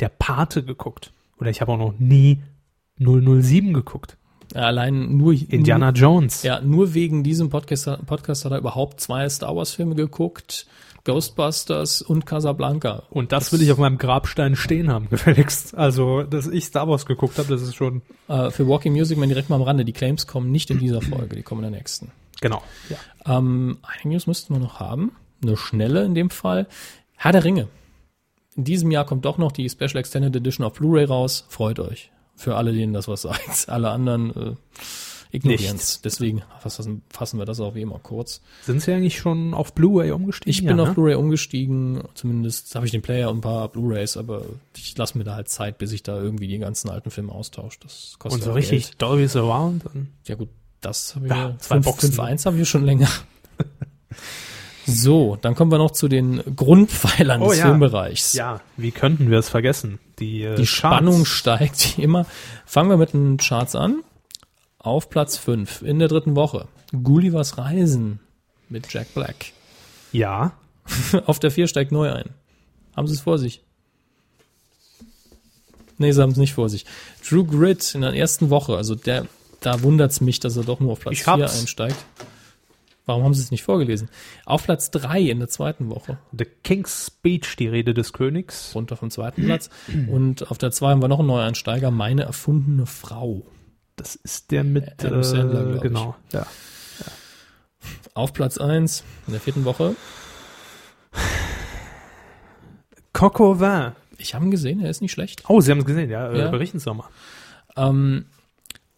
der 0.00 0.08
Pate 0.08 0.62
geguckt. 0.64 1.12
Oder 1.38 1.50
ich 1.50 1.60
habe 1.60 1.72
auch 1.72 1.78
noch 1.78 1.94
nie 1.98 2.40
007 2.98 3.72
geguckt. 3.72 4.16
Allein 4.54 5.16
nur 5.16 5.32
Indiana 5.32 5.90
Jones. 5.90 6.42
Ja, 6.42 6.60
nur 6.60 6.94
wegen 6.94 7.24
diesem 7.24 7.48
Podcast, 7.48 7.88
Podcast 8.06 8.44
hat 8.44 8.52
er 8.52 8.58
überhaupt 8.58 9.00
zwei 9.00 9.28
Star 9.28 9.56
Wars 9.56 9.72
Filme 9.72 9.94
geguckt, 9.94 10.66
Ghostbusters 11.04 12.02
und 12.02 12.26
Casablanca. 12.26 13.02
Und 13.10 13.32
das 13.32 13.52
will 13.52 13.60
ich 13.62 13.72
auf 13.72 13.78
meinem 13.78 13.98
Grabstein 13.98 14.54
stehen 14.56 14.90
haben, 14.90 15.08
gefälligst. 15.10 15.76
Also, 15.76 16.22
dass 16.22 16.46
ich 16.46 16.64
Star 16.66 16.88
Wars 16.88 17.06
geguckt 17.06 17.38
habe, 17.38 17.48
das 17.48 17.62
ist 17.62 17.74
schon, 17.74 18.02
Äh, 18.28 18.50
für 18.50 18.66
Walking 18.68 18.92
Music 18.92 19.18
Man 19.18 19.28
direkt 19.28 19.50
mal 19.50 19.56
am 19.56 19.62
Rande. 19.62 19.84
Die 19.84 19.92
Claims 19.92 20.26
kommen 20.26 20.50
nicht 20.50 20.70
in 20.70 20.78
dieser 20.78 21.00
Folge, 21.02 21.36
die 21.36 21.42
kommen 21.42 21.64
in 21.64 21.70
der 21.72 21.78
nächsten. 21.78 22.12
genau. 22.40 22.62
Ja. 22.88 23.38
Ähm, 23.38 23.78
eine 23.82 24.12
News 24.12 24.26
müssten 24.26 24.54
wir 24.54 24.60
noch 24.60 24.80
haben. 24.80 25.12
Eine 25.42 25.56
schnelle 25.56 26.04
in 26.04 26.14
dem 26.14 26.30
Fall. 26.30 26.66
Herr 27.16 27.32
der 27.32 27.44
Ringe. 27.44 27.68
In 28.56 28.64
diesem 28.64 28.90
Jahr 28.90 29.04
kommt 29.04 29.24
doch 29.24 29.38
noch 29.38 29.50
die 29.52 29.68
Special 29.68 29.96
Extended 29.96 30.36
Edition 30.36 30.64
auf 30.66 30.74
Blu-ray 30.74 31.04
raus. 31.04 31.46
Freut 31.48 31.78
euch. 31.80 32.10
Für 32.36 32.56
alle, 32.56 32.72
denen 32.72 32.92
das 32.92 33.08
was 33.08 33.22
sagt. 33.22 33.68
Alle 33.68 33.90
anderen 33.90 34.30
äh, 34.36 34.54
ignorieren 35.32 35.76
es. 35.76 36.00
Deswegen 36.02 36.42
fassen, 36.60 37.02
fassen 37.08 37.38
wir 37.38 37.46
das 37.46 37.58
auch 37.58 37.74
wie 37.74 37.80
immer 37.80 37.98
kurz. 37.98 38.40
Sind 38.62 38.80
sie 38.82 38.92
eigentlich 38.92 39.18
schon 39.18 39.54
auf 39.54 39.72
Blu-ray 39.74 40.12
umgestiegen? 40.12 40.50
Ich 40.50 40.64
bin 40.64 40.76
ja, 40.76 40.82
auf 40.82 40.90
ne? 40.90 40.94
Blu-ray 40.94 41.14
umgestiegen. 41.16 42.02
Zumindest 42.14 42.74
habe 42.74 42.86
ich 42.86 42.92
den 42.92 43.02
Player 43.02 43.30
und 43.30 43.38
ein 43.38 43.40
paar 43.40 43.68
Blu-rays, 43.68 44.16
aber 44.16 44.42
ich 44.76 44.96
lasse 44.96 45.18
mir 45.18 45.24
da 45.24 45.34
halt 45.34 45.48
Zeit, 45.48 45.78
bis 45.78 45.92
ich 45.92 46.02
da 46.02 46.20
irgendwie 46.20 46.46
die 46.46 46.58
ganzen 46.58 46.90
alten 46.90 47.10
Filme 47.10 47.32
austausche. 47.32 47.78
Das 47.82 48.16
kostet 48.18 48.42
Und 48.42 48.44
so 48.44 48.52
richtig 48.52 48.86
Geld. 48.88 49.02
Dolby 49.02 49.26
Surround. 49.26 49.86
Und 49.86 50.08
Ja 50.26 50.34
gut, 50.36 50.50
das 50.80 51.16
haben 51.16 51.24
wir. 51.24 51.34
Ja, 51.36 51.54
zwei 51.58 51.78
Boxen. 51.78 52.12
5.1 52.12 52.46
haben 52.46 52.58
wir 52.58 52.64
schon 52.66 52.84
länger. 52.84 53.08
so, 54.86 55.38
dann 55.40 55.54
kommen 55.54 55.70
wir 55.70 55.78
noch 55.78 55.92
zu 55.92 56.08
den 56.08 56.42
Grundpfeilern 56.56 57.40
Oh 57.40 57.48
des 57.50 57.58
ja. 57.58 57.66
Filmbereichs. 57.66 58.32
ja, 58.34 58.60
wie 58.76 58.90
könnten 58.90 59.30
wir 59.30 59.38
es 59.38 59.48
vergessen? 59.48 59.98
Die, 60.18 60.42
äh, 60.42 60.56
Die 60.56 60.66
Spannung 60.66 61.18
Charts. 61.24 61.28
steigt 61.30 61.96
wie 61.98 62.02
immer. 62.02 62.26
Fangen 62.66 62.90
wir 62.90 62.96
mit 62.96 63.12
den 63.12 63.36
Charts 63.38 63.74
an. 63.76 64.02
Auf 64.82 65.08
Platz 65.10 65.36
5 65.36 65.82
in 65.82 65.98
der 65.98 66.08
dritten 66.08 66.34
Woche. 66.36 66.68
Gullivers 67.02 67.56
Reisen 67.58 68.20
mit 68.68 68.92
Jack 68.92 69.14
Black. 69.14 69.46
Ja, 70.12 70.52
Auf 71.26 71.38
der 71.38 71.50
4 71.52 71.68
steigt 71.68 71.92
neu 71.92 72.12
ein. 72.12 72.30
Haben 72.96 73.06
Sie 73.06 73.14
es 73.14 73.20
vor 73.20 73.38
sich? 73.38 73.62
Nee, 75.98 76.10
sie 76.10 76.20
haben 76.20 76.32
es 76.32 76.36
nicht 76.38 76.54
vor 76.54 76.68
sich. 76.68 76.84
True 77.24 77.44
Grit 77.44 77.94
in 77.94 78.00
der 78.00 78.14
ersten 78.14 78.50
Woche, 78.50 78.76
also 78.76 78.94
der, 78.96 79.26
da 79.60 79.82
wundert's 79.82 80.20
mich, 80.20 80.40
dass 80.40 80.56
er 80.56 80.64
doch 80.64 80.80
nur 80.80 80.92
auf 80.92 81.00
Platz 81.00 81.12
Ich 81.14 81.22
4 81.22 81.32
hab's. 81.34 81.60
einsteigt. 81.60 81.96
Warum 83.06 83.22
haben 83.24 83.34
Sie 83.34 83.42
es 83.42 83.50
nicht 83.52 83.62
vorgelesen? 83.62 84.08
Auf 84.44 84.64
Platz 84.64 84.90
3 84.90 85.20
in 85.20 85.38
der 85.38 85.48
zweiten 85.48 85.90
Woche, 85.90 86.18
The 86.36 86.46
King's 86.64 87.06
Speech, 87.06 87.56
die 87.56 87.68
Rede 87.68 87.94
des 87.94 88.12
Königs. 88.12 88.74
runter 88.74 88.96
vom 88.96 89.10
zweiten 89.10 89.44
Platz. 89.44 89.70
Und 90.08 90.50
auf 90.50 90.58
der 90.58 90.72
2 90.72 90.88
haben 90.90 91.02
wir 91.02 91.08
noch 91.08 91.18
einen 91.20 91.28
Neueinsteiger, 91.28 91.90
meine 91.92 92.22
erfundene 92.22 92.86
Frau. 92.86 93.42
Das 93.96 94.14
ist 94.16 94.50
der 94.50 94.64
mit, 94.64 95.04
Adam 95.04 95.22
Sandler, 95.22 95.60
äh, 95.60 95.64
glaub 95.64 95.76
ich. 95.76 95.82
genau. 95.82 96.16
Ja. 96.32 96.46
Auf 98.14 98.32
Platz 98.32 98.58
1 98.58 99.04
in 99.26 99.32
der 99.32 99.40
vierten 99.40 99.64
Woche. 99.64 99.94
Coco 103.12 103.60
Vin. 103.60 103.92
Ich 104.18 104.34
habe 104.34 104.44
ihn 104.44 104.50
gesehen, 104.50 104.80
er 104.80 104.90
ist 104.90 105.00
nicht 105.02 105.12
schlecht. 105.12 105.42
Oh, 105.48 105.60
Sie 105.60 105.70
haben 105.70 105.80
es 105.80 105.84
gesehen, 105.84 106.10
ja, 106.10 106.30
äh, 106.30 106.38
Ja. 106.38 106.50
berichten 106.50 106.78
Sie 106.78 106.84
doch 106.84 106.94
mal. 106.94 107.08
Ähm, 107.76 108.26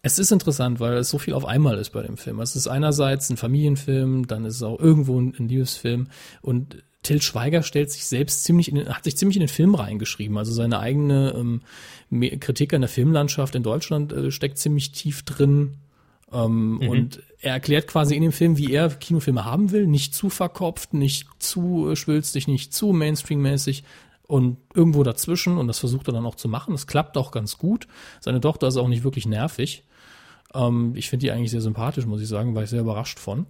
es 0.01 0.19
ist 0.19 0.31
interessant, 0.31 0.79
weil 0.79 0.93
es 0.97 1.09
so 1.09 1.17
viel 1.17 1.33
auf 1.33 1.45
einmal 1.45 1.77
ist 1.79 1.89
bei 1.91 2.03
dem 2.03 2.17
Film. 2.17 2.39
Es 2.39 2.55
ist 2.55 2.67
einerseits 2.67 3.29
ein 3.29 3.37
Familienfilm, 3.37 4.27
dann 4.27 4.45
ist 4.45 4.55
es 4.57 4.63
auch 4.63 4.79
irgendwo 4.79 5.19
ein, 5.19 5.33
ein 5.39 5.47
Liebesfilm 5.47 6.07
und 6.41 6.83
Till 7.05 7.21
Schweiger 7.21 7.61
stellt 7.61 7.91
sich 7.91 8.05
selbst 8.05 8.43
ziemlich 8.43 8.67
in 8.67 8.75
den, 8.75 8.89
hat 8.89 9.03
sich 9.03 9.15
ziemlich 9.15 9.37
in 9.37 9.41
den 9.41 9.49
Film 9.49 9.75
reingeschrieben. 9.75 10.37
Also 10.37 10.51
seine 10.51 10.79
eigene 10.79 11.33
ähm, 12.11 12.39
Kritik 12.39 12.73
an 12.73 12.81
der 12.81 12.89
Filmlandschaft 12.89 13.53
in 13.53 13.61
Deutschland 13.61 14.11
äh, 14.11 14.31
steckt 14.31 14.57
ziemlich 14.57 14.91
tief 14.91 15.23
drin. 15.23 15.75
Ähm, 16.31 16.81
Und 16.89 17.21
er 17.39 17.53
erklärt 17.53 17.87
quasi 17.87 18.15
in 18.15 18.23
dem 18.23 18.31
Film, 18.31 18.57
wie 18.57 18.73
er 18.73 18.89
Kinofilme 18.89 19.45
haben 19.45 19.71
will. 19.71 19.85
Nicht 19.85 20.15
zu 20.15 20.31
verkopft, 20.31 20.95
nicht 20.95 21.27
zu 21.37 21.91
äh, 21.91 21.95
schwülstig, 21.95 22.47
nicht 22.47 22.73
zu 22.73 22.91
Mainstream-mäßig 22.91 23.83
und 24.23 24.57
irgendwo 24.73 25.03
dazwischen. 25.03 25.59
Und 25.59 25.67
das 25.67 25.77
versucht 25.77 26.07
er 26.09 26.13
dann 26.13 26.25
auch 26.25 26.35
zu 26.35 26.47
machen. 26.49 26.73
Es 26.73 26.87
klappt 26.87 27.17
auch 27.17 27.29
ganz 27.29 27.59
gut. 27.59 27.87
Seine 28.19 28.41
Tochter 28.41 28.67
ist 28.67 28.77
auch 28.77 28.87
nicht 28.87 29.03
wirklich 29.03 29.27
nervig. 29.27 29.83
Ähm, 30.55 30.93
ich 30.95 31.07
finde 31.07 31.27
die 31.27 31.31
eigentlich 31.31 31.51
sehr 31.51 31.61
sympathisch, 31.61 32.07
muss 32.07 32.21
ich 32.21 32.27
sagen, 32.27 32.55
war 32.55 32.63
ich 32.63 32.71
sehr 32.71 32.81
überrascht 32.81 33.19
von. 33.19 33.45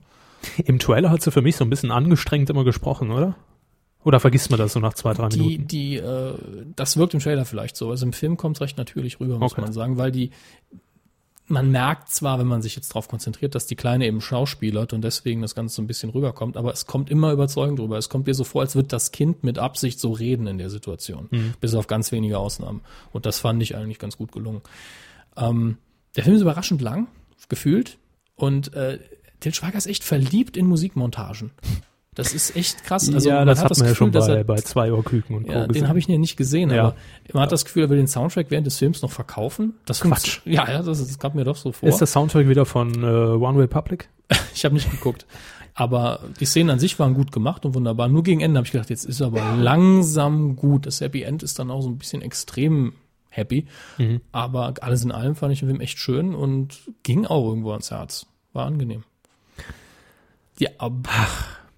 Im 0.65 0.79
Trailer 0.79 1.09
hat 1.09 1.21
sie 1.21 1.31
für 1.31 1.41
mich 1.41 1.55
so 1.55 1.63
ein 1.63 1.69
bisschen 1.69 1.91
angestrengt 1.91 2.49
immer 2.49 2.63
gesprochen, 2.63 3.11
oder? 3.11 3.35
Oder 4.03 4.19
vergisst 4.19 4.51
man 4.51 4.59
das 4.59 4.73
so 4.73 4.79
nach 4.79 4.93
zwei, 4.93 5.13
drei 5.13 5.29
Die, 5.29 5.39
Minuten? 5.39 5.67
die, 5.67 5.95
äh, 5.97 6.33
das 6.75 6.95
wirkt 6.97 7.13
im 7.15 7.19
Trailer 7.19 7.45
vielleicht 7.45 7.75
so. 7.75 7.89
Also 7.89 8.05
im 8.05 8.13
Film 8.13 8.37
kommt 8.37 8.57
es 8.57 8.61
recht 8.61 8.77
natürlich 8.77 9.19
rüber, 9.19 9.39
muss 9.39 9.53
Okay. 9.53 9.61
man 9.61 9.73
sagen, 9.73 9.97
weil 9.97 10.11
die, 10.11 10.29
man 11.47 11.71
merkt 11.71 12.09
zwar, 12.09 12.39
wenn 12.39 12.47
man 12.47 12.61
sich 12.61 12.75
jetzt 12.75 12.89
darauf 12.89 13.07
konzentriert, 13.07 13.53
dass 13.55 13.67
die 13.67 13.75
Kleine 13.75 14.05
eben 14.07 14.21
schauspielert 14.21 14.93
und 14.93 15.01
deswegen 15.03 15.41
das 15.41 15.53
Ganze 15.53 15.75
so 15.75 15.81
ein 15.81 15.87
bisschen 15.87 16.09
rüberkommt, 16.09 16.57
aber 16.57 16.71
es 16.71 16.85
kommt 16.87 17.09
immer 17.11 17.31
überzeugend 17.31 17.79
rüber. 17.79 17.97
Es 17.97 18.09
kommt 18.09 18.27
dir 18.27 18.33
so 18.33 18.43
vor, 18.43 18.61
als 18.61 18.75
würde 18.75 18.87
das 18.89 19.11
Kind 19.11 19.43
mit 19.43 19.59
Absicht 19.59 19.99
so 19.99 20.11
reden 20.11 20.47
in 20.47 20.57
der 20.57 20.69
Situation. 20.71 21.29
Bis 21.59 21.73
auf 21.75 21.85
ganz 21.87 22.11
wenige 22.11 22.37
Ausnahmen. 22.39 22.81
Und 23.11 23.25
das 23.27 23.39
fand 23.39 23.61
ich 23.61 23.75
eigentlich 23.75 23.99
ganz 23.99 24.17
gut 24.17 24.31
gelungen. 24.31 24.61
Ähm, 25.37 25.77
der 26.15 26.23
Film 26.23 26.35
ist 26.35 26.41
überraschend 26.41 26.81
lang, 26.81 27.07
gefühlt. 27.49 27.97
Und 28.35 28.73
äh, 28.73 28.99
Til 29.45 29.53
Schweiger 29.53 29.77
ist 29.77 29.85
echt 29.85 30.03
verliebt 30.03 30.57
in 30.57 30.65
Musikmontagen. 30.65 31.51
Das 32.15 32.33
ist 32.33 32.55
echt 32.55 32.83
krass. 32.83 33.13
Also 33.13 33.29
ja, 33.29 33.35
man 33.35 33.47
das 33.47 33.59
hat 33.59 33.69
hat 33.71 33.77
man 33.77 33.85
ja 33.85 33.91
Gefühl, 33.91 33.95
schon 34.07 34.11
dass 34.11 34.25
bei, 34.27 34.35
er, 34.37 34.43
bei 34.43 34.55
zwei 34.55 34.91
Uhr 34.91 35.03
Küken 35.03 35.35
und 35.35 35.45
Co. 35.45 35.51
ja, 35.51 35.67
den 35.67 35.87
habe 35.87 35.99
ich 35.99 36.07
ja 36.07 36.17
nicht 36.17 36.35
gesehen, 36.37 36.71
Ja. 36.71 36.85
aber 36.87 36.95
man 37.33 37.43
hat 37.43 37.51
das 37.51 37.63
Gefühl, 37.65 37.83
er 37.83 37.89
will 37.89 37.97
den 37.97 38.07
Soundtrack 38.07 38.47
während 38.49 38.65
des 38.65 38.77
Films 38.77 39.01
noch 39.03 39.11
verkaufen. 39.11 39.73
Das 39.85 40.01
Quatsch. 40.01 40.39
Ja, 40.45 40.67
ja, 40.67 40.81
das, 40.81 40.97
das 41.05 41.19
kam 41.19 41.35
mir 41.35 41.43
doch 41.43 41.57
so 41.57 41.71
vor. 41.73 41.87
Ist 41.87 41.99
der 41.99 42.07
Soundtrack 42.07 42.47
wieder 42.47 42.65
von 42.65 42.91
äh, 43.03 43.05
One 43.05 43.59
Republic? 43.59 44.09
Ich 44.55 44.65
habe 44.65 44.73
nicht 44.73 44.89
geguckt. 44.89 45.25
Aber 45.73 46.21
die 46.39 46.45
Szenen 46.45 46.69
an 46.71 46.79
sich 46.79 46.97
waren 46.97 47.13
gut 47.13 47.31
gemacht 47.33 47.65
und 47.65 47.75
wunderbar. 47.75 48.07
Nur 48.07 48.23
gegen 48.23 48.39
Ende 48.39 48.57
habe 48.57 48.65
ich 48.65 48.71
gedacht, 48.71 48.89
jetzt 48.89 49.05
ist 49.05 49.19
er 49.19 49.27
aber 49.27 49.55
langsam 49.57 50.55
gut. 50.55 50.85
Das 50.87 51.01
Happy 51.01 51.21
End 51.23 51.43
ist 51.43 51.59
dann 51.59 51.69
auch 51.69 51.81
so 51.81 51.89
ein 51.89 51.97
bisschen 51.97 52.21
extrem 52.21 52.93
happy. 53.29 53.65
Aber 54.31 54.73
alles 54.79 55.03
in 55.03 55.11
allem 55.11 55.35
fand 55.35 55.51
ich 55.53 55.59
den 55.59 55.67
Film 55.67 55.81
echt 55.81 55.99
schön 55.99 56.33
und 56.33 56.79
ging 57.03 57.25
auch 57.25 57.45
irgendwo 57.49 57.71
ans 57.71 57.91
Herz. 57.91 58.25
War 58.53 58.65
angenehm. 58.65 59.03
Ja, 60.59 60.69
aber 60.77 61.27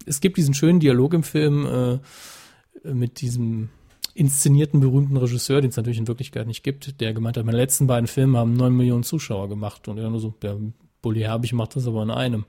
es 0.06 0.20
gibt 0.20 0.36
diesen 0.36 0.54
schönen 0.54 0.80
Dialog 0.80 1.14
im 1.14 1.22
Film 1.22 1.66
äh, 1.66 2.88
mit 2.88 3.20
diesem 3.20 3.70
inszenierten 4.14 4.80
berühmten 4.80 5.16
Regisseur, 5.16 5.60
den 5.60 5.70
es 5.70 5.76
natürlich 5.76 5.98
in 5.98 6.08
Wirklichkeit 6.08 6.46
nicht 6.46 6.64
gibt, 6.64 7.00
der 7.00 7.14
gemeint 7.14 7.36
hat, 7.36 7.44
meine 7.44 7.58
letzten 7.58 7.86
beiden 7.86 8.08
Filme 8.08 8.38
haben 8.38 8.54
neun 8.54 8.76
Millionen 8.76 9.04
Zuschauer 9.04 9.48
gemacht 9.48 9.86
und 9.86 9.98
er 9.98 10.10
nur 10.10 10.18
so, 10.18 10.34
der 10.42 10.56
Bully 11.02 11.20
Herbig 11.20 11.52
macht 11.52 11.76
das 11.76 11.86
aber 11.86 12.02
in 12.02 12.10
einem. 12.10 12.44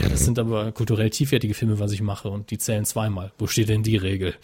Ja, 0.00 0.08
das 0.08 0.24
sind 0.24 0.38
aber 0.38 0.72
kulturell 0.72 1.10
tiefwertige 1.10 1.54
Filme, 1.54 1.78
was 1.78 1.92
ich 1.92 2.02
mache 2.02 2.28
und 2.28 2.50
die 2.50 2.58
zählen 2.58 2.84
zweimal. 2.84 3.32
Wo 3.38 3.46
steht 3.46 3.68
denn 3.68 3.82
die 3.82 3.96
Regel? 3.96 4.34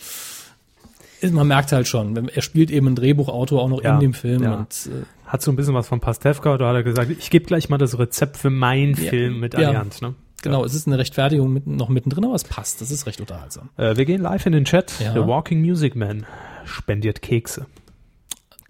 Man 1.22 1.48
merkt 1.48 1.72
halt 1.72 1.88
schon, 1.88 2.28
er 2.28 2.42
spielt 2.42 2.70
eben 2.70 2.86
einen 2.86 2.96
Drehbuchautor 2.96 3.60
auch 3.60 3.68
noch 3.68 3.82
Ja, 3.82 3.94
in 3.94 4.00
dem 4.00 4.14
Film 4.14 4.42
ja. 4.42 4.54
und 4.54 4.88
äh, 4.90 5.04
Hat 5.26 5.42
so 5.42 5.50
ein 5.50 5.56
bisschen 5.56 5.74
was 5.74 5.88
von 5.88 6.00
Pastewka, 6.00 6.56
da 6.56 6.68
hat 6.68 6.76
er 6.76 6.82
gesagt, 6.82 7.10
ich 7.10 7.28
gebe 7.28 7.44
gleich 7.44 7.68
mal 7.68 7.78
das 7.78 7.98
Rezept 7.98 8.36
für 8.36 8.50
meinen 8.50 8.94
Film 8.94 9.40
mit 9.40 9.54
ja. 9.54 9.68
Allianz. 9.68 10.00
Ne? 10.00 10.14
Genau, 10.42 10.64
es 10.64 10.74
ist 10.74 10.86
eine 10.86 10.98
Rechtfertigung 10.98 11.52
mit, 11.52 11.66
noch 11.66 11.88
mittendrin, 11.88 12.24
aber 12.24 12.34
es 12.34 12.44
passt. 12.44 12.80
Das 12.80 12.90
ist 12.90 13.06
recht 13.06 13.20
unterhaltsam. 13.20 13.70
Äh, 13.76 13.96
wir 13.96 14.04
gehen 14.04 14.20
live 14.20 14.46
in 14.46 14.52
den 14.52 14.64
Chat. 14.64 14.92
Ja. 15.00 15.12
The 15.12 15.20
Walking 15.26 15.60
Music 15.60 15.96
Man 15.96 16.26
spendiert 16.64 17.22
Kekse. 17.22 17.66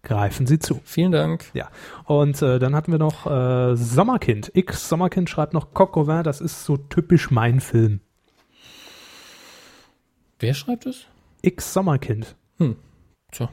Greifen 0.03 0.47
Sie 0.47 0.59
zu. 0.59 0.81
Vielen 0.85 1.13
Dank. 1.13 1.45
Ja. 1.53 1.69
Und 2.05 2.41
äh, 2.41 2.59
dann 2.59 2.75
hatten 2.75 2.91
wir 2.91 2.99
noch 2.99 3.27
äh, 3.27 3.77
Sommerkind. 3.77 4.51
X 4.55 4.89
Sommerkind 4.89 5.29
schreibt 5.29 5.53
noch 5.53 5.75
Coq 5.75 6.07
das 6.25 6.41
ist 6.41 6.65
so 6.65 6.77
typisch 6.77 7.31
mein 7.31 7.61
Film. 7.61 8.01
Wer 10.39 10.55
schreibt 10.55 10.87
es? 10.87 11.05
X 11.43 11.75
Sommerkind. 11.75 12.35
Tja. 13.31 13.51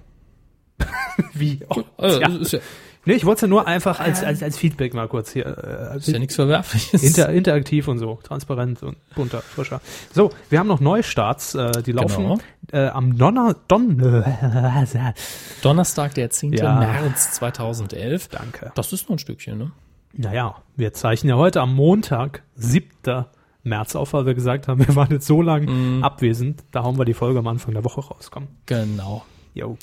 Wie? 1.34 1.60
Oh, 1.70 1.84
Also, 1.98 2.20
ja. 2.22 2.60
Nee, 3.08 3.14
ich 3.14 3.24
wollte 3.26 3.38
es 3.38 3.42
ja 3.44 3.48
nur 3.48 3.66
einfach 3.68 4.02
als, 4.02 4.22
als, 4.22 4.44
als 4.44 4.58
Feedback 4.58 4.94
mal 4.94 5.08
kurz 5.08 5.32
hier. 5.32 5.46
Äh, 5.94 5.98
ist 5.98 6.10
ja 6.10 6.20
nichts 6.20 6.36
Verwerfliches. 6.36 7.02
Inter, 7.02 7.30
interaktiv 7.30 7.88
und 7.88 8.00
so, 8.00 8.20
transparent 8.22 8.84
und 8.84 8.98
bunter, 9.16 9.42
frischer. 9.42 9.80
So, 10.14 10.32
wir 10.50 10.60
haben 10.60 10.68
noch 10.68 10.82
Neustarts, 10.82 11.56
äh, 11.56 11.84
die 11.84 11.94
laufen 11.94 12.24
Genau. 12.24 12.38
äh, 12.74 12.90
am 12.90 13.18
Donner, 13.18 13.56
Don, 13.70 13.98
Donnerstag, 15.62 16.16
der 16.16 16.30
10. 16.32 16.52
Ja. 16.52 16.80
März 16.80 17.32
2011. 17.32 18.28
danke. 18.28 18.74
Das 18.76 18.92
ist 18.92 19.08
noch 19.08 19.16
ein 19.16 19.20
Stückchen, 19.20 19.58
ne? 19.58 19.72
Naja, 20.12 20.56
wir 20.76 20.92
zeichnen 20.92 21.30
ja 21.30 21.38
heute 21.38 21.62
am 21.62 21.74
Montag, 21.76 22.44
7. 22.56 22.90
März 23.64 23.96
auf, 23.96 24.12
weil 24.12 24.26
wir 24.26 24.34
gesagt 24.34 24.68
haben, 24.68 24.80
wir 24.86 24.98
waren 24.98 25.12
jetzt 25.12 25.28
so 25.28 25.42
lang 25.42 26.04
abwesend, 26.04 26.62
da 26.74 26.84
hauen 26.84 26.98
wir 26.98 27.06
die 27.06 27.14
Folge 27.14 27.40
am 27.40 27.48
Anfang 27.48 27.74
der 27.74 27.86
Woche 27.86 28.02
rauskommen. 28.02 28.50
Genau. 28.66 29.24
Jo. 29.54 29.78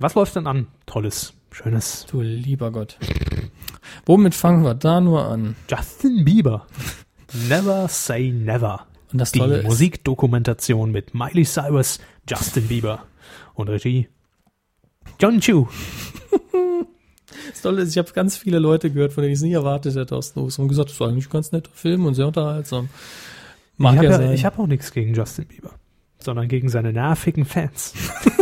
Was 0.00 0.16
läuft 0.16 0.34
denn 0.34 0.48
an? 0.48 0.66
Tolles, 0.86 1.32
schönes. 1.56 2.06
Du 2.10 2.20
lieber 2.20 2.70
Gott. 2.70 2.98
Womit 4.04 4.34
fangen 4.34 4.62
wir 4.62 4.74
da 4.74 5.00
nur 5.00 5.24
an? 5.26 5.56
Justin 5.70 6.24
Bieber. 6.24 6.66
Never 7.48 7.88
say 7.88 8.30
never. 8.30 8.86
Und 9.12 9.20
das 9.20 9.32
Die 9.32 9.38
Tolle 9.38 9.58
ist, 9.58 9.64
Musikdokumentation 9.64 10.92
mit 10.92 11.14
Miley 11.14 11.44
Cyrus, 11.44 11.98
Justin 12.28 12.68
Bieber 12.68 13.04
und 13.54 13.68
Regie 13.68 14.08
John 15.18 15.40
Chu. 15.40 15.66
das 17.50 17.62
Tolle 17.62 17.82
ist, 17.82 17.90
ich 17.90 17.98
habe 17.98 18.12
ganz 18.12 18.36
viele 18.36 18.58
Leute 18.58 18.90
gehört, 18.90 19.12
von 19.12 19.22
denen 19.22 19.32
ich 19.32 19.38
es 19.38 19.42
nie 19.42 19.54
erwartet 19.54 19.94
hätte, 19.94 20.06
Thorsten 20.06 20.42
Hus, 20.42 20.58
und 20.58 20.68
gesagt, 20.68 20.90
das 20.90 21.00
war 21.00 21.08
eigentlich 21.08 21.28
ein 21.28 21.32
ganz 21.32 21.52
netter 21.52 21.70
Film 21.72 22.04
und 22.04 22.14
sehr 22.14 22.26
unterhaltsam. 22.26 22.90
Mag 23.78 23.94
ich 23.94 24.10
habe 24.10 24.34
ja 24.34 24.44
hab 24.44 24.58
auch 24.58 24.66
nichts 24.66 24.92
gegen 24.92 25.14
Justin 25.14 25.46
Bieber, 25.46 25.70
sondern 26.18 26.48
gegen 26.48 26.68
seine 26.68 26.92
nervigen 26.92 27.44
Fans. 27.44 27.94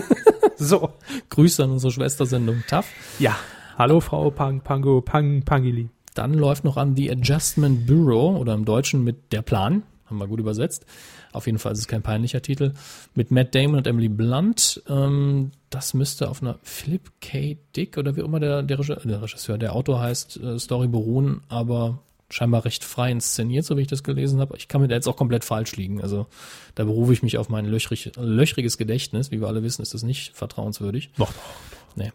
so. 0.58 0.90
Grüße 1.30 1.64
an 1.64 1.70
unsere 1.72 1.92
Schwestersendung 1.92 2.62
TAF. 2.68 2.86
Ja. 3.18 3.36
Hallo 3.76 4.00
Frau 4.00 4.30
Pang, 4.30 4.60
Pango, 4.60 5.00
Pang, 5.00 5.42
Pangili. 5.42 5.88
Dann 6.14 6.34
läuft 6.34 6.64
noch 6.64 6.76
an 6.76 6.94
The 6.94 7.10
Adjustment 7.10 7.86
Bureau 7.86 8.36
oder 8.36 8.54
im 8.54 8.64
Deutschen 8.64 9.02
mit 9.02 9.32
Der 9.32 9.42
Plan. 9.42 9.82
Haben 10.06 10.18
wir 10.18 10.28
gut 10.28 10.38
übersetzt. 10.38 10.86
Auf 11.32 11.46
jeden 11.46 11.58
Fall 11.58 11.72
ist 11.72 11.80
es 11.80 11.88
kein 11.88 12.02
peinlicher 12.02 12.40
Titel. 12.40 12.72
Mit 13.14 13.32
Matt 13.32 13.54
Damon 13.54 13.78
und 13.78 13.86
Emily 13.88 14.08
Blunt. 14.08 14.80
Ähm, 14.88 15.50
das 15.70 15.92
müsste 15.92 16.28
auf 16.28 16.40
einer 16.40 16.60
Philip 16.62 17.10
K. 17.20 17.58
Dick 17.74 17.98
oder 17.98 18.14
wie 18.14 18.22
auch 18.22 18.26
immer 18.26 18.38
der, 18.38 18.62
der, 18.62 18.78
Regisseur, 18.78 19.00
der 19.04 19.22
Regisseur, 19.22 19.58
der 19.58 19.74
Autor 19.74 20.00
heißt, 20.00 20.36
äh, 20.36 20.58
Story 20.60 20.86
beruhen, 20.86 21.40
aber 21.48 21.98
scheinbar 22.30 22.64
recht 22.64 22.84
frei 22.84 23.10
inszeniert, 23.10 23.64
so 23.64 23.76
wie 23.76 23.82
ich 23.82 23.88
das 23.88 24.02
gelesen 24.02 24.40
habe. 24.40 24.56
Ich 24.56 24.68
kann 24.68 24.80
mir 24.80 24.88
da 24.88 24.94
jetzt 24.94 25.08
auch 25.08 25.16
komplett 25.16 25.44
falsch 25.44 25.76
liegen. 25.76 26.02
Also 26.02 26.26
da 26.74 26.84
berufe 26.84 27.12
ich 27.12 27.22
mich 27.22 27.38
auf 27.38 27.48
mein 27.48 27.66
löchrig, 27.66 28.12
löchriges 28.16 28.78
Gedächtnis. 28.78 29.30
Wie 29.30 29.40
wir 29.40 29.48
alle 29.48 29.62
wissen, 29.62 29.82
ist 29.82 29.94
das 29.94 30.02
nicht 30.02 30.34
vertrauenswürdig. 30.34 31.10
Doch, 31.16 31.32
doch. 31.32 31.96
Nee. 31.96 32.12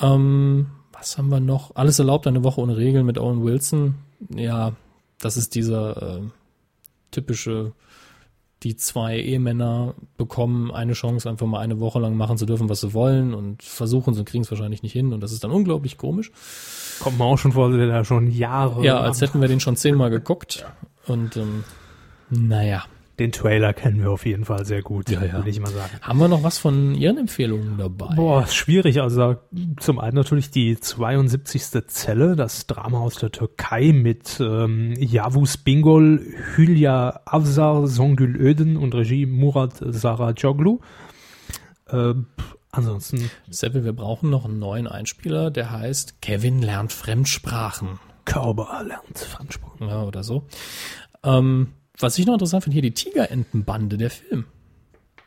Ähm, 0.00 0.70
was 0.92 1.18
haben 1.18 1.28
wir 1.28 1.40
noch? 1.40 1.76
Alles 1.76 1.98
erlaubt, 1.98 2.26
eine 2.26 2.44
Woche 2.44 2.60
ohne 2.60 2.76
Regeln 2.76 3.06
mit 3.06 3.18
Owen 3.18 3.44
Wilson. 3.44 3.96
Ja, 4.34 4.74
das 5.18 5.36
ist 5.36 5.54
dieser 5.54 6.18
äh, 6.18 6.20
typische, 7.10 7.72
die 8.62 8.76
zwei 8.76 9.18
Ehemänner 9.18 9.94
bekommen 10.16 10.72
eine 10.72 10.92
Chance, 10.94 11.28
einfach 11.28 11.46
mal 11.46 11.60
eine 11.60 11.78
Woche 11.78 12.00
lang 12.00 12.16
machen 12.16 12.38
zu 12.38 12.46
dürfen, 12.46 12.68
was 12.68 12.80
sie 12.80 12.92
wollen 12.92 13.34
und 13.34 13.62
versuchen 13.62 14.14
sie 14.14 14.20
und 14.20 14.28
kriegen 14.28 14.42
es 14.42 14.50
wahrscheinlich 14.50 14.82
nicht 14.82 14.92
hin 14.92 15.12
und 15.12 15.20
das 15.20 15.32
ist 15.32 15.44
dann 15.44 15.50
unglaublich 15.50 15.96
komisch. 15.96 16.32
Kommt 17.00 17.18
mir 17.18 17.24
auch 17.24 17.38
schon 17.38 17.52
vor, 17.52 17.70
der 17.70 17.86
da 17.86 18.04
schon 18.04 18.30
Jahre. 18.30 18.84
Ja, 18.84 19.00
als 19.00 19.20
hätten 19.20 19.40
wir 19.40 19.48
den 19.48 19.60
schon 19.60 19.76
zehnmal 19.76 20.10
geguckt 20.10 20.66
und 21.06 21.36
ähm, 21.36 21.64
naja. 22.30 22.84
Den 23.18 23.32
Trailer 23.32 23.72
kennen 23.72 24.00
wir 24.00 24.10
auf 24.10 24.24
jeden 24.26 24.44
Fall 24.44 24.64
sehr 24.64 24.82
gut, 24.82 25.10
Ja, 25.10 25.24
ja. 25.24 25.32
würde 25.32 25.50
ich 25.50 25.58
mal 25.58 25.70
sagen. 25.72 25.90
Haben 26.00 26.18
wir 26.20 26.28
noch 26.28 26.42
was 26.44 26.58
von 26.58 26.94
Ihren 26.94 27.18
Empfehlungen 27.18 27.76
dabei? 27.76 28.14
Boah, 28.14 28.46
schwierig. 28.46 29.00
Also 29.00 29.36
zum 29.80 29.98
einen 29.98 30.14
natürlich 30.14 30.50
die 30.50 30.78
72. 30.78 31.64
Zelle, 31.88 32.36
das 32.36 32.66
Drama 32.68 33.00
aus 33.00 33.16
der 33.16 33.32
Türkei 33.32 33.92
mit 33.92 34.38
ähm, 34.40 34.94
Yavuz 34.96 35.56
Bingol, 35.56 36.24
Hülya 36.54 37.20
Avsar, 37.24 37.88
Songül 37.88 38.36
Öden 38.36 38.76
und 38.76 38.94
Regie 38.94 39.26
Murat 39.26 39.72
Saracoglu. 39.80 40.78
Äh, 41.88 42.14
ansonsten 42.70 43.30
Seville, 43.50 43.84
wir 43.84 43.94
brauchen 43.94 44.30
noch 44.30 44.44
einen 44.44 44.58
neuen 44.60 44.86
Einspieler, 44.86 45.50
der 45.50 45.70
heißt 45.72 46.22
Kevin 46.22 46.62
lernt 46.62 46.92
Fremdsprachen. 46.92 47.98
Körber 48.24 48.82
lernt 48.86 49.18
Fremdsprachen. 49.18 49.88
Ja, 49.88 50.02
oder 50.04 50.22
so. 50.22 50.46
Ähm, 51.24 51.68
was 51.98 52.18
ich 52.18 52.26
noch 52.26 52.34
interessant 52.34 52.64
finde, 52.64 52.74
hier 52.74 52.82
die 52.82 52.92
Tigerentenbande, 52.92 53.96
der 53.96 54.10
Film. 54.10 54.44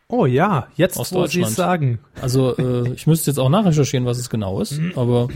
Oh 0.08 0.26
ja, 0.26 0.68
jetzt 0.76 0.98
Aus 0.98 1.14
wo 1.14 1.26
Sie 1.26 1.42
es 1.42 1.56
sagen. 1.56 2.00
Also 2.22 2.58
äh, 2.58 2.92
ich 2.94 3.08
müsste 3.08 3.32
jetzt 3.32 3.38
auch 3.38 3.50
nachrecherchieren, 3.50 4.06
was 4.06 4.18
es 4.18 4.30
genau 4.30 4.60
ist, 4.60 4.80
aber 4.96 5.30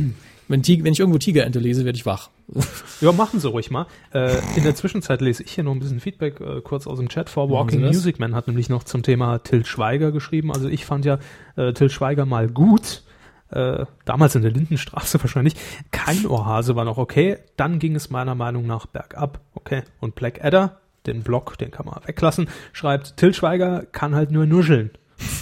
wenn, 0.48 0.64
Tiger, 0.64 0.84
wenn 0.84 0.94
ich 0.94 1.00
irgendwo 1.00 1.18
Tigerente 1.18 1.60
lese, 1.60 1.86
werde 1.86 1.98
ich 1.98 2.06
wach. 2.06 2.30
Ja, 3.02 3.12
machen 3.12 3.40
Sie 3.40 3.50
ruhig 3.50 3.72
mal. 3.72 3.88
Äh, 4.14 4.38
in 4.56 4.64
der 4.64 4.76
Zwischenzeit 4.76 5.20
lese 5.20 5.44
ich 5.44 5.52
hier 5.52 5.64
noch 5.66 5.74
ein 5.74 5.80
bisschen 5.80 6.00
Feedback 6.00 6.40
äh, 6.40 6.62
kurz 6.62 6.88
aus 6.88 6.98
dem 6.98 7.10
Chat 7.10 7.30
vor. 7.30 7.50
Walking? 7.50 7.82
Music 7.82 8.20
Man 8.20 8.34
hat 8.36 8.48
nämlich 8.48 8.70
noch 8.70 8.86
zum 8.86 9.04
Thema 9.04 9.40
Till 9.40 9.66
Schweiger 9.66 10.12
geschrieben. 10.12 10.52
Also 10.52 10.70
ich 10.70 10.86
fand 10.86 11.04
ja 11.04 11.20
äh, 11.58 11.74
Till 11.74 11.90
Schweiger 11.90 12.26
mal 12.26 12.48
gut. 12.48 13.04
Äh, 13.50 13.86
damals 14.06 14.36
in 14.36 14.44
der 14.44 14.52
Lindenstraße 14.52 15.20
wahrscheinlich. 15.22 15.56
Kein 15.92 16.26
Ohrhase 16.26 16.76
war 16.76 16.86
noch 16.86 16.98
okay. 16.98 17.38
Dann 17.58 17.80
ging 17.80 17.96
es 17.96 18.10
meiner 18.10 18.36
Meinung 18.36 18.66
nach 18.66 18.86
bergab. 18.86 19.42
Okay. 19.54 19.84
Und 20.00 20.16
Blackadder, 20.16 20.80
den 21.08 21.24
Blog, 21.24 21.58
den 21.58 21.72
kann 21.72 21.86
man 21.86 22.00
weglassen, 22.06 22.50
schreibt, 22.74 23.18
Till 23.18 23.34
Schweiger 23.34 23.86
kann 23.92 24.16
halt 24.16 24.32
nur 24.32 24.46
nuscheln. 24.46 24.92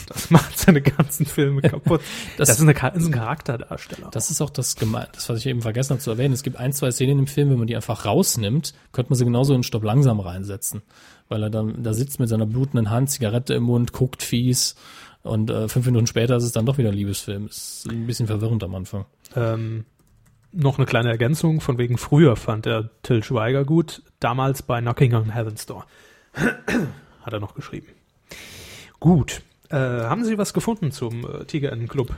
Das 0.07 0.29
macht 0.29 0.57
seine 0.59 0.81
ganzen 0.81 1.25
Filme 1.25 1.61
kaputt. 1.63 2.01
das, 2.37 2.49
Das- 2.49 2.59
ist, 2.59 2.61
eine, 2.61 2.73
ist 2.95 3.07
ein 3.07 3.11
Charakterdarsteller. 3.11 4.09
Das 4.11 4.29
ist 4.29 4.39
auch 4.41 4.51
das, 4.51 4.77
geme- 4.77 5.07
das, 5.13 5.27
was 5.29 5.39
ich 5.39 5.47
eben 5.47 5.61
vergessen 5.63 5.91
habe 5.91 5.99
zu 6.01 6.11
erwähnen. 6.11 6.33
Es 6.33 6.43
gibt 6.43 6.57
ein, 6.57 6.73
zwei 6.73 6.91
Szenen 6.91 7.19
im 7.19 7.27
Film, 7.27 7.49
wenn 7.49 7.57
man 7.57 7.65
die 7.67 7.75
einfach 7.75 8.05
rausnimmt, 8.05 8.73
könnte 8.91 9.09
man 9.09 9.17
sie 9.17 9.25
genauso 9.25 9.55
in 9.55 9.63
Stopp 9.63 9.83
langsam 9.83 10.19
reinsetzen. 10.19 10.83
Weil 11.27 11.41
er 11.43 11.49
dann 11.49 11.81
da 11.81 11.93
sitzt 11.93 12.19
mit 12.19 12.29
seiner 12.29 12.45
blutenden 12.45 12.91
Hand, 12.91 13.09
Zigarette 13.09 13.55
im 13.55 13.63
Mund, 13.63 13.93
guckt 13.93 14.21
fies 14.21 14.75
und 15.23 15.49
äh, 15.49 15.67
fünf 15.69 15.85
Minuten 15.87 16.05
später 16.05 16.35
ist 16.35 16.43
es 16.43 16.51
dann 16.51 16.65
doch 16.67 16.77
wieder 16.77 16.89
ein 16.89 16.95
Liebesfilm. 16.95 17.47
Ist 17.47 17.87
ein 17.89 18.05
bisschen 18.05 18.27
verwirrend 18.27 18.63
am 18.63 18.75
Anfang. 18.75 19.05
Ähm, 19.35 19.85
noch 20.53 20.77
eine 20.77 20.85
kleine 20.85 21.09
Ergänzung, 21.09 21.61
von 21.61 21.77
wegen 21.77 21.97
früher 21.97 22.35
fand 22.35 22.65
er 22.65 22.89
Till 23.01 23.23
Schweiger 23.23 23.65
gut, 23.65 24.01
damals 24.19 24.61
bei 24.61 24.81
Knocking 24.81 25.13
on 25.15 25.33
Heaven's 25.33 25.65
Door. 25.65 25.85
Hat 26.35 27.33
er 27.33 27.39
noch 27.39 27.55
geschrieben. 27.55 27.87
Gut. 28.99 29.41
Äh, 29.69 29.75
haben 29.77 30.23
Sie 30.23 30.37
was 30.37 30.53
gefunden 30.53 30.91
zum 30.91 31.25
äh, 31.25 31.45
Tigerentenclub? 31.45 32.13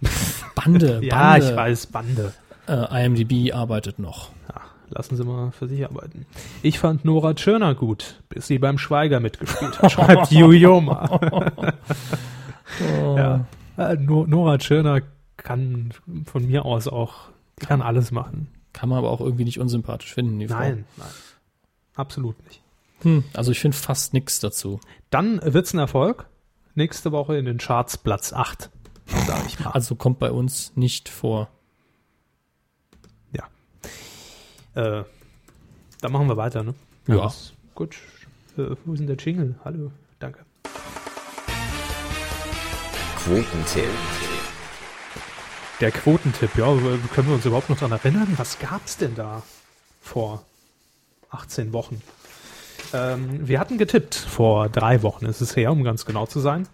Bande, 0.54 1.00
Ja, 1.02 1.32
Bande. 1.32 1.50
ich 1.50 1.56
weiß, 1.56 1.86
Bande. 1.86 2.32
Äh, 2.68 3.04
IMDb 3.06 3.52
arbeitet 3.52 3.98
noch. 3.98 4.30
Ja, 4.48 4.60
lassen 4.90 5.16
Sie 5.16 5.24
mal 5.24 5.50
für 5.50 5.66
sich 5.66 5.84
arbeiten. 5.84 6.26
Ich 6.62 6.78
fand 6.78 7.04
Nora 7.04 7.34
Tschirner 7.34 7.74
gut, 7.74 8.20
bis 8.28 8.46
sie 8.46 8.58
beim 8.58 8.78
Schweiger 8.78 9.18
mitgespielt 9.20 9.80
hat, 9.82 9.90
schreibt 9.92 10.30
Jujoma. 10.30 11.20
ja. 13.16 13.44
Äh, 13.76 13.96
No- 13.96 14.26
Nora 14.26 14.58
Tschirner 14.58 15.00
kann 15.36 15.92
von 16.26 16.46
mir 16.46 16.64
aus 16.64 16.86
auch, 16.86 17.14
die 17.60 17.66
kann 17.66 17.82
alles 17.82 18.10
machen. 18.10 18.48
Kann 18.72 18.88
man 18.88 18.98
aber 18.98 19.10
auch 19.10 19.20
irgendwie 19.20 19.44
nicht 19.44 19.58
unsympathisch 19.58 20.12
finden, 20.14 20.38
die 20.38 20.48
Frau. 20.48 20.58
Nein, 20.58 20.84
nein. 20.96 21.08
Absolut 21.96 22.42
nicht. 22.46 22.62
Hm, 23.02 23.24
also 23.34 23.50
ich 23.52 23.58
finde 23.60 23.76
fast 23.76 24.12
nichts 24.14 24.38
dazu. 24.40 24.80
Dann 25.10 25.40
wird's 25.42 25.72
ein 25.74 25.78
Erfolg. 25.78 26.26
Nächste 26.74 27.10
Woche 27.12 27.36
in 27.36 27.44
den 27.46 27.58
Charts 27.58 27.98
Platz 27.98 28.32
8. 28.32 28.70
Sag 29.26 29.44
ich 29.46 29.58
mal. 29.60 29.70
Also 29.72 29.96
kommt 29.96 30.18
bei 30.20 30.30
uns 30.30 30.72
nicht 30.76 31.08
vor. 31.08 31.48
ja. 33.32 33.44
Äh, 34.74 35.04
dann 36.00 36.12
machen 36.12 36.28
wir 36.28 36.36
weiter, 36.36 36.62
ne? 36.62 36.74
Ja. 37.08 37.16
das- 37.16 37.52
gut. 37.74 37.96
Äh, 38.56 38.76
wo 38.84 38.92
ist 38.92 39.00
denn 39.00 39.06
der 39.08 39.16
Jingle? 39.16 39.58
Hallo, 39.64 39.90
danke. 40.20 40.44
Quotentipp. 43.24 43.84
Der 45.80 45.90
Quotentipp, 45.92 46.56
ja, 46.56 46.66
können 47.14 47.28
wir 47.28 47.34
uns 47.34 47.46
überhaupt 47.46 47.70
noch 47.70 47.78
dran 47.78 47.92
erinnern? 47.92 48.28
Was 48.36 48.58
gab's 48.58 48.98
denn 48.98 49.14
da 49.14 49.42
vor 50.02 50.44
18 51.30 51.72
Wochen? 51.72 52.02
Ähm, 52.92 53.46
wir 53.48 53.58
hatten 53.58 53.78
getippt 53.78 54.14
vor 54.14 54.68
drei 54.68 55.02
Wochen, 55.02 55.24
ist 55.26 55.40
es 55.40 55.56
her, 55.56 55.72
um 55.72 55.82
ganz 55.82 56.04
genau 56.04 56.26
zu 56.26 56.40
sein. 56.40 56.68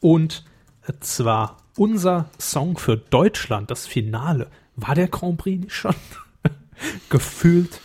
Und 0.00 0.44
zwar 1.00 1.58
unser 1.78 2.28
Song 2.38 2.76
für 2.76 2.96
Deutschland, 2.98 3.70
das 3.70 3.86
Finale. 3.86 4.48
War 4.76 4.94
der 4.94 5.08
Grand 5.08 5.38
Prix 5.38 5.62
nicht 5.64 5.74
schon? 5.74 5.94
Gefühlt. 7.08 7.80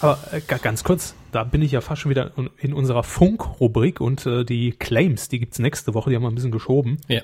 Aber 0.00 0.18
äh, 0.32 0.40
ga- 0.46 0.58
ganz 0.58 0.84
kurz, 0.84 1.14
da 1.32 1.44
bin 1.44 1.62
ich 1.62 1.72
ja 1.72 1.80
fast 1.80 2.02
schon 2.02 2.10
wieder 2.10 2.32
in- 2.36 2.50
in 2.58 2.74
unserer 2.74 3.02
Funk-Rubrik 3.02 4.00
und 4.00 4.26
äh, 4.26 4.44
die 4.44 4.72
Claims, 4.72 5.28
die 5.28 5.38
gibt's 5.38 5.58
nächste 5.58 5.94
Woche, 5.94 6.10
die 6.10 6.16
haben 6.16 6.22
wir 6.22 6.28
ein 6.30 6.34
bisschen 6.34 6.50
geschoben. 6.50 6.98
Ja. 7.08 7.22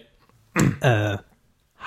Äh, 0.80 1.18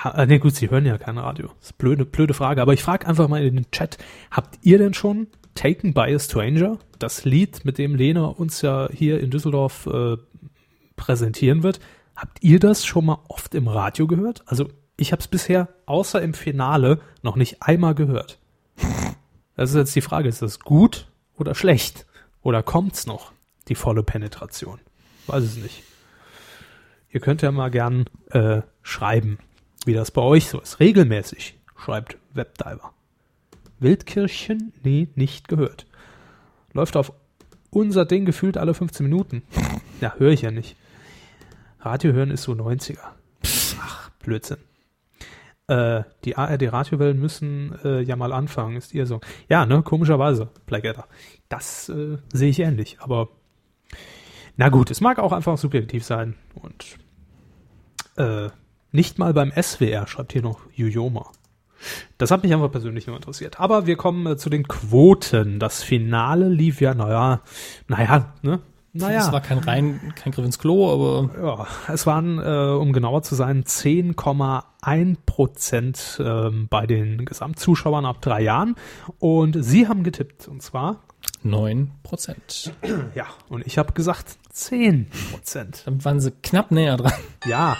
ha, 0.03 0.25
nee, 0.25 0.39
gut, 0.39 0.55
Sie 0.55 0.69
hören 0.69 0.85
ja 0.85 0.97
kein 0.97 1.17
Radio. 1.17 1.47
Das 1.59 1.69
ist 1.69 1.71
eine 1.71 1.77
blöde, 1.77 2.05
blöde 2.05 2.33
Frage. 2.33 2.61
Aber 2.61 2.73
ich 2.73 2.83
frage 2.83 3.07
einfach 3.07 3.27
mal 3.27 3.43
in 3.43 3.55
den 3.55 3.71
Chat, 3.71 3.97
habt 4.31 4.59
ihr 4.61 4.77
denn 4.77 4.93
schon 4.93 5.27
Taken 5.55 5.93
by 5.93 6.13
a 6.13 6.19
Stranger, 6.19 6.77
das 6.99 7.25
Lied, 7.25 7.65
mit 7.65 7.77
dem 7.77 7.95
Lena 7.95 8.25
uns 8.25 8.61
ja 8.61 8.89
hier 8.91 9.19
in 9.19 9.31
Düsseldorf 9.31 9.87
äh, 9.87 10.17
präsentieren 10.95 11.63
wird, 11.63 11.79
habt 12.15 12.43
ihr 12.43 12.59
das 12.59 12.85
schon 12.85 13.05
mal 13.05 13.19
oft 13.27 13.55
im 13.55 13.67
Radio 13.67 14.05
gehört? 14.07 14.43
Also 14.45 14.69
ich 14.97 15.11
habe 15.11 15.19
es 15.19 15.27
bisher 15.27 15.69
außer 15.85 16.21
im 16.21 16.33
Finale 16.33 16.99
noch 17.21 17.35
nicht 17.35 17.63
einmal 17.63 17.95
gehört. 17.95 18.39
Das 19.55 19.71
ist 19.71 19.75
jetzt 19.75 19.95
die 19.95 20.01
Frage, 20.01 20.29
ist 20.29 20.41
das 20.41 20.59
gut 20.59 21.07
oder 21.37 21.55
schlecht? 21.55 22.05
Oder 22.43 22.61
kommt's 22.61 23.07
noch, 23.07 23.31
die 23.67 23.75
volle 23.75 24.03
Penetration? 24.03 24.79
Weiß 25.25 25.43
es 25.43 25.57
nicht. 25.57 25.83
Ihr 27.09 27.19
könnt 27.19 27.41
ja 27.41 27.51
mal 27.51 27.71
gern 27.71 28.05
äh, 28.29 28.61
schreiben, 28.83 29.39
wie 29.87 29.93
das 29.93 30.11
bei 30.11 30.21
euch 30.21 30.49
so 30.49 30.59
ist. 30.59 30.79
Regelmäßig, 30.79 31.57
schreibt 31.75 32.17
Webdiver. 32.33 32.93
Wildkirchen? 33.79 34.73
Nee, 34.83 35.07
nicht 35.15 35.47
gehört. 35.47 35.87
Läuft 36.73 36.97
auf 36.97 37.13
unser 37.69 38.05
Ding 38.05 38.25
gefühlt 38.25 38.57
alle 38.57 38.73
15 38.73 39.05
Minuten. 39.05 39.43
Ja, 39.99 40.13
höre 40.19 40.29
ich 40.29 40.43
ja 40.43 40.51
nicht. 40.51 40.75
Radio 41.79 42.13
hören 42.13 42.29
ist 42.29 42.43
so 42.43 42.51
90er. 42.51 42.99
Ach, 43.81 44.11
Blödsinn. 44.19 44.57
Äh, 45.65 46.03
die 46.23 46.37
ARD-Radiowellen 46.37 47.19
müssen 47.19 47.73
äh, 47.83 48.01
ja 48.01 48.15
mal 48.15 48.31
anfangen, 48.31 48.75
ist 48.77 48.93
ihr 48.93 49.07
so. 49.07 49.21
Ja, 49.49 49.65
ne, 49.65 49.81
komischerweise, 49.81 50.49
Adder. 50.69 51.07
Das 51.49 51.89
äh, 51.89 52.19
sehe 52.31 52.49
ich 52.51 52.59
ähnlich, 52.59 52.97
aber 52.99 53.29
na 54.55 54.69
gut, 54.69 54.91
es 54.91 55.01
mag 55.01 55.17
auch 55.17 55.31
einfach 55.31 55.57
subjektiv 55.57 56.05
sein. 56.05 56.35
Und 56.53 56.97
äh, 58.17 58.51
nicht 58.97 59.19
mal 59.19 59.31
beim 59.33 59.51
SWR, 59.55 60.07
schreibt 60.07 60.33
hier 60.33 60.41
noch 60.41 60.59
Jujoma. 60.73 61.27
Das 62.17 62.31
hat 62.31 62.41
mich 62.41 62.51
einfach 62.51 62.71
persönlich 62.71 63.05
nur 63.05 63.15
interessiert. 63.15 63.59
Aber 63.59 63.85
wir 63.85 63.95
kommen 63.95 64.25
äh, 64.25 64.35
zu 64.37 64.49
den 64.49 64.67
Quoten. 64.67 65.59
Das 65.59 65.83
Finale 65.83 66.49
lief 66.49 66.81
ja, 66.81 66.95
naja, 66.95 67.41
naja, 67.87 68.33
ne? 68.41 68.59
Es 68.95 69.01
Naja. 69.03 69.31
war 69.31 69.41
kein 69.41 69.59
rein, 69.59 70.13
kein 70.15 70.31
Griff 70.31 70.43
ins 70.45 70.57
Klo, 70.57 70.91
aber 70.91 71.29
Ja, 71.39 71.67
es 71.93 72.07
waren, 72.07 72.39
äh, 72.39 72.75
um 72.75 72.93
genauer 72.93 73.21
zu 73.21 73.35
sein, 73.35 73.63
10,1 73.63 75.17
Prozent 75.27 76.19
ähm, 76.19 76.65
bei 76.67 76.87
den 76.87 77.23
Gesamtzuschauern 77.23 78.05
ab 78.07 78.21
drei 78.21 78.41
Jahren. 78.41 78.73
Und 79.19 79.63
Sie 79.63 79.87
haben 79.87 80.01
getippt, 80.01 80.47
und 80.47 80.63
zwar, 80.63 81.03
9 81.43 81.91
Prozent. 82.01 82.73
ja, 83.13 83.27
und 83.49 83.67
ich 83.67 83.77
habe 83.77 83.93
gesagt 83.93 84.37
10 84.51 85.07
Prozent. 85.31 85.83
Damit 85.85 86.03
waren 86.03 86.19
sie 86.19 86.31
knapp 86.31 86.71
näher 86.71 86.97
dran. 86.97 87.13
Ja. 87.45 87.77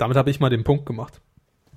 Damit 0.00 0.16
habe 0.16 0.30
ich 0.30 0.40
mal 0.40 0.48
den 0.48 0.64
Punkt 0.64 0.86
gemacht. 0.86 1.20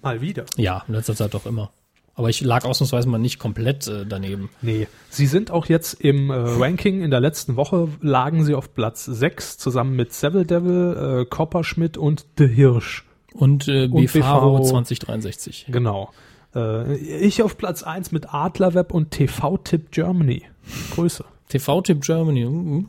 Mal 0.01 0.21
wieder. 0.21 0.45
Ja, 0.55 0.85
in 0.87 0.93
letzter 0.93 1.13
Zeit 1.13 1.33
doch 1.33 1.45
immer. 1.45 1.71
Aber 2.15 2.29
ich 2.29 2.39
lag 2.39 2.63
ausnahmsweise 2.63 3.09
mal 3.09 3.17
nicht 3.17 3.37
komplett 3.37 3.85
äh, 3.87 4.05
daneben. 4.05 4.49
Nee, 4.61 4.87
sie 5.09 5.25
sind 5.25 5.51
auch 5.51 5.65
jetzt 5.65 5.95
im 5.95 6.29
äh, 6.29 6.33
Ranking. 6.33 7.01
In 7.01 7.11
der 7.11 7.19
letzten 7.19 7.57
Woche 7.57 7.89
lagen 7.99 8.45
sie 8.45 8.55
auf 8.55 8.73
Platz 8.73 9.03
6 9.03 9.57
zusammen 9.57 9.97
mit 9.97 10.13
Seville 10.13 10.45
Devil, 10.45 11.23
äh, 11.23 11.25
Copperschmidt 11.25 11.97
und 11.97 12.25
The 12.37 12.47
Hirsch. 12.47 13.03
Und, 13.33 13.67
äh, 13.67 13.89
Und 13.91 13.95
BV, 13.95 14.13
BV 14.13 14.69
2063. 14.69 15.65
Genau. 15.69 16.13
Äh, 16.55 16.95
ich 16.95 17.43
auf 17.43 17.57
Platz 17.57 17.83
1 17.83 18.13
mit 18.13 18.33
Adlerweb 18.33 18.93
und 18.93 19.11
TV-Tipp 19.11 19.91
Germany. 19.91 20.43
Grüße. 20.91 21.25
TV-Tipp 21.49 22.01
Germany. 22.01 22.45
uh. 22.45 22.85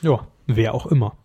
Ja, 0.00 0.26
wer 0.46 0.72
auch 0.72 0.86
immer. 0.86 1.18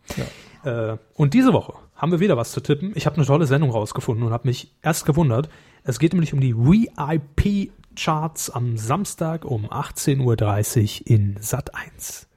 Äh, 0.66 0.98
und 1.14 1.34
diese 1.34 1.54
Woche 1.54 1.76
haben 2.00 2.12
wir 2.12 2.20
wieder 2.20 2.38
was 2.38 2.52
zu 2.52 2.62
tippen. 2.62 2.94
Ich 2.96 3.06
habe 3.06 3.18
eine 3.18 3.26
tolle 3.26 3.46
Sendung 3.46 3.70
rausgefunden 3.72 4.26
und 4.26 4.34
habe 4.34 4.48
mich 4.48 4.74
erst 4.82 5.06
gewundert. 5.06 5.50
Es 5.84 6.00
geht 6.00 6.14
nämlich 6.14 6.34
um 6.34 6.40
die 6.40 6.56
VIP-Charts 6.56 8.50
am 8.50 8.78
Samstag 8.78 9.46
um 9.46 9.66
18.30 9.68 11.02
Uhr 11.02 11.08
in 11.08 11.38
Sat 11.40 11.72
1. 11.76 12.28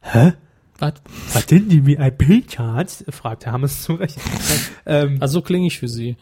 Hä? 0.00 0.32
Was? 0.78 0.94
Was 1.32 1.46
sind 1.46 1.70
die 1.70 1.86
VIP-Charts? 1.86 3.04
fragt 3.10 3.46
Herr 3.46 3.52
Hammes 3.52 3.82
zu 3.82 3.94
Recht. 3.94 4.18
ähm, 4.86 5.18
Also 5.20 5.34
so 5.38 5.42
klinge 5.42 5.66
ich 5.68 5.78
für 5.78 5.88
sie. 5.88 6.16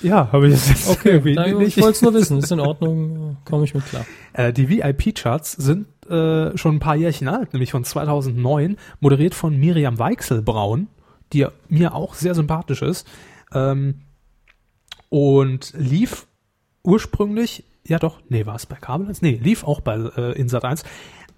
ja, 0.00 0.30
habe 0.32 0.48
ich 0.48 0.54
jetzt 0.68 0.98
irgendwie 1.04 1.34
Na, 1.34 1.46
nicht. 1.48 1.76
ich 1.76 1.82
wollte 1.82 1.96
es 1.96 2.02
nur 2.02 2.14
wissen. 2.14 2.38
Ist 2.38 2.52
in 2.52 2.60
Ordnung. 2.60 3.36
Komme 3.44 3.64
ich 3.64 3.74
mit 3.74 3.84
klar. 3.86 4.06
Äh, 4.32 4.52
die 4.52 4.68
VIP-Charts 4.68 5.52
sind 5.52 5.86
äh, 6.08 6.56
schon 6.56 6.76
ein 6.76 6.80
paar 6.80 6.96
Jährchen 6.96 7.26
alt, 7.28 7.52
nämlich 7.52 7.72
von 7.72 7.84
2009, 7.84 8.76
moderiert 9.00 9.34
von 9.34 9.56
Miriam 9.58 9.98
Weichselbraun, 9.98 10.86
die 11.32 11.46
mir 11.68 11.94
auch 11.94 12.14
sehr 12.14 12.34
sympathisch 12.34 12.82
ist. 12.82 13.06
Ähm, 13.52 14.02
und 15.08 15.72
lief 15.76 16.26
ursprünglich, 16.82 17.64
ja 17.86 17.98
doch, 17.98 18.20
nee, 18.28 18.46
war 18.46 18.54
es 18.54 18.66
bei 18.66 18.76
Kabel? 18.76 19.12
Nee, 19.20 19.40
lief 19.42 19.64
auch 19.64 19.80
bei 19.80 19.96
äh, 19.96 20.32
in 20.32 20.48
Sat 20.48 20.64
1, 20.64 20.84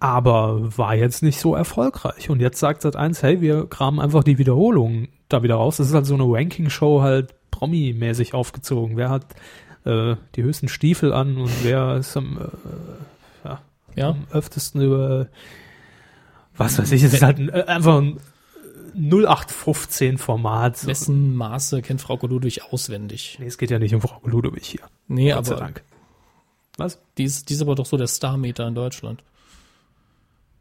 aber 0.01 0.77
war 0.77 0.95
jetzt 0.95 1.23
nicht 1.23 1.41
so 1.41 1.55
erfolgreich. 1.55 2.29
Und 2.31 2.41
jetzt 2.41 2.59
sagt 2.59 2.83
Sat 2.83 2.97
1, 2.97 3.23
hey, 3.23 3.41
wir 3.41 3.67
kramen 3.67 4.01
einfach 4.01 4.25
die 4.25 4.39
Wiederholungen 4.39 5.09
da 5.29 5.43
wieder 5.43 5.55
raus. 5.57 5.79
Das 5.79 5.89
ist 5.89 5.95
halt 5.95 6.07
so 6.07 6.15
eine 6.15 6.25
Ranking-Show 6.25 7.03
halt 7.03 7.35
Promi-mäßig 7.51 8.35
aufgezogen. 8.35 8.97
Wer 8.97 9.11
hat 9.11 9.27
äh, 9.85 10.17
die 10.35 10.43
höchsten 10.43 10.69
Stiefel 10.69 11.13
an 11.13 11.37
und 11.37 11.51
wer 11.65 11.97
ist 11.97 12.17
am 12.17 12.39
äh, 12.39 13.49
Ja. 13.95 14.11
am 14.11 14.27
öftesten 14.33 14.81
über 14.81 15.29
was 16.57 16.79
weiß 16.79 16.93
ich, 16.93 17.03
es 17.03 17.13
ist 17.15 17.23
halt 17.23 17.39
ein, 17.39 17.49
äh, 17.49 17.65
einfach 17.67 17.99
ein 17.99 18.19
0815 18.95 20.19
Format. 20.19 20.77
So. 20.79 20.89
Wessen 20.89 21.35
Maße 21.37 21.83
kennt 21.83 22.01
Frau 22.01 22.19
Ludwig 22.27 22.63
auswendig? 22.71 23.37
Nee, 23.41 23.47
es 23.47 23.59
geht 23.59 23.71
ja 23.71 23.79
nicht 23.79 23.95
um 23.95 24.01
Frau 24.01 24.21
Ludwig 24.25 24.65
hier. 24.65 24.81
Nee, 25.09 25.33
Gott 25.33 25.47
sei 25.47 25.53
aber 25.53 25.61
Dank. 25.61 25.83
Was? 26.79 27.01
die 27.19 27.25
ist, 27.25 27.49
die 27.49 27.55
ist 27.55 27.63
aber 27.63 27.75
doch 27.75 27.87
so 27.87 27.97
der 27.97 28.07
Starmeter 28.07 28.67
in 28.67 28.75
Deutschland. 28.75 29.23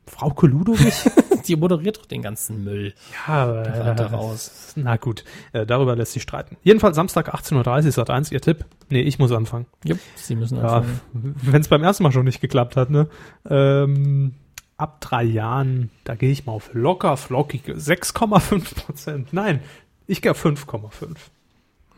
Frau 0.08 0.34
Ludwig? 0.42 0.94
Die 1.48 1.56
moderiert 1.56 1.98
doch 1.98 2.06
den 2.06 2.22
ganzen 2.22 2.64
Müll. 2.64 2.94
ja, 3.28 3.52
äh, 3.64 4.02
raus. 4.04 4.74
Na 4.76 4.98
gut, 4.98 5.24
äh, 5.54 5.66
darüber 5.66 5.96
lässt 5.96 6.12
sich 6.14 6.22
streiten. 6.22 6.58
Jedenfalls 6.62 6.96
Samstag 6.96 7.34
18.30 7.34 7.86
Uhr, 7.86 7.92
Sat 7.94 8.10
1, 8.12 8.32
Ihr 8.32 8.42
Tipp. 8.42 8.66
Nee, 8.90 9.02
ich 9.02 9.18
muss 9.18 9.32
anfangen. 9.32 9.66
Jupp, 9.84 9.98
sie 10.16 10.36
müssen 10.36 10.58
Ja, 10.58 10.78
anfangen. 10.78 11.02
wenn 11.14 11.62
es 11.62 11.68
beim 11.68 11.84
ersten 11.84 12.04
Mal 12.04 12.12
schon 12.12 12.26
nicht 12.26 12.42
geklappt 12.42 12.76
hat, 12.76 12.92
ne? 12.92 13.08
Ähm, 13.50 14.36
ab 14.82 15.00
drei 15.00 15.24
Jahren, 15.24 15.92
da 16.04 16.16
gehe 16.16 16.32
ich 16.32 16.46
mal 16.46 16.54
auf 16.54 16.74
locker 16.74 17.16
flockige 17.16 17.74
6,5 17.74 18.76
Prozent. 18.76 19.34
Nein, 19.34 19.62
ich 20.08 20.22
gehe 20.22 20.32
auf 20.32 20.44
5,5. 20.44 21.16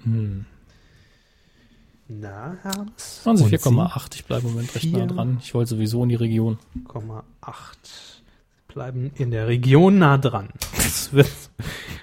Hm. 0.03 0.45
Na, 2.09 2.57
Hermes? 2.61 3.21
Also 3.25 3.45
Und 3.45 3.53
4,8. 3.53 4.15
Ich 4.15 4.25
bleibe 4.25 4.47
im 4.47 4.53
Moment 4.53 4.75
recht 4.75 4.91
nah 4.91 5.05
dran. 5.05 5.37
Ich 5.41 5.53
wollte 5.53 5.69
sowieso 5.69 6.03
in 6.03 6.09
die 6.09 6.15
Region. 6.15 6.59
7,8. 6.85 7.23
Bleiben 8.73 9.11
in 9.19 9.29
der 9.29 9.47
Region 9.47 9.99
nah 9.99 10.17
dran. 10.17 10.49
Das 10.75 11.13
wird, 11.13 11.29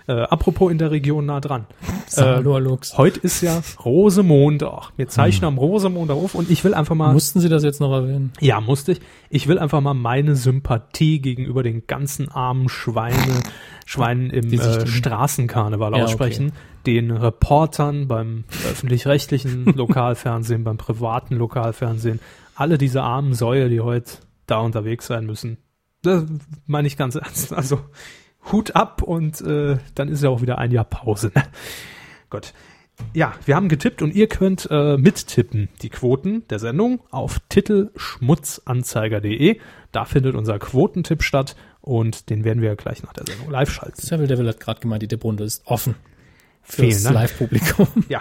äh, 0.06 0.12
apropos 0.12 0.70
in 0.70 0.78
der 0.78 0.92
Region 0.92 1.26
nah 1.26 1.40
dran. 1.40 1.66
Lux. 2.60 2.96
Heute 2.96 3.18
ist 3.18 3.40
ja 3.40 3.60
Rosemontag. 3.84 4.92
Wir 4.96 5.08
zeichnen 5.08 5.48
am 5.48 5.58
Rosemontag 5.58 6.16
auf 6.16 6.36
und 6.36 6.48
ich 6.48 6.62
will 6.62 6.74
einfach 6.74 6.94
mal. 6.94 7.12
Mussten 7.12 7.40
Sie 7.40 7.48
das 7.48 7.64
jetzt 7.64 7.80
noch 7.80 7.92
erwähnen? 7.92 8.32
Ja, 8.38 8.60
musste 8.60 8.92
ich. 8.92 9.00
Ich 9.30 9.48
will 9.48 9.58
einfach 9.58 9.80
mal 9.80 9.94
meine 9.94 10.36
Sympathie 10.36 11.20
gegenüber 11.20 11.64
den 11.64 11.88
ganzen 11.88 12.28
armen 12.30 12.68
Schweine, 12.68 13.42
Schweinen 13.84 14.30
im 14.30 14.52
äh, 14.52 14.86
Straßenkarneval 14.86 15.96
Ja, 15.96 16.04
aussprechen. 16.04 16.52
Den 16.86 17.10
Reportern 17.10 18.06
beim 18.06 18.44
öffentlich-rechtlichen 18.70 19.64
Lokalfernsehen, 19.74 20.62
beim 20.62 20.76
privaten 20.76 21.34
Lokalfernsehen. 21.34 22.20
Alle 22.54 22.78
diese 22.78 23.02
armen 23.02 23.34
Säue, 23.34 23.68
die 23.68 23.80
heute 23.80 24.12
da 24.46 24.60
unterwegs 24.60 25.08
sein 25.08 25.26
müssen. 25.26 25.58
Das 26.02 26.24
meine 26.66 26.88
ich 26.88 26.96
ganz 26.96 27.14
ernst. 27.14 27.52
Also 27.52 27.80
Hut 28.50 28.74
ab 28.74 29.02
und 29.02 29.40
äh, 29.42 29.76
dann 29.94 30.08
ist 30.08 30.22
ja 30.22 30.30
auch 30.30 30.42
wieder 30.42 30.58
ein 30.58 30.70
Jahr 30.70 30.84
Pause. 30.84 31.30
Ne? 31.34 31.42
Gott. 32.30 32.54
Ja, 33.14 33.32
wir 33.46 33.56
haben 33.56 33.70
getippt 33.70 34.02
und 34.02 34.14
ihr 34.14 34.28
könnt 34.28 34.68
äh, 34.70 34.98
mittippen 34.98 35.70
die 35.80 35.88
Quoten 35.88 36.46
der 36.48 36.58
Sendung 36.58 37.00
auf 37.10 37.38
titelschmutzanzeiger.de. 37.48 39.58
Da 39.90 40.04
findet 40.04 40.34
unser 40.34 40.58
Quotentipp 40.58 41.22
statt 41.22 41.56
und 41.80 42.28
den 42.28 42.44
werden 42.44 42.62
wir 42.62 42.76
gleich 42.76 43.02
nach 43.02 43.14
der 43.14 43.24
Sendung 43.26 43.50
live 43.50 43.70
schalten. 43.70 44.00
Seville 44.00 44.28
Devil 44.28 44.48
hat 44.48 44.60
gerade 44.60 44.80
gemeint, 44.80 45.02
die 45.02 45.08
Tipprunde 45.08 45.44
ist 45.44 45.66
offen. 45.66 45.94
Fürs 46.62 47.02
Dank. 47.02 47.14
Live-Publikum. 47.14 47.88
Ja. 48.08 48.20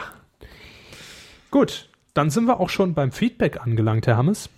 Gut, 1.51 1.89
dann 2.13 2.29
sind 2.29 2.45
wir 2.45 2.59
auch 2.59 2.69
schon 2.69 2.93
beim 2.93 3.11
Feedback 3.11 3.61
angelangt, 3.61 4.07
Herr 4.07 4.17
Hammes. 4.17 4.49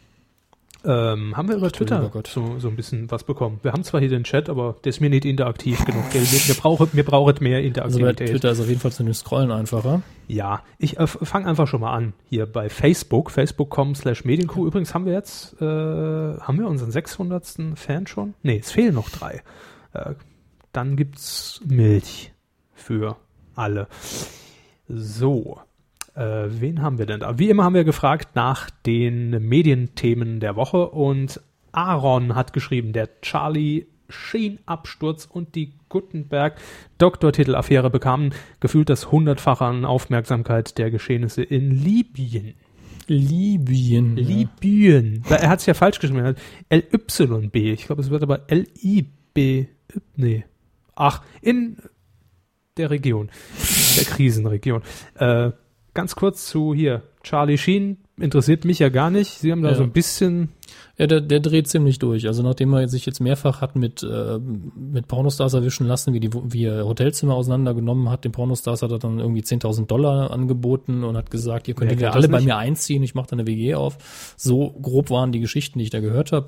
Ähm, 0.83 1.37
haben 1.37 1.47
wir 1.47 1.57
über 1.57 1.71
Twitter 1.71 2.09
Gott. 2.11 2.27
so, 2.27 2.57
so 2.57 2.67
ein 2.67 2.75
bisschen 2.75 3.11
was 3.11 3.23
bekommen? 3.23 3.59
Wir 3.61 3.71
haben 3.71 3.83
zwar 3.83 3.99
hier 3.99 4.09
den 4.09 4.23
Chat, 4.23 4.49
aber 4.49 4.75
der 4.83 4.89
ist 4.89 4.99
mir 4.99 5.09
nicht 5.09 5.25
interaktiv 5.25 5.85
genug. 5.85 6.03
Wir, 6.11 6.21
wir, 6.21 6.55
brauchen, 6.55 6.89
wir 6.91 7.05
brauchen 7.05 7.35
mehr 7.41 7.57
Also 7.57 7.67
Interaktivität. 7.67 8.29
Twitter 8.29 8.51
ist 8.51 8.59
auf 8.59 8.67
jeden 8.67 8.79
Fall 8.79 8.91
zu 8.91 9.03
dem 9.03 9.13
Scrollen 9.13 9.51
einfacher. 9.51 10.01
Ja, 10.27 10.63
ich 10.79 10.99
äh, 10.99 11.05
fange 11.05 11.45
einfach 11.47 11.67
schon 11.67 11.81
mal 11.81 11.93
an. 11.93 12.13
Hier 12.29 12.47
bei 12.47 12.69
Facebook, 12.69 13.29
facebook.com 13.29 13.93
slash 13.93 14.25
Medienkuh. 14.25 14.65
Übrigens 14.65 14.95
haben 14.95 15.05
wir 15.05 15.13
jetzt, 15.13 15.53
äh, 15.61 15.65
haben 15.65 16.57
wir 16.57 16.67
unseren 16.67 16.91
600. 16.91 17.41
Fan 17.75 18.07
schon? 18.07 18.33
Nee, 18.41 18.59
es 18.59 18.71
fehlen 18.71 18.95
noch 18.95 19.09
drei. 19.09 19.43
Äh, 19.93 20.15
dann 20.73 20.95
gibt's 20.95 21.61
Milch 21.65 22.33
für 22.73 23.17
alle. 23.55 23.87
So, 24.87 25.61
äh, 26.15 26.47
wen 26.49 26.81
haben 26.81 26.97
wir 26.97 27.05
denn 27.05 27.19
da? 27.19 27.39
Wie 27.39 27.49
immer 27.49 27.63
haben 27.63 27.75
wir 27.75 27.83
gefragt 27.83 28.35
nach 28.35 28.69
den 28.85 29.29
Medienthemen 29.47 30.39
der 30.39 30.55
Woche 30.55 30.89
und 30.89 31.41
Aaron 31.71 32.35
hat 32.35 32.53
geschrieben, 32.53 32.93
der 32.93 33.21
Charlie 33.21 33.85
Sheen-Absturz 34.09 35.25
und 35.25 35.55
die 35.55 35.73
Gutenberg 35.89 36.59
Doktortitel-Affäre 36.97 37.89
bekamen 37.89 38.33
gefühlt 38.59 38.89
das 38.89 39.11
hundertfache 39.11 39.65
an 39.65 39.85
Aufmerksamkeit 39.85 40.77
der 40.77 40.91
Geschehnisse 40.91 41.43
in 41.43 41.71
Libyen. 41.71 42.55
Libyen. 43.07 44.15
Libyen. 44.15 45.23
Weil 45.27 45.39
Er 45.39 45.49
hat 45.49 45.59
es 45.59 45.65
ja 45.65 45.73
falsch 45.73 45.99
geschrieben. 45.99 46.19
Er 46.19 46.35
hat 46.35 46.39
LYB. 46.69 47.55
Ich 47.55 47.85
glaube, 47.85 48.01
es 48.01 48.09
wird 48.09 48.23
aber 48.23 48.41
LIB. 48.49 49.67
Nee. 50.15 50.45
Ach, 50.95 51.23
in 51.41 51.77
der 52.77 52.89
Region. 52.89 53.29
Der 53.97 54.05
Krisenregion. 54.05 54.81
Äh, 55.15 55.51
ganz 55.93 56.15
kurz 56.15 56.47
zu 56.47 56.73
hier. 56.73 57.03
Charlie 57.23 57.57
Sheen 57.57 57.97
interessiert 58.17 58.65
mich 58.65 58.79
ja 58.79 58.89
gar 58.89 59.09
nicht. 59.11 59.29
Sie 59.39 59.51
haben 59.51 59.61
da 59.61 59.69
Ja. 59.69 59.75
so 59.75 59.83
ein 59.83 59.91
bisschen. 59.91 60.49
Ja, 60.97 61.07
der, 61.07 61.21
der 61.21 61.39
dreht 61.39 61.67
ziemlich 61.67 61.99
durch. 61.99 62.27
Also 62.27 62.43
nachdem 62.43 62.73
er 62.73 62.87
sich 62.87 63.05
jetzt 63.05 63.19
mehrfach 63.19 63.61
hat 63.61 63.75
mit, 63.75 64.03
äh, 64.03 64.39
mit 64.39 65.07
Pornostars 65.07 65.53
erwischen 65.53 65.85
lassen, 65.87 66.13
wie, 66.13 66.19
die, 66.19 66.29
wie 66.33 66.65
er 66.65 66.85
Hotelzimmer 66.85 67.33
auseinandergenommen 67.35 68.09
hat, 68.09 68.23
den 68.23 68.31
Pornostars 68.31 68.81
hat 68.81 68.91
er 68.91 68.99
dann 68.99 69.19
irgendwie 69.19 69.41
10.000 69.41 69.87
Dollar 69.87 70.31
angeboten 70.31 71.03
und 71.03 71.17
hat 71.17 71.29
gesagt, 71.31 71.67
ihr 71.67 71.73
könnt 71.73 71.99
ja 71.99 72.11
alle 72.11 72.21
das 72.23 72.31
bei 72.31 72.37
nicht? 72.37 72.45
mir 72.47 72.57
einziehen, 72.57 73.03
ich 73.03 73.15
mache 73.15 73.27
da 73.29 73.33
eine 73.35 73.47
WG 73.47 73.75
auf. 73.75 74.33
So 74.37 74.71
grob 74.81 75.09
waren 75.09 75.31
die 75.31 75.39
Geschichten, 75.39 75.79
die 75.79 75.83
ich 75.85 75.91
da 75.91 75.99
gehört 75.99 76.31
habe. 76.31 76.47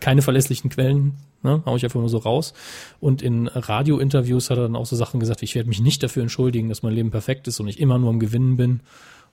Keine 0.00 0.22
verlässlichen 0.22 0.70
Quellen, 0.70 1.14
ne, 1.42 1.62
hau 1.64 1.76
ich 1.76 1.84
einfach 1.84 2.00
nur 2.00 2.08
so 2.08 2.18
raus. 2.18 2.52
Und 3.00 3.22
in 3.22 3.48
Radiointerviews 3.48 4.50
hat 4.50 4.58
er 4.58 4.64
dann 4.64 4.76
auch 4.76 4.86
so 4.86 4.96
Sachen 4.96 5.20
gesagt, 5.20 5.42
ich 5.42 5.54
werde 5.54 5.68
mich 5.68 5.80
nicht 5.80 6.02
dafür 6.02 6.22
entschuldigen, 6.22 6.68
dass 6.68 6.82
mein 6.82 6.94
Leben 6.94 7.10
perfekt 7.10 7.48
ist 7.48 7.60
und 7.60 7.68
ich 7.68 7.80
immer 7.80 7.98
nur 7.98 8.10
am 8.10 8.20
Gewinnen 8.20 8.56
bin. 8.56 8.80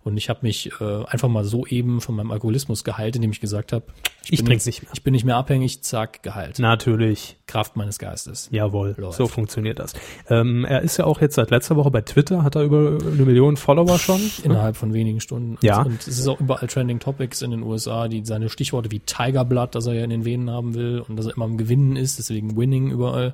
Und 0.04 0.18
ich 0.18 0.30
habe 0.30 0.40
mich 0.42 0.70
äh, 0.82 1.06
einfach 1.06 1.30
mal 1.30 1.46
so 1.46 1.66
eben 1.66 2.02
von 2.02 2.16
meinem 2.16 2.32
Alkoholismus 2.32 2.84
geheilt, 2.84 3.16
indem 3.16 3.32
ich 3.32 3.40
gesagt 3.40 3.72
habe, 3.72 3.86
Ich 4.30 4.40
bin 4.40 4.48
trink's 4.48 4.66
jetzt- 4.66 4.76
nicht 4.76 4.84
mehr. 4.84 4.92
Ich 4.94 5.04
bin 5.04 5.12
nicht 5.14 5.24
mehr 5.24 5.38
abhängig, 5.38 5.82
zack, 5.82 6.22
geheilt. 6.24 6.60
Natürlich. 6.60 7.38
Kraft 7.48 7.76
meines 7.78 8.00
Geistes. 8.00 8.50
Jawohl, 8.52 8.96
Läuft. 8.98 9.18
so 9.18 9.28
funktioniert 9.28 9.80
das. 9.80 9.94
Ähm, 10.30 10.66
er 10.66 10.82
ist 10.82 10.98
ja 10.98 11.06
auch 11.06 11.22
jetzt 11.22 11.36
seit 11.36 11.52
letzter 11.52 11.76
Woche 11.78 11.90
bei 11.92 12.02
Twitter, 12.02 12.44
hat 12.44 12.56
er 12.56 12.64
über 12.64 12.98
eine 13.00 13.24
Million 13.26 13.56
Follower 13.58 13.98
schon. 14.00 14.20
Innerhalb 14.44 14.76
von 14.76 14.94
wenigen 14.94 15.22
Stunden. 15.22 15.58
Ja. 15.62 15.84
Und, 15.84 16.02
es 16.02 16.08
ist 16.20 16.28
auch 16.28 16.40
überall 16.40 16.68
Trending 16.68 17.00
Topics 17.00 17.42
in 17.42 17.52
den 17.52 17.64
USA, 17.64 18.08
die 18.10 18.26
seine 18.26 18.50
Stichworte 18.50 18.92
wie 18.92 19.00
Tiger 19.00 19.46
Blood, 19.46 19.76
dass 19.76 19.86
er 19.88 19.94
ja 19.94 20.04
in 20.04 20.10
den 20.10 20.26
Venen 20.26 20.50
haben 20.50 20.74
will 20.76 21.00
und 21.08 21.16
dass 21.18 21.28
er 21.28 21.36
immer 21.36 21.46
am 21.46 21.58
Gewinnen 21.58 21.96
ist, 21.96 22.20
deswegen 22.20 22.58
Winning 22.58 22.92
überall. 22.92 23.34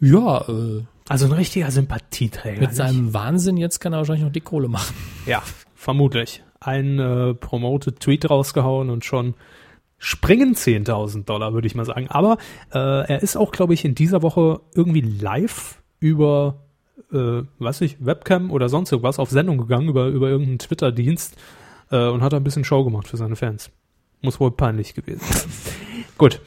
Ja, 0.00 0.40
äh, 0.48 0.82
Also 1.08 1.26
ein 1.26 1.32
richtiger 1.32 1.70
Sympathieträger. 1.70 2.60
mit 2.60 2.74
seinem 2.74 3.14
Wahnsinn 3.14 3.56
jetzt 3.56 3.78
kann 3.80 3.92
er 3.92 3.98
wahrscheinlich 3.98 4.24
noch 4.24 4.32
die 4.32 4.40
Kohle 4.40 4.68
machen. 4.68 4.94
Ja, 5.26 5.42
vermutlich. 5.84 6.42
Ein 6.60 6.98
äh, 6.98 7.34
promoted 7.34 8.00
Tweet 8.00 8.28
rausgehauen 8.28 8.88
und 8.88 9.04
schon 9.04 9.34
springen 9.98 10.54
10.000 10.54 11.24
Dollar, 11.24 11.52
würde 11.52 11.66
ich 11.66 11.74
mal 11.74 11.84
sagen. 11.84 12.08
Aber 12.08 12.38
äh, 12.72 12.78
er 12.78 13.22
ist 13.22 13.36
auch, 13.36 13.52
glaube 13.52 13.74
ich, 13.74 13.84
in 13.84 13.94
dieser 13.94 14.22
Woche 14.22 14.60
irgendwie 14.74 15.02
live 15.02 15.82
über, 16.00 16.62
äh, 17.12 17.42
weiß 17.58 17.82
ich, 17.82 18.04
Webcam 18.04 18.50
oder 18.50 18.68
sonst 18.68 18.92
irgendwas 18.92 19.18
auf 19.18 19.30
Sendung 19.30 19.58
gegangen, 19.58 19.88
über, 19.88 20.06
über 20.06 20.28
irgendeinen 20.28 20.58
Twitter-Dienst 20.58 21.36
äh, 21.90 22.08
und 22.08 22.22
hat 22.22 22.34
ein 22.34 22.44
bisschen 22.44 22.64
Show 22.64 22.82
gemacht 22.82 23.06
für 23.06 23.18
seine 23.18 23.36
Fans. 23.36 23.70
Muss 24.22 24.40
wohl 24.40 24.50
peinlich 24.50 24.94
gewesen 24.94 25.20
sein. 25.20 25.50
Gut. 26.18 26.40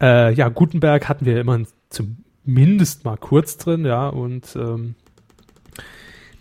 Äh, 0.00 0.34
ja, 0.34 0.48
Gutenberg 0.48 1.08
hatten 1.08 1.24
wir 1.24 1.40
immerhin 1.40 1.68
zumindest 1.88 3.04
mal 3.04 3.16
kurz 3.16 3.56
drin, 3.56 3.84
ja, 3.84 4.08
und 4.08 4.56
ähm, 4.56 4.96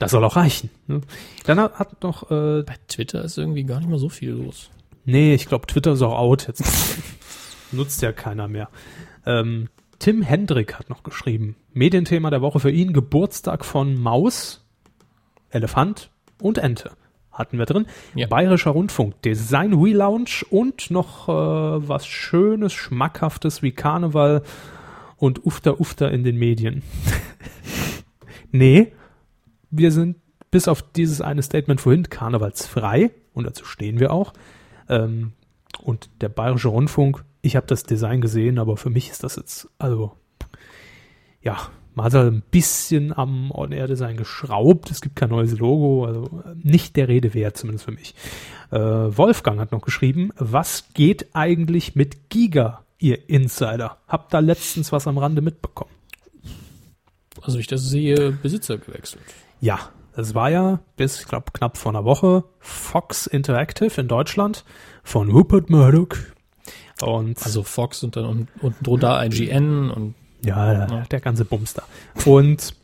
das 0.01 0.11
soll 0.11 0.23
auch 0.23 0.35
reichen. 0.35 0.71
Ne? 0.87 1.01
Dann 1.45 1.59
hat, 1.59 1.77
hat 1.77 2.01
noch, 2.01 2.31
äh, 2.31 2.63
Bei 2.63 2.75
Twitter 2.87 3.23
ist 3.23 3.37
irgendwie 3.37 3.63
gar 3.63 3.79
nicht 3.79 3.89
mal 3.89 3.99
so 3.99 4.09
viel 4.09 4.31
los. 4.31 4.71
nee, 5.05 5.35
ich 5.35 5.47
glaube, 5.47 5.67
Twitter 5.67 5.93
ist 5.93 6.01
auch 6.01 6.17
out 6.17 6.47
jetzt. 6.47 6.63
Nutzt 7.71 8.01
ja 8.01 8.11
keiner 8.11 8.47
mehr. 8.47 8.69
Ähm, 9.27 9.69
Tim 9.99 10.23
Hendrick 10.23 10.79
hat 10.79 10.89
noch 10.89 11.03
geschrieben, 11.03 11.55
Medienthema 11.73 12.31
der 12.31 12.41
Woche 12.41 12.59
für 12.59 12.71
ihn, 12.71 12.93
Geburtstag 12.93 13.63
von 13.63 13.95
Maus, 13.95 14.65
Elefant 15.51 16.09
und 16.41 16.57
Ente. 16.57 16.91
Hatten 17.31 17.59
wir 17.59 17.65
drin. 17.65 17.85
Ja. 18.15 18.25
Bayerischer 18.27 18.71
Rundfunk, 18.71 19.21
Design 19.21 19.73
Relaunch 19.73 20.45
und 20.49 20.89
noch 20.89 21.29
äh, 21.29 21.87
was 21.87 22.07
Schönes, 22.07 22.73
Schmackhaftes 22.73 23.61
wie 23.61 23.71
Karneval 23.71 24.41
und 25.17 25.45
Ufter 25.45 25.79
Ufter 25.79 26.11
in 26.11 26.23
den 26.23 26.37
Medien. 26.37 26.81
nee, 28.51 28.91
wir 29.71 29.91
sind 29.91 30.17
bis 30.51 30.67
auf 30.67 30.81
dieses 30.81 31.21
eine 31.21 31.41
Statement 31.41 31.81
vorhin 31.81 32.09
karnevalsfrei 32.09 33.11
und 33.33 33.45
dazu 33.45 33.65
stehen 33.65 33.99
wir 33.99 34.11
auch. 34.11 34.33
Ähm, 34.89 35.33
und 35.81 36.09
der 36.19 36.29
Bayerische 36.29 36.67
Rundfunk, 36.67 37.23
ich 37.41 37.55
habe 37.55 37.67
das 37.67 37.83
Design 37.83 38.21
gesehen, 38.21 38.59
aber 38.59 38.77
für 38.77 38.89
mich 38.89 39.09
ist 39.09 39.23
das 39.23 39.37
jetzt, 39.37 39.69
also, 39.79 40.11
ja, 41.41 41.57
man 41.95 42.05
hat 42.05 42.13
halt 42.13 42.33
ein 42.33 42.43
bisschen 42.51 43.17
am 43.17 43.51
On-Air-Design 43.51 44.15
geschraubt. 44.15 44.91
Es 44.91 45.01
gibt 45.01 45.15
kein 45.15 45.29
neues 45.29 45.57
Logo, 45.57 46.05
also 46.05 46.41
nicht 46.55 46.95
der 46.95 47.07
Rede 47.07 47.33
wert, 47.33 47.57
zumindest 47.57 47.85
für 47.85 47.91
mich. 47.91 48.15
Äh, 48.71 48.77
Wolfgang 48.79 49.59
hat 49.59 49.71
noch 49.71 49.81
geschrieben, 49.81 50.31
was 50.37 50.93
geht 50.93 51.35
eigentlich 51.35 51.95
mit 51.95 52.29
Giga, 52.29 52.85
ihr 52.97 53.29
Insider? 53.29 53.97
Habt 54.07 54.33
da 54.33 54.39
letztens 54.39 54.91
was 54.91 55.07
am 55.07 55.17
Rande 55.17 55.41
mitbekommen? 55.41 55.91
Also 57.41 57.59
ich 57.59 57.67
das 57.67 57.89
sehe, 57.89 58.31
Besitzer 58.31 58.77
gewechselt. 58.77 59.23
Ja, 59.61 59.79
es 60.15 60.35
war 60.35 60.49
ja 60.49 60.79
bis, 60.97 61.21
ich 61.21 61.27
glaube, 61.27 61.51
knapp 61.53 61.77
vor 61.77 61.91
einer 61.93 62.03
Woche 62.03 62.43
Fox 62.59 63.27
Interactive 63.27 64.01
in 64.01 64.07
Deutschland 64.09 64.65
von 65.03 65.29
Rupert 65.31 65.69
Murdoch. 65.69 66.17
Und 67.01 67.41
Also 67.43 67.63
Fox 67.63 68.03
und 68.03 68.15
dann 68.15 68.25
un- 68.25 68.47
unten 68.61 68.83
drunter 68.83 69.23
IGN 69.25 69.89
und 69.89 70.15
ja, 70.43 70.85
der, 71.05 71.19
ganze 71.21 71.45
Bums 71.45 71.73
da. 71.73 71.83
Und 72.25 72.75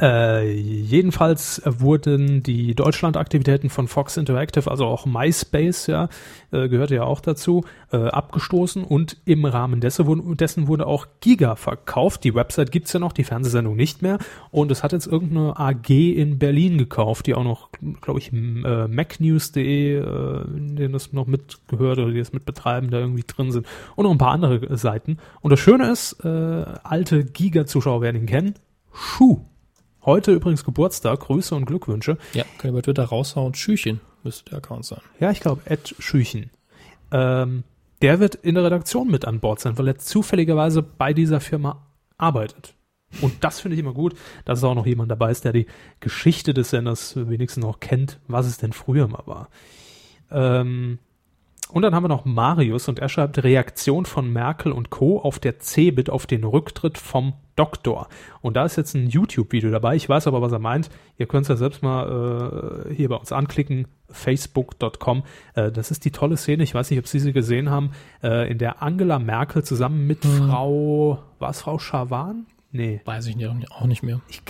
äh, 0.00 0.50
jedenfalls 0.52 1.62
wurden 1.64 2.42
die 2.42 2.74
Deutschland-Aktivitäten 2.74 3.70
von 3.70 3.88
Fox 3.88 4.16
Interactive, 4.16 4.70
also 4.70 4.86
auch 4.86 5.06
MySpace, 5.06 5.86
ja, 5.86 6.08
äh, 6.50 6.68
gehörte 6.68 6.94
ja 6.94 7.04
auch 7.04 7.20
dazu, 7.20 7.64
äh, 7.92 7.96
abgestoßen 7.96 8.84
und 8.84 9.16
im 9.24 9.44
Rahmen 9.44 9.80
dessen, 9.80 10.06
wurde- 10.06 10.36
dessen 10.36 10.66
wurde 10.68 10.86
auch 10.86 11.06
Giga 11.20 11.56
verkauft. 11.56 12.24
Die 12.24 12.34
Website 12.34 12.72
gibt's 12.72 12.92
ja 12.92 13.00
noch, 13.00 13.12
die 13.12 13.24
Fernsehsendung 13.24 13.76
nicht 13.76 14.02
mehr. 14.02 14.18
Und 14.50 14.70
es 14.70 14.82
hat 14.82 14.92
jetzt 14.92 15.06
irgendeine 15.06 15.58
AG 15.58 15.90
in 15.90 16.38
Berlin 16.38 16.78
gekauft, 16.78 17.26
die 17.26 17.34
auch 17.34 17.44
noch, 17.44 17.68
glaube 18.00 18.20
ich, 18.20 18.32
äh, 18.32 18.88
macnews.de, 18.88 19.96
äh, 19.98 20.44
denen 20.46 20.92
das 20.92 21.12
noch 21.12 21.26
mitgehört 21.26 21.98
oder 21.98 22.10
die 22.10 22.18
das 22.18 22.32
mitbetreiben, 22.32 22.90
da 22.90 22.98
irgendwie 22.98 23.24
drin 23.26 23.52
sind. 23.52 23.66
Und 23.96 24.04
noch 24.04 24.10
ein 24.12 24.18
paar 24.18 24.32
andere 24.32 24.76
Seiten. 24.76 25.18
Und 25.40 25.50
das 25.50 25.60
Schöne 25.60 25.90
ist, 25.90 26.24
äh, 26.24 26.28
alte 26.82 27.24
Giga-Zuschauer 27.24 28.00
werden 28.00 28.22
ihn 28.22 28.26
kennen, 28.26 28.54
Schuh 28.92 29.40
Heute 30.04 30.32
übrigens 30.32 30.64
Geburtstag, 30.64 31.20
Grüße 31.20 31.54
und 31.54 31.64
Glückwünsche. 31.64 32.18
Ja, 32.34 32.44
ihr 32.64 32.72
bei 32.72 32.82
Twitter 32.82 33.04
raushauen. 33.04 33.54
Schüchen 33.54 34.00
müsste 34.24 34.50
der 34.50 34.58
Account 34.58 34.84
sein. 34.84 35.00
Ja, 35.20 35.30
ich 35.30 35.38
glaube, 35.38 35.62
Ed 35.64 35.94
Schüchen. 36.00 36.50
Ähm, 37.12 37.62
der 38.00 38.18
wird 38.18 38.34
in 38.34 38.56
der 38.56 38.64
Redaktion 38.64 39.08
mit 39.08 39.24
an 39.24 39.38
Bord 39.38 39.60
sein, 39.60 39.78
weil 39.78 39.86
er 39.86 39.98
zufälligerweise 39.98 40.82
bei 40.82 41.12
dieser 41.12 41.38
Firma 41.40 41.86
arbeitet. 42.18 42.74
Und 43.20 43.44
das 43.44 43.60
finde 43.60 43.76
ich 43.76 43.80
immer 43.80 43.92
gut, 43.92 44.16
dass 44.44 44.58
es 44.58 44.64
auch 44.64 44.74
noch 44.74 44.86
jemand 44.86 45.08
dabei 45.10 45.30
ist, 45.30 45.44
der 45.44 45.52
die 45.52 45.66
Geschichte 46.00 46.52
des 46.52 46.70
Senders 46.70 47.14
wenigstens 47.14 47.62
noch 47.62 47.78
kennt, 47.78 48.18
was 48.26 48.46
es 48.46 48.58
denn 48.58 48.72
früher 48.72 49.06
mal 49.06 49.22
war. 49.26 49.50
Ähm, 50.32 50.98
und 51.72 51.82
dann 51.82 51.94
haben 51.94 52.04
wir 52.04 52.08
noch 52.08 52.26
Marius 52.26 52.88
und 52.88 52.98
er 52.98 53.08
schreibt 53.08 53.42
Reaktion 53.42 54.04
von 54.04 54.30
Merkel 54.30 54.72
und 54.72 54.90
Co. 54.90 55.18
auf 55.18 55.38
der 55.38 55.58
CeBIT 55.58 56.10
auf 56.10 56.26
den 56.26 56.44
Rücktritt 56.44 56.98
vom 56.98 57.32
Doktor. 57.56 58.08
Und 58.42 58.56
da 58.56 58.64
ist 58.64 58.76
jetzt 58.76 58.94
ein 58.94 59.08
YouTube-Video 59.08 59.70
dabei. 59.70 59.96
Ich 59.96 60.08
weiß 60.08 60.26
aber, 60.26 60.42
was 60.42 60.52
er 60.52 60.58
meint. 60.58 60.90
Ihr 61.16 61.26
könnt 61.26 61.44
es 61.44 61.48
ja 61.48 61.56
selbst 61.56 61.82
mal 61.82 62.86
äh, 62.88 62.94
hier 62.94 63.08
bei 63.08 63.16
uns 63.16 63.32
anklicken. 63.32 63.88
Facebook.com. 64.10 65.22
Äh, 65.54 65.72
das 65.72 65.90
ist 65.90 66.04
die 66.04 66.10
tolle 66.10 66.36
Szene. 66.36 66.62
Ich 66.62 66.74
weiß 66.74 66.90
nicht, 66.90 66.98
ob 66.98 67.06
Sie 67.06 67.18
sie 67.18 67.32
gesehen 67.32 67.70
haben, 67.70 67.92
äh, 68.22 68.50
in 68.50 68.58
der 68.58 68.82
Angela 68.82 69.18
Merkel 69.18 69.64
zusammen 69.64 70.06
mit 70.06 70.24
Frau, 70.24 71.22
war 71.38 71.50
es 71.50 71.62
Frau 71.62 71.78
Schawan? 71.78 72.46
Nee. 72.72 73.00
Weiß 73.04 73.26
ich 73.26 73.36
nicht, 73.36 73.48
auch 73.70 73.84
nicht 73.84 74.02
mehr. 74.02 74.20
Ich 74.28 74.42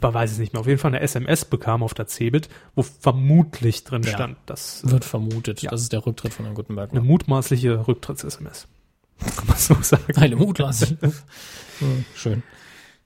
weiß 0.00 0.30
es 0.32 0.38
nicht 0.38 0.52
mehr. 0.52 0.60
Auf 0.60 0.66
jeden 0.68 0.78
Fall 0.78 0.90
eine 0.92 1.00
SMS 1.00 1.44
bekam 1.44 1.82
auf 1.82 1.94
der 1.94 2.06
CeBIT, 2.06 2.48
wo 2.76 2.82
vermutlich 2.82 3.82
drin 3.84 4.02
Ja. 4.04 4.12
stand, 4.12 4.38
dass 4.46 4.88
Wird 4.88 5.04
vermutet, 5.04 5.62
Ja. 5.62 5.70
dass 5.70 5.80
es 5.82 5.88
der 5.88 6.06
Rücktritt 6.06 6.32
von 6.32 6.44
Herrn 6.44 6.54
Gutenberg 6.54 6.90
eine 6.92 7.00
war. 7.00 7.06
mutmaßliche 7.06 7.86
Rücktritts-SMS. 7.88 8.68
Kann 9.36 9.46
man 9.48 9.56
so 9.56 9.74
sagen. 9.82 10.16
Eine 10.16 10.36
Mutlassung. 10.36 10.96
Hm, 11.78 12.04
Schön. 12.14 12.42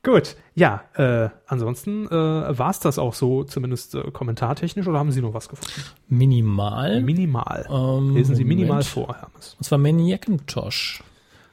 Gut, 0.05 0.37
ja, 0.55 0.85
äh, 0.95 1.28
ansonsten 1.47 2.07
äh, 2.07 2.11
war 2.11 2.70
es 2.70 2.78
das 2.78 2.99
auch 3.01 3.15
so, 3.15 3.43
zumindest 3.45 3.95
äh, 3.97 4.11
kommentartechnisch, 4.12 4.87
oder 4.87 4.99
haben 4.99 5.11
Sie 5.11 5.20
noch 5.20 5.35
was 5.35 5.49
gefunden? 5.49 5.73
Minimal. 6.09 7.03
Minimal. 7.03 7.66
Ähm, 7.69 8.15
Lesen 8.15 8.35
Sie 8.37 8.45
minimal 8.45 8.69
Moment. 8.69 8.87
vor, 8.87 9.16
Hermes. 9.16 9.57
Und 9.59 9.65
zwar 9.65 9.78
Manny 9.78 10.09
Jackintosh 10.11 11.03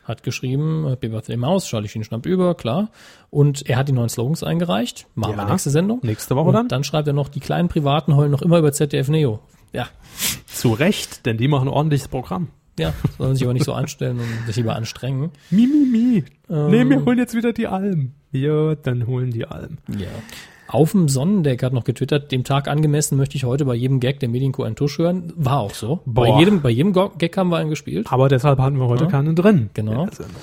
hat 0.08 0.24
geschrieben, 0.24 0.88
Happy 0.88 1.10
Birthday 1.10 1.38
Maus, 1.38 1.66
Charlie 1.68 1.88
Sheen 1.90 2.04
schnappt 2.04 2.26
über, 2.26 2.56
klar. 2.56 2.90
Und 3.30 3.68
er 3.70 3.78
hat 3.78 3.88
die 3.90 3.92
neuen 3.94 4.10
Slogans 4.10 4.42
eingereicht. 4.44 5.06
Machen 5.16 5.32
Ja. 5.38 5.46
wir 5.46 5.52
nächste 5.52 5.70
Sendung. 5.70 6.00
Nächste 6.04 6.36
Woche 6.36 6.48
Und 6.50 6.54
dann? 6.54 6.68
dann 6.70 6.84
schreibt 6.84 7.08
er 7.08 7.14
noch, 7.14 7.28
die 7.30 7.40
kleinen 7.42 7.68
Privaten 7.68 8.16
heulen 8.16 8.32
noch 8.32 8.42
immer 8.42 8.58
über 8.58 8.72
ZDF 8.72 9.10
Neo. 9.10 9.40
Ja, 9.74 9.88
Zu 10.48 10.72
Recht, 10.74 11.26
denn 11.26 11.38
die 11.38 11.48
machen 11.50 11.68
ein 11.68 11.74
ordentliches 11.74 12.08
Programm. 12.08 12.48
ja, 12.80 12.94
sollen 13.18 13.36
sich 13.36 13.44
aber 13.44 13.54
nicht 13.54 13.66
so 13.66 13.74
anstellen 13.74 14.20
und 14.20 14.46
sich 14.48 14.56
lieber 14.56 14.76
anstrengen. 14.76 15.32
Mi, 15.50 15.68
mi, 15.68 15.86
mi. 15.86 16.24
Ähm. 16.50 16.70
Nee, 16.72 16.90
wir 16.90 17.04
holen 17.06 17.18
jetzt 17.18 17.36
wieder 17.36 17.52
die 17.52 17.68
Alm. 17.68 18.14
Ja, 18.32 18.76
dann 18.76 19.08
holen 19.08 19.32
die 19.32 19.46
Alm. 19.46 19.78
Ja. 19.90 20.08
Auf 20.70 20.92
dem 20.92 21.08
Sonnendeck 21.08 21.64
hat 21.64 21.72
noch 21.74 21.86
getwittert, 21.86 22.32
dem 22.32 22.44
Tag 22.44 22.68
angemessen 22.68 23.18
möchte 23.18 23.38
ich 23.38 23.46
heute 23.46 23.64
bei 23.66 23.74
jedem 23.76 24.00
Gag 24.02 24.20
der 24.20 24.28
Medienco 24.30 24.64
einen 24.64 24.76
Tusch 24.76 24.98
hören. 24.98 25.32
War 25.38 25.60
auch 25.60 25.74
so. 25.74 26.02
Bei 26.06 26.28
Boah. 26.28 26.40
jedem, 26.40 26.62
bei 26.62 26.70
jedem 26.70 26.92
Gag 26.94 27.38
haben 27.38 27.50
wir 27.50 27.58
einen 27.58 27.70
gespielt. 27.70 28.08
Aber 28.12 28.28
deshalb 28.28 28.60
hatten 28.60 28.78
wir 28.78 28.88
heute 28.88 29.06
Ja. 29.06 29.10
keinen 29.10 29.36
drin. 29.36 29.70
Genau. 29.74 30.08
Sendung. 30.12 30.36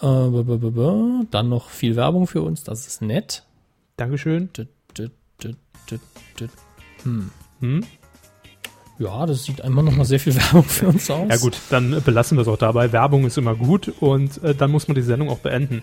Äh, 0.00 1.26
dann 1.30 1.48
noch 1.48 1.68
viel 1.68 1.94
Werbung 1.96 2.26
für 2.26 2.42
uns, 2.42 2.64
das 2.64 2.86
ist 2.86 3.02
nett. 3.02 3.44
Dankeschön. 3.96 4.48
D- 4.56 4.66
Hm? 7.60 7.84
Ja, 8.98 9.26
das 9.26 9.44
sieht 9.44 9.60
einmal 9.60 9.84
noch 9.84 9.94
mal 9.96 10.04
sehr 10.04 10.20
viel 10.20 10.34
Werbung 10.36 10.62
für 10.64 10.88
uns 10.88 11.10
aus. 11.10 11.28
Ja 11.28 11.36
gut, 11.36 11.58
dann 11.70 12.00
belassen 12.04 12.38
wir 12.38 12.42
es 12.42 12.48
auch 12.48 12.56
dabei. 12.56 12.92
Werbung 12.92 13.26
ist 13.26 13.36
immer 13.38 13.54
gut 13.54 13.92
und 14.00 14.42
äh, 14.42 14.54
dann 14.54 14.70
muss 14.70 14.88
man 14.88 14.94
die 14.94 15.02
Sendung 15.02 15.28
auch 15.28 15.38
beenden. 15.40 15.82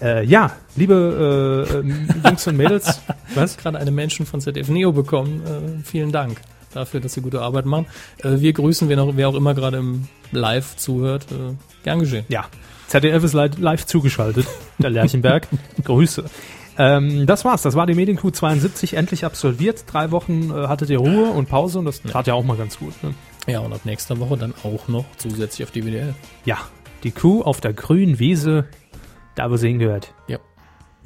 Äh, 0.00 0.24
ja, 0.26 0.52
liebe 0.76 1.70
äh, 1.84 2.28
Jungs 2.28 2.46
und 2.46 2.56
Mädels, 2.56 3.00
was? 3.34 3.56
gerade 3.56 3.78
eine 3.78 3.90
Menschen 3.90 4.26
von 4.26 4.40
ZDF 4.40 4.68
Neo 4.68 4.92
bekommen. 4.92 5.42
Äh, 5.44 5.84
vielen 5.84 6.12
Dank 6.12 6.40
dafür, 6.74 7.00
dass 7.00 7.14
Sie 7.14 7.22
gute 7.22 7.40
Arbeit 7.40 7.64
machen. 7.64 7.86
Äh, 8.22 8.40
wir 8.40 8.52
grüßen, 8.52 8.88
wer, 8.88 8.96
noch, 8.96 9.16
wer 9.16 9.28
auch 9.28 9.34
immer 9.34 9.54
gerade 9.54 9.78
im 9.78 10.08
Live 10.32 10.76
zuhört. 10.76 11.26
Äh, 11.32 11.54
gern 11.84 11.98
geschehen. 12.00 12.26
Ja, 12.28 12.44
ZDF 12.88 13.24
ist 13.24 13.32
li- 13.32 13.50
live 13.58 13.86
zugeschaltet, 13.86 14.46
der 14.78 14.90
Lerchenberg. 14.90 15.48
Grüße. 15.84 16.24
Ähm, 16.78 17.26
das 17.26 17.46
war's, 17.46 17.62
das 17.62 17.74
war 17.74 17.86
die 17.86 17.94
Medienkuh 17.94 18.30
72 18.30 18.94
endlich 18.94 19.24
absolviert. 19.24 19.84
Drei 19.86 20.10
Wochen 20.10 20.50
äh, 20.50 20.66
hattet 20.68 20.90
ihr 20.90 20.98
Ruhe 20.98 21.30
und 21.30 21.48
Pause 21.48 21.78
und 21.78 21.86
das 21.86 22.02
tat 22.02 22.26
ja 22.26 22.34
auch 22.34 22.44
mal 22.44 22.58
ganz 22.58 22.78
gut. 22.78 22.92
Ne? 23.02 23.14
Ja, 23.46 23.60
und 23.60 23.72
ab 23.72 23.80
nächster 23.84 24.18
Woche 24.20 24.36
dann 24.36 24.52
auch 24.62 24.86
noch 24.88 25.06
zusätzlich 25.16 25.64
auf 25.66 25.70
die 25.70 25.82
WDL. 25.86 26.14
Ja, 26.44 26.58
die 27.02 27.12
Kuh 27.12 27.40
auf 27.42 27.62
der 27.62 27.72
grünen 27.72 28.18
Wiese, 28.18 28.66
da 29.36 29.50
wo 29.50 29.56
sie 29.56 29.68
hingehört. 29.68 30.12
Ja. 30.26 30.38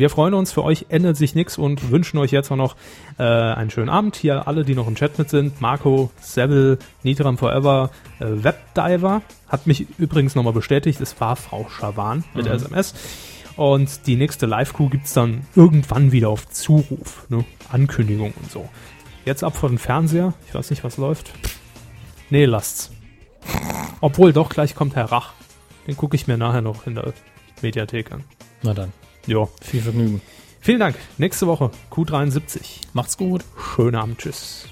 Wir 0.01 0.09
freuen 0.09 0.33
uns, 0.33 0.51
für 0.51 0.65
euch 0.65 0.87
ändert 0.89 1.19
sich 1.19 1.35
nichts 1.35 1.59
und 1.59 1.91
wünschen 1.91 2.17
euch 2.17 2.31
jetzt 2.31 2.51
auch 2.51 2.57
noch 2.57 2.75
äh, 3.19 3.23
einen 3.23 3.69
schönen 3.69 3.91
Abend. 3.91 4.17
Hier 4.17 4.49
alle, 4.49 4.65
die 4.65 4.75
noch 4.75 4.89
im 4.89 4.95
Chat 4.95 5.19
mit 5.19 5.29
sind. 5.29 5.61
Marco, 5.61 6.11
Seville, 6.19 6.79
Nitram 7.03 7.37
Forever, 7.37 7.91
äh, 8.19 8.25
Webdiver. 8.25 9.21
Hat 9.47 9.67
mich 9.67 9.87
übrigens 9.99 10.35
nochmal 10.35 10.55
bestätigt, 10.55 11.03
es 11.03 11.21
war 11.21 11.37
Frau 11.37 11.69
Schawan 11.69 12.25
mit 12.33 12.47
SMS. 12.47 12.95
Und 13.57 14.07
die 14.07 14.17
nächste 14.17 14.47
Live-Kuh 14.47 14.89
gibt's 14.89 15.13
dann 15.13 15.43
irgendwann 15.55 16.13
wieder 16.13 16.31
auf 16.31 16.49
Zuruf. 16.49 17.27
Ne? 17.29 17.45
Ankündigung 17.71 18.33
und 18.41 18.51
so. 18.51 18.71
Jetzt 19.27 19.45
ab 19.45 19.55
vor 19.55 19.69
den 19.69 19.77
Fernseher. 19.77 20.33
Ich 20.49 20.55
weiß 20.55 20.71
nicht, 20.71 20.83
was 20.83 20.97
läuft. 20.97 21.31
Nee, 22.31 22.47
lasst's. 22.47 22.91
Obwohl, 24.01 24.33
doch, 24.33 24.49
gleich 24.49 24.75
kommt 24.75 24.97
Herr 24.97 25.13
Rach. 25.13 25.35
Den 25.87 25.99
gucke 25.99 26.17
ich 26.17 26.27
mir 26.27 26.39
nachher 26.39 26.63
noch 26.63 26.87
in 26.87 26.95
der 26.95 27.13
Mediathek 27.63 28.13
an. 28.13 28.25
Na 28.63 28.75
dann, 28.75 28.93
Ja. 29.27 29.49
viel 29.63 29.81
Vergnügen. 29.83 30.21
Vielen 30.61 30.81
Dank. 30.81 30.97
Nächste 31.19 31.47
Woche 31.47 31.71
Q73. 31.91 32.81
Macht's 32.93 33.17
gut. 33.17 33.43
Schönen 33.77 33.97
Abend. 33.97 34.19
Tschüss. 34.19 34.67